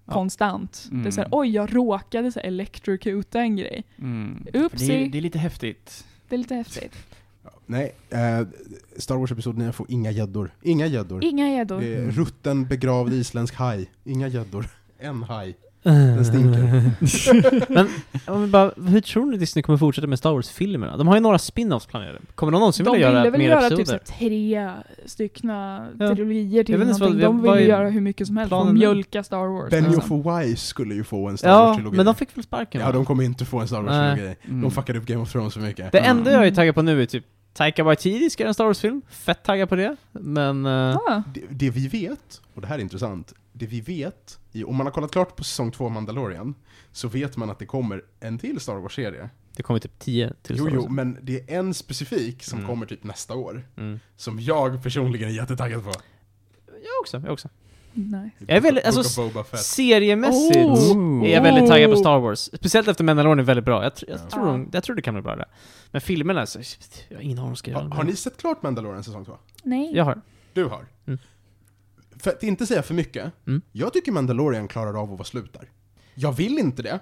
Konstant. 0.05 0.87
Det 0.91 1.07
är 1.07 1.11
så 1.11 1.21
här, 1.21 1.27
Mm. 1.27 1.39
oj 1.39 1.49
jag 1.49 1.75
råkade 1.75 2.31
så 2.31 2.39
här 2.39 2.47
electrocuta 2.47 3.39
en 3.41 3.55
grej. 3.55 3.83
Mm. 3.97 4.45
Oopsie. 4.53 4.87
Det, 4.87 5.05
är, 5.05 5.09
det 5.09 5.17
är 5.17 5.21
lite 5.21 5.39
häftigt. 5.39 6.05
Det 6.29 6.35
är 6.35 6.37
lite 6.37 6.55
häftigt. 6.55 6.93
Nej, 7.65 7.95
eh, 8.09 8.47
Star 8.97 9.15
Wars 9.15 9.31
Episod 9.31 9.57
9 9.57 9.71
får 9.71 9.85
inga 9.91 10.11
gäddor. 10.11 10.51
Inga 10.61 10.85
gäddor. 10.87 11.23
Inga 11.23 11.49
gäddor. 11.49 11.83
Mm. 11.83 12.11
rutten 12.11 12.67
begravd 12.67 13.13
isländsk 13.13 13.55
haj. 13.55 13.89
Inga 14.03 14.27
gäddor. 14.27 14.67
En 14.99 15.23
haj. 15.23 15.55
Den 15.91 16.25
stinker. 16.25 16.91
men, 17.73 17.87
om 18.27 18.41
vi 18.41 18.47
bara, 18.47 18.71
hur 18.87 19.01
tror 19.01 19.25
ni 19.25 19.37
Disney 19.37 19.63
kommer 19.63 19.77
fortsätta 19.77 20.07
med 20.07 20.19
Star 20.19 20.31
Wars-filmerna? 20.31 20.97
De 20.97 21.07
har 21.07 21.15
ju 21.15 21.21
några 21.21 21.37
spin-offs 21.37 21.87
planerade. 21.87 22.19
Kommer 22.35 22.51
de 22.51 22.59
någonsin 22.59 22.85
De 22.85 22.91
vilja 22.93 23.07
ville 23.09 23.19
göra 23.19 23.29
väl 23.31 23.39
mer 23.39 23.49
göra 23.49 23.69
typ 23.69 23.79
episoder? 23.79 23.99
så 24.05 24.13
tre 24.13 24.71
styckna 25.05 25.87
Ja. 25.99 26.15
trilogier 26.15 26.63
till 26.63 26.79
någonting. 26.79 26.99
vad- 27.13 27.19
De 27.21 27.41
ville 27.41 27.55
är 27.57 27.59
göra 27.59 27.89
hur 27.89 28.01
mycket 28.01 28.27
som 28.27 28.37
helst 28.37 28.49
för 28.49 28.63
nu? 28.65 28.73
mjölka 28.73 29.23
Star 29.23 29.47
Wars. 29.47 29.69
Benny 29.71 29.89
liksom. 29.89 30.25
of 30.25 30.41
Wise 30.43 30.67
skulle 30.67 30.95
ju 30.95 31.03
få 31.03 31.27
en 31.29 31.37
Star 31.37 31.49
Ja, 31.49 31.65
Wars-trilogi. 31.65 31.97
men 31.97 32.05
de 32.05 32.15
fick 32.15 32.37
väl 32.37 32.43
sparken 32.43 32.81
Ja, 32.81 32.91
de 32.91 33.05
kommer 33.05 33.23
inte 33.23 33.45
få 33.45 33.59
en 33.59 33.67
Star. 33.67 33.81
Wars-trilogi. 33.83 34.35
Mm. 34.47 34.61
De 34.61 34.71
fuckade 34.71 34.99
upp 34.99 35.05
Game 35.05 35.21
of 35.21 35.31
Thrones 35.31 35.53
så 35.53 35.59
mycket. 35.59 35.91
Det 35.91 35.99
enda 35.99 36.31
jag 36.31 36.39
är 36.39 36.43
Mm. 36.43 36.55
taggad 36.55 36.75
på 36.75 36.81
nu 36.81 37.01
är 37.01 37.05
typ 37.05 37.23
Taika 37.57 37.83
Waititi 37.83 38.29
ska 38.29 38.43
göra 38.43 38.47
en 38.49 38.53
Star 38.53 38.65
Wars-film. 38.65 39.01
Fett 39.09 39.43
taggad 39.43 39.69
på 39.69 39.75
det. 39.75 39.95
Men... 40.11 40.65
eh, 40.65 40.95
Ah, 40.95 41.23
Det, 41.33 41.41
det 41.49 41.69
vi 41.69 41.87
vet, 41.87 42.41
och 42.53 42.61
det 42.61 42.67
här 42.67 42.75
är 42.77 42.81
intressant, 42.81 43.33
det 43.53 43.65
vi 43.65 43.81
vet, 43.81 44.39
i, 44.51 44.63
om 44.63 44.75
man 44.75 44.87
har 44.87 44.91
kollat 44.93 45.11
klart 45.11 45.35
på 45.35 45.43
säsong 45.43 45.71
2 45.71 45.85
av 45.85 45.91
Mandalorian, 45.91 46.55
så 46.91 47.07
vet 47.07 47.37
man 47.37 47.49
att 47.49 47.59
det 47.59 47.65
kommer 47.65 48.01
en 48.19 48.39
till 48.39 48.59
Star 48.59 48.75
Wars-serie. 48.75 49.29
det 49.55 49.63
kommer 49.63 49.79
typ 49.79 49.99
10 49.99 50.33
till 50.41 50.55
Jo, 50.57 50.65
Star 50.65 50.75
Wars. 50.75 50.85
jo, 50.87 50.91
men 50.93 51.17
det 51.21 51.51
är 51.51 51.59
en 51.59 51.73
specifik 51.73 52.43
som 52.43 52.59
Mm. 52.59 52.69
kommer 52.69 52.85
typ 52.85 53.03
nästa 53.03 53.35
år, 53.35 53.67
Mm. 53.77 53.99
som 54.15 54.39
jag 54.39 54.83
personligen 54.83 55.29
är 55.29 55.33
jättetaggad 55.33 55.83
på. 55.83 55.91
Jag 56.67 57.01
också, 57.01 57.21
jag 57.25 57.33
också. 57.33 57.49
Nice. 57.97 58.31
Jag 58.47 58.57
är 58.57 58.61
väldigt- 58.61 58.83
Book 58.85 58.95
alltså, 58.97 59.21
of 59.21 59.33
Boba 59.33 59.43
Fett. 59.43 59.59
Seriemässigt 59.59 60.55
Oh. 60.57 61.23
är 61.25 61.29
jag 61.33 61.41
väldigt 61.41 61.69
taggad 61.69 61.89
på 61.91 61.95
Oh. 61.95 62.01
Star 62.01 62.19
Wars. 62.19 62.39
Speciellt 62.39 62.87
efter 62.87 63.03
Mandalorian 63.03 63.39
är 63.39 63.43
väldigt 63.43 63.65
bra. 63.65 63.83
Jag, 63.83 63.93
tr- 63.93 64.03
jag, 64.07 64.19
Ja. 64.19 64.29
tror, 64.29 64.45
de, 64.45 64.69
jag 64.73 64.83
tror 64.83 64.95
det 64.95 65.01
kan 65.01 65.13
bli 65.13 65.21
bra 65.23 65.35
där. 65.35 65.45
Men 65.91 66.01
filmerna, 66.01 66.45
så, 66.45 66.59
jag 67.09 67.17
har 67.17 67.21
ingen 67.23 67.37
aning 67.37 67.43
om 67.47 67.49
de 67.49 67.55
ska 67.55 67.71
göra. 67.71 67.83
Har, 67.83 67.89
har 67.89 68.03
ni 68.03 68.15
sett 68.15 68.37
klart 68.37 68.63
Mandalorian 68.63 69.03
säsong 69.03 69.25
2? 69.25 69.37
Nej. 69.63 69.91
Jag 69.95 70.03
har. 70.03 70.21
Du 70.53 70.65
har? 70.65 70.85
Mm. 71.07 71.19
För 72.19 72.31
att 72.31 72.43
inte 72.43 72.65
säga 72.65 72.81
för 72.83 72.93
mycket, 72.93 73.31
Mm. 73.47 73.61
jag 73.71 73.93
tycker 73.93 74.11
Mandalorian 74.11 74.67
klarar 74.67 75.01
av 75.01 75.03
att 75.03 75.19
vara 75.19 75.23
slut 75.23 75.53
där. 75.53 75.69
Jag 76.15 76.31
vill 76.31 76.57
inte 76.59 76.81
det, 76.81 76.99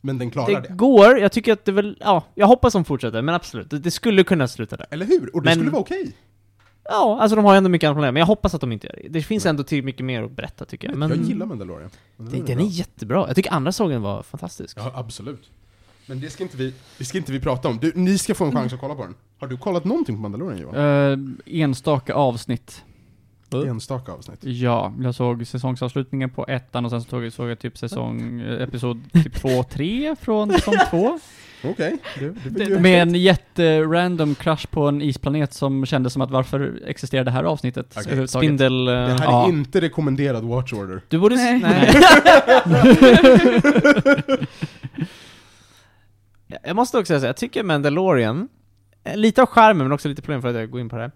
men 0.00 0.18
den 0.18 0.30
klarar 0.30 0.60
Det 0.60 0.68
det. 0.68 0.74
går, 0.74 1.18
jag 1.18 1.32
tycker 1.32 1.52
att 1.52 1.64
det 1.64 1.72
väl, 1.72 1.96
ja, 2.00 2.24
jag 2.34 2.46
hoppas 2.46 2.72
de 2.72 2.84
fortsätter, 2.84 3.22
men 3.22 3.34
absolut. 3.34 3.70
Det, 3.70 3.78
det 3.78 3.90
skulle 3.90 4.24
kunna 4.24 4.48
sluta 4.48 4.76
där. 4.76 4.86
Eller 4.90 5.06
hur? 5.06 5.34
Och 5.36 5.42
det 5.42 5.44
Men- 5.50 5.54
skulle 5.54 5.70
vara 5.70 5.80
okej. 5.82 6.12
Ja, 6.90 7.18
alltså 7.20 7.36
de 7.36 7.44
har 7.44 7.52
ju 7.52 7.58
ändå 7.58 7.70
mycket 7.70 7.86
annat 7.88 7.96
problem, 7.96 8.14
men 8.14 8.20
jag 8.20 8.26
hoppas 8.26 8.54
att 8.54 8.60
de 8.60 8.72
inte 8.72 8.86
gör 8.86 8.98
det. 9.02 9.08
Det 9.08 9.22
finns 9.22 9.46
ändå 9.46 9.62
till 9.62 9.84
mycket 9.84 10.06
mer 10.06 10.22
att 10.22 10.30
berätta 10.30 10.64
tycker 10.64 10.88
jag. 10.88 10.96
Men 10.96 11.08
Jag 11.10 11.18
gillar 11.18 11.46
Mandalorian. 11.46 11.90
det, 12.16 12.22
Mandalorian 12.22 12.46
den 12.46 12.58
är 12.58 12.62
bra. 12.64 12.70
jättebra. 12.72 13.24
Jag 13.26 13.36
tycker 13.36 13.50
andra 13.52 13.72
sågen 13.72 14.02
var 14.02 14.22
fantastisk. 14.22 14.78
Ja, 14.78 14.92
absolut. 14.94 15.50
Men 16.06 16.20
det 16.20 16.30
ska 16.30 16.42
inte 16.42 16.56
vi, 16.56 16.74
det 16.98 17.04
ska 17.04 17.18
inte 17.18 17.32
vi 17.32 17.40
prata 17.40 17.68
om. 17.68 17.78
Du, 17.78 17.92
ni 17.94 18.18
ska 18.18 18.34
få 18.34 18.44
en 18.44 18.52
chans 18.52 18.72
att 18.72 18.80
kolla 18.80 18.94
på 18.94 19.02
den. 19.02 19.14
Har 19.38 19.46
du 19.48 19.56
kollat 19.56 19.84
någonting 19.84 20.16
på 20.16 20.22
Mandalorian 20.22 20.60
Johan? 20.60 20.76
Eh, 21.46 21.62
enstaka 21.62 22.14
avsnitt. 22.14 22.84
Enstaka 23.58 24.12
avsnitt. 24.12 24.38
Ja, 24.44 24.92
jag 25.00 25.14
såg 25.14 25.46
säsongsavslutningen 25.46 26.30
på 26.30 26.46
ettan 26.48 26.84
och 26.84 26.90
sen 26.90 27.02
så 27.02 27.08
såg, 27.08 27.32
såg 27.32 27.50
jag 27.50 27.58
typ 27.58 27.78
säsong, 27.78 28.40
eh, 28.40 28.62
episod 28.62 29.00
typ 29.12 29.34
två, 29.34 29.62
tre 29.62 30.16
från 30.20 30.52
säsong 30.52 30.74
två. 30.90 31.18
Okej, 31.64 31.98
det, 32.50 32.80
Med 32.80 33.02
en 33.02 33.14
jätterandom 33.14 34.34
crash 34.34 34.66
på 34.70 34.88
en 34.88 35.02
isplanet 35.02 35.52
som 35.52 35.86
kändes 35.86 36.12
som 36.12 36.22
att 36.22 36.30
varför 36.30 36.82
existerar 36.86 37.24
det 37.24 37.30
här 37.30 37.44
avsnittet 37.44 37.86
Okej, 37.90 38.02
överhuvudtaget? 38.06 38.48
Spindel... 38.48 38.88
eh, 38.88 38.94
det 38.94 39.00
här 39.00 39.24
Ja. 39.24 39.44
är 39.44 39.48
inte 39.48 39.80
rekommenderad 39.80 40.44
watch 40.44 40.72
order. 40.72 41.00
Du 41.08 41.18
borde... 41.18 41.34
Nej. 41.36 41.60
Nej. 41.60 41.90
Ja, 46.46 46.58
jag 46.64 46.76
måste 46.76 46.98
också 46.98 47.18
säga, 47.20 47.28
jag 47.28 47.36
tycker 47.36 47.62
Mandalorian, 47.64 48.48
eh, 49.04 49.16
lite 49.16 49.42
av 49.42 49.48
charmen 49.48 49.78
men 49.86 49.92
också 49.92 50.08
lite 50.08 50.22
problem 50.22 50.42
för 50.42 50.48
att 50.48 50.54
jag 50.54 50.70
går 50.70 50.80
in 50.80 50.88
på 50.88 50.96
det 50.96 51.02
här. 51.02 51.10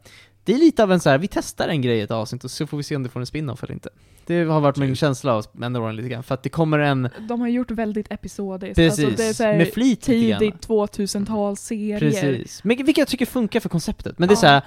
Det 0.45 0.55
är 0.55 0.59
lite 0.59 0.83
av 0.83 0.93
en 0.93 1.01
så 1.01 1.11
här, 1.11 1.19
vi 1.19 1.29
testar 1.29 1.69
en 1.69 1.83
grej 1.83 1.99
i 1.99 2.01
ett 2.01 2.11
avsnitt 2.11 2.45
och 2.45 2.51
så 2.51 2.67
får 2.67 2.77
vi 2.77 2.83
se 2.83 2.97
om 2.97 3.03
det 3.03 3.09
får 3.09 3.21
en 3.21 3.27
spin-off 3.27 3.63
eller 3.63 3.75
inte. 3.75 3.89
Det 4.27 4.45
har 4.45 4.61
varit 4.61 4.77
min 4.77 4.89
Precis. 4.89 5.01
känsla 5.01 5.35
av 5.35 5.47
Mandalorian 5.53 5.97
lite 5.97 6.09
grann, 6.09 6.23
för 6.23 6.35
att 6.35 6.43
det 6.43 6.49
kommer 6.49 6.79
en, 6.79 7.09
De 7.29 7.41
har 7.41 7.49
gjort 7.49 7.71
väldigt 7.71 8.07
episodiskt. 8.13 8.77
precis, 8.77 9.05
Alltså 9.05 9.17
det 9.23 9.29
är 9.29 9.33
så 9.33 9.43
här 9.43 9.59
med 9.59 9.73
flit 9.73 10.01
tidigt 10.01 10.67
2000-talsserier. 10.69 11.99
Precis. 11.99 12.65
Men, 12.65 12.77
vilket 12.77 12.99
jag 12.99 13.09
tycker 13.09 13.27
funkar 13.27 13.61
för 13.61 13.69
konceptet. 13.69 14.19
Men 14.19 14.29
det 14.29 14.33
är 14.33 14.37
Ja. 14.37 14.41
så 14.41 14.47
här. 14.47 14.63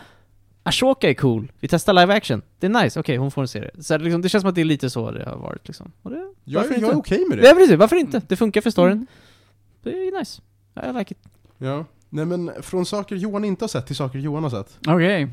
Ashoka 0.64 1.10
är 1.10 1.14
cool, 1.14 1.52
vi 1.60 1.68
testar 1.68 1.94
live 1.94 2.14
action. 2.14 2.42
Det 2.60 2.66
är 2.68 2.84
nice, 2.84 3.00
okej 3.00 3.18
hon 3.18 3.32
får 3.32 3.42
en 3.42 3.48
serie. 3.48 3.72
Så 3.80 3.94
här, 3.94 4.00
liksom, 4.00 4.22
det 4.22 4.30
känns 4.30 4.42
som 4.42 4.50
att 4.50 4.56
det 4.56 4.62
är 4.62 4.66
lite 4.66 4.90
så 4.90 5.12
det 5.12 5.26
har 5.26 5.38
varit 5.38 5.68
liksom. 5.68 5.92
Och 6.02 6.12
det, 6.12 6.34
Jag, 6.44 6.66
är- 6.66 6.82
jag 6.82 6.92
är 6.92 6.96
okej 6.98 7.26
med 7.30 7.38
Ja 7.40 7.42
det. 7.54 7.56
precis, 7.60 7.76
varför 7.76 7.96
inte? 7.96 8.22
Det 8.28 8.36
funkar 8.36 8.62
för 8.62 8.70
storyn. 8.70 8.92
Mm. 8.94 9.08
Det 9.84 9.90
är 9.90 10.20
nice. 10.20 10.42
I 10.90 10.94
like 11.00 11.14
it. 11.14 11.20
Ja. 11.58 11.86
Nej 12.10 12.26
men, 12.26 12.52
från 12.62 12.86
saker 12.86 13.16
Johan 13.16 13.46
inte 13.46 13.64
har 13.64 13.68
sett 13.70 13.88
till 13.88 13.96
saker 13.96 14.20
Johan 14.20 14.44
har 14.44 14.50
sett. 14.50 14.78
Okej. 14.88 15.28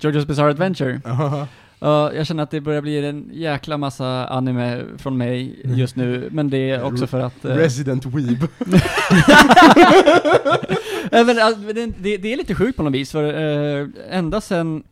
Jojo's 0.00 0.26
Bizarre 0.26 0.50
Adventure. 0.50 1.00
Ja, 1.78 2.12
jag 2.12 2.26
känner 2.26 2.42
att 2.42 2.50
det 2.50 2.60
börjar 2.60 2.82
bli 2.82 3.06
en 3.06 3.30
jäkla 3.32 3.78
massa 3.78 4.26
anime 4.26 4.84
från 4.98 5.16
mig 5.16 5.60
just 5.64 5.96
nu, 5.96 6.28
men 6.32 6.50
det 6.50 6.70
är 6.70 6.82
också 6.82 7.06
för 7.06 7.20
att... 7.20 7.44
eh, 7.44 7.54
Resident 7.54 8.06
Weeb. 8.06 8.48
Men, 11.10 11.38
alltså, 11.38 11.72
det, 11.72 12.16
det, 12.16 12.32
är 12.32 12.36
lite 12.36 12.54
sjukt 12.54 12.76
på 12.76 12.82
något 12.82 12.92
vis, 12.92 13.12
för 13.12 13.24
eh, 13.24 13.86
ända 14.10 14.40
sen 14.40 14.82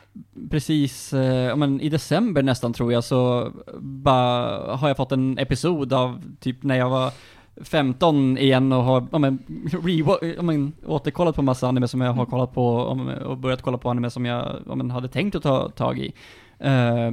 precis, 0.50 1.12
ja, 1.48 1.56
men 1.56 1.80
i 1.80 1.88
december 1.88 2.42
nästan 2.42 2.72
tror 2.72 2.92
jag, 2.92 3.04
så 3.04 3.52
bara 3.80 4.76
har 4.76 4.88
jag 4.88 4.96
fått 4.96 5.12
en 5.12 5.38
episod 5.38 5.92
av 5.92 6.22
typ 6.40 6.62
när 6.62 6.76
jag 6.76 6.90
var 6.90 7.12
15 7.60 8.38
igen 8.38 8.72
och 8.72 8.82
har, 8.82 9.06
ja 9.12 9.18
men, 9.18 9.38
rewa- 9.70 10.34
ja, 10.36 10.42
men 10.42 10.72
återkollat 10.86 11.36
på 11.36 11.42
massa 11.42 11.68
anime 11.68 11.88
som 11.88 12.00
jag 12.00 12.12
har 12.12 12.26
kollat 12.26 12.54
på, 12.54 12.66
och 13.24 13.36
börjat 13.38 13.62
kolla 13.62 13.78
på 13.78 13.90
anime 13.90 14.10
som 14.10 14.26
jag, 14.26 14.56
ja, 14.68 14.74
men, 14.74 14.90
hade 14.90 15.08
tänkt 15.08 15.34
att 15.34 15.42
ta 15.42 15.68
tag 15.68 15.98
i. 15.98 16.12
Eh, 16.58 17.12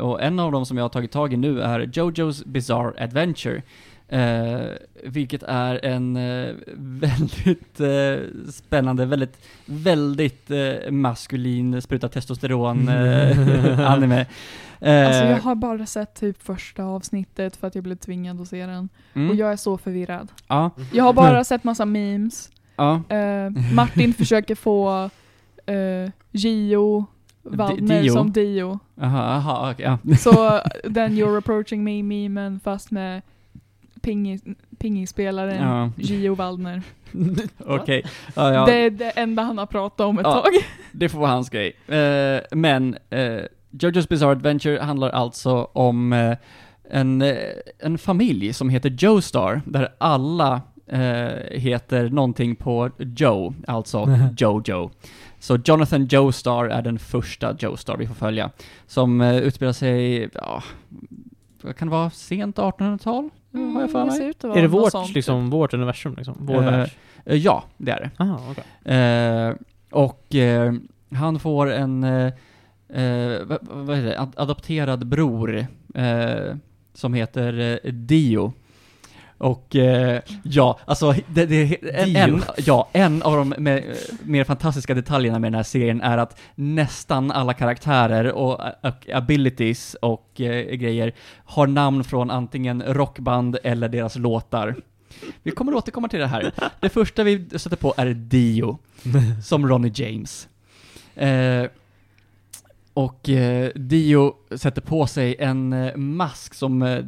och 0.00 0.22
en 0.22 0.38
av 0.38 0.52
dem 0.52 0.66
som 0.66 0.76
jag 0.76 0.84
har 0.84 0.88
tagit 0.88 1.12
tag 1.12 1.32
i 1.32 1.36
nu 1.36 1.60
är 1.60 1.80
Jojo's 1.80 2.48
Bizarre 2.48 3.04
Adventure. 3.04 3.62
Eh, 4.08 4.66
vilket 5.04 5.42
är 5.42 5.84
en 5.84 6.16
eh, 6.16 6.54
väldigt 6.76 7.80
eh, 7.80 8.16
spännande, 8.52 9.06
väldigt, 9.06 9.38
väldigt 9.66 10.50
eh, 10.50 10.90
maskulin, 10.90 11.82
spruta 11.82 12.08
testosteron 12.08 12.88
eh, 12.88 13.90
anime. 13.90 14.26
Eh, 14.80 15.06
Alltså 15.06 15.24
jag 15.24 15.40
har 15.40 15.54
bara 15.54 15.86
sett 15.86 16.14
typ 16.14 16.42
första 16.42 16.84
avsnittet 16.84 17.56
för 17.56 17.66
att 17.66 17.74
jag 17.74 17.84
blev 17.84 17.96
tvingad 17.96 18.40
att 18.40 18.48
se 18.48 18.66
den. 18.66 18.88
mm, 19.14 19.30
Och 19.30 19.36
jag 19.36 19.52
är 19.52 19.56
så 19.56 19.78
förvirrad. 19.78 20.28
ja, 20.48 20.70
Jag 20.92 21.04
har 21.04 21.12
bara 21.12 21.44
sett 21.44 21.64
massa 21.64 21.84
memes. 21.84 22.50
ja. 22.76 23.02
Eh, 23.08 23.50
Martin 23.74 24.12
försöker 24.18 24.54
få 24.54 25.10
uh, 25.70 26.10
Gio 26.32 27.06
Waldner 27.42 28.02
Dio? 28.02 28.12
som 28.12 28.32
Dio. 28.32 28.78
Aha, 29.00 29.20
aha, 29.22 29.70
okej, 29.72 29.84
ja. 30.04 30.16
Så 30.16 30.60
den 30.90 31.12
You're 31.12 31.38
approaching 31.38 31.84
me 31.84 32.02
memen 32.02 32.60
fast 32.60 32.90
med 32.90 33.22
pingis, 34.06 34.42
pingisspelaren 34.78 35.62
Ja. 35.62 35.90
Gio 35.96 36.34
Waldner. 36.34 36.82
Okej, 37.66 38.04
ja, 38.34 38.52
ja. 38.54 38.64
Det 38.66 38.74
är 38.74 38.90
det 38.90 39.10
enda 39.10 39.42
han 39.42 39.58
har 39.58 39.66
pratat 39.66 40.00
om 40.06 40.18
ett 40.18 40.26
Ja. 40.26 40.32
tag. 40.42 40.52
Det 40.92 41.08
får 41.08 41.18
vara 41.18 41.30
hans 41.30 41.50
grej. 41.50 41.72
Eh, 41.88 42.40
men 42.50 42.96
eh, 43.10 43.40
Jojo's 43.70 44.08
Bizarre 44.08 44.30
Adventure 44.32 44.80
handlar 44.82 45.10
alltså 45.10 45.52
om 45.72 46.12
eh, 46.12 46.36
en, 46.90 47.22
eh, 47.22 47.36
en 47.78 47.98
familj 47.98 48.52
som 48.52 48.68
heter 48.70 48.90
Joestar, 48.90 49.60
där 49.64 49.88
alla 49.98 50.60
eh, 50.86 51.58
heter 51.58 52.08
någonting 52.08 52.56
på 52.56 52.90
Joe, 52.98 53.54
alltså 53.66 54.18
Jojo. 54.38 54.90
Så 55.38 55.58
Jonathan 55.64 56.06
Joestar 56.06 56.64
är 56.64 56.82
den 56.82 56.98
första 56.98 57.56
Joestar 57.58 57.96
vi 57.96 58.06
får 58.06 58.14
följa, 58.14 58.50
som 58.86 59.20
eh, 59.20 59.36
utspelar 59.36 59.72
sig, 59.72 60.28
ja, 60.34 60.62
vad 61.66 61.76
kan 61.76 61.88
det 61.88 61.92
vara, 61.92 62.10
sent 62.10 62.56
1800-tal? 62.58 63.30
har 63.52 63.80
jag 63.80 63.90
för 63.90 63.98
Mm, 64.02 64.08
det 64.08 64.18
mig. 64.18 64.32
vara 64.48 64.58
Är 64.58 64.62
det 64.62 64.68
vårt, 64.68 64.92
sånt, 64.92 65.14
liksom, 65.14 65.50
vårt 65.50 65.74
universum 65.74 66.14
liksom? 66.16 66.36
Vår 66.40 66.54
Eh, 66.54 66.60
värld? 66.70 66.90
Eh, 67.24 67.36
ja, 67.36 67.64
det 67.76 67.90
är 67.92 68.00
det. 68.00 68.10
Aha, 68.24 68.40
okej. 68.50 68.94
Eh, 68.96 69.54
och 69.90 70.34
eh, 70.34 70.72
han 71.12 71.38
får 71.38 71.70
en, 71.72 72.04
eh, 72.04 72.32
eh, 73.02 73.40
vad, 73.44 73.58
vad 73.62 73.96
heter 73.96 74.08
det, 74.08 74.18
Ad- 74.20 74.34
adopterad 74.36 75.06
bror 75.06 75.66
som 76.94 77.14
heter 77.14 77.80
Dio. 77.92 78.52
Och 79.38 79.76
eh, 79.76 80.20
ja, 80.42 80.78
alltså 80.84 81.14
det, 81.26 81.46
det, 81.46 81.76
en, 81.94 82.16
en, 82.16 82.42
ja, 82.56 82.88
en 82.92 83.22
av 83.22 83.36
de 83.36 83.48
med, 83.48 83.96
mer 84.22 84.44
fantastiska 84.44 84.94
detaljerna 84.94 85.38
med 85.38 85.52
den 85.52 85.56
här 85.56 85.62
serien 85.62 86.00
är 86.00 86.18
att 86.18 86.40
nästan 86.54 87.30
alla 87.30 87.54
karaktärer 87.54 88.32
och, 88.32 88.60
och 88.82 89.10
abilities 89.12 89.96
och 90.02 90.40
eh, 90.40 90.76
grejer 90.76 91.14
har 91.44 91.66
namn 91.66 92.04
från 92.04 92.30
antingen 92.30 92.82
rockband 92.86 93.58
eller 93.62 93.88
deras 93.88 94.16
låtar. 94.16 94.76
Vi 95.42 95.50
kommer 95.50 95.74
återkomma 95.74 96.08
till 96.08 96.20
det 96.20 96.26
här. 96.26 96.52
Det 96.80 96.88
första 96.88 97.22
vi 97.22 97.48
sätter 97.58 97.76
på 97.76 97.94
är 97.96 98.06
Dio, 98.06 98.78
som 99.44 99.68
Ronnie 99.68 99.92
James. 99.94 100.48
Eh, 101.14 101.70
och 102.96 103.28
eh, 103.28 103.70
Dio 103.74 104.34
sätter 104.56 104.80
på 104.80 105.06
sig 105.06 105.36
en 105.38 105.72
eh, 105.72 105.96
mask 105.96 106.54
som 106.54 106.82
eh, 106.82 107.04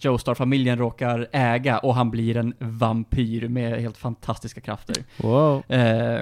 Joestar-familjen 0.00 0.78
råkar 0.78 1.28
äga 1.32 1.78
och 1.78 1.94
han 1.94 2.10
blir 2.10 2.36
en 2.36 2.54
vampyr 2.58 3.48
med 3.48 3.80
helt 3.80 3.96
fantastiska 3.96 4.60
krafter. 4.60 4.96
Wow. 5.16 5.62
Eh, 5.68 6.20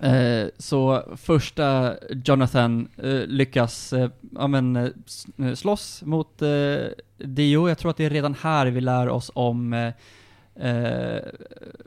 eh, 0.00 0.46
så 0.58 1.02
första 1.16 1.94
Jonathan 2.24 2.88
eh, 2.96 3.26
lyckas 3.26 3.92
eh, 3.92 4.10
ja, 4.38 4.46
men, 4.46 4.92
slåss 5.54 6.02
mot 6.02 6.42
Dio. 7.18 7.68
Jag 7.68 7.78
tror 7.78 7.90
att 7.90 7.96
det 7.96 8.04
är 8.04 8.10
redan 8.10 8.34
här 8.42 8.66
vi 8.66 8.80
lär 8.80 9.08
oss 9.08 9.30
om 9.34 9.92
eh, 10.60 11.22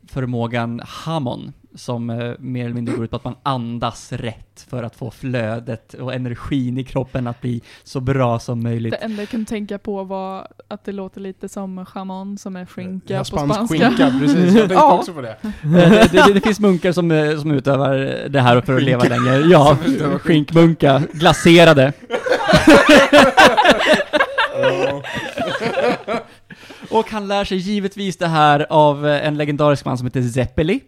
förmågan 0.08 0.82
Hammon, 0.86 1.54
som 1.76 2.10
eh, 2.10 2.32
mer 2.40 2.66
eller 2.66 2.76
mindre 2.76 2.96
går 2.96 3.06
ut 3.06 3.12
på 3.12 3.18
att 3.18 3.24
man 3.24 3.36
andas 3.44 4.12
rätt 4.12 4.66
för 4.70 4.84
att 4.84 4.96
få 4.96 5.12
flödet 5.12 5.94
och 5.94 6.14
energin 6.14 6.78
i 6.78 6.84
kroppen 6.84 7.28
att 7.28 7.42
bli 7.42 7.62
så 7.84 8.00
bra 8.00 8.40
som 8.40 8.64
möjligt. 8.64 8.92
Det 8.92 8.98
enda 8.98 9.22
jag 9.22 9.30
kunde 9.30 9.46
tänka 9.46 9.78
på 9.78 10.04
var 10.04 10.48
att 10.68 10.86
det 10.86 10.92
låter 10.92 11.22
lite 11.22 11.50
som 11.50 11.86
chamon 11.86 12.38
som 12.38 12.56
är 12.56 12.66
skinka 12.66 13.14
Ja, 13.14 13.20
på 13.20 13.26
spansk 13.26 13.54
spanska. 13.56 13.78
skinka, 13.90 14.20
precis. 14.20 14.38
Jag 14.46 14.54
tänkte 14.54 14.74
Ja. 14.74 14.94
också 14.94 15.14
på 15.14 15.22
det. 15.22 15.38
Eh, 15.44 15.52
det, 15.64 16.10
det, 16.28 16.34
det 16.34 16.42
finns 16.42 16.60
munkar 16.60 16.92
som, 16.92 17.12
eh, 17.12 17.38
som 17.38 17.52
utövar 17.52 17.96
det 18.30 18.42
här 18.42 18.62
för 18.62 18.76
att 18.76 18.84
leva 18.84 19.04
länge. 19.04 19.38
Ja, 19.38 19.78
skinkmunkar. 20.22 21.02
Glaserade. 21.14 21.94
Och 26.96 27.10
han 27.12 27.28
lär 27.28 27.44
sig 27.46 27.58
givetvis 27.58 28.18
det 28.18 28.28
här 28.28 28.66
av 28.70 29.08
eh, 29.08 29.28
en 29.28 29.38
legendarisk 29.38 29.86
man 29.86 29.98
som 29.98 30.08
heter 30.08 30.22
Zeppeli. 30.22 30.82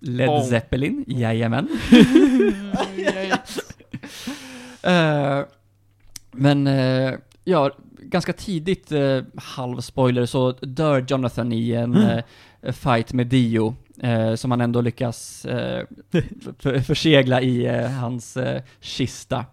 Led 0.00 0.28
Oh. 0.28 0.44
Zeppelin, 0.48 1.04
jajamän. 1.06 1.68
Eh, 4.82 5.40
Men, 6.32 6.66
eh, 6.66 7.14
ja, 7.44 7.70
ganska 7.98 8.32
tidigt, 8.32 8.92
eh, 8.92 9.20
halvspoiler, 9.36 10.26
så 10.26 10.52
dör 10.52 11.04
Jonathan 11.08 11.52
i 11.52 11.72
en 11.72 11.94
Mm. 11.94 12.22
eh, 12.62 12.72
fight 12.72 13.12
med 13.12 13.26
Dio. 13.26 13.74
Eh, 14.02 14.34
som 14.34 14.50
han 14.50 14.60
ändå 14.60 14.80
lyckas 14.80 15.44
eh, 15.44 15.84
för, 16.58 16.78
försegla 16.80 17.40
i 17.40 17.66
eh, 17.66 17.90
hans 17.90 18.38
kista. 18.80 19.44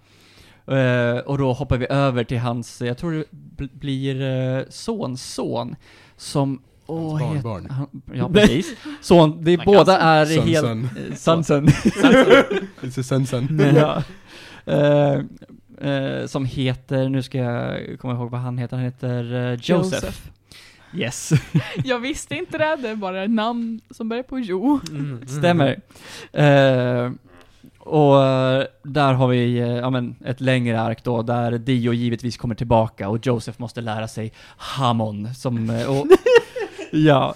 Eh, 0.67 1.17
och 1.17 1.37
då 1.37 1.53
hoppar 1.53 1.77
vi 1.77 1.87
över 1.89 2.23
till 2.23 2.39
hans, 2.39 2.81
jag 2.81 2.97
tror 2.97 3.11
det 3.11 3.23
bl- 3.57 3.69
blir 3.79 4.21
eh, 4.21 4.63
sonson, 4.69 5.75
som... 6.17 6.61
Åh, 6.85 7.09
Hans 7.11 7.21
het- 7.35 7.43
barnbarn. 7.43 7.69
han, 7.69 7.87
ja, 8.13 8.29
precis. 8.29 8.75
Son, 9.01 9.47
är 9.47 9.65
båda 9.65 9.97
är 9.99 10.25
Son, 10.25 10.47
helt... 10.47 10.65
eh, 10.65 11.15
Sonson. 11.15 11.67
It's 11.67 12.99
a 12.99 13.03
sensen. 13.03 13.61
ja. 13.75 14.03
Eh, 14.73 15.19
eh, 15.91 16.25
som 16.25 16.45
heter, 16.45 17.09
nu 17.09 17.23
ska 17.23 17.37
jag 17.37 17.99
komma 17.99 18.13
ihåg 18.13 18.31
vad 18.31 18.41
han 18.41 18.57
heter, 18.57 18.75
han 18.77 18.85
heter 18.85 19.33
eh, 19.51 19.59
Joseph. 19.61 20.17
Yes, 20.95 21.31
Jag 21.83 21.99
visste 21.99 22.35
inte 22.35 22.57
det, 22.57 22.75
det 22.81 22.89
är 22.89 22.95
bara 22.95 23.23
ett 23.23 23.29
namn 23.31 23.81
som 23.89 24.09
börjar 24.09 24.23
på 24.23 24.39
Jo. 24.39 24.79
Mm, 24.89 25.27
stämmer. 25.27 25.79
Eh, 26.33 27.11
och 27.93 28.23
eh, 28.23 28.65
där 28.83 29.13
har 29.13 29.27
vi 29.27 29.57
eh, 29.57 29.67
ja, 29.67 29.89
men 29.89 30.15
ett 30.25 30.41
längre 30.41 30.81
ark 30.81 31.03
då, 31.03 31.21
där 31.21 31.51
Dio 31.57 31.93
givetvis 31.93 32.37
kommer 32.37 32.55
tillbaka 32.55 33.09
och 33.09 33.27
Joseph 33.27 33.61
måste 33.61 33.81
lära 33.81 34.07
sig 34.07 34.33
Hamon, 34.57 35.33
som, 35.33 35.69
eh, 35.69 35.89
och, 35.89 36.07
ja. 36.91 37.35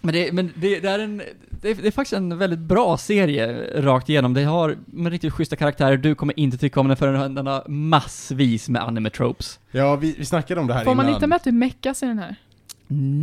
Men, 0.00 0.14
det, 0.14 0.32
men 0.32 0.52
det, 0.54 0.80
det 0.80 0.88
är 0.88 0.98
en, 0.98 1.22
det 1.50 1.70
är, 1.70 1.74
det 1.74 1.86
är 1.86 1.90
faktiskt 1.90 2.12
en 2.12 2.38
väldigt 2.38 2.58
bra 2.58 2.96
serie 2.96 3.70
rakt 3.82 4.08
igenom. 4.08 4.34
Det 4.34 4.44
har 4.44 4.76
med 4.86 5.12
riktigt 5.12 5.32
schyssta 5.32 5.56
karaktärer, 5.56 5.96
du 5.96 6.14
kommer 6.14 6.40
inte 6.40 6.58
tycka 6.58 6.80
om 6.80 6.88
den 6.88 6.96
förrän 6.96 7.34
den 7.34 7.46
har 7.46 7.68
massvis 7.68 8.68
med 8.68 8.82
anime-tropes. 8.82 9.58
Ja, 9.70 9.96
vi, 9.96 10.14
vi 10.18 10.24
snackade 10.24 10.60
om 10.60 10.66
det 10.66 10.74
här 10.74 10.84
Får 10.84 10.94
man 10.94 11.04
innan. 11.04 11.14
inte 11.14 11.26
med 11.26 11.36
att 11.36 11.44
du 11.44 11.52
meckas 11.52 12.02
i 12.02 12.06
den 12.06 12.18
här? 12.18 12.36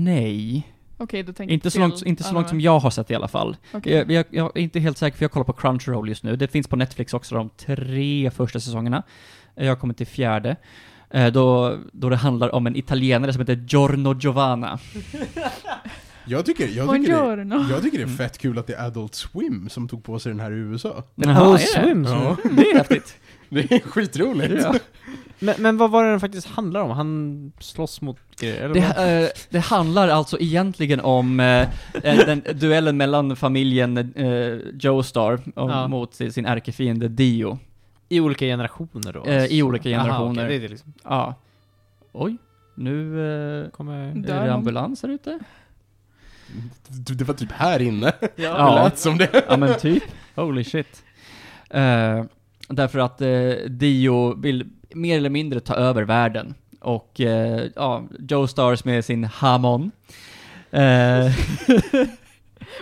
Nej. 0.03 0.67
Okej, 1.01 1.23
då 1.23 1.33
tänker 1.33 1.53
Inte 1.53 1.71
så, 1.71 1.79
långt, 1.79 2.01
inte 2.01 2.23
så 2.23 2.33
långt 2.33 2.49
som 2.49 2.61
jag 2.61 2.79
har 2.79 2.89
sett 2.89 3.11
i 3.11 3.15
alla 3.15 3.27
fall. 3.27 3.57
Okej. 3.73 3.93
Jag, 3.93 4.11
jag, 4.11 4.25
jag 4.29 4.51
är 4.57 4.61
inte 4.61 4.79
helt 4.79 4.97
säker 4.97 5.17
för 5.17 5.23
jag 5.23 5.31
kollar 5.31 5.43
på 5.43 5.53
Crunchyroll 5.53 6.09
just 6.09 6.23
nu. 6.23 6.35
Det 6.35 6.47
finns 6.47 6.67
på 6.67 6.75
Netflix 6.75 7.13
också 7.13 7.35
de 7.35 7.49
tre 7.49 8.31
första 8.31 8.59
säsongerna. 8.59 9.03
Jag 9.55 9.67
har 9.67 9.75
kommit 9.75 9.97
till 9.97 10.07
fjärde. 10.07 10.55
Eh, 11.09 11.27
Då, 11.27 11.77
då 11.91 12.09
det 12.09 12.15
handlar 12.15 12.55
om 12.55 12.67
en 12.67 12.75
italienare 12.75 13.33
som 13.33 13.39
heter 13.39 13.65
Giorno 13.67 14.19
Giovanna. 14.19 14.79
Jag 16.25 16.45
tycker, 16.45 16.67
jag, 16.67 16.89
tycker 16.95 17.35
det, 17.45 17.55
jag 17.69 17.83
tycker 17.83 17.97
det 17.97 18.03
är 18.03 18.05
Mm. 18.05 18.17
fett 18.17 18.37
kul 18.37 18.57
att 18.59 18.67
det 18.67 18.73
är 18.73 18.85
Adult 18.85 19.15
Swim 19.15 19.69
som 19.69 19.87
tog 19.87 20.03
på 20.03 20.19
sig 20.19 20.31
den 20.31 20.39
här 20.39 20.51
i 20.51 20.55
USA. 20.55 21.03
Men 21.15 21.29
Jaha, 21.29 21.41
Adult? 21.41 21.61
Swim, 21.61 22.03
Ja. 22.03 22.37
Det 22.43 22.61
är 22.61 22.77
häftigt. 22.77 23.15
Det 23.49 23.71
är 23.71 23.79
skitroligt. 23.79 24.53
Ja. 24.63 24.75
Men, 25.39 25.55
men 25.59 25.77
vad 25.77 25.91
var 25.91 26.03
det 26.03 26.09
den 26.09 26.19
faktiskt 26.19 26.47
handlar 26.47 26.81
om? 26.81 26.89
Han 26.91 27.51
slåss 27.59 28.01
mot 28.01 28.17
grejer, 28.39 28.63
eller? 28.63 28.73
Det, 28.73 29.21
eh, 29.23 29.29
det 29.49 29.59
handlar 29.59 30.07
alltså 30.09 30.39
egentligen 30.39 30.99
om 30.99 31.39
eh, 31.39 31.67
den 32.03 32.41
duellen 32.53 32.97
mellan 32.97 33.35
familjen 33.35 33.97
eh, 33.97 34.57
Joestar 34.79 35.39
Ja. 35.55 35.87
mot 35.87 36.13
sin, 36.13 36.33
sin 36.33 36.45
ärkefiende 36.45 37.07
Dio. 37.07 37.59
I 38.09 38.19
olika 38.19 38.45
generationer 38.45 39.13
då? 39.13 39.23
Eh, 39.25 39.45
i 39.45 39.63
olika 39.63 39.89
Aha, 39.95 40.03
generationer. 40.03 40.45
okej, 40.45 40.49
det 40.59 40.65
är 40.65 40.67
det 40.67 40.67
liksom. 40.73 40.93
Ja. 41.03 41.35
Oj, 42.11 42.37
nu 42.75 43.69
Kommer... 43.73 44.09
Är 44.09 44.13
det 44.15 44.39
någon? 44.39 44.49
ambulans 44.49 45.03
här 45.03 45.09
ute? 45.09 45.39
Det 46.87 47.13
det 47.13 47.23
var 47.23 47.33
typ 47.33 47.51
här 47.51 47.81
inne. 47.81 48.11
Ja. 48.35 48.75
lät 48.83 48.99
som 48.99 49.17
det. 49.17 49.45
Ja 49.47 49.57
men 49.57 49.79
typ. 49.79 50.03
Holy 50.35 50.63
shit. 50.63 51.03
Eh, 51.69 52.23
därför 52.67 52.99
att 52.99 53.21
eh, 53.21 53.51
Dio 53.69 54.35
vill 54.35 54.69
mer 54.93 55.17
eller 55.17 55.29
mindre 55.29 55.59
ta 55.59 55.75
över 55.75 56.03
världen. 56.03 56.53
Och 56.79 57.21
eh, 57.21 57.67
ja, 57.75 58.03
Joe 58.19 58.47
Stars 58.47 58.85
med 58.85 59.05
sin 59.05 59.23
Hamon. 59.23 59.91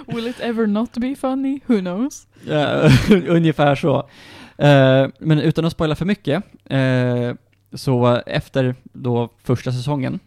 Will 0.05 0.27
it 0.27 0.39
ever 0.39 0.67
not 0.67 0.93
be 0.93 1.15
funny? 1.15 1.59
Who 1.65 1.79
knows? 1.79 2.27
ungefär 3.27 3.75
så. 3.75 4.09
Men 5.19 5.39
utan 5.39 5.65
att 5.65 5.71
spoila 5.71 5.95
för 5.95 6.05
mycket, 6.05 6.43
så 7.73 8.21
efter 8.25 8.75
då 8.83 9.29
första 9.43 9.71
säsongen 9.71 10.19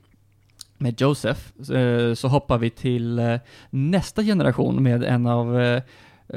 med 0.83 1.01
Joseph, 1.01 1.41
eh, 1.73 2.15
så 2.15 2.29
hoppar 2.29 2.59
vi 2.59 2.71
till 2.71 3.19
eh, 3.19 3.37
nästa 3.71 4.23
generation 4.23 4.83
med 4.83 5.05
en 5.05 5.27
av 5.27 5.61
eh, 5.61 5.83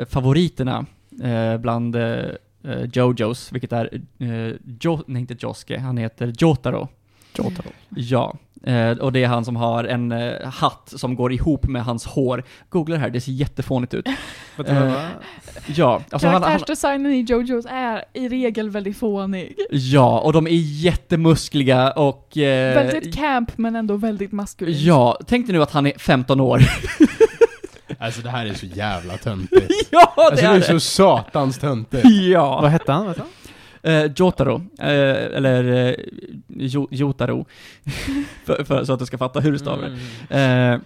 favoriterna 0.09 0.85
bland 1.59 1.97
Jojos, 2.93 3.51
vilket 3.51 3.71
är, 3.71 4.01
jo, 4.81 5.03
nej 5.07 5.21
inte 5.21 5.35
Josuke, 5.39 5.79
han 5.79 5.97
heter 5.97 6.33
Jotaro. 6.37 6.87
Jotaro. 7.37 7.69
Ja, 7.89 8.37
eh, 8.65 8.91
och 8.91 9.11
det 9.11 9.23
är 9.23 9.27
han 9.27 9.45
som 9.45 9.55
har 9.55 9.83
en 9.83 10.11
eh, 10.11 10.47
hatt 10.47 10.93
som 10.95 11.15
går 11.15 11.33
ihop 11.33 11.67
med 11.67 11.83
hans 11.85 12.05
hår. 12.05 12.43
Googla 12.69 12.95
det 12.95 13.01
här, 13.01 13.09
det 13.09 13.21
ser 13.21 13.31
jättefånigt 13.31 13.93
ut. 13.93 14.07
Eh? 14.67 14.93
Ja, 15.65 16.01
alltså 16.09 16.27
han, 16.27 16.33
han, 16.33 16.43
Karaktärsdesignen 16.43 17.11
i 17.11 17.21
Jojos 17.21 17.65
är 17.69 18.03
i 18.13 18.29
regel 18.29 18.69
väldigt 18.69 18.97
fånig. 18.97 19.55
ja, 19.69 20.19
och 20.19 20.33
de 20.33 20.47
är 20.47 20.51
jättemuskliga 20.81 21.91
och... 21.91 22.37
Eh, 22.37 22.75
väldigt 22.75 23.15
camp 23.15 23.57
men 23.57 23.75
ändå 23.75 23.95
väldigt 23.95 24.31
maskulin. 24.31 24.75
Ja, 24.79 25.19
tänk 25.27 25.47
dig 25.47 25.55
nu 25.55 25.63
att 25.63 25.71
han 25.71 25.85
är 25.87 25.93
15 25.97 26.39
år. 26.39 26.61
Alltså 27.99 28.21
det 28.21 28.29
här 28.29 28.45
är 28.45 28.53
så 28.53 28.65
jävla 28.65 29.17
töntigt. 29.17 29.71
ja, 29.89 30.13
det 30.15 30.21
Alltså 30.21 30.45
det 30.45 30.51
är 30.51 30.55
är 30.55 30.61
så 30.61 30.79
satans 30.79 31.59
töntigt. 31.59 32.05
Ja! 32.05 32.61
Vad 32.61 32.71
hette 32.71 32.91
han? 32.91 33.07
Vet 33.07 33.17
du? 33.17 33.23
Eh, 33.85 34.11
Jotaro, 34.15 34.55
eh, 34.79 35.37
eller 35.37 35.87
eh, 35.89 35.95
jo, 36.47 36.87
Jotaro, 36.91 37.45
för, 38.45 38.63
för, 38.63 38.85
så 38.85 38.93
att 38.93 38.99
du 38.99 39.05
ska 39.05 39.17
fatta 39.17 39.39
hur 39.39 39.51
du 39.51 39.59
stavar. 39.59 39.97
Mm. 40.29 40.73
Eh, 40.73 40.79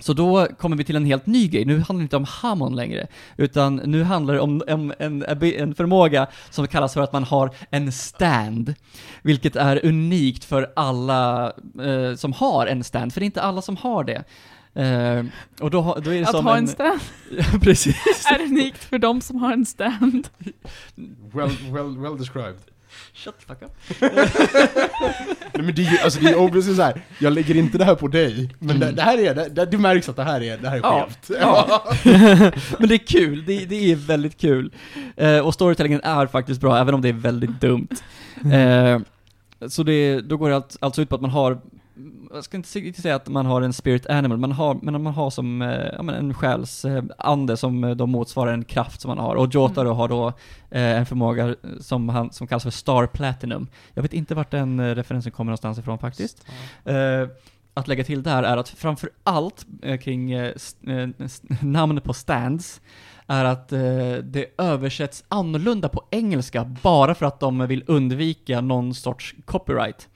så 0.00 0.12
då 0.12 0.46
kommer 0.58 0.76
vi 0.76 0.84
till 0.84 0.96
en 0.96 1.04
helt 1.04 1.26
ny 1.26 1.48
grej. 1.48 1.64
Nu 1.64 1.74
handlar 1.74 1.96
det 1.96 2.02
inte 2.02 2.16
om 2.16 2.24
Hamon 2.28 2.76
längre, 2.76 3.06
utan 3.36 3.76
nu 3.76 4.02
handlar 4.02 4.34
det 4.34 4.40
om, 4.40 4.62
om 4.68 4.92
en, 4.98 5.24
en 5.42 5.74
förmåga 5.74 6.26
som 6.50 6.66
kallas 6.66 6.94
för 6.94 7.00
att 7.00 7.12
man 7.12 7.24
har 7.24 7.50
en 7.70 7.92
stand. 7.92 8.74
Vilket 9.22 9.56
är 9.56 9.86
unikt 9.86 10.44
för 10.44 10.72
alla 10.76 11.52
eh, 11.82 12.14
som 12.16 12.32
har 12.32 12.66
en 12.66 12.84
stand, 12.84 13.12
för 13.12 13.20
det 13.20 13.24
är 13.24 13.26
inte 13.26 13.42
alla 13.42 13.62
som 13.62 13.76
har 13.76 14.04
det. 14.04 14.24
Eh, 14.78 15.24
och 15.60 15.70
då, 15.70 15.80
har- 15.80 16.00
då 16.00 16.10
är 16.14 16.18
det 16.20 16.24
Att 16.24 16.30
som 16.30 16.46
ha 16.46 16.56
en... 16.56 16.62
en 16.64 16.68
stand 16.68 17.00
Precis. 17.62 18.26
är 18.30 18.42
unikt 18.42 18.84
för 18.84 18.98
de 18.98 19.20
som 19.20 19.36
har 19.36 19.52
en 19.52 19.66
stand. 19.66 20.28
Well, 21.32 21.50
well, 21.72 21.98
well 21.98 22.18
described. 22.18 22.60
Shut 23.14 23.34
the 23.38 23.46
fuck 23.46 23.62
up. 23.62 24.00
Nej, 25.54 25.62
men 25.66 25.74
det 25.74 25.86
är 25.86 25.90
ju, 25.92 25.98
alltså 25.98 26.20
det 26.20 26.30
är 26.30 26.38
obviously 26.38 26.74
så 26.76 26.82
här. 26.82 27.00
jag 27.18 27.32
lägger 27.32 27.56
inte 27.56 27.78
det 27.78 27.84
här 27.84 27.94
på 27.94 28.08
dig, 28.08 28.54
men 28.58 28.76
Mm. 28.76 28.80
det, 28.88 28.92
det 28.96 29.02
här 29.02 29.18
är, 29.18 29.34
det, 29.34 29.48
det, 29.48 29.66
det 29.66 29.78
märks 29.78 30.08
att 30.08 30.16
det 30.16 30.24
här 30.24 30.42
är, 30.42 30.58
det 30.58 30.68
här 30.68 30.76
är 30.76 30.80
Ja. 30.82 31.08
skevt. 31.08 31.40
Ja. 31.40 31.84
Men 32.78 32.88
det 32.88 32.94
är 32.94 33.06
kul, 33.06 33.44
det, 33.46 33.64
det 33.64 33.92
är 33.92 33.96
väldigt 33.96 34.40
kul. 34.40 34.72
Eh, 35.16 35.38
och 35.38 35.54
storytellingen 35.54 36.00
är 36.04 36.26
faktiskt 36.26 36.60
bra, 36.60 36.78
även 36.78 36.94
om 36.94 37.00
det 37.02 37.08
är 37.08 37.12
väldigt 37.12 37.60
dumt. 37.60 37.88
Eh, 38.52 38.98
så 39.68 39.82
det, 39.82 40.20
då 40.20 40.36
går 40.36 40.48
det 40.50 40.56
allt, 40.56 40.76
alltså 40.80 41.02
ut 41.02 41.08
på 41.08 41.14
att 41.14 41.20
man 41.20 41.30
har, 41.30 41.58
jag 42.32 42.44
ska 42.44 42.56
inte 42.56 43.02
säga 43.02 43.14
att 43.14 43.28
man 43.28 43.46
har 43.46 43.62
en 43.62 43.72
spirit 43.72 44.06
animal, 44.06 44.38
man 44.38 44.52
har, 44.52 44.78
men 44.82 45.02
man 45.02 45.14
har 45.14 45.30
som 45.30 45.62
eh, 45.62 45.68
ja, 45.68 46.12
en 46.12 46.34
själsande 46.34 46.98
eh, 46.98 47.04
ande 47.18 47.56
som 47.56 47.84
eh, 47.84 47.90
då 47.90 48.06
motsvarar 48.06 48.52
en 48.52 48.64
kraft 48.64 49.00
som 49.00 49.08
man 49.08 49.18
har. 49.18 49.34
Och 49.34 49.54
Jotaro 49.54 49.92
har 49.92 50.08
då 50.08 50.32
en 50.70 51.06
förmåga 51.06 51.54
som, 51.80 52.08
han, 52.08 52.32
som 52.32 52.46
kallas 52.46 52.62
för 52.62 52.70
Star 52.70 53.06
Platinum. 53.06 53.68
Jag 53.94 54.02
vet 54.02 54.12
inte 54.12 54.34
vart 54.34 54.50
den 54.50 54.94
referensen 54.94 55.32
kommer 55.32 55.50
någonstans 55.50 55.78
ifrån 55.78 55.98
faktiskt. 55.98 56.46
Eh, 56.84 57.28
att 57.74 57.88
lägga 57.88 58.04
till 58.04 58.22
där 58.22 58.42
är 58.42 58.56
att 58.56 58.68
framför 58.68 59.10
allt 59.24 59.66
kring 60.00 60.34
namn 61.60 62.00
på 62.00 62.14
stands 62.14 62.80
är 63.28 63.44
att 63.44 63.72
eh, 63.72 64.12
det 64.22 64.46
översätts 64.58 65.24
annorlunda 65.28 65.88
på 65.88 66.02
engelska 66.10 66.64
bara 66.64 67.14
för 67.14 67.26
att 67.26 67.40
de 67.40 67.66
vill 67.66 67.84
undvika 67.86 68.60
någon 68.60 68.94
sorts 68.94 69.34
copyright. 69.44 70.08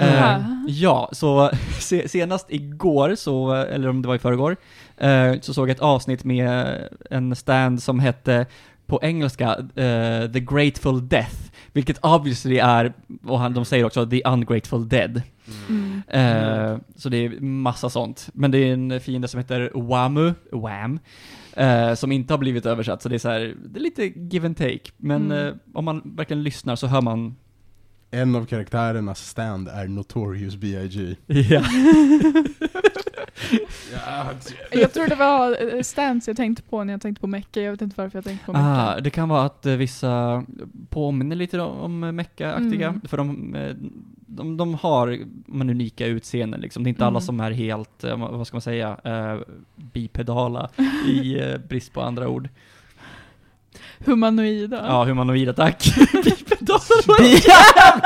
Eh, 0.00 0.40
ja, 0.66 1.08
så 1.12 1.50
se, 1.80 2.08
senast 2.08 2.46
igår, 2.48 3.14
så, 3.14 3.52
eller 3.52 3.88
om 3.88 4.02
det 4.02 4.08
var 4.08 4.14
i 4.14 4.18
förrgår, 4.18 4.56
eh, 4.96 5.34
så 5.40 5.54
såg 5.54 5.68
jag 5.68 5.74
ett 5.74 5.80
avsnitt 5.82 6.24
med 6.24 6.78
en 7.10 7.36
stand 7.36 7.82
som 7.82 7.98
hette 8.00 8.46
på 8.86 8.98
engelska 9.02 9.48
eh, 9.58 10.32
The 10.32 10.40
Grateful 10.40 11.08
Death, 11.08 11.36
vilket 11.72 12.04
obviously 12.04 12.58
är, 12.58 12.92
och 13.24 13.38
han, 13.38 13.54
de 13.54 13.64
säger 13.64 13.84
också 13.84 14.06
The 14.06 14.22
Ungrateful 14.24 14.88
Dead. 14.88 15.22
Mm. 15.68 16.02
Eh, 16.08 16.78
så 16.96 17.08
det 17.08 17.16
är 17.24 17.40
massa 17.40 17.90
sånt. 17.90 18.28
Men 18.32 18.50
det 18.50 18.58
är 18.58 18.72
en 18.72 19.00
fiende 19.00 19.28
som 19.28 19.38
heter 19.38 19.70
Wamu, 19.74 20.32
Wham, 20.52 20.98
eh, 21.52 21.94
som 21.94 22.12
inte 22.12 22.32
har 22.32 22.38
blivit 22.38 22.66
översatt, 22.66 23.02
så 23.02 23.08
det 23.08 23.14
är 23.16 23.18
så 23.18 23.28
här, 23.28 23.54
det 23.64 23.78
är 23.78 23.82
lite 23.82 24.04
give 24.06 24.46
and 24.46 24.56
take. 24.56 24.80
Men 24.96 25.24
Mm. 25.32 25.46
eh, 25.48 25.54
om 25.74 25.84
man 25.84 26.02
verkligen 26.04 26.42
lyssnar 26.42 26.76
så 26.76 26.86
hör 26.86 27.00
man 27.00 27.36
En 28.10 28.34
av 28.36 28.44
karaktärernas 28.46 29.28
stand 29.28 29.68
är 29.68 29.88
Notorious 29.88 30.56
B.I.G. 30.56 31.16
Ja. 31.26 31.62
Ja, 33.94 34.30
Jag 34.80 34.92
tror 34.92 35.06
det 35.08 35.14
var 35.14 35.74
eh, 35.76 35.82
Stance 35.82 36.30
jag 36.30 36.36
tänkte 36.36 36.62
på 36.62 36.84
när 36.84 36.92
jag 36.94 37.00
tänkte 37.00 37.20
på 37.20 37.26
Mecka. 37.26 37.60
Jag 37.62 37.70
vet 37.70 37.82
inte 37.82 37.94
varför 38.02 38.18
jag 38.18 38.24
tänkte 38.24 38.46
på 38.46 38.52
Mecka. 38.52 38.64
Ah, 38.64 39.00
det 39.00 39.10
kan 39.10 39.28
vara 39.28 39.42
att 39.42 39.66
eh, 39.66 39.74
vissa 39.74 40.44
påminner 40.88 41.36
lite 41.36 41.60
om, 41.60 42.00
Mecca-aktiga, 42.00 42.88
Mm. 42.88 43.00
för 43.00 43.16
de, 43.16 43.54
eh, 43.54 43.74
de, 44.26 44.56
de 44.56 44.74
har 44.74 45.18
man, 45.46 45.70
unika 45.70 46.06
utseenden 46.06 46.60
liksom. 46.60 46.82
Det 46.84 46.88
är 46.88 46.90
inte 46.90 47.04
alla 47.06 47.10
Mm. 47.18 47.20
som 47.20 47.40
är 47.40 47.50
helt, 47.50 48.04
vad 48.16 48.46
ska 48.46 48.54
man 48.56 48.62
säga, 48.62 48.96
eh, 49.04 49.38
bipedala 49.76 50.70
i 51.06 51.38
eh, 51.40 51.58
brist 51.68 51.92
på 51.92 52.02
andra 52.02 52.28
ord. 52.28 52.48
Humanoida. 53.98 54.84
Ja, 54.86 55.04
humanoida, 55.04 55.52
tack. 55.52 55.84
bipedala 57.18 58.00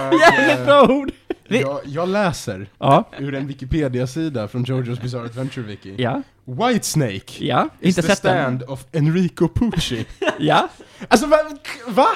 jag, 0.00 0.20
Jävligt 0.20 0.64
bra 0.66 0.82
ord! 0.88 1.12
jag, 1.48 1.80
jag 1.84 2.08
läser 2.08 2.66
Ja, 2.78 3.10
ur 3.18 3.34
en 3.34 3.46
Wikipedia-sida 3.46 4.48
från 4.48 4.64
Jojo's 4.64 5.02
Bizarre 5.02 5.24
Adventure 5.24 5.66
Wiki. 5.66 5.94
ja, 6.02 6.22
Whitesnake 6.44 7.44
ja. 7.44 7.68
is 7.80 7.88
Inte 7.98 8.02
the 8.02 8.08
sett 8.14 8.22
den. 8.22 8.58
stand 8.58 8.62
of 8.62 8.84
Enrico 8.92 9.48
Pucci. 9.48 10.06
Ja. 10.38 10.68
alltså 11.08 11.26
va? 11.26 11.36
va? 11.86 12.06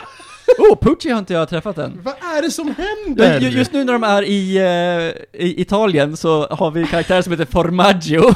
Oh, 0.59 0.77
Pucci 0.81 1.11
har 1.11 1.19
inte 1.19 1.33
jag 1.35 1.49
träffat 1.49 1.79
än. 1.79 2.01
Vad 2.03 2.15
är 2.15 2.43
det 2.43 2.51
som 2.51 2.75
Ja, 2.79 2.85
händer? 3.05 3.41
ju- 3.41 3.49
Just 3.59 3.73
nu 3.73 3.85
när 3.85 3.93
de 3.93 4.05
är 4.05 4.23
i, 4.23 4.57
eh, 4.57 5.43
i 5.47 5.61
Italien 5.61 6.17
så 6.17 6.47
har 6.47 6.71
vi 6.71 6.85
karaktärer 6.87 7.23
som 7.23 7.31
heter 7.33 7.45
Formaggio. 7.47 8.21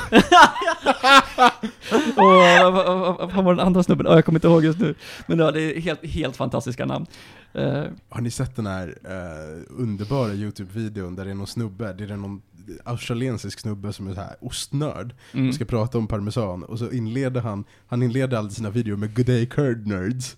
och 2.17 2.17
vad- 2.17 2.73
vad 2.73 3.17
vad 3.19 3.33
fan 3.33 3.45
var 3.45 3.55
den 3.55 3.67
andra 3.67 3.83
snubben? 3.83 4.07
Oh, 4.07 4.15
jag 4.15 4.25
kommer 4.25 4.37
inte 4.39 4.47
ihåg 4.49 4.65
just 4.65 4.79
nu. 4.79 4.95
Men 5.27 5.39
ja, 5.39 5.51
det 5.51 5.61
är 5.77 5.81
helt, 5.81 6.07
helt 6.07 6.37
fantastiska 6.37 6.87
namn. 6.87 7.07
Eh, 7.55 7.83
Har 8.09 8.21
ni 8.21 8.31
sett 8.31 8.57
den 8.57 8.67
här 8.67 8.95
eh, 9.05 9.63
underbara 9.83 10.33
YouTube-videon 10.33 11.17
där 11.17 11.25
det 11.25 11.31
är 11.31 11.35
någon 11.35 11.47
snubbe, 11.47 11.93
det 11.93 12.05
är 12.05 12.17
någon 12.17 12.43
australiensisk 12.85 13.61
snubbe 13.61 13.93
som 13.93 14.09
är 14.09 14.15
så 14.15 14.21
här 14.21 14.37
ostnörd 14.41 15.15
mm. 15.33 15.49
och 15.49 15.55
ska 15.55 15.65
prata 15.65 15.99
om 15.99 16.07
parmesan 16.07 16.63
och 16.63 16.79
så 16.79 16.91
inleder 16.91 17.41
han, 17.41 17.65
han 17.87 18.03
inleder 18.03 18.37
alltid 18.37 18.57
sina 18.57 18.71
videor 18.71 18.97
med 18.97 19.15
'Good 19.15 19.27
day 19.27 19.47
curd 19.47 19.87
nerds' 19.87 20.37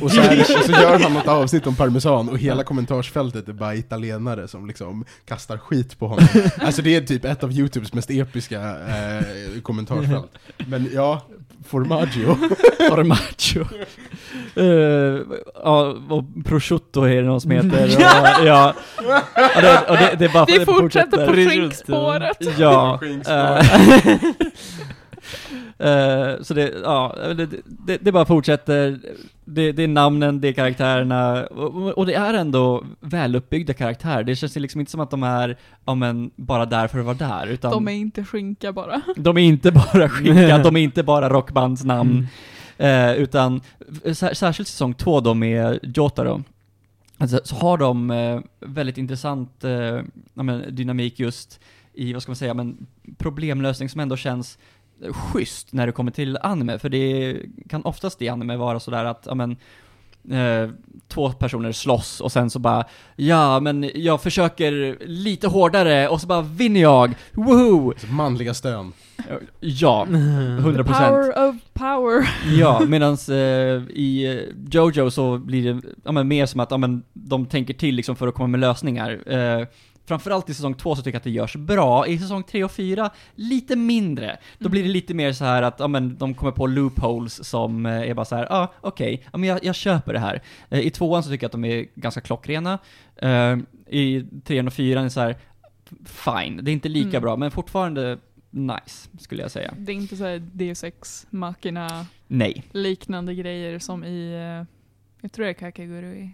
och 0.02 0.12
så, 0.12 0.20
är, 0.20 0.40
och 0.40 0.64
så 0.64 0.72
gör 0.72 0.98
han 0.98 1.12
något 1.12 1.28
avsnitt 1.28 1.66
om 1.66 1.76
parmesan 1.76 2.28
och 2.28 2.38
hela 2.38 2.64
kommentarsfältet 2.64 3.48
är 3.48 3.52
bara 3.52 3.74
italienare 3.74 4.48
som 4.48 4.66
liksom 4.66 5.04
kastar 5.24 5.58
skit 5.58 5.98
på 5.98 6.08
honom. 6.08 6.28
Alltså 6.60 6.82
det 6.82 6.96
är 6.96 7.00
typ 7.00 7.24
ett 7.24 7.44
av 7.44 7.52
YouTubes 7.52 7.92
mest 7.92 8.10
episka 8.10 8.60
eh, 8.60 9.60
kommentarsfält. 9.62 10.30
Men 10.66 10.90
ja, 10.92 11.26
Formaggio. 11.64 12.34
Formaggio. 12.88 13.66
Ja, 15.54 15.94
och 16.08 16.24
prosciutto 16.44 17.02
är 17.02 17.16
det 17.16 17.22
någon 17.22 17.40
som 17.40 17.50
heter. 17.50 17.84
Och, 17.84 18.00
ja, 18.46 18.74
och 19.56 19.62
det, 19.62 19.80
och 19.88 19.96
det, 19.96 20.14
det 20.18 20.24
är 20.24 20.32
bara 20.32 20.44
det 20.44 20.66
fortsätter 20.66 21.26
på 21.26 21.32
skinkspåret. 21.32 22.58
Ja. 22.58 22.98
Skinkspåret. 23.00 23.66
Eh, 25.80 26.42
så 26.42 26.54
det, 26.54 26.72
ja, 26.84 27.14
det, 27.36 27.48
det, 27.64 27.98
det 28.00 28.12
bara 28.12 28.24
fortsätter. 28.24 29.00
Det, 29.44 29.72
det 29.72 29.82
är 29.82 29.88
namnen, 29.88 30.40
det 30.40 30.48
är 30.48 30.52
karaktärerna, 30.52 31.46
och, 31.46 31.98
och 31.98 32.06
det 32.06 32.14
är 32.14 32.34
ändå 32.34 32.84
väluppbyggda 33.00 33.72
karaktärer. 33.72 34.24
Det 34.24 34.36
känns 34.36 34.56
liksom 34.56 34.80
inte 34.80 34.92
som 34.92 35.00
att 35.00 35.10
de 35.10 35.22
är, 35.22 35.56
ja 35.84 35.94
men, 35.94 36.30
bara 36.36 36.66
där 36.66 36.88
för 36.88 36.98
att 36.98 37.04
vara 37.04 37.14
där, 37.14 37.46
utan 37.46 37.70
De 37.70 37.88
är 37.88 37.92
inte 37.92 38.24
skinka 38.24 38.72
bara. 38.72 39.00
de 39.16 39.36
är 39.36 39.42
inte 39.42 39.72
bara 39.72 40.08
skinka, 40.08 40.58
de 40.58 40.76
är 40.76 40.80
inte 40.80 41.02
bara 41.02 41.28
rockbandsnamn. 41.28 42.26
Eh, 42.78 43.12
utan, 43.12 43.60
sär, 44.12 44.34
särskilt 44.34 44.68
säsong 44.68 44.94
två 44.94 45.20
då 45.20 45.34
med 45.34 45.78
Jotaro, 45.82 46.42
alltså, 47.18 47.40
så 47.44 47.56
har 47.56 47.78
de 47.78 48.10
eh, 48.10 48.40
väldigt 48.60 48.98
intressant 48.98 49.64
eh, 49.64 50.00
ja, 50.34 50.42
men, 50.42 50.74
dynamik 50.74 51.20
just 51.20 51.60
i, 51.94 52.12
vad 52.12 52.22
ska 52.22 52.30
man 52.30 52.36
säga, 52.36 52.54
men 52.54 52.86
problemlösning 53.18 53.88
som 53.88 54.00
ändå 54.00 54.16
känns 54.16 54.58
schysst 55.08 55.72
när 55.72 55.86
det 55.86 55.92
kommer 55.92 56.10
till 56.10 56.38
anime, 56.42 56.78
för 56.78 56.88
det 56.88 57.36
kan 57.68 57.82
oftast 57.84 58.22
i 58.22 58.28
anime 58.28 58.56
vara 58.56 58.80
sådär 58.80 59.04
att, 59.04 59.22
ja 59.26 59.34
men, 59.34 59.56
eh, 60.30 60.70
två 61.08 61.32
personer 61.32 61.72
slåss 61.72 62.20
och 62.20 62.32
sen 62.32 62.50
så 62.50 62.58
bara 62.58 62.84
Ja, 63.16 63.60
men 63.60 63.90
jag 63.94 64.22
försöker 64.22 64.98
lite 65.06 65.48
hårdare 65.48 66.08
och 66.08 66.20
så 66.20 66.26
bara 66.26 66.42
vinner 66.42 66.80
jag! 66.80 67.14
Woho! 67.32 67.92
Manliga 68.10 68.54
stön. 68.54 68.92
Ja, 69.60 70.06
100%. 70.10 70.84
Power 70.84 71.48
of 71.48 71.56
power. 71.72 72.28
Ja, 72.58 72.80
medan 72.88 73.16
eh, 73.28 73.36
i 73.96 74.38
eh, 74.38 74.70
Jojo 74.70 75.10
så 75.10 75.38
blir 75.38 75.74
det 75.74 75.88
ja, 76.04 76.12
men 76.12 76.28
mer 76.28 76.46
som 76.46 76.60
att 76.60 76.70
ja, 76.70 76.76
men, 76.76 77.02
de 77.12 77.46
tänker 77.46 77.74
till 77.74 77.94
liksom 77.94 78.16
för 78.16 78.28
att 78.28 78.34
komma 78.34 78.46
med 78.46 78.60
lösningar. 78.60 79.20
Eh, 79.26 79.66
framförallt 80.10 80.48
i 80.50 80.54
säsong 80.54 80.74
två 80.74 80.96
så 80.96 81.02
tycker 81.02 81.14
jag 81.14 81.20
att 81.20 81.24
det 81.24 81.30
görs 81.30 81.56
bra. 81.56 82.06
I 82.06 82.18
säsong 82.18 82.42
tre 82.42 82.64
och 82.64 82.70
fyra 82.72 83.10
lite 83.34 83.76
mindre. 83.76 84.38
Då 84.58 84.68
blir 84.68 84.82
det 84.82 84.88
lite 84.88 85.14
mer 85.14 85.32
så 85.32 85.44
här 85.44 85.62
att 85.62 85.80
ja, 85.80 85.88
men, 85.88 86.16
de 86.18 86.34
kommer 86.34 86.52
på 86.52 86.66
loopholes 86.66 87.48
som 87.48 87.86
eh, 87.86 87.92
är 88.10 88.14
bara 88.14 88.24
så 88.24 88.36
här, 88.36 88.46
ja 88.50 88.56
ah, 88.56 88.72
okej, 88.80 89.22
ja, 89.32 89.38
men 89.38 89.48
jag, 89.48 89.64
jag 89.64 89.74
köper 89.74 90.12
det 90.12 90.18
här. 90.18 90.42
Eh, 90.70 90.80
I 90.80 90.90
tvåan 90.90 91.22
så 91.22 91.30
tycker 91.30 91.44
jag 91.44 91.48
att 91.48 91.52
de 91.52 91.64
är 91.64 91.86
ganska 91.94 92.20
klockrena. 92.20 92.78
Eh, 93.16 93.56
I 93.88 94.26
trean 94.44 94.66
och 94.66 94.72
fyran 94.72 95.04
är 95.04 95.08
så 95.08 95.20
här, 95.20 95.36
fine, 96.04 96.64
det 96.64 96.70
är 96.70 96.72
inte 96.72 96.88
lika 96.88 97.08
Mm. 97.08 97.22
bra, 97.22 97.36
men 97.36 97.50
fortfarande 97.50 98.18
nice, 98.50 99.08
skulle 99.18 99.42
jag 99.42 99.50
säga. 99.50 99.74
Det 99.78 99.92
är 99.92 99.96
inte 99.96 100.16
såhär 100.16 100.38
D6 100.38 101.26
Machina 101.30 102.06
Nej. 102.26 102.64
liknande 102.72 103.34
grejer 103.34 103.78
som 103.78 104.04
i, 104.04 104.32
jag 105.20 105.32
tror 105.32 105.44
det 105.44 105.50
är 105.50 105.54
Kakegurui 105.54 106.30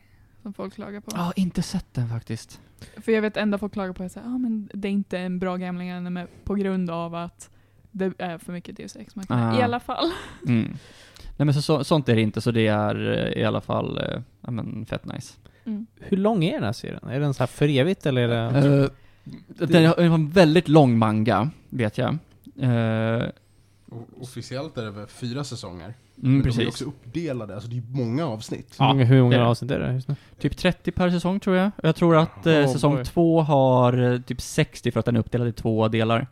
som 0.47 0.53
folk 0.53 0.75
klagar 0.75 1.01
på. 1.01 1.11
Ja, 1.15 1.33
inte 1.37 1.63
sett 1.63 1.95
den 1.95 2.09
faktiskt. 2.09 2.61
För 2.97 3.13
jag 3.13 3.23
vet 3.23 3.37
enda 3.37 3.59
folk 3.59 3.73
klagar 3.73 3.93
på 3.93 4.03
att 4.03 4.17
ah, 4.17 4.39
men 4.39 4.71
det 4.75 4.89
är 4.89 4.93
inte 4.93 5.19
en 5.19 5.39
bra 5.39 5.57
gambling 5.57 5.91
anime 5.91 6.27
på 6.45 6.55
grund 6.55 6.91
av 6.91 7.15
att 7.15 7.51
det 7.91 8.13
är 8.19 8.39
för 8.39 8.53
mycket 8.53 8.79
D6 8.79 9.11
Machina. 9.15 9.53
Ah. 9.53 9.59
I 9.59 9.63
alla 9.63 9.81
fall. 9.81 10.13
Mm. 10.49 10.77
Nej 11.37 11.47
men 11.47 11.55
så, 11.55 11.63
så, 11.63 11.85
sånt 11.85 12.09
är 12.09 12.15
det 12.15 12.23
inte, 12.23 12.41
så 12.41 12.51
det 12.51 12.67
är 12.67 13.13
eh, 13.13 13.43
i 13.43 13.45
alla 13.45 13.61
fall, 13.61 13.99
eh, 13.99 14.21
ja 14.41 14.51
men 14.51 14.87
fett 14.87 15.05
nice. 15.05 15.35
Mm. 15.65 15.87
Hur 15.95 16.17
lång 16.17 16.45
är 16.45 16.53
den 16.53 16.65
här 16.65 16.73
serien? 16.73 17.09
Är 17.09 17.21
den 17.21 17.35
så 17.35 17.39
här 17.39 17.47
för 17.47 17.69
evigt 17.69 18.07
eller 18.07 18.29
är 18.29 18.61
det... 18.61 18.69
Uh, 18.69 18.89
den 19.69 19.87
har 19.87 19.99
en 19.99 20.31
väldigt 20.31 20.69
lång 20.69 20.99
manga, 20.99 21.51
vet 21.69 21.99
jag. 21.99 22.19
O- 23.87 24.07
Officiellt 24.21 24.79
är 24.79 24.85
det 24.85 24.91
väl 24.91 25.07
fyra 25.07 25.45
säsonger. 25.45 25.95
Mm, 26.23 26.33
Men 26.33 26.33
de 26.33 26.39
är 26.39 26.43
precis. 26.53 26.69
också 26.69 26.85
uppdelade, 26.85 27.55
alltså 27.55 27.69
det 27.71 27.77
är 27.77 27.83
många 27.91 28.27
avsnitt. 28.27 28.77
hur 28.79 28.87
många, 28.87 29.05
hur 29.05 29.23
många 29.23 29.39
det. 29.39 29.47
avsnitt 29.47 29.71
är 29.71 29.81
det 29.81 29.93
just 29.95 30.09
nu? 30.09 30.17
Typ 30.39 30.57
30 30.57 30.91
per 30.93 31.11
säsong 31.11 31.41
tror 31.41 31.57
jag. 31.57 31.71
Jag 31.83 31.97
tror 31.97 32.17
att 32.17 32.47
eh, 32.47 32.53
Oh, 32.53 32.73
säsong 32.73 32.95
boy. 32.95 33.05
två 33.05 33.41
har 33.43 34.13
eh, 34.13 34.21
typ 34.21 34.41
60 34.41 34.91
för 34.91 35.01
att 35.01 35.07
den 35.07 35.17
är 35.17 35.21
uppdelad 35.21 35.49
i 35.49 35.53
två 35.53 35.89
delar. 35.89 36.27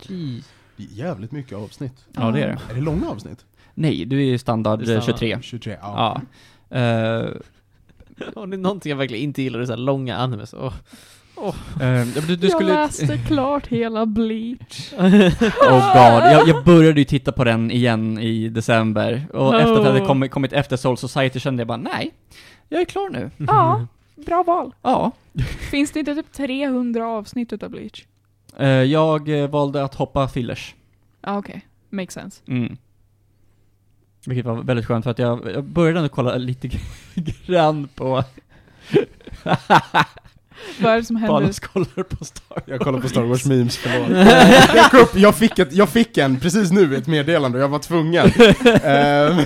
Det 0.77 0.83
är 0.83 0.87
jävligt 0.91 1.31
mycket 1.31 1.57
avsnitt. 1.57 2.05
Ja, 2.11 2.31
det 2.31 2.41
är 2.43 2.47
det. 2.47 2.59
Är 2.69 2.75
det 2.75 2.81
långa 2.81 3.09
avsnitt? 3.09 3.45
Nej, 3.73 4.05
du 4.05 4.19
är 4.19 4.25
ju 4.25 4.37
standard, 4.37 4.81
är 4.81 4.85
standard. 4.85 5.05
23. 5.05 5.37
23, 5.41 5.77
ja. 5.81 6.21
Ja. 6.69 6.77
Om 8.35 8.49
det 8.49 8.55
är 8.55 8.57
någonting 8.57 8.89
jag 8.89 8.97
verkligen 8.97 9.23
inte 9.23 9.41
gillar, 9.41 9.59
det 9.59 9.63
är 9.63 9.65
så 9.65 9.71
här 9.71 9.77
långa 9.79 10.17
animes. 10.17 10.53
Åh. 11.37 11.55
eh, 11.81 12.05
du, 12.27 12.35
du 12.35 12.49
skulle... 12.49 12.69
Jag 12.69 12.77
läste 12.85 13.17
klart 13.17 13.67
hela 13.67 14.05
Bleach. 14.05 14.93
Oh 14.97 15.93
god, 15.93 16.31
jag, 16.31 16.47
jag 16.47 16.63
började 16.65 16.99
ju 16.99 17.05
titta 17.05 17.31
på 17.31 17.43
den 17.43 17.71
igen 17.71 18.19
i 18.19 18.49
december, 18.49 19.27
och 19.33 19.47
Oh. 19.49 19.55
efter 19.55 19.71
att 19.71 19.77
jag 19.85 19.93
hade 19.93 20.05
kommit, 20.05 20.31
kommit 20.31 20.53
efter 20.53 20.77
Soul 20.77 20.97
Society 20.97 21.39
kände 21.39 21.61
jag 21.61 21.67
bara 21.67 21.77
nej, 21.77 22.11
jag 22.69 22.81
är 22.81 22.85
klar 22.85 23.09
nu. 23.09 23.31
Ja, 23.37 23.87
bra 24.25 24.43
val. 24.43 24.75
Ja. 24.81 25.11
Finns 25.71 25.91
det 25.91 25.99
inte 25.99 26.15
typ 26.15 26.31
300 26.33 27.07
avsnitt 27.07 27.53
utav 27.53 27.69
Bleach? 27.69 28.05
Eh, 28.57 28.67
jag 28.67 29.39
eh, 29.41 29.49
valde 29.49 29.83
att 29.83 29.95
hoppa 29.95 30.27
fillers. 30.27 30.75
Ja, 31.21 31.37
okej. 31.37 31.65
Makes 31.89 32.13
sense. 32.13 32.41
Mm. 32.47 32.77
Vilket 34.25 34.45
var 34.45 34.55
väldigt 34.55 34.85
skönt 34.85 35.03
för 35.03 35.11
att 35.11 35.19
jag, 35.19 35.51
jag 35.53 35.63
började 35.63 35.99
ändå 35.99 36.09
kolla 36.09 36.35
lite 36.35 36.69
grann 37.47 37.87
på... 37.95 38.23
Vad 40.79 40.93
är 40.93 40.97
det 40.97 41.03
som 41.03 41.15
händer? 41.15 41.33
Paulus 41.39 41.59
kollar 41.59 42.03
på 42.03 42.25
Star 42.25 42.61
Jag 42.65 42.79
kollar 42.79 42.99
på 42.99 43.09
Star 43.09 43.21
Wars 43.21 43.45
memes, 43.45 43.77
förlåt. 43.77 44.27
jag, 44.91 45.01
upp, 45.01 45.15
jag, 45.15 45.35
fick 45.35 45.59
ett, 45.59 45.73
jag 45.73 45.89
fick 45.89 46.17
en, 46.17 46.39
precis 46.39 46.71
nu, 46.71 46.95
ett 46.97 47.07
meddelande 47.07 47.57
och 47.57 47.63
jag 47.63 47.69
var 47.69 47.79
tvungen. 47.79 48.31
Ehm, 48.83 49.45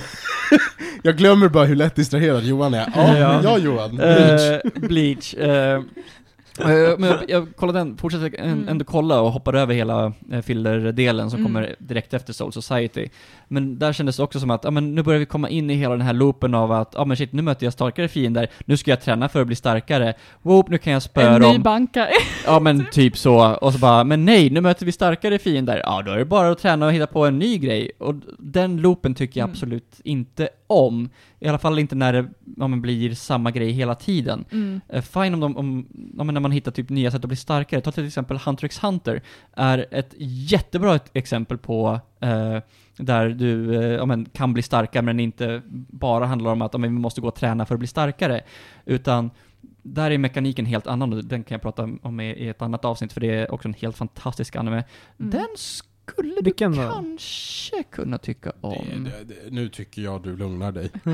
jag 1.02 1.16
glömmer 1.16 1.48
bara 1.48 1.64
hur 1.64 1.76
lätt 1.76 1.96
distraherad 1.96 2.44
Johan 2.44 2.74
är. 2.74 2.92
Ja, 2.96 3.18
Ja. 3.18 3.40
ja 3.44 3.58
Johan. 3.58 3.96
Bleach. 3.96 4.40
Eh, 4.40 4.58
Bleach. 4.88 5.34
eh, 5.34 5.50
eh, 5.74 5.82
men 6.98 7.02
jag, 7.10 7.18
jag 7.30 7.56
kollade 7.56 7.78
den, 7.78 7.96
fortsatte 7.96 8.26
Mm. 8.38 8.68
ändå 8.68 8.84
kolla 8.84 9.20
och 9.20 9.32
hoppade 9.32 9.60
över 9.60 9.74
hela 9.74 10.12
eh, 10.32 10.40
filler-delen 10.42 11.30
som 11.30 11.40
Mm. 11.40 11.52
kommer 11.52 11.76
direkt 11.78 12.14
efter 12.14 12.32
Soul 12.32 12.52
Society. 12.52 13.08
Men 13.48 13.78
där 13.78 13.92
kändes 13.92 14.16
det 14.16 14.22
också 14.22 14.40
som 14.40 14.50
att, 14.50 14.64
ja 14.64 14.70
men 14.70 14.94
nu 14.94 15.02
börjar 15.02 15.18
vi 15.20 15.26
komma 15.26 15.48
in 15.48 15.70
i 15.70 15.74
hela 15.74 15.96
den 15.96 16.06
här 16.06 16.12
loopen 16.12 16.54
av 16.54 16.72
att, 16.72 16.92
ja 16.96 17.04
men 17.04 17.16
shit, 17.16 17.32
nu 17.32 17.42
möter 17.42 17.66
jag 17.66 17.72
starkare 17.72 18.08
fiender, 18.08 18.48
nu 18.64 18.76
ska 18.76 18.90
jag 18.90 19.00
träna 19.00 19.28
för 19.28 19.40
att 19.40 19.46
bli 19.46 19.56
starkare. 19.56 20.14
Whoop, 20.42 20.68
nu 20.68 20.78
kan 20.78 20.92
jag 20.92 21.02
spöa 21.02 21.34
en 21.34 21.40
ny 21.40 21.46
dem. 21.52 21.62
banka. 21.62 22.08
Ja 22.46 22.60
men 22.60 22.86
typ 22.92 23.16
så, 23.16 23.54
och 23.54 23.72
så 23.72 23.78
bara, 23.78 24.04
men 24.04 24.24
nej, 24.24 24.50
nu 24.50 24.60
möter 24.60 24.86
vi 24.86 24.92
starkare 24.92 25.38
fiender. 25.38 25.82
Ja, 25.84 26.02
då 26.02 26.12
är 26.12 26.16
det 26.18 26.24
bara 26.24 26.50
att 26.50 26.58
träna 26.58 26.86
och 26.86 26.92
hitta 26.92 27.06
på 27.06 27.26
en 27.26 27.38
ny 27.38 27.58
grej. 27.58 27.90
Och 27.98 28.14
den 28.38 28.76
loopen 28.76 29.14
tycker 29.14 29.40
jag 29.40 29.44
Mm. 29.44 29.52
absolut 29.52 30.00
inte 30.04 30.48
om. 30.70 31.08
I 31.38 31.48
alla 31.48 31.58
fall 31.58 31.78
inte 31.78 31.94
när 31.94 32.12
det 32.12 32.28
ja, 32.56 32.68
blir 32.68 33.14
samma 33.14 33.50
grej 33.50 33.70
hela 33.70 33.94
tiden. 33.94 34.44
Mm. 34.52 34.80
Eh, 34.88 35.02
Fine 35.02 35.34
om 35.34 35.40
de, 35.40 35.56
om, 35.56 35.86
ja, 36.18 36.24
när 36.24 36.40
man 36.40 36.52
hittar 36.52 36.70
typ 36.70 36.88
nya 36.88 37.10
sätt 37.10 37.24
att 37.24 37.28
bli 37.28 37.36
starkare. 37.36 37.80
Ta 37.80 37.92
till 37.92 38.06
exempel 38.06 38.38
Hunter 38.38 38.64
x 38.64 38.78
Hunter, 38.78 39.22
är 39.52 39.86
ett 39.90 40.14
jättebra 40.18 40.98
exempel 41.12 41.58
på 41.58 42.00
eh, 42.20 42.58
där 42.96 43.28
du 43.28 43.74
eh, 43.74 43.82
ja, 43.82 44.06
men, 44.06 44.24
kan 44.24 44.52
bli 44.52 44.62
starkare 44.62 45.02
men 45.02 45.20
inte 45.20 45.62
bara 45.90 46.26
handlar 46.26 46.52
om 46.52 46.62
att 46.62 46.74
ja, 46.74 46.78
men, 46.78 46.94
vi 46.94 47.00
måste 47.00 47.20
gå 47.20 47.28
och 47.28 47.34
träna 47.34 47.66
för 47.66 47.74
att 47.74 47.78
bli 47.78 47.88
starkare. 47.88 48.40
Utan 48.84 49.30
där 49.82 50.10
är 50.10 50.18
mekaniken 50.18 50.66
helt 50.66 50.86
annan 50.86 51.12
och 51.12 51.24
den 51.24 51.44
kan 51.44 51.54
jag 51.54 51.62
prata 51.62 51.88
om 52.02 52.20
i, 52.20 52.30
i 52.30 52.48
ett 52.48 52.62
annat 52.62 52.84
avsnitt 52.84 53.12
för 53.12 53.20
det 53.20 53.30
är 53.30 53.54
också 53.54 53.68
en 53.68 53.74
helt 53.74 53.96
fantastisk 53.96 54.56
anime. 54.56 54.84
Mm. 55.18 55.30
Den 55.30 55.48
skulle 56.10 56.34
du 56.34 56.42
Vilken 56.42 56.72
då? 56.76 56.82
kanske 56.92 57.82
kunna 57.82 58.18
tycka 58.18 58.52
om. 58.60 58.86
Det, 59.04 59.10
det, 59.10 59.34
det, 59.44 59.50
nu 59.50 59.68
tycker 59.68 60.02
jag 60.02 60.22
du 60.22 60.36
lugnar 60.36 60.72
dig. 60.72 60.90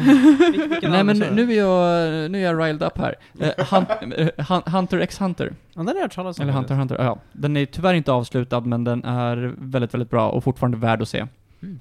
Nej 0.91 1.05
men 1.05 1.19
du? 1.19 1.31
nu 1.31 1.53
är 1.53 1.57
jag, 1.57 2.31
nu 2.31 2.39
är 2.39 2.43
jag 2.53 2.65
riled 2.65 2.83
up 2.83 2.99
här. 2.99 3.15
Eh, 3.41 3.49
Hun- 3.71 4.13
eh, 4.13 4.29
Hun- 4.49 4.71
Hunter 4.71 4.99
x 4.99 5.19
Hunter, 5.21 5.53
Ja, 5.75 5.79
den 5.79 5.87
har 5.87 5.95
jag 5.95 6.03
hört 6.03 6.15
talas 6.15 6.39
om. 6.39 6.43
eller 6.43 6.53
Hunter 6.53 6.75
x 6.75 6.79
Hunter, 6.79 6.97
ja. 7.05 7.19
Den 7.33 7.57
är 7.57 7.67
tyvärr 7.67 7.95
inte 7.95 8.13
avslutad 8.13 8.61
men 8.61 8.85
den 8.85 9.05
är 9.05 9.55
väldigt, 9.59 9.95
väldigt 9.95 10.11
bra 10.11 10.29
och 10.31 10.45
fortfarande 10.45 10.77
värd 10.79 11.03
att 11.03 11.09
se. 11.09 11.27
Mm. 11.63 11.79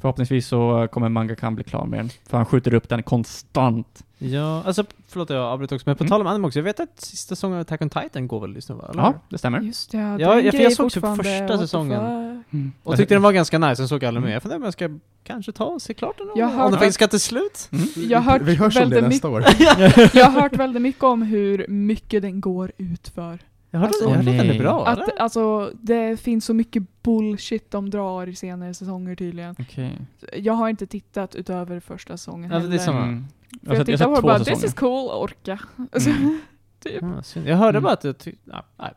Förhoppningsvis 0.00 0.46
så 0.46 0.88
kommer 0.92 1.08
Mangakan 1.08 1.54
bli 1.54 1.64
klar 1.64 1.84
med 1.86 1.98
den, 1.98 2.08
för 2.28 2.36
han 2.36 2.46
skjuter 2.46 2.74
upp 2.74 2.88
den 2.88 3.02
konstant. 3.02 4.02
Ja, 4.18 4.62
alltså 4.66 4.84
förlåt 5.08 5.30
jag 5.30 5.38
avbryter 5.42 5.76
också, 5.76 5.88
men 5.88 5.96
på 5.96 6.04
Mm. 6.04 6.08
tal 6.10 6.20
om 6.20 6.26
anime 6.26 6.46
också, 6.46 6.58
jag 6.58 6.64
vet 6.64 6.80
att 6.80 7.00
sista 7.00 7.34
säsongen 7.34 7.56
av 7.56 7.60
Attack 7.60 7.82
on 7.82 7.90
Titan 7.90 8.28
går 8.28 8.40
väl 8.40 8.54
just 8.54 8.68
nu 8.68 8.74
va? 8.74 8.86
Eller? 8.90 9.02
Ja, 9.02 9.14
det 9.28 9.38
stämmer. 9.38 9.60
Just 9.60 9.90
det, 9.90 9.98
ja, 9.98 10.18
Ja, 10.20 10.40
jag- 10.40 10.54
jag 10.54 10.72
såg 10.72 10.92
typ 10.92 11.04
första 11.16 11.58
säsongen. 11.58 12.44
fuck? 12.50 12.60
Och 12.82 12.96
tyckte 12.96 13.14
den 13.14 13.22
var 13.22 13.32
ganska 13.32 13.58
nice, 13.58 13.76
sen 13.76 13.88
såg 13.88 14.02
jag 14.02 14.08
aldrig 14.08 14.20
Mm. 14.20 14.28
med. 14.28 14.34
Jag 14.34 14.42
funderar 14.42 14.58
om 14.58 14.64
jag 14.64 14.72
ska 14.72 14.88
kanske 15.24 15.52
ta 15.52 15.64
och 15.64 15.82
se 15.82 15.94
klart 15.94 16.18
den. 16.18 16.30
Om 16.30 16.50
hört 16.58 16.80
den 16.80 16.92
ska 16.92 17.08
till 17.08 17.20
slut. 17.20 17.68
Mm. 17.72 17.86
Jag 18.10 18.20
har 18.20 18.32
hört 18.32 18.42
Vi 18.42 18.54
hörs 18.54 18.76
om 18.76 18.90
det 18.90 19.00
nästa 19.00 19.28
år. 19.28 19.40
Jag 20.16 20.24
har 20.26 20.40
hört 20.40 20.56
väldigt 20.56 20.82
mycket 20.82 21.02
om 21.04 21.22
hur 21.22 21.66
mycket 21.68 22.22
den 22.22 22.40
går 22.40 22.72
ut 22.78 23.08
för. 23.08 23.38
Jag 23.70 23.80
hörde, 23.80 23.88
Alltså- 23.88 24.08
hörde 24.08 24.30
att 24.30 24.38
den 24.38 24.50
är 24.50 24.58
bra, 24.58 24.86
Att, 24.86 24.98
eller? 24.98 25.18
alltså, 25.22 25.70
det 25.80 26.20
finns 26.20 26.44
så 26.44 26.54
mycket 26.54 27.02
bullshit 27.02 27.70
de 27.70 27.90
drar 27.90 28.26
i 28.26 28.34
senare 28.36 28.74
säsonger 28.74 29.16
tydligen. 29.16 29.56
Okej. 29.58 29.92
Jag 30.36 30.52
har 30.52 30.68
inte 30.68 30.86
tittat 30.86 31.34
utöver 31.34 31.80
första 31.80 32.16
säsongen 32.16 32.50
Ja, 32.50 32.58
det 32.58 32.76
är 32.76 32.78
heller. 32.92 33.24
Mm. 33.52 33.60
För 33.64 33.66
Jag 33.66 33.70
har 33.72 33.76
jag 33.78 33.86
tittar 33.86 34.08
har 34.08 34.16
på 34.16 34.22
bara, 34.22 34.38
this 34.38 34.64
is 34.64 34.74
cool, 34.74 35.10
orka. 35.10 35.58
Alltså, 35.92 36.10
Mm. 36.10 36.40
typ. 36.82 37.02
Synd. 37.22 37.48
Jag 37.48 37.56
hörde 37.56 37.78
Mm. 37.78 37.82
bara 37.82 37.92
att 37.92 38.04
jag 38.04 38.18
tyckte, 38.18 38.50
ja, 38.52 38.64
nej. 38.78 38.92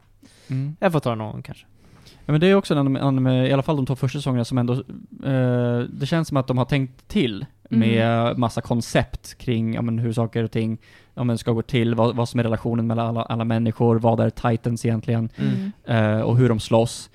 Mm. 0.48 0.76
Jag 0.80 0.92
får 0.92 1.00
ta 1.00 1.16
någon 1.16 1.42
kanske. 1.44 1.66
Ja 2.26 2.32
men 2.32 2.42
det 2.42 2.48
är 2.48 2.56
också 2.56 2.74
en 2.74 2.78
anime, 2.80 3.00
anime, 3.00 3.48
i 3.48 3.54
alla 3.54 3.64
fall 3.64 3.76
de 3.76 3.86
två 3.86 3.96
första 3.96 4.20
säsongerna 4.20 4.46
som 4.46 4.58
ändå, 4.58 4.74
eh, 5.24 5.80
det 5.90 6.06
känns 6.06 6.28
som 6.28 6.38
att 6.38 6.48
de 6.48 6.58
har 6.58 6.66
tänkt 6.66 7.08
till 7.08 7.46
med 7.70 8.38
massa 8.38 8.62
koncept 8.62 9.38
kring 9.38 9.74
ja, 9.74 9.82
men 9.82 10.00
hur 10.00 10.14
saker 10.14 10.44
och 10.44 10.52
ting 10.52 10.78
ja, 11.14 11.24
men 11.24 11.38
ska 11.38 11.52
gå 11.52 11.62
till, 11.62 11.96
vad, 11.96 12.16
vad 12.16 12.30
som 12.30 12.40
är 12.40 12.44
relationen 12.44 12.88
mellan 12.88 13.08
alla, 13.08 13.22
alla 13.24 13.44
människor, 13.46 14.00
vad 14.00 14.20
är 14.20 14.30
titans 14.30 14.86
egentligen, 14.86 15.30
Mm. 15.38 15.72
eh, 15.86 16.22
och 16.22 16.38
hur 16.38 16.50
de 16.50 16.60
slåss. 16.60 17.10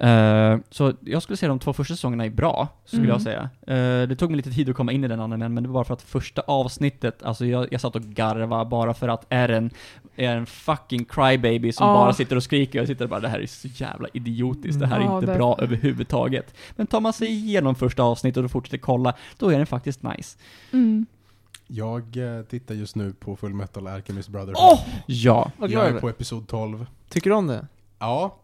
Eh, 0.00 0.58
så 0.70 0.92
jag 1.00 1.22
skulle 1.22 1.36
säga 1.36 1.48
de 1.48 1.58
två 1.58 1.72
första 1.72 1.94
säsongerna 1.94 2.24
är 2.24 2.30
bra, 2.30 2.68
skulle 2.84 3.02
Mm. 3.02 3.12
jag 3.12 3.22
säga. 3.22 3.50
Eh, 3.66 4.08
det 4.08 4.16
tog 4.16 4.30
mig 4.30 4.36
lite 4.36 4.50
tid 4.50 4.70
att 4.70 4.76
komma 4.76 4.92
in 4.92 5.04
i 5.04 5.08
den 5.08 5.20
animen, 5.20 5.54
men 5.54 5.62
det 5.62 5.68
var 5.68 5.74
bara 5.74 5.84
för 5.84 5.94
att 5.94 6.02
första 6.02 6.42
avsnittet, 6.42 7.22
alltså 7.22 7.46
jag, 7.46 7.68
jag 7.72 7.80
satt 7.80 7.96
och 7.96 8.02
garva 8.02 8.64
bara 8.64 8.94
för 8.94 9.08
att 9.08 9.26
Eren 9.28 9.70
är 10.16 10.36
en 10.36 10.46
fucking 10.46 11.04
crybaby 11.04 11.72
som 11.72 11.86
Ja. 11.88 11.94
bara 11.94 12.12
sitter 12.12 12.36
och 12.36 12.42
skriker 12.42 12.78
och 12.78 12.82
jag 12.82 12.88
sitter 12.88 13.06
bara 13.06 13.20
det 13.20 13.28
här 13.28 13.40
är 13.40 13.46
så 13.46 13.68
jävla 13.68 14.08
idiotiskt, 14.12 14.80
det 14.80 14.86
här 14.86 15.00
är 15.00 15.04
Ja, 15.04 15.18
inte 15.18 15.32
det- 15.32 15.38
bra 15.38 15.56
överhuvudtaget. 15.58 16.54
Men 16.76 16.86
tar 16.86 17.00
man 17.00 17.12
sig 17.12 17.28
igenom 17.28 17.74
första 17.74 18.02
avsnittet 18.02 18.44
och 18.44 18.50
fortsätter 18.50 18.78
kolla, 18.78 19.14
då 19.38 19.48
är 19.48 19.56
den 19.58 19.66
faktiskt 19.66 20.02
nice. 20.02 20.38
Mm. 20.72 21.06
Jag 21.66 22.16
eh, 22.16 22.42
tittar 22.42 22.74
just 22.74 22.96
nu 22.96 23.12
på 23.12 23.36
Full 23.36 23.54
Metal 23.54 23.86
Alchemist 23.86 24.28
Brotherhood. 24.28 24.56
Åh! 24.72 24.80
Ja. 25.06 25.50
Vad 25.56 25.70
jag 25.70 25.86
är 25.88 26.00
på 26.00 26.08
episod 26.08 26.48
12. 26.48 26.86
Tycker 27.08 27.30
du 27.30 27.36
om 27.36 27.46
det? 27.46 27.66
Ja, 27.98 28.36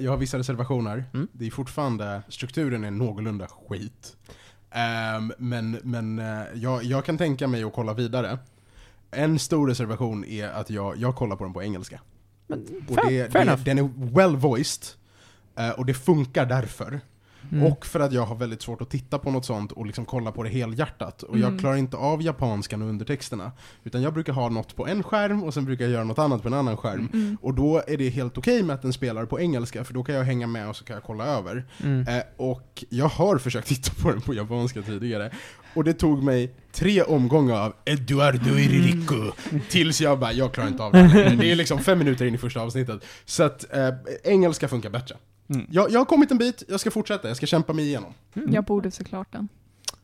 jag 0.00 0.10
har 0.10 0.16
vissa 0.16 0.38
reservationer. 0.38 1.04
Mm. 1.14 1.28
Det 1.32 1.46
är 1.46 1.50
fortfarande, 1.50 2.22
strukturen 2.28 2.84
är 2.84 2.90
någorlunda 2.90 3.46
skit. 3.68 4.16
Ehm, 4.70 5.32
men 5.38 5.70
men 5.82 6.18
eh, 6.18 6.42
jag, 6.54 6.84
jag 6.84 7.04
kan 7.04 7.18
tänka 7.18 7.46
mig 7.46 7.64
att 7.64 7.72
kolla 7.72 7.94
vidare. 7.94 8.38
En 9.10 9.38
stor 9.38 9.68
reservation 9.68 10.24
är 10.24 10.48
att 10.48 10.70
jag, 10.70 10.96
jag 10.96 11.16
kollar 11.16 11.36
på 11.36 11.44
den 11.44 11.52
på 11.52 11.62
engelska. 11.62 12.00
Men, 12.46 12.66
Och 12.88 12.94
fair, 12.94 13.10
det, 13.24 13.30
fair 13.32 13.44
det, 13.46 13.64
den 13.64 13.78
är 13.78 13.90
well 14.14 14.36
voiced. 14.36 14.84
eh, 15.56 15.70
och 15.70 15.86
det 15.86 15.94
funkar 15.94 16.46
därför. 16.46 17.00
Mm. 17.52 17.66
Och 17.72 17.86
för 17.86 18.00
att 18.00 18.12
jag 18.12 18.26
har 18.26 18.36
väldigt 18.36 18.62
svårt 18.62 18.82
att 18.82 18.90
titta 18.90 19.18
på 19.18 19.30
något 19.30 19.44
sånt 19.44 19.72
och 19.72 19.86
liksom 19.86 20.04
kolla 20.04 20.32
på 20.32 20.42
det 20.42 20.48
helhjärtat. 20.48 21.22
Och 21.22 21.38
jag 21.38 21.48
Mm. 21.48 21.58
klarar 21.58 21.76
inte 21.76 21.96
av 21.96 22.22
japanskan 22.22 22.82
och 22.82 22.88
undertexterna. 22.88 23.52
Utan 23.84 24.02
jag 24.02 24.12
brukar 24.14 24.32
ha 24.32 24.48
något 24.48 24.76
på 24.76 24.86
en 24.86 25.02
skärm 25.02 25.42
och 25.42 25.54
sen 25.54 25.64
brukar 25.64 25.84
jag 25.84 25.92
göra 25.92 26.04
något 26.04 26.18
annat 26.18 26.42
på 26.42 26.48
en 26.48 26.54
annan 26.54 26.76
skärm. 26.76 27.08
Mm. 27.12 27.36
Och 27.42 27.54
då 27.54 27.82
är 27.86 27.96
det 27.96 28.08
helt 28.08 28.38
okej 28.38 28.62
med 28.62 28.74
att 28.74 28.82
den 28.82 28.92
spelar 28.92 29.24
på 29.26 29.40
engelska, 29.40 29.84
för 29.84 29.94
då 29.94 30.02
kan 30.04 30.14
jag 30.14 30.24
hänga 30.24 30.46
med 30.46 30.68
och 30.68 30.76
så 30.76 30.84
kan 30.84 30.94
jag 30.94 31.02
kolla 31.04 31.24
över. 31.26 31.64
Mm. 31.84 32.08
Eh, 32.08 32.22
och 32.36 32.84
jag 32.88 33.08
har 33.08 33.38
försökt 33.38 33.68
titta 33.68 33.92
på 34.02 34.10
den 34.10 34.20
på 34.20 34.34
japanska 34.34 34.82
tidigare. 34.82 35.30
Och 35.74 35.84
det 35.84 35.92
tog 35.92 36.22
mig 36.22 36.54
tre 36.72 37.02
omgångar 37.02 37.54
av 37.60 37.72
Eduardo 37.84 38.50
Iririco 38.58 39.32
tills 39.68 40.00
jag 40.00 40.18
bara, 40.18 40.32
jag 40.32 40.52
klarar 40.54 40.68
inte 40.68 40.82
av 40.82 40.92
det. 40.92 41.36
Det 41.40 41.52
är 41.52 41.56
liksom 41.56 41.78
fem 41.78 41.98
minuter 41.98 42.24
in 42.24 42.34
i 42.34 42.38
första 42.38 42.60
avsnittet. 42.60 43.04
Så 43.24 43.42
att 43.42 43.74
eh, 43.74 43.88
engelska 44.24 44.68
funkar 44.68 44.90
bättre. 44.90 45.16
Mm. 45.54 45.66
Jag, 45.70 45.90
jag 45.90 46.00
har 46.00 46.04
kommit 46.04 46.30
en 46.30 46.38
bit, 46.38 46.62
jag 46.68 46.80
ska 46.80 46.90
fortsätta, 46.90 47.28
jag 47.28 47.36
ska 47.36 47.46
kämpa 47.46 47.72
mig 47.72 47.84
igenom. 47.84 48.12
Mm. 48.34 48.52
Jag 48.52 48.64
borde 48.64 48.90
se 48.90 49.04
klart 49.04 49.32
den. 49.32 49.48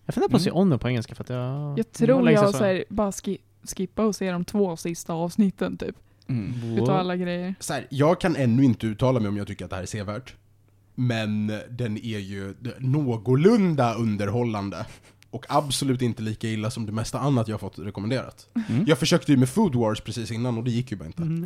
Jag 0.05 0.15
funderar 0.15 0.31
på 0.31 0.37
att 0.37 0.43
se 0.43 0.51
om 0.51 0.71
den 0.71 0.79
på 0.79 0.89
engelska 0.89 1.15
för 1.15 1.25
att 1.25 1.31
jag... 1.31 1.79
Jag 1.79 1.93
tror 1.93 2.31
jag 2.31 2.55
så 2.55 2.65
här, 2.65 2.85
bara 2.89 3.13
ski 3.13 3.39
skippa 3.63 4.07
och 4.07 4.17
se 4.17 4.31
de 4.31 4.45
två 4.45 4.77
sista 4.77 5.13
avsnitten 5.13 5.77
typ. 5.77 5.97
Mm. 6.27 6.79
Utav 6.79 6.97
alla 6.97 7.17
grejer. 7.17 7.55
Så 7.61 7.73
här, 7.73 7.87
jag 7.91 8.21
kan 8.21 8.37
ännu 8.37 8.65
inte 8.65 8.87
uttala 8.87 9.21
mig 9.21 9.29
om 9.29 9.37
jag 9.37 9.47
tycker 9.47 9.65
att 9.65 9.71
det 9.71 9.77
här 9.77 9.83
är 9.83 9.87
sevärt. 9.87 10.35
Men 10.95 11.47
den 11.71 11.97
är 11.97 12.19
ju 12.19 12.55
någorlunda 12.79 13.95
underhållande. 13.95 14.87
Och 15.31 15.47
absolut 15.49 16.03
inte 16.03 16.23
lika 16.23 16.49
illa 16.49 16.71
som 16.71 16.87
det 16.87 16.93
mesta 16.93 17.19
annat 17.19 17.49
jag 17.49 17.55
har 17.55 17.59
fått 17.59 17.79
rekommenderat. 17.79 18.47
Mm. 18.69 18.85
Jag 18.87 18.99
försökte 18.99 19.33
ju 19.33 19.39
med 19.39 19.49
Food 19.49 19.75
Wars 19.75 20.01
precis 20.01 20.31
innan 20.31 20.59
och 20.59 20.65
det 20.65 20.71
gick 20.71 20.91
ju 20.91 20.97
bara 20.97 21.07
inte. 21.07 21.23
Men 21.23 21.45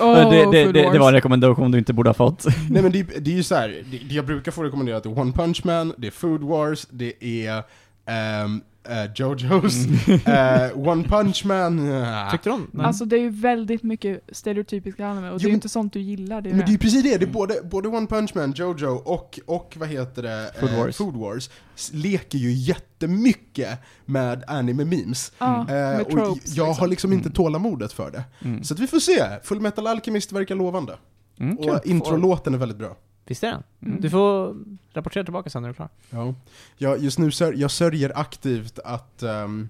oh, 0.00 0.30
det, 0.30 0.50
det, 0.50 0.72
det, 0.72 0.92
det 0.92 0.98
var 0.98 1.08
en 1.08 1.14
rekommendation 1.14 1.70
du 1.70 1.78
inte 1.78 1.92
borde 1.92 2.08
ha 2.08 2.14
fått. 2.14 2.44
Nej 2.70 2.82
men 2.82 2.92
det, 2.92 3.02
det 3.02 3.30
är 3.30 3.34
ju 3.34 3.42
så 3.42 3.54
här, 3.54 3.84
det, 3.90 3.98
det 3.98 4.14
jag 4.14 4.26
brukar 4.26 4.52
få 4.52 4.62
rekommenderat 4.62 5.06
är 5.06 5.18
One 5.18 5.32
Punch 5.32 5.64
Man, 5.64 5.94
det 5.98 6.06
är 6.06 6.10
Food 6.10 6.42
Wars, 6.42 6.86
det 6.90 7.24
är 7.24 7.62
ehm, 8.06 8.60
eh, 8.88 9.10
Jojos, 9.14 9.74
eh, 10.26 10.88
One 10.88 11.04
Punch 11.04 11.44
Man, 11.44 11.78
uh, 11.78 12.30
Tyckte 12.30 12.48
du 12.48 12.52
om 12.54 12.68
den? 12.72 12.80
Alltså 12.80 13.04
det 13.04 13.16
är 13.16 13.20
ju 13.20 13.30
väldigt 13.30 13.82
mycket 13.82 14.20
stereotypiska 14.32 15.06
anime 15.06 15.30
och 15.30 15.38
det 15.38 15.42
är 15.42 15.44
Jo, 15.44 15.48
ju 15.48 15.54
inte 15.54 15.68
sånt 15.68 15.92
du 15.92 16.00
gillar. 16.00 16.40
Det 16.40 16.48
Men 16.50 16.58
det 16.58 16.64
är 16.64 16.68
ju 16.72 16.78
precis 16.78 17.02
det, 17.02 17.18
det 17.18 17.24
är 17.24 17.30
både, 17.32 17.54
både 17.70 17.88
One 17.88 18.06
Punch 18.06 18.30
Man, 18.34 18.52
Jojo 18.52 18.88
och, 19.04 19.40
och 19.46 19.74
vad 19.76 19.88
heter 19.88 20.22
det? 20.22 20.50
Food 20.60 20.70
eh, 20.70 20.78
Wars. 20.78 20.96
Food 20.96 21.16
Wars 21.16 21.50
leker 21.92 22.38
ju 22.38 22.52
jättemycket 22.52 23.78
med 24.04 24.44
anime-memes. 24.46 25.32
Ja, 25.38 25.60
Eh, 25.60 25.66
med 25.74 26.00
och 26.00 26.10
tropes. 26.10 26.56
jag 26.56 26.64
har 26.64 26.70
liksom. 26.70 26.90
liksom 26.90 27.12
inte 27.12 27.26
Mm. 27.28 27.34
tålamodet 27.34 27.92
för 27.92 28.10
det. 28.10 28.24
Mm. 28.44 28.64
Så 28.64 28.74
att 28.74 28.80
vi 28.80 28.86
får 28.86 28.98
se. 28.98 29.24
Full 29.42 29.60
Metal 29.60 29.86
Alchemist 29.86 30.32
verkar 30.32 30.54
lovande. 30.54 30.96
Mm. 31.40 31.58
Och 31.58 31.86
introlåten 31.86 32.54
är 32.54 32.58
väldigt 32.58 32.78
bra. 32.78 32.96
Visst 33.30 33.44
är 33.44 33.50
den? 33.50 33.62
Mm. 33.82 34.00
Du 34.00 34.10
får 34.10 34.56
rapportera 34.92 35.24
tillbaka 35.24 35.50
sen 35.50 35.62
när 35.62 35.68
du 35.68 35.72
är 35.72 35.74
klar. 35.74 35.88
Ja. 36.10 36.34
Jag, 36.78 36.98
just 36.98 37.18
nu 37.18 37.30
sör, 37.30 37.52
jag 37.52 37.70
sörjer 37.70 38.12
aktivt 38.18 38.78
att, 38.84 39.22
ehm, 39.22 39.68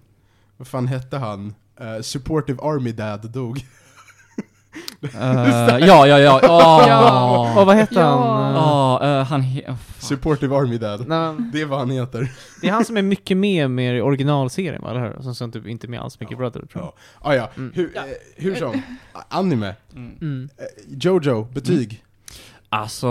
vad 0.57 0.69
fan 0.69 0.87
hette 0.87 1.19
han? 1.19 1.55
Eh, 1.81 2.01
Supportive 2.01 2.63
Army 2.63 2.93
Dad 2.93 3.31
dog. 3.31 3.59
Eh, 5.03 5.09
ja, 5.87 6.07
ja, 6.07 6.19
ja. 6.19 6.41
Åh, 6.43 6.85
Ja. 6.89 7.61
Och 7.61 7.67
vad 7.67 7.77
heter 7.77 8.01
Ja. 8.01 8.35
han? 8.35 8.57
Åh, 8.57 9.09
eh, 9.11 9.25
han 9.25 9.43
he- 9.43 9.71
oh. 9.71 9.77
Supportive 9.99 10.57
Army 10.57 10.79
Dad. 10.79 11.01
Nej, 11.09 11.33
men 11.33 11.51
Det 11.53 11.61
är 11.61 11.67
vad 11.67 11.79
han 11.79 11.91
heter. 11.91 12.33
det 12.61 12.69
är 12.69 12.73
han 12.73 12.85
som 12.85 12.97
är 12.97 13.03
mycket 13.03 13.37
med 13.37 13.71
mer 13.71 13.95
i 13.95 14.01
originalserien 14.01 14.83
va, 14.83 14.91
eller 14.91 15.01
hur? 15.01 15.23
Som 15.23 15.35
sen 15.35 15.53
typ 15.53 15.67
inte 15.67 15.89
med 15.89 16.01
alls 16.01 16.21
mycket 16.21 16.39
Brother 16.39 16.61
tror 16.61 16.69
jag. 16.75 16.85
Ja. 16.85 16.93
Ah, 17.21 17.35
ja. 17.35 17.51
Mm. 17.57 17.73
Hur, 17.75 17.97
eh, 17.97 18.03
hur 18.37 18.55
som. 18.55 18.83
Anime. 19.29 19.75
Mm. 19.97 20.17
Mm. 20.21 20.49
Jojo, 20.89 21.45
betyg. 21.55 22.05
Alltså, 22.71 23.07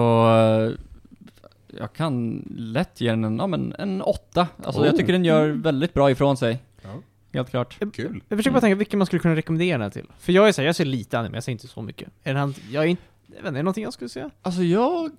jag 1.77 1.93
kan 1.93 2.43
lätt 2.57 3.01
ge 3.01 3.09
den 3.09 3.23
en, 3.23 3.37
ja, 3.37 3.47
men 3.47 3.73
en 3.79 4.01
åtta. 4.01 4.47
Alltså 4.63 4.85
jag 4.85 4.93
Oh. 4.93 4.97
tycker 4.97 5.13
den 5.13 5.25
gör 5.25 5.47
väldigt 5.49 5.93
bra 5.93 6.11
ifrån 6.11 6.37
sig. 6.37 6.59
Ja. 6.83 6.89
Helt 7.33 7.49
klart. 7.49 7.77
Kul. 7.93 8.23
Jag 8.29 8.39
försöker 8.39 8.53
bara 8.53 8.61
tänka 8.61 8.75
vilken 8.75 8.97
man 8.97 9.05
skulle 9.05 9.19
kunna 9.19 9.35
rekommendera 9.35 9.71
den 9.77 9.81
här 9.81 9.89
till. 9.89 10.05
För 10.19 10.33
jag 10.33 10.47
är 10.47 10.51
såhär, 10.51 10.65
jag 10.65 10.75
ser 10.75 10.85
lite 10.85 11.19
anime, 11.19 11.37
jag 11.37 11.43
ser 11.43 11.51
inte 11.51 11.67
så 11.67 11.81
mycket. 11.81 12.09
Är 12.23 12.33
det 12.33 12.39
han, 12.39 12.53
jag 12.71 12.83
är 12.83 12.87
inte, 12.87 13.01
jag 13.27 13.35
vet 13.35 13.39
inte, 13.39 13.49
är 13.49 13.53
det 13.53 13.63
någonting 13.63 13.83
jag 13.83 13.93
skulle 13.93 14.09
säga? 14.09 14.29
Alltså 14.41 14.63
jag, 14.63 15.11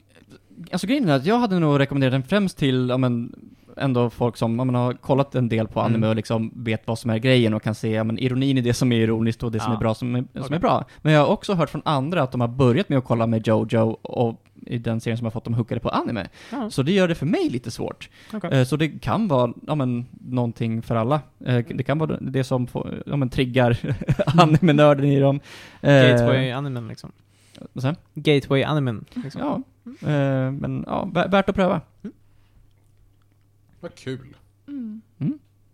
alltså 0.73 0.87
grejen 0.87 1.09
är 1.09 1.17
att 1.17 1.27
jag 1.27 1.39
hade 1.39 1.59
nog 1.59 1.79
rekommenderat 1.81 2.13
den 2.13 2.23
främst 2.23 2.59
till, 2.59 2.89
ja 2.89 2.97
men, 2.97 3.35
ändå 3.77 4.11
folk 4.11 4.37
som 4.37 4.57
men, 4.57 4.75
har 4.75 4.93
kollat 4.93 5.35
en 5.35 5.49
del 5.49 5.69
på 5.69 5.81
anime 5.81 5.97
Mm. 5.97 6.09
och 6.09 6.17
liksom 6.17 6.53
vet 6.55 6.87
vad 6.87 6.99
som 6.99 7.11
är 7.11 7.19
grejen 7.19 7.55
och 7.55 7.63
kan 7.63 7.75
se 7.75 7.91
ja, 7.91 8.05
men, 8.05 8.19
ironin 8.19 8.59
i 8.59 8.61
det 8.61 8.75
som 8.75 8.93
är 8.93 8.97
ironiskt 9.01 9.43
och 9.43 9.53
det 9.53 9.61
som 9.61 9.73
Ja. 9.73 9.77
är 9.77 9.81
bra 9.81 9.95
som 9.95 10.15
är, 10.15 10.21
som 10.35 10.43
Okej. 10.43 10.57
är 10.57 10.61
bra. 10.61 10.85
Men 11.03 11.13
jag 11.13 11.21
har 11.21 11.27
också 11.27 11.55
hört 11.55 11.71
från 11.71 11.83
andra 11.85 12.23
att 12.23 12.33
de 12.33 12.41
har 12.41 12.49
börjat 12.49 12.89
med 12.89 12.99
att 12.99 13.05
kolla 13.05 13.27
med 13.27 13.47
Jojo 13.47 13.81
och 14.03 14.43
i 14.67 14.79
den 14.79 15.01
serien 15.01 15.19
som 15.19 15.25
har 15.25 15.31
fått 15.31 15.45
dem 15.45 15.55
hookade 15.55 15.81
på 15.81 15.89
anime. 15.89 16.29
Ja. 16.53 16.71
Så 16.71 16.83
det 16.83 16.93
gör 16.93 17.09
det 17.09 17.15
för 17.15 17.27
mig 17.27 17.49
lite 17.51 17.71
svårt. 17.71 18.09
Okej. 18.33 18.51
Eh, 18.53 18.65
Så 18.65 18.77
det 18.77 18.89
kan 18.89 19.29
vara, 19.29 19.53
ja 19.67 19.75
men, 19.75 20.07
någonting 20.21 20.83
för 20.83 20.97
alla. 20.97 21.21
Eh, 21.45 21.65
Det 21.75 21.83
kan 21.83 21.99
vara 21.99 22.17
det 22.21 22.45
som 22.45 22.67
får, 22.67 23.03
ja 23.07 23.17
men, 23.17 23.29
triggar 23.29 23.79
anime-nörden 24.41 25.05
i 25.05 25.21
dem. 25.21 25.41
Eh, 25.81 25.93
Gateway-animen 25.93 26.89
liksom. 26.89 27.13
Gateway-animen. 28.15 29.05
Liksom. 29.15 29.41
Ja, 29.41 29.63
eh, 30.09 30.51
men 30.53 30.85
ja, 30.87 31.09
vä- 31.15 31.31
värt 31.31 31.49
att 31.49 31.55
pröva. 31.55 31.81
Vad 33.81 33.95
kul. 33.95 34.37
Mm. 34.69 35.03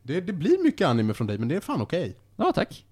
Det, 0.03 0.21
det 0.21 0.33
blir 0.33 0.63
mycket 0.63 0.87
anime 0.89 1.15
från 1.15 1.27
dig, 1.27 1.39
men 1.39 1.49
det 1.49 1.57
är 1.57 1.61
fan 1.61 1.81
okej. 1.83 2.17
Ja, 2.37 2.53
tack. 2.53 2.85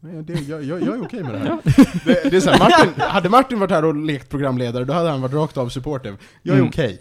Nej, 0.00 0.22
Det, 0.22 0.32
jag, 0.32 0.64
jag, 0.64 0.82
jag 0.82 0.96
är 0.96 1.02
okej 1.02 1.22
med 1.22 1.32
det 1.34 1.38
här. 1.38 1.58
Det, 2.04 2.30
det 2.30 2.36
är 2.36 2.40
så 2.40 2.50
här, 2.50 2.58
Martin, 2.58 3.00
hade 3.00 3.28
Martin 3.28 3.58
varit 3.58 3.70
här 3.70 3.84
och 3.84 3.94
lekt 3.96 4.28
programledare, 4.28 4.84
då 4.84 4.92
hade 4.92 5.08
han 5.10 5.20
varit 5.22 5.34
rakt 5.34 5.56
av 5.56 5.68
supportive. 5.68 6.16
Jag 6.42 6.54
är 6.54 6.58
Mm. 6.58 6.68
okej. 6.68 6.98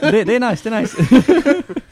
det, 0.00 0.24
det 0.24 0.36
är 0.36 0.50
nice, 0.50 0.70
det 0.70 0.76
är 0.76 0.80
nice. 0.80 1.62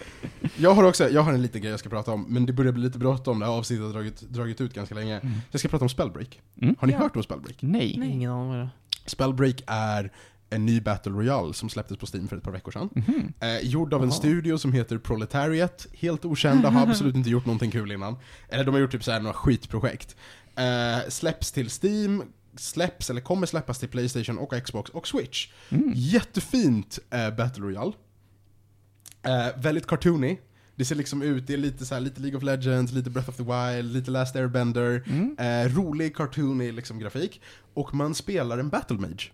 Jag 0.57 0.75
har 0.75 0.85
också, 0.85 1.09
jag 1.11 1.23
har 1.23 1.33
en 1.33 1.43
liten 1.43 1.61
grej 1.61 1.71
jag 1.71 1.81
ska 1.81 1.89
prata 1.89 2.13
om, 2.13 2.27
men 2.29 2.47
det 2.47 2.53
börjar 2.53 2.73
bli 2.73 2.83
lite 2.83 2.99
bråttom, 2.99 3.39
det 3.41 3.47
här 3.47 3.53
avsnittet 3.53 3.85
har 3.87 3.93
dragit, 3.93 4.21
dragit 4.21 4.61
ut 4.61 4.75
ganska 4.75 4.95
länge. 4.95 5.19
Mm. 5.19 5.35
Jag 5.51 5.61
ska 5.61 5.69
prata 5.69 5.85
om 5.85 5.89
Spellbreak. 5.89 6.41
Mm. 6.63 6.77
Har 6.79 6.87
ni 6.87 6.93
Ja. 6.93 6.99
hört 6.99 7.17
om 7.17 7.23
Spellbreak? 7.23 7.57
Nej. 7.61 7.95
Nej. 7.99 8.11
Ingen 8.11 8.31
aning 8.31 8.49
vad 8.49 8.59
det. 8.59 8.69
Spellbreak 9.07 9.63
är 9.67 10.13
en 10.53 10.67
ny 10.67 10.81
Battle 10.81 11.13
Royale 11.13 11.55
som 11.55 11.69
släpptes 11.69 11.97
på 11.97 12.07
Steam 12.15 12.29
för 12.29 12.37
ett 12.37 12.43
par 12.43 12.51
veckor 12.53 12.73
sedan. 12.73 12.89
Mhm. 12.95 13.33
Eh, 13.41 13.59
gjord 13.59 13.95
av 13.95 14.03
en 14.03 14.09
Jaha. 14.09 14.19
studio 14.19 14.59
som 14.59 14.73
heter 14.73 14.99
Proletariat, 14.99 15.87
helt 15.93 16.25
okända, 16.25 16.71
har 16.71 16.83
absolut 16.91 17.15
inte 17.17 17.31
gjort 17.31 17.47
någonting 17.47 17.71
kul 17.71 17.93
innan. 17.93 18.17
Eller 18.49 18.65
de 18.65 18.75
har 18.75 18.81
gjort 18.81 18.93
typ 18.93 19.05
såhär 19.05 19.21
några 19.21 19.35
skitprojekt. 19.35 20.17
Eh, 20.57 21.09
släpps 21.09 21.53
till 21.53 21.71
Steam, 21.83 22.23
släpps 22.57 23.11
eller 23.11 23.21
kommer 23.21 23.47
släppas 23.47 23.79
till 23.79 23.89
Playstation 23.89 24.39
och 24.39 24.65
Xbox 24.65 24.91
och 24.91 25.09
Switch. 25.09 25.49
Mm. 25.69 25.93
Jättefint 25.95 26.99
eh, 27.11 27.31
Battle 27.31 27.65
Royale. 27.65 27.93
Eh, 29.23 29.47
väldigt 29.63 29.87
cartoony. 29.87 30.39
Det 30.77 30.85
ser 30.85 30.95
liksom 30.95 31.23
ut, 31.23 31.47
det 31.47 31.53
är 31.53 31.59
lite 31.59 31.87
så 31.87 31.95
här, 31.95 32.01
lite 32.01 32.21
League 32.21 32.37
of 32.37 32.43
Legends, 32.43 32.93
lite 32.93 33.11
Breath 33.11 33.29
of 33.29 33.37
the 33.37 33.43
Wild, 33.43 33.93
lite 33.93 34.11
Last 34.11 34.37
Airbender. 34.37 35.03
Mm. 35.07 35.37
Eh, 35.39 35.77
rolig, 35.77 36.17
cartoony 36.17 36.73
liksom, 36.73 36.99
grafik. 36.99 37.41
Och 37.75 37.95
man 37.95 38.15
spelar 38.15 38.59
en 38.59 38.69
Battle 38.69 38.97
Mage. 38.97 39.31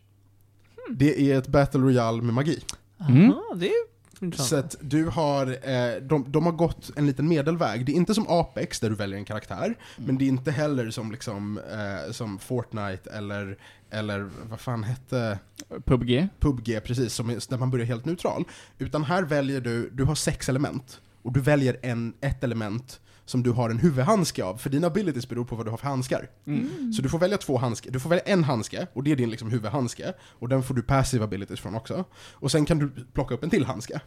Det 0.90 1.32
är 1.32 1.38
ett 1.38 1.48
Battle 1.48 1.80
Royale 1.80 2.22
med 2.22 2.34
magi. 2.34 2.60
Mm. 3.08 3.30
Aha, 3.30 3.54
det 3.56 3.68
är 3.68 4.32
Så 4.36 4.56
att 4.56 4.76
du 4.80 5.06
har, 5.06 5.46
eh, 5.46 6.02
de, 6.02 6.32
de 6.32 6.46
har 6.46 6.52
gått 6.52 6.90
en 6.96 7.06
liten 7.06 7.28
medelväg. 7.28 7.86
Det 7.86 7.92
är 7.92 7.96
inte 7.96 8.14
som 8.14 8.26
Apex 8.28 8.80
där 8.80 8.90
du 8.90 8.96
väljer 8.96 9.18
en 9.18 9.24
karaktär, 9.24 9.74
men 9.96 10.18
det 10.18 10.24
är 10.24 10.28
inte 10.28 10.50
heller 10.50 10.90
som, 10.90 11.12
liksom, 11.12 11.58
eh, 11.58 12.12
som 12.12 12.38
Fortnite 12.38 13.10
eller, 13.10 13.58
eller 13.90 14.30
vad 14.50 14.60
fan 14.60 14.84
hette 14.84 15.38
PubG. 15.84 16.28
PubG 16.40 16.80
precis, 16.84 17.14
som 17.14 17.30
är, 17.30 17.50
där 17.50 17.58
man 17.58 17.70
börjar 17.70 17.86
helt 17.86 18.04
neutral. 18.04 18.44
Utan 18.78 19.04
här 19.04 19.22
väljer 19.22 19.60
du, 19.60 19.90
du 19.90 20.04
har 20.04 20.14
sex 20.14 20.48
element, 20.48 21.00
och 21.22 21.32
du 21.32 21.40
väljer 21.40 21.76
en, 21.82 22.14
ett 22.20 22.44
element 22.44 23.00
som 23.28 23.42
du 23.42 23.50
har 23.50 23.70
en 23.70 23.78
huvudhandske 23.78 24.44
av, 24.44 24.56
för 24.56 24.70
dina 24.70 24.86
abilities 24.86 25.28
beror 25.28 25.44
på 25.44 25.56
vad 25.56 25.66
du 25.66 25.70
har 25.70 25.76
för 25.78 25.86
handskar. 25.86 26.30
Mm. 26.46 26.92
Så 26.92 27.02
du 27.02 27.08
får 27.08 27.18
välja 27.18 27.38
två 27.38 27.58
handskar, 27.58 27.90
du 27.90 28.00
får 28.00 28.10
välja 28.10 28.24
en 28.24 28.44
handske, 28.44 28.86
och 28.92 29.04
det 29.04 29.12
är 29.12 29.16
din 29.16 29.30
liksom 29.30 29.50
huvudhandske, 29.50 30.12
och 30.20 30.48
den 30.48 30.62
får 30.62 30.74
du 30.74 30.82
passive 30.82 31.24
abilities 31.24 31.60
från 31.60 31.74
också. 31.74 32.04
Och 32.32 32.50
sen 32.50 32.64
kan 32.64 32.78
du 32.78 32.90
plocka 33.12 33.34
upp 33.34 33.44
en 33.44 33.50
till 33.50 33.64
handske. 33.64 34.00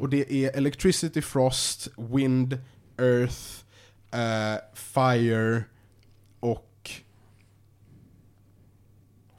Och 0.00 0.08
det 0.08 0.32
är 0.32 0.56
Electricity, 0.56 1.22
Frost, 1.22 1.88
Wind, 1.96 2.58
Earth, 2.98 3.64
eh, 4.10 4.58
Fire 4.74 5.64
och... 6.40 6.90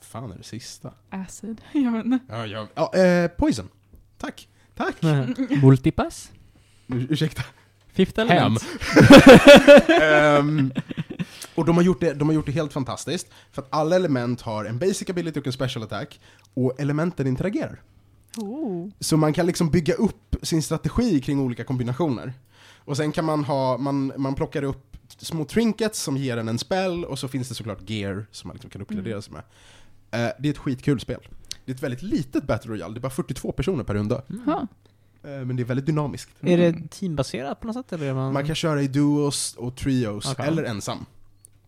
fan 0.01 0.31
är 0.31 0.37
det 0.37 0.43
sista? 0.43 0.93
Acid. 1.09 1.61
Jag 1.73 1.91
vet 1.91 2.05
inte. 2.05 2.19
Ja, 2.29 2.45
ja. 2.45 2.67
ja 2.75 2.93
eh, 2.93 3.27
Poison. 3.27 3.69
Tack. 4.17 4.47
Tack. 4.75 4.95
Multipass. 5.63 6.31
Ur- 6.87 7.07
Ursäkta. 7.09 7.43
Fifth 7.93 8.19
Hem. 8.19 8.29
element. 8.29 8.65
Ehm, 10.01 10.71
och 11.55 11.65
de 11.65 11.75
har, 11.75 11.83
gjort 11.83 11.99
det, 11.99 12.13
de 12.13 12.27
har 12.27 12.35
gjort 12.35 12.45
det 12.45 12.51
helt 12.51 12.73
fantastiskt, 12.73 13.27
för 13.51 13.61
att 13.61 13.67
alla 13.71 13.95
element 13.95 14.41
har 14.41 14.65
en 14.65 14.79
basic 14.79 15.09
ability 15.09 15.39
och 15.39 15.47
en 15.47 15.53
special 15.53 15.83
attack, 15.83 16.19
och 16.53 16.79
elementen 16.79 17.27
interagerar. 17.27 17.81
Oh. 18.37 18.87
Så 18.99 19.17
man 19.17 19.33
kan 19.33 19.45
liksom 19.45 19.69
bygga 19.69 19.93
upp 19.93 20.35
sin 20.41 20.63
strategi 20.63 21.21
kring 21.21 21.39
olika 21.39 21.63
kombinationer. 21.63 22.33
Och 22.85 22.97
sen 22.97 23.11
kan 23.11 23.25
man 23.25 23.43
ha, 23.43 23.77
man, 23.77 24.13
man 24.17 24.35
plockar 24.35 24.63
upp 24.63 24.97
små 25.17 25.45
trinkets 25.45 25.99
som 26.01 26.17
ger 26.17 26.37
en 26.37 26.47
en 26.47 26.59
spell, 26.59 27.05
och 27.05 27.19
så 27.19 27.27
finns 27.27 27.49
det 27.49 27.55
såklart 27.55 27.89
gear 27.89 28.25
som 28.31 28.47
man 28.47 28.55
liksom 28.55 28.69
kan 28.69 28.81
uppgradera 28.81 29.21
sig 29.21 29.33
med. 29.33 29.43
Eh, 30.11 30.33
det 30.39 30.47
är 30.47 30.51
ett 30.51 30.57
skitkul 30.57 30.99
spel. 30.99 31.27
Det 31.65 31.71
är 31.71 31.75
ett 31.75 31.83
väldigt 31.83 32.01
litet 32.01 32.43
Battle 32.43 32.71
Royale, 32.71 32.93
det 32.93 32.97
är 32.97 33.01
bara 33.01 33.09
42 33.09 33.51
personer 33.51 33.83
per 33.83 33.93
runda. 33.93 34.21
Ha. 34.45 34.67
Eh, 35.23 35.29
men 35.29 35.55
det 35.55 35.63
är 35.63 35.65
väldigt 35.65 35.85
dynamiskt. 35.85 36.29
Är 36.41 36.57
det 36.57 36.89
teambaserat 36.89 37.59
på 37.59 37.67
något 37.67 37.75
sätt 37.75 37.93
eller 37.93 38.05
är 38.05 38.13
man... 38.13 38.33
Man 38.33 38.45
kan 38.45 38.55
köra 38.55 38.81
i 38.81 38.87
duos 38.87 39.55
och 39.57 39.75
trios, 39.75 40.31
Okej. 40.31 40.47
eller 40.47 40.63
ensam. 40.63 41.05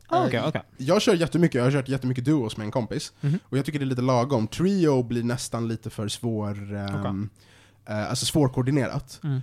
Ah, 0.08 0.26
Okej, 0.28 0.42
okej. 0.46 0.62
Jag 0.78 1.02
kör 1.02 1.14
jättemycket, 1.14 1.56
jag 1.56 1.64
har 1.64 1.72
kört 1.72 1.90
jättemycket 1.90 2.26
duos 2.26 2.58
med 2.58 2.66
en 2.66 2.72
kompis. 2.72 3.14
Mhm. 3.22 3.40
Och 3.50 3.58
jag 3.58 3.66
tycker 3.66 3.80
det 3.80 3.86
är 3.86 3.88
lite 3.88 4.02
lagom. 4.02 4.48
Trio 4.48 5.04
blir 5.04 5.24
nästan 5.24 5.68
lite 5.68 5.90
för 5.90 6.08
svår, 6.08 6.74
um, 7.08 7.30
alltså 7.86 8.26
svårkoordinerat. 8.26 9.22
Mm. 9.24 9.42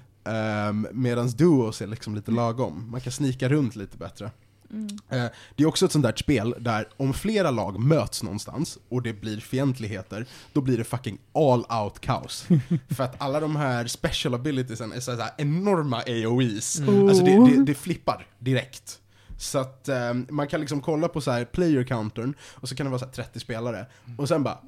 Um, 0.69 0.87
Medan 0.93 1.29
duos 1.29 1.83
är 1.83 1.87
liksom 1.87 2.15
lite 2.15 2.31
lagom. 2.31 2.91
Man 2.91 3.01
kan 3.01 3.13
snika 3.13 3.49
runt 3.49 3.77
lite 3.77 3.97
bättre. 3.97 4.31
Mm. 4.71 4.89
Eh, 5.09 5.31
det 5.57 5.63
är 5.63 5.67
också 5.67 5.87
ett 5.87 5.93
sånt 5.93 6.05
där 6.05 6.13
spel 6.17 6.55
där 6.59 6.89
om 6.97 7.15
flera 7.15 7.51
lag 7.51 7.81
möts 7.81 8.23
någonstans 8.23 8.79
och 8.89 9.03
det 9.03 9.13
blir 9.13 9.41
fientligheter, 9.41 10.27
då 10.53 10.61
blir 10.61 10.79
det 10.79 10.85
fucking 10.85 11.19
all 11.35 11.65
out 11.83 12.01
kaos. 12.01 12.47
För 12.97 13.05
att 13.05 13.23
alla 13.23 13.41
de 13.41 13.57
här 13.57 13.87
special 13.87 14.35
abilitiesen 14.35 14.93
är 14.93 15.01
så 15.01 15.17
här 15.17 15.31
enorma 15.39 16.03
AOE's. 16.03 16.81
Mm. 16.89 17.09
Alltså 17.09 17.25
det, 17.25 17.39
Oh. 17.39 17.51
det, 17.51 17.65
det 17.65 17.75
flippar 17.75 18.27
direkt. 18.39 19.01
Så 19.39 19.59
att 19.59 19.89
eh, 19.89 20.15
man 20.29 20.49
kan 20.49 20.61
liksom 20.61 20.81
kolla 20.81 21.09
på 21.09 21.21
så 21.21 21.31
här 21.31 21.45
player 21.45 21.85
countern, 21.85 22.35
och 22.41 22.69
så 22.69 22.77
kan 22.77 22.87
det 22.87 22.91
vara 22.91 22.99
så 22.99 23.05
här 23.05 23.13
30 23.13 23.41
spelare, 23.41 23.87
och 24.19 24.29
sen 24.29 24.43
bara 24.43 24.59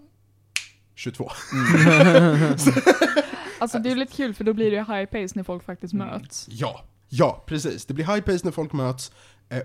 22. 0.95 1.31
Alltså 3.61 3.79
det 3.79 3.91
är 3.91 3.97
lite 3.97 4.13
kul 4.17 4.35
för 4.35 4.45
då 4.45 4.53
blir 4.53 4.71
det 4.71 4.77
high 4.77 5.05
pace 5.05 5.33
när 5.35 5.43
folk 5.43 5.65
faktiskt 5.65 5.95
möts. 5.95 6.47
Ja, 6.51 6.85
ja 7.09 7.45
precis. 7.47 7.87
Det 7.87 7.95
blir 7.95 8.05
high 8.05 8.21
pace 8.21 8.41
när 8.45 8.53
folk 8.53 8.73
möts, 8.73 9.13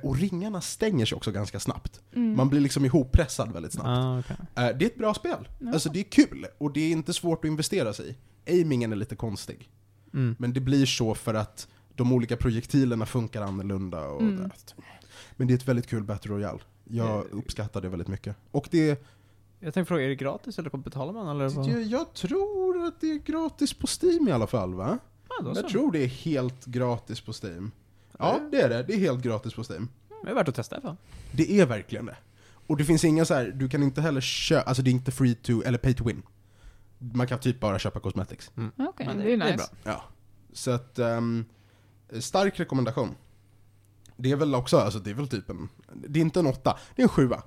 och 0.03 0.17
ringarna 0.17 0.61
stänger 0.61 1.05
sig 1.05 1.15
också 1.15 1.31
ganska 1.31 1.59
snabbt. 1.59 2.01
Mm. 2.15 2.37
Man 2.37 2.49
blir 2.49 2.59
liksom 2.59 2.85
ihoppressad 2.85 3.51
väldigt 3.53 3.73
snabbt. 3.73 3.87
Ah, 3.89 4.19
okej. 4.19 4.35
Eh, 4.55 4.77
det 4.77 4.85
är 4.85 4.89
ett 4.89 4.97
bra 4.97 5.13
spel. 5.13 5.49
Ja. 5.59 5.73
Alltså 5.73 5.89
det 5.89 5.99
är 5.99 6.03
kul, 6.03 6.45
och 6.57 6.73
det 6.73 6.79
är 6.81 6.91
inte 6.91 7.13
svårt 7.13 7.39
att 7.45 7.49
investera 7.49 7.93
sig 7.93 8.09
i. 8.09 8.15
Aimingen 8.59 8.91
är 8.91 8.95
lite 8.95 9.15
konstig. 9.15 9.69
Mm. 10.13 10.35
Men 10.39 10.53
det 10.53 10.59
blir 10.59 10.85
så 10.85 11.15
för 11.15 11.33
att 11.33 11.67
de 11.95 12.13
olika 12.13 12.37
projektilerna 12.37 13.05
funkar 13.05 13.41
annorlunda. 13.41 14.07
Och 14.07 14.21
Mm. 14.21 14.37
det. 14.37 14.73
Men 15.35 15.47
det 15.47 15.53
är 15.53 15.55
ett 15.55 15.67
väldigt 15.67 15.87
kul 15.87 16.03
Battle 16.03 16.31
Royale. 16.31 16.59
Jag 16.83 17.17
Eh, 17.19 17.23
uppskattar 17.31 17.81
det 17.81 17.89
väldigt 17.89 18.07
mycket. 18.07 18.35
Och 18.51 18.67
det, 18.71 18.87
Jag 19.59 19.73
tänkte 19.73 19.85
fråga, 19.85 20.03
är 20.03 20.09
det 20.09 20.15
gratis 20.15 20.59
eller 20.59 20.77
betalar 20.77 21.13
man 21.13 21.27
eller? 21.35 21.49
vad? 21.49 21.67
jag, 21.67 21.83
jag 21.83 22.13
tror 22.13 22.83
att 22.87 23.01
det 23.01 23.07
är 23.11 23.17
gratis 23.19 23.73
på 23.73 23.87
Steam 24.01 24.27
i 24.27 24.31
alla 24.31 24.47
fall 24.47 24.73
va? 24.73 24.97
Ah, 25.27 25.43
då 25.43 25.51
Jag 25.55 25.69
tror 25.69 25.91
det 25.91 25.99
är 26.03 26.07
helt 26.07 26.65
gratis 26.65 27.21
på 27.21 27.33
Steam. 27.43 27.71
Ja, 28.19 28.39
det 28.51 28.61
är 28.61 28.69
det. 28.69 28.83
Det 28.83 28.93
är 28.93 28.97
helt 28.97 29.21
gratis 29.23 29.53
på 29.53 29.63
Steam. 29.69 29.89
Det 30.23 30.29
är 30.29 30.33
värt 30.35 30.47
att 30.47 30.55
testa 30.55 30.75
i 30.75 30.77
alla 30.77 30.89
fall. 30.89 30.97
Det 31.31 31.59
är 31.59 31.65
verkligen 31.65 32.05
det. 32.05 32.15
Och 32.67 32.77
det 32.77 32.85
finns 32.85 33.03
inga 33.03 33.25
så 33.25 33.33
här, 33.33 33.45
du 33.55 33.69
kan 33.69 33.83
inte 33.83 34.01
heller 34.01 34.21
köpa, 34.21 34.61
alltså 34.69 34.83
det 34.83 34.89
är 34.89 34.91
inte 34.91 35.11
free 35.11 35.35
to, 35.35 35.61
eller 35.65 35.77
pay 35.77 35.93
to 35.93 36.03
win. 36.03 36.23
Man 36.97 37.27
kan 37.27 37.39
typ 37.39 37.59
bara 37.59 37.79
köpa 37.79 37.99
cosmetics. 37.99 38.51
Okej, 38.77 39.05
Men 39.07 39.17
det 39.17 39.33
är 39.33 39.37
nice. 39.37 39.55
bra. 39.57 39.65
Ja. 39.93 40.03
Så 40.53 40.71
att, 40.71 40.99
ehm, 40.99 41.45
stark 42.19 42.59
rekommendation. 42.59 43.15
Det 44.17 44.31
är 44.31 44.35
väl 44.35 44.55
också, 44.55 44.77
alltså 44.77 44.99
det 44.99 45.09
är 45.09 45.13
väl 45.13 45.27
typ 45.27 45.49
en, 45.49 45.69
det 45.93 46.19
är 46.19 46.21
inte 46.21 46.39
en 46.39 46.47
åtta, 46.47 46.77
det 46.95 47.01
är 47.01 47.03
en 47.03 47.09
sjua. 47.09 47.43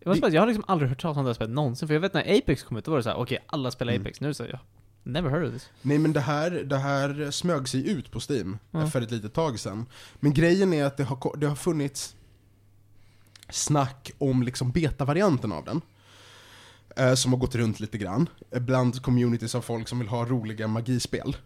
Jag, 0.00 0.20
Det- 0.20 0.28
jag 0.28 0.42
har 0.42 0.46
liksom 0.46 0.64
aldrig 0.66 0.88
hört 0.88 1.00
talas 1.02 1.16
om 1.16 1.24
det 1.24 1.28
här 1.28 1.34
spelet 1.34 1.54
någonsin, 1.54 1.88
för 1.88 1.94
jag 1.94 2.00
vet 2.00 2.14
när 2.14 2.38
Apex 2.38 2.62
kom 2.62 2.76
ut, 2.76 2.84
då 2.84 2.90
var 2.90 2.98
det 2.98 3.02
såhär, 3.04 3.16
okej, 3.16 3.38
alla 3.46 3.70
spelar 3.70 3.92
Mm. 3.92 4.02
Apex. 4.02 4.20
Nu 4.20 4.26
är 4.26 4.28
det 4.28 4.34
såhär, 4.34 4.50
jag 4.50 4.58
never 5.04 5.30
heard 5.30 5.44
of 5.46 5.52
this. 5.52 5.70
Nej 5.82 5.98
men 5.98 6.12
det 6.12 6.20
här, 6.20 6.50
det 6.50 6.78
här 6.78 7.30
smög 7.30 7.68
sig 7.68 7.90
ut 7.90 8.10
på 8.10 8.20
Steam 8.30 8.58
Ja. 8.70 8.86
för 8.86 9.00
ett 9.02 9.10
litet 9.10 9.32
tag 9.34 9.58
sedan. 9.60 9.86
Men 10.20 10.34
grejen 10.34 10.72
är 10.72 10.84
att 10.84 10.96
det 10.96 11.04
har, 11.04 11.36
det 11.36 11.46
har 11.46 11.56
funnits 11.56 12.16
snack 13.50 14.10
om 14.18 14.42
liksom 14.42 14.70
beta-varianten 14.70 15.52
av 15.52 15.64
den. 15.64 15.80
Eh, 16.96 17.14
som 17.14 17.32
har 17.32 17.40
gått 17.40 17.54
runt 17.54 17.80
lite 17.80 17.98
grann. 17.98 18.28
eh, 18.50 18.60
Bland 18.62 19.02
communities 19.02 19.54
av 19.54 19.60
folk 19.62 19.88
som 19.88 19.98
vill 19.98 20.08
ha 20.08 20.24
roliga 20.26 20.68
magispel. 20.68 21.36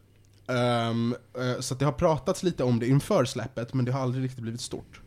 Ehm, 0.47 1.15
eh, 1.39 1.61
så 1.61 1.75
att 1.75 1.81
det 1.81 1.85
har 1.85 1.93
pratats 1.93 2.43
lite 2.43 2.65
om 2.65 2.79
det 2.79 2.87
inför 2.89 3.25
släppet, 3.25 3.75
men 3.75 3.85
det 3.85 3.93
har 3.93 4.01
aldrig 4.01 4.25
riktigt 4.25 4.43
blivit 4.43 4.61
stort. 4.61 5.01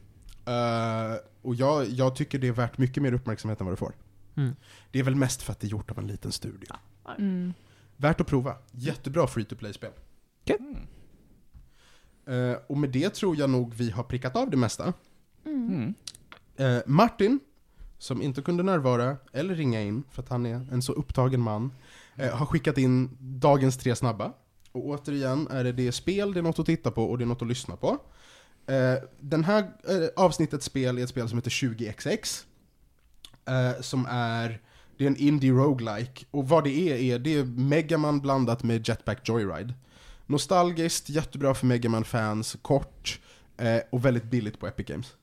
Eh, 0.46 1.16
och 1.42 1.56
jag, 1.56 1.90
jag 1.90 2.16
tycker 2.16 2.40
det 2.40 2.48
är 2.48 2.52
värt 2.52 2.78
mycket 2.78 3.04
mer 3.04 3.14
uppmärksamhet 3.14 3.60
än 3.60 3.66
vad 3.66 3.74
det 3.74 3.78
får. 3.78 3.94
Mm. 4.36 4.56
Det 4.92 5.00
är 5.00 5.04
väl 5.04 5.16
mest 5.16 5.42
för 5.42 5.52
att 5.52 5.60
det 5.60 5.68
är 5.68 5.70
gjort 5.70 5.92
av 5.92 6.00
en 6.00 6.08
liten 6.08 6.32
studio. 6.32 6.68
Mm. 7.18 7.54
Värt 8.02 8.22
att 8.22 8.28
prova. 8.28 8.56
Jättebra 8.72 9.28
free 9.28 9.46
to 9.46 9.56
play-spel. 9.56 9.92
Mm. 10.46 10.78
Eh, 12.26 12.58
och 12.68 12.78
med 12.78 12.90
det 12.90 13.14
tror 13.14 13.38
jag 13.38 13.50
nog 13.50 13.74
vi 13.74 13.92
har 13.92 14.04
prickat 14.04 14.36
av 14.36 14.50
det 14.50 14.58
mesta. 14.58 14.94
Mm. 15.46 15.94
Eh, 16.56 16.78
Martin 16.86 17.40
som 17.98 18.22
inte 18.22 18.42
kunde 18.42 18.64
närvara 18.64 19.18
eller 19.34 19.56
ringa 19.56 19.82
in 19.82 20.04
för 20.12 20.24
att 20.24 20.30
han 20.30 20.46
är 20.46 20.68
en 20.72 20.82
så 20.82 20.94
upptagen 20.94 21.42
man, 21.42 21.72
eh, 22.16 22.36
har 22.36 22.46
skickat 22.46 22.78
in 22.78 23.18
dagens 23.20 23.78
tre 23.78 23.96
snabba. 23.96 24.34
Och 24.72 24.86
återigen 24.86 25.48
är 25.48 25.64
det, 25.64 25.72
det 25.72 25.88
är 25.88 25.92
spel, 25.92 26.34
det 26.34 26.40
är 26.40 26.44
något 26.44 26.60
att 26.60 26.66
titta 26.66 26.92
på 26.92 27.04
och 27.04 27.18
det 27.18 27.24
är 27.24 27.26
något 27.26 27.42
att 27.42 27.48
lyssna 27.48 27.76
på. 27.76 27.98
Den 29.20 29.44
här 29.44 29.72
avsnittets 30.16 30.66
spel 30.66 30.98
är 30.98 31.04
ett 31.04 31.10
spel 31.10 31.30
som 31.30 31.38
heter 31.38 31.52
20XX. 31.52 32.46
Eh, 33.46 33.82
som 33.82 34.08
är, 34.10 34.62
det 35.02 35.06
är 35.06 35.10
en 35.10 35.18
indie 35.18 35.52
roguelike 35.52 36.26
och 36.32 36.50
vad 36.50 36.64
det 36.64 36.90
är, 36.90 36.96
är 36.96 37.20
det 37.20 37.34
är 37.38 37.44
Megaman 37.44 38.22
blandat 38.22 38.64
med 38.64 38.88
Jetpack 38.88 39.30
Joyride. 39.30 39.74
Nostalgiskt, 40.26 41.10
jättebra 41.10 41.54
för 41.54 41.66
Megaman-fans, 41.66 42.58
kort 42.62 43.20
eh, 43.58 43.78
och 43.90 44.06
väldigt 44.06 44.24
billigt 44.24 44.60
på 44.60 44.68
Epic 44.68 44.88
Games. 44.88 45.14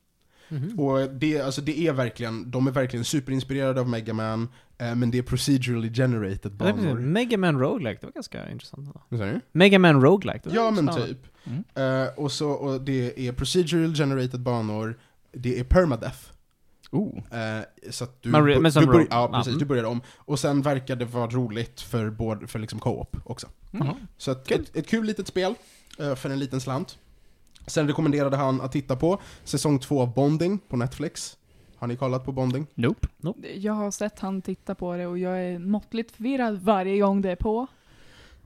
Mhm. 0.49 0.81
Och 0.81 1.11
det, 1.11 1.41
alltså 1.41 1.61
det 1.61 1.79
är 1.79 1.93
verkligen, 1.93 2.51
de 2.51 2.67
är 2.67 2.71
verkligen 2.71 3.05
superinspirerade 3.05 3.81
av 3.81 3.89
Mega 3.89 4.15
Man, 4.15 4.49
eh, 4.79 4.95
men 4.95 5.11
det 5.11 5.19
är 5.19 5.23
procedurally 5.23 5.95
generated 5.95 6.53
banor. 6.53 6.99
Mega 6.99 7.39
Man 7.39 7.59
Roguelike, 7.59 8.01
det 8.01 8.07
var 8.07 8.13
ganska 8.13 8.51
intressant. 8.51 8.89
Vad 9.09 9.21
sa 9.21 9.27
du? 9.27 9.41
Mega 9.53 9.79
Man 9.79 10.03
Roguelike, 10.03 10.41
det 10.43 10.49
var 10.49 10.65
Ja 10.65 10.71
men 10.71 10.95
typ. 10.97 11.27
Mm. 11.45 11.65
Eh, 11.75 12.09
och, 12.17 12.33
så, 12.33 12.51
och 12.51 12.81
det 12.81 13.29
är 13.29 13.33
procedural 13.33 13.95
generated 13.95 14.41
banor, 14.41 14.99
det 15.33 15.61
är 15.61 15.65
permadeath. 15.65 16.38
Oh. 16.91 17.19
Eh, 17.39 17.63
så 17.91 18.05
att 18.05 18.23
du, 18.23 18.31
som 18.71 18.83
du 18.83 18.87
bör, 18.87 19.07
ja, 19.11 19.29
precis, 19.33 19.49
mm. 19.49 19.59
du 19.59 19.65
börjar 19.65 19.85
om. 19.85 20.01
Och 20.17 20.39
sen 20.39 20.63
verkar 20.63 20.97
det 20.97 21.05
vara 21.05 21.27
roligt 21.27 21.81
för, 21.81 22.11
både, 22.11 22.47
för 22.47 22.59
liksom 22.59 22.79
co-op 22.79 23.17
också. 23.25 23.47
Mm. 23.73 23.97
Så 24.17 24.31
att 24.31 24.51
ett, 24.51 24.77
ett 24.77 24.87
kul 24.87 25.07
litet 25.07 25.27
spel 25.27 25.55
eh, 25.99 26.15
för 26.15 26.31
en 26.31 26.39
liten 26.39 26.61
slant. 26.61 26.99
Sen 27.67 27.87
rekommenderade 27.89 28.37
han 28.37 28.61
att 28.61 28.73
titta 28.73 28.97
på 28.97 29.21
säsong 29.45 29.79
två 29.79 30.03
av 30.03 30.15
Bonding 30.15 30.59
på 30.59 30.77
Netflix. 30.77 31.37
Har 31.77 31.87
ni 31.87 31.97
kollat 31.97 32.25
på 32.25 32.33
Bonding? 32.33 32.67
Nope. 32.75 33.09
Jag 33.55 33.73
har 33.73 33.91
sett 33.91 34.21
han 34.21 34.43
titta 34.43 34.75
på 34.75 34.97
det 34.97 35.07
och 35.07 35.19
jag 35.19 35.45
är 35.45 35.59
måttligt 35.59 36.13
förvirrad 36.13 36.59
varje 36.63 36.99
gång 36.99 37.23
det 37.23 37.31
är 37.31 37.37
på. 37.37 37.67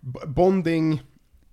B- 0.00 0.20
Bonding 0.26 1.02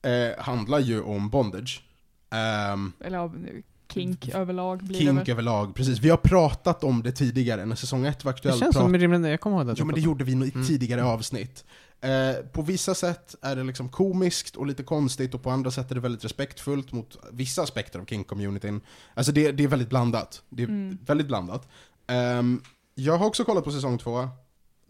eh, 0.01 0.43
handlar 0.43 0.79
ju 0.79 1.01
om 1.01 1.29
bondage. 1.29 1.83
Ehm, 2.29 2.91
Eller 2.99 3.17
av 3.17 3.47
kink 3.93 4.29
överlag 4.29 4.83
blir 4.83 4.99
det 4.99 5.05
kink 5.05 5.19
väl. 5.19 5.29
överlag, 5.29 5.75
precis. 5.75 5.99
Vi 5.99 6.09
har 6.09 6.17
pratat 6.17 6.83
om 6.83 7.03
det 7.03 7.11
tidigare, 7.11 7.65
när 7.65 7.75
säsong 7.75 8.05
ett 8.05 8.25
var 8.25 8.31
Det 8.31 8.35
aktuell. 8.35 8.59
känns 8.59 8.75
prat- 8.75 8.83
som 8.83 8.97
rimligt, 8.97 9.31
jag 9.31 9.39
kommer 9.41 9.57
ihåg 9.57 9.67
det. 9.67 9.73
Jo 9.77 9.85
men 9.85 9.95
det 9.95 10.01
gjorde 10.01 10.23
vi 10.23 10.31
i 10.31 10.35
Mm. 10.35 10.65
tidigare 10.67 11.03
avsnitt. 11.03 11.65
Eh, 12.01 12.45
på 12.51 12.61
vissa 12.61 12.95
sätt 12.95 13.35
är 13.41 13.55
det 13.55 13.63
liksom 13.63 13.89
komiskt 13.89 14.55
och 14.55 14.67
lite 14.67 14.83
konstigt 14.83 15.33
och 15.33 15.43
på 15.43 15.49
andra 15.51 15.71
sätt 15.71 15.91
är 15.91 15.95
det 15.95 16.01
väldigt 16.01 16.25
respektfullt 16.25 16.91
mot 16.91 17.17
vissa 17.31 17.61
aspekter 17.61 17.99
av 17.99 18.05
King-communityn. 18.05 18.81
Alltså 19.13 19.31
det, 19.31 19.51
det 19.51 19.63
är 19.63 19.67
väldigt 19.67 19.89
blandat. 19.89 20.41
Det 20.49 20.63
är 20.63 20.67
Mm. 20.67 20.97
väldigt 21.05 21.27
blandat. 21.27 21.67
Ehm, 22.07 22.61
jag 22.95 23.17
har 23.17 23.25
också 23.25 23.43
kollat 23.43 23.63
på 23.63 23.71
säsong 23.71 23.97
två. 23.97 24.27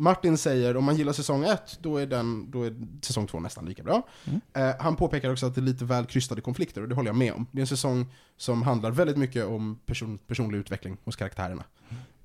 Martin 0.01 0.37
säger 0.37 0.77
om 0.77 0.83
man 0.83 0.95
gillar 0.95 1.13
säsong 1.13 1.43
ett, 1.43 1.77
då 1.81 1.97
är, 1.97 2.05
den, 2.07 2.51
då 2.51 2.63
är 2.63 2.75
säsong 3.01 3.27
två 3.27 3.39
nästan 3.39 3.65
lika 3.65 3.83
bra. 3.83 4.07
Mm. 4.25 4.41
Eh, 4.53 4.75
han 4.81 4.95
påpekar 4.95 5.31
också 5.31 5.45
att 5.45 5.55
det 5.55 5.61
är 5.61 5.63
lite 5.63 5.85
väl 5.85 6.05
krystade 6.05 6.41
konflikter, 6.41 6.81
och 6.81 6.89
det 6.89 6.95
håller 6.95 7.09
jag 7.09 7.15
med 7.15 7.33
om. 7.33 7.45
Det 7.51 7.59
är 7.59 7.61
en 7.61 7.67
säsong 7.67 8.05
som 8.37 8.61
handlar 8.63 8.91
väldigt 8.91 9.17
mycket 9.17 9.45
om 9.45 9.79
person, 9.85 10.17
personlig 10.17 10.57
utveckling 10.57 10.97
hos 11.03 11.15
karaktärerna. 11.15 11.63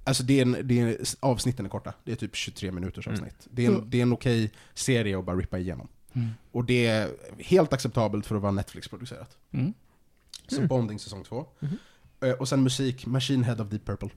Alltså 0.05 0.23
det 0.23 0.39
är 0.39 0.43
en, 0.43 0.57
det 0.63 0.81
är, 0.81 0.97
avsnitten 1.21 1.67
är 1.67 1.71
korta, 1.71 1.93
det 2.05 2.13
är 2.13 2.17
typ 2.17 2.37
23 2.37 2.73
minuters 2.73 3.07
Mm. 3.07 3.19
avsnitt. 3.21 3.47
Det, 3.51 3.67
är 3.67 3.71
en, 3.71 3.91
det 3.91 3.99
är 3.99 4.03
en 4.03 4.13
okej 4.13 4.53
serie 4.75 5.19
att 5.19 5.25
bara 5.25 5.37
rippa 5.37 5.59
igenom. 5.59 5.89
Mm. 6.13 6.29
Och 6.53 6.65
det 6.65 6.87
är 6.87 7.11
helt 7.39 7.73
acceptabelt 7.73 8.27
för 8.27 8.37
att 8.37 8.43
vara 8.43 8.53
Netflix-producerat. 8.53 9.37
Mm. 9.51 9.73
Så 10.49 10.57
Mm. 10.57 10.69
Bonding 10.69 10.99
säsong 10.99 11.25
två. 11.25 11.47
Mhm. 11.61 11.77
Eh, 12.21 12.33
och 12.33 12.49
sen 12.49 12.63
musik, 12.63 13.07
Machine 13.07 13.45
Head 13.45 13.57
of 13.63 13.69
Deep 13.69 13.85
Purple. 13.87 14.09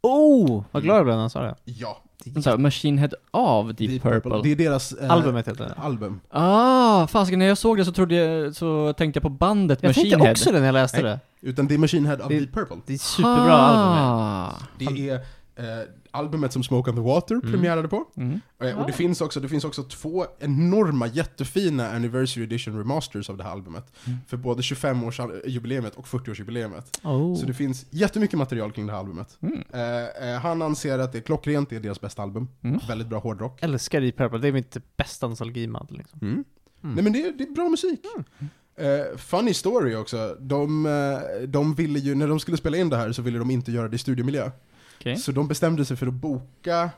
Oh! 0.00 0.64
Vad 0.70 0.82
glad 0.82 0.96
jag 0.96 1.04
blev 1.04 1.14
när 1.14 1.20
han 1.20 1.30
sa 1.30 1.42
det. 1.42 1.56
Ja, 1.64 2.02
Så 2.42 2.50
här, 2.50 2.56
Machine 2.58 2.98
Head 2.98 3.10
av 3.30 3.74
Deep, 3.74 4.02
Purple. 4.02 4.40
Det 4.42 4.52
är 4.52 4.56
deras 4.56 4.92
eh, 4.92 5.10
Albumet 5.10 5.48
heter 5.48 5.64
det. 5.64 5.74
album. 5.82 6.20
Ah, 6.30 7.06
fasiken 7.06 7.38
när 7.38 7.46
jag 7.46 7.58
såg 7.58 7.76
det 7.76 7.84
så 7.84 7.92
trodde 7.92 8.14
jag, 8.14 8.54
så 8.54 8.92
tänkte 8.92 9.18
jag 9.18 9.22
på 9.22 9.28
bandet 9.28 9.78
Jag 9.82 9.88
Machine 9.88 10.02
tänkte 10.10 10.24
Head. 10.24 10.32
också 10.32 10.52
det 10.52 10.58
när 10.58 10.66
jag 10.66 10.72
läste 10.72 11.02
Nej. 11.02 11.18
det. 11.40 11.48
Utan 11.48 11.66
det 11.66 11.74
är 11.74 11.78
Machine 11.78 12.06
Head 12.06 12.16
of 12.16 12.28
Det- 12.28 12.38
Deep 12.40 12.52
Purple. 12.54 12.76
Det 12.86 12.94
är 12.94 12.98
superbra 12.98 13.52
album. 13.52 13.98
ah. 13.98 14.52
Det 14.78 15.08
är 15.10 15.20
eh, 15.64 15.88
albumet 16.10 16.52
som 16.52 16.62
Smoke 16.62 16.90
on 16.90 16.96
the 16.96 17.02
Water 17.02 17.34
Mm. 17.34 17.52
premiärade 17.52 17.88
på. 17.88 18.04
Mm. 18.16 18.40
Eh, 18.62 18.78
Och 18.80 18.86
det 18.86 18.92
finns, 18.92 19.20
också, 19.20 19.40
det 19.40 19.48
finns 19.48 19.64
också 19.64 19.82
två 19.82 20.26
enorma, 20.38 21.06
jättefina 21.06 21.90
Anniversary 21.90 22.44
Edition 22.44 22.78
remasters 22.78 23.30
av 23.30 23.36
det 23.36 23.44
här 23.44 23.50
albumet. 23.50 23.92
Mm. 24.06 24.18
För 24.26 24.36
både 24.36 24.62
25-årsjubileet 24.62 25.94
och 25.96 26.06
40-årsjubileet. 26.06 27.00
Oh. 27.02 27.36
Så 27.36 27.46
det 27.46 27.54
finns 27.54 27.86
jättemycket 27.90 28.38
material 28.38 28.72
kring 28.72 28.86
det 28.86 28.92
här 28.92 29.00
albumet. 29.00 29.38
Mm. 29.40 29.62
Eh, 29.72 30.28
eh, 30.34 30.40
han 30.40 30.62
anser 30.62 30.98
att 30.98 31.12
det 31.12 31.18
är 31.18 31.22
klockrent, 31.22 31.70
det 31.70 31.76
är 31.76 31.80
deras 31.80 32.00
bästa 32.00 32.22
album. 32.22 32.48
Mm. 32.62 32.80
Väldigt 32.88 33.08
bra 33.08 33.18
hårdrock. 33.18 33.58
Älskar 33.62 34.00
Deep 34.00 34.16
Purple, 34.16 34.38
det 34.38 34.48
är 34.48 34.52
mitt 34.52 34.76
bästa 34.96 35.28
nostalgimand 35.28 35.90
liksom. 35.90 36.18
Mm. 36.22 36.44
Mm. 36.82 36.94
Nej 36.94 37.04
men 37.04 37.12
det 37.12 37.22
är, 37.26 37.32
det 37.32 37.44
är 37.44 37.50
bra 37.50 37.68
musik. 37.68 38.00
Eh, 38.76 39.16
funny 39.16 39.54
story 39.54 39.94
också, 39.94 40.36
de, 40.40 40.86
eh, 40.86 41.48
de 41.48 41.74
ville 41.74 41.98
ju, 41.98 42.14
när 42.14 42.28
de 42.28 42.40
skulle 42.40 42.56
spela 42.56 42.76
in 42.76 42.88
det 42.88 42.96
här 42.96 43.12
så 43.12 43.22
ville 43.22 43.38
de 43.38 43.50
inte 43.50 43.72
göra 43.72 43.88
det 43.88 43.94
i 43.94 43.98
studiemiljö. 43.98 44.50
Okej. 45.00 45.16
Så 45.16 45.32
de 45.32 45.48
bestämde 45.48 45.84
sig 45.84 45.96
för 45.96 46.06
att 46.06 46.14
boka 46.14 46.90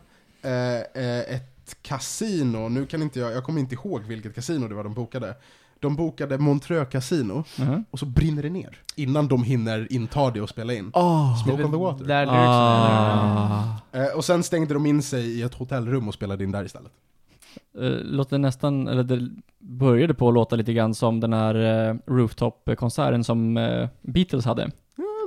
eh, 0.42 0.74
eh, 1.04 1.34
ett 1.34 1.76
kasino, 1.82 2.68
nu 2.68 2.86
kan 2.86 3.02
inte 3.02 3.20
jag, 3.20 3.32
jag 3.32 3.44
kommer 3.44 3.60
inte 3.60 3.74
ihåg 3.74 4.02
vilket 4.02 4.34
kasino 4.34 4.68
det 4.68 4.74
var 4.74 4.84
de 4.84 4.94
bokade. 4.94 5.34
De 5.80 5.96
bokade 5.96 6.38
Montreux 6.38 6.90
Casino, 6.92 7.44
Mhm. 7.58 7.84
och 7.90 7.98
så 7.98 8.06
brinner 8.06 8.42
det 8.42 8.50
ner. 8.50 8.78
Innan 8.96 9.28
de 9.28 9.42
hinner 9.44 9.92
inta 9.92 10.30
det 10.30 10.40
och 10.40 10.48
spela 10.48 10.72
in. 10.72 10.90
Oh. 10.94 11.44
Smoke 11.44 11.64
on 11.64 11.70
the 11.70 11.76
water. 11.76 12.04
Där. 12.04 12.26
Ah. 12.30 13.74
Eh, 13.92 14.06
och 14.16 14.24
sen 14.24 14.42
stängde 14.42 14.74
de 14.74 14.86
in 14.86 15.02
sig 15.02 15.26
i 15.38 15.42
ett 15.42 15.54
hotellrum 15.54 16.08
och 16.08 16.14
spelade 16.14 16.44
in 16.44 16.52
där 16.52 16.64
istället. 16.64 16.92
Eh, 17.78 17.90
låter 18.04 18.38
nästan, 18.38 18.88
eller 18.88 19.02
det 19.02 19.28
började 19.58 20.14
på 20.14 20.28
att 20.28 20.34
låta 20.34 20.56
lite 20.56 20.72
grann 20.72 20.94
som 20.94 21.20
den 21.20 21.32
här 21.32 21.54
uh, 21.90 21.96
rooftop-konserten 22.06 23.24
som 23.24 23.56
eh, 23.56 23.88
Beatles 24.02 24.44
hade. 24.44 24.70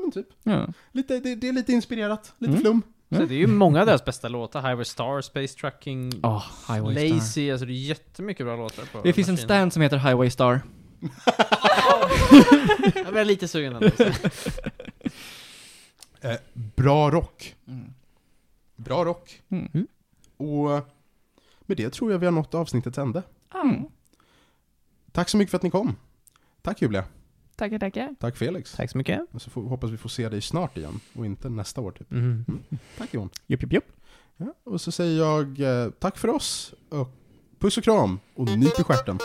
Men 0.05 0.11
typ. 0.11 0.27
Ja. 0.43 0.67
Lite, 0.91 1.19
det, 1.19 1.35
det 1.35 1.47
är 1.47 1.53
lite 1.53 1.71
inspirerat, 1.73 2.33
lite 2.37 2.51
Mm. 2.51 2.61
flum. 2.61 2.81
Så 3.09 3.15
det 3.25 3.35
är 3.35 3.39
ju 3.39 3.47
många 3.47 3.79
av 3.79 3.85
deras 3.85 4.05
bästa 4.05 4.27
låtar. 4.27 4.61
Highway 4.61 4.85
Star, 4.85 5.21
Space 5.21 5.57
Trucking, 5.59 6.11
Oh, 6.23 6.43
Highway 6.67 6.95
Star. 7.09 7.15
Lazy, 7.15 7.51
alltså 7.51 7.65
det 7.65 7.71
är 7.73 7.75
jättemycket 7.75 8.45
bra 8.45 8.55
låtar 8.55 8.83
på 8.85 9.01
Det 9.03 9.13
finns 9.13 9.29
en 9.29 9.37
stand 9.37 9.73
som 9.73 9.81
heter 9.81 9.97
Highway 9.97 10.29
Star. 10.29 10.61
Jag 12.95 13.13
blir 13.13 13.25
lite 13.25 13.47
sugen 13.47 13.75
ändå. 13.75 13.89
Eh, 16.21 16.37
bra 16.53 17.11
rock. 17.11 17.55
Mm. 17.67 17.93
Bra 18.75 19.05
rock. 19.05 19.41
Mm. 19.49 19.87
Och 20.37 20.69
med 21.61 21.77
det 21.77 21.89
tror 21.93 22.11
jag 22.11 22.19
vi 22.19 22.25
har 22.25 22.31
nått 22.31 22.53
avsnittets 22.53 22.97
ände. 22.97 23.23
Mm. 23.53 23.85
Tack 25.11 25.29
så 25.29 25.37
mycket 25.37 25.51
för 25.51 25.57
att 25.57 25.63
ni 25.63 25.69
kom. 25.71 25.95
Tack 26.61 26.81
Julia. 26.81 27.03
Tackar, 27.55 27.79
tackar. 27.79 28.15
Tack 28.19 28.37
Felix. 28.37 28.73
Tack 28.73 28.91
så 28.91 28.97
mycket. 28.97 29.21
Och 29.31 29.41
så 29.41 29.49
får, 29.49 29.63
hoppas 29.63 29.89
vi 29.89 29.97
får 29.97 30.09
se 30.09 30.29
dig 30.29 30.41
snart 30.41 30.77
igen 30.77 30.99
och 31.13 31.25
inte 31.25 31.49
nästa 31.49 31.81
år 31.81 31.91
typ. 31.91 32.11
Mm. 32.11 32.45
Tack 32.97 33.13
Jon. 33.13 33.29
Jupp, 33.47 33.61
jupp, 33.63 33.73
jupp. 33.73 33.91
Ja, 34.37 34.53
och 34.63 34.81
så 34.81 34.91
säger 34.91 35.19
jag 35.19 35.59
eh, 35.59 35.91
tack 35.91 36.17
för 36.17 36.27
oss 36.27 36.73
och 36.89 37.09
puss 37.59 37.77
och 37.77 37.83
kram 37.83 38.19
och 38.35 38.45
nyp 38.57 38.79
i 38.79 38.83
stjärten. 38.83 39.19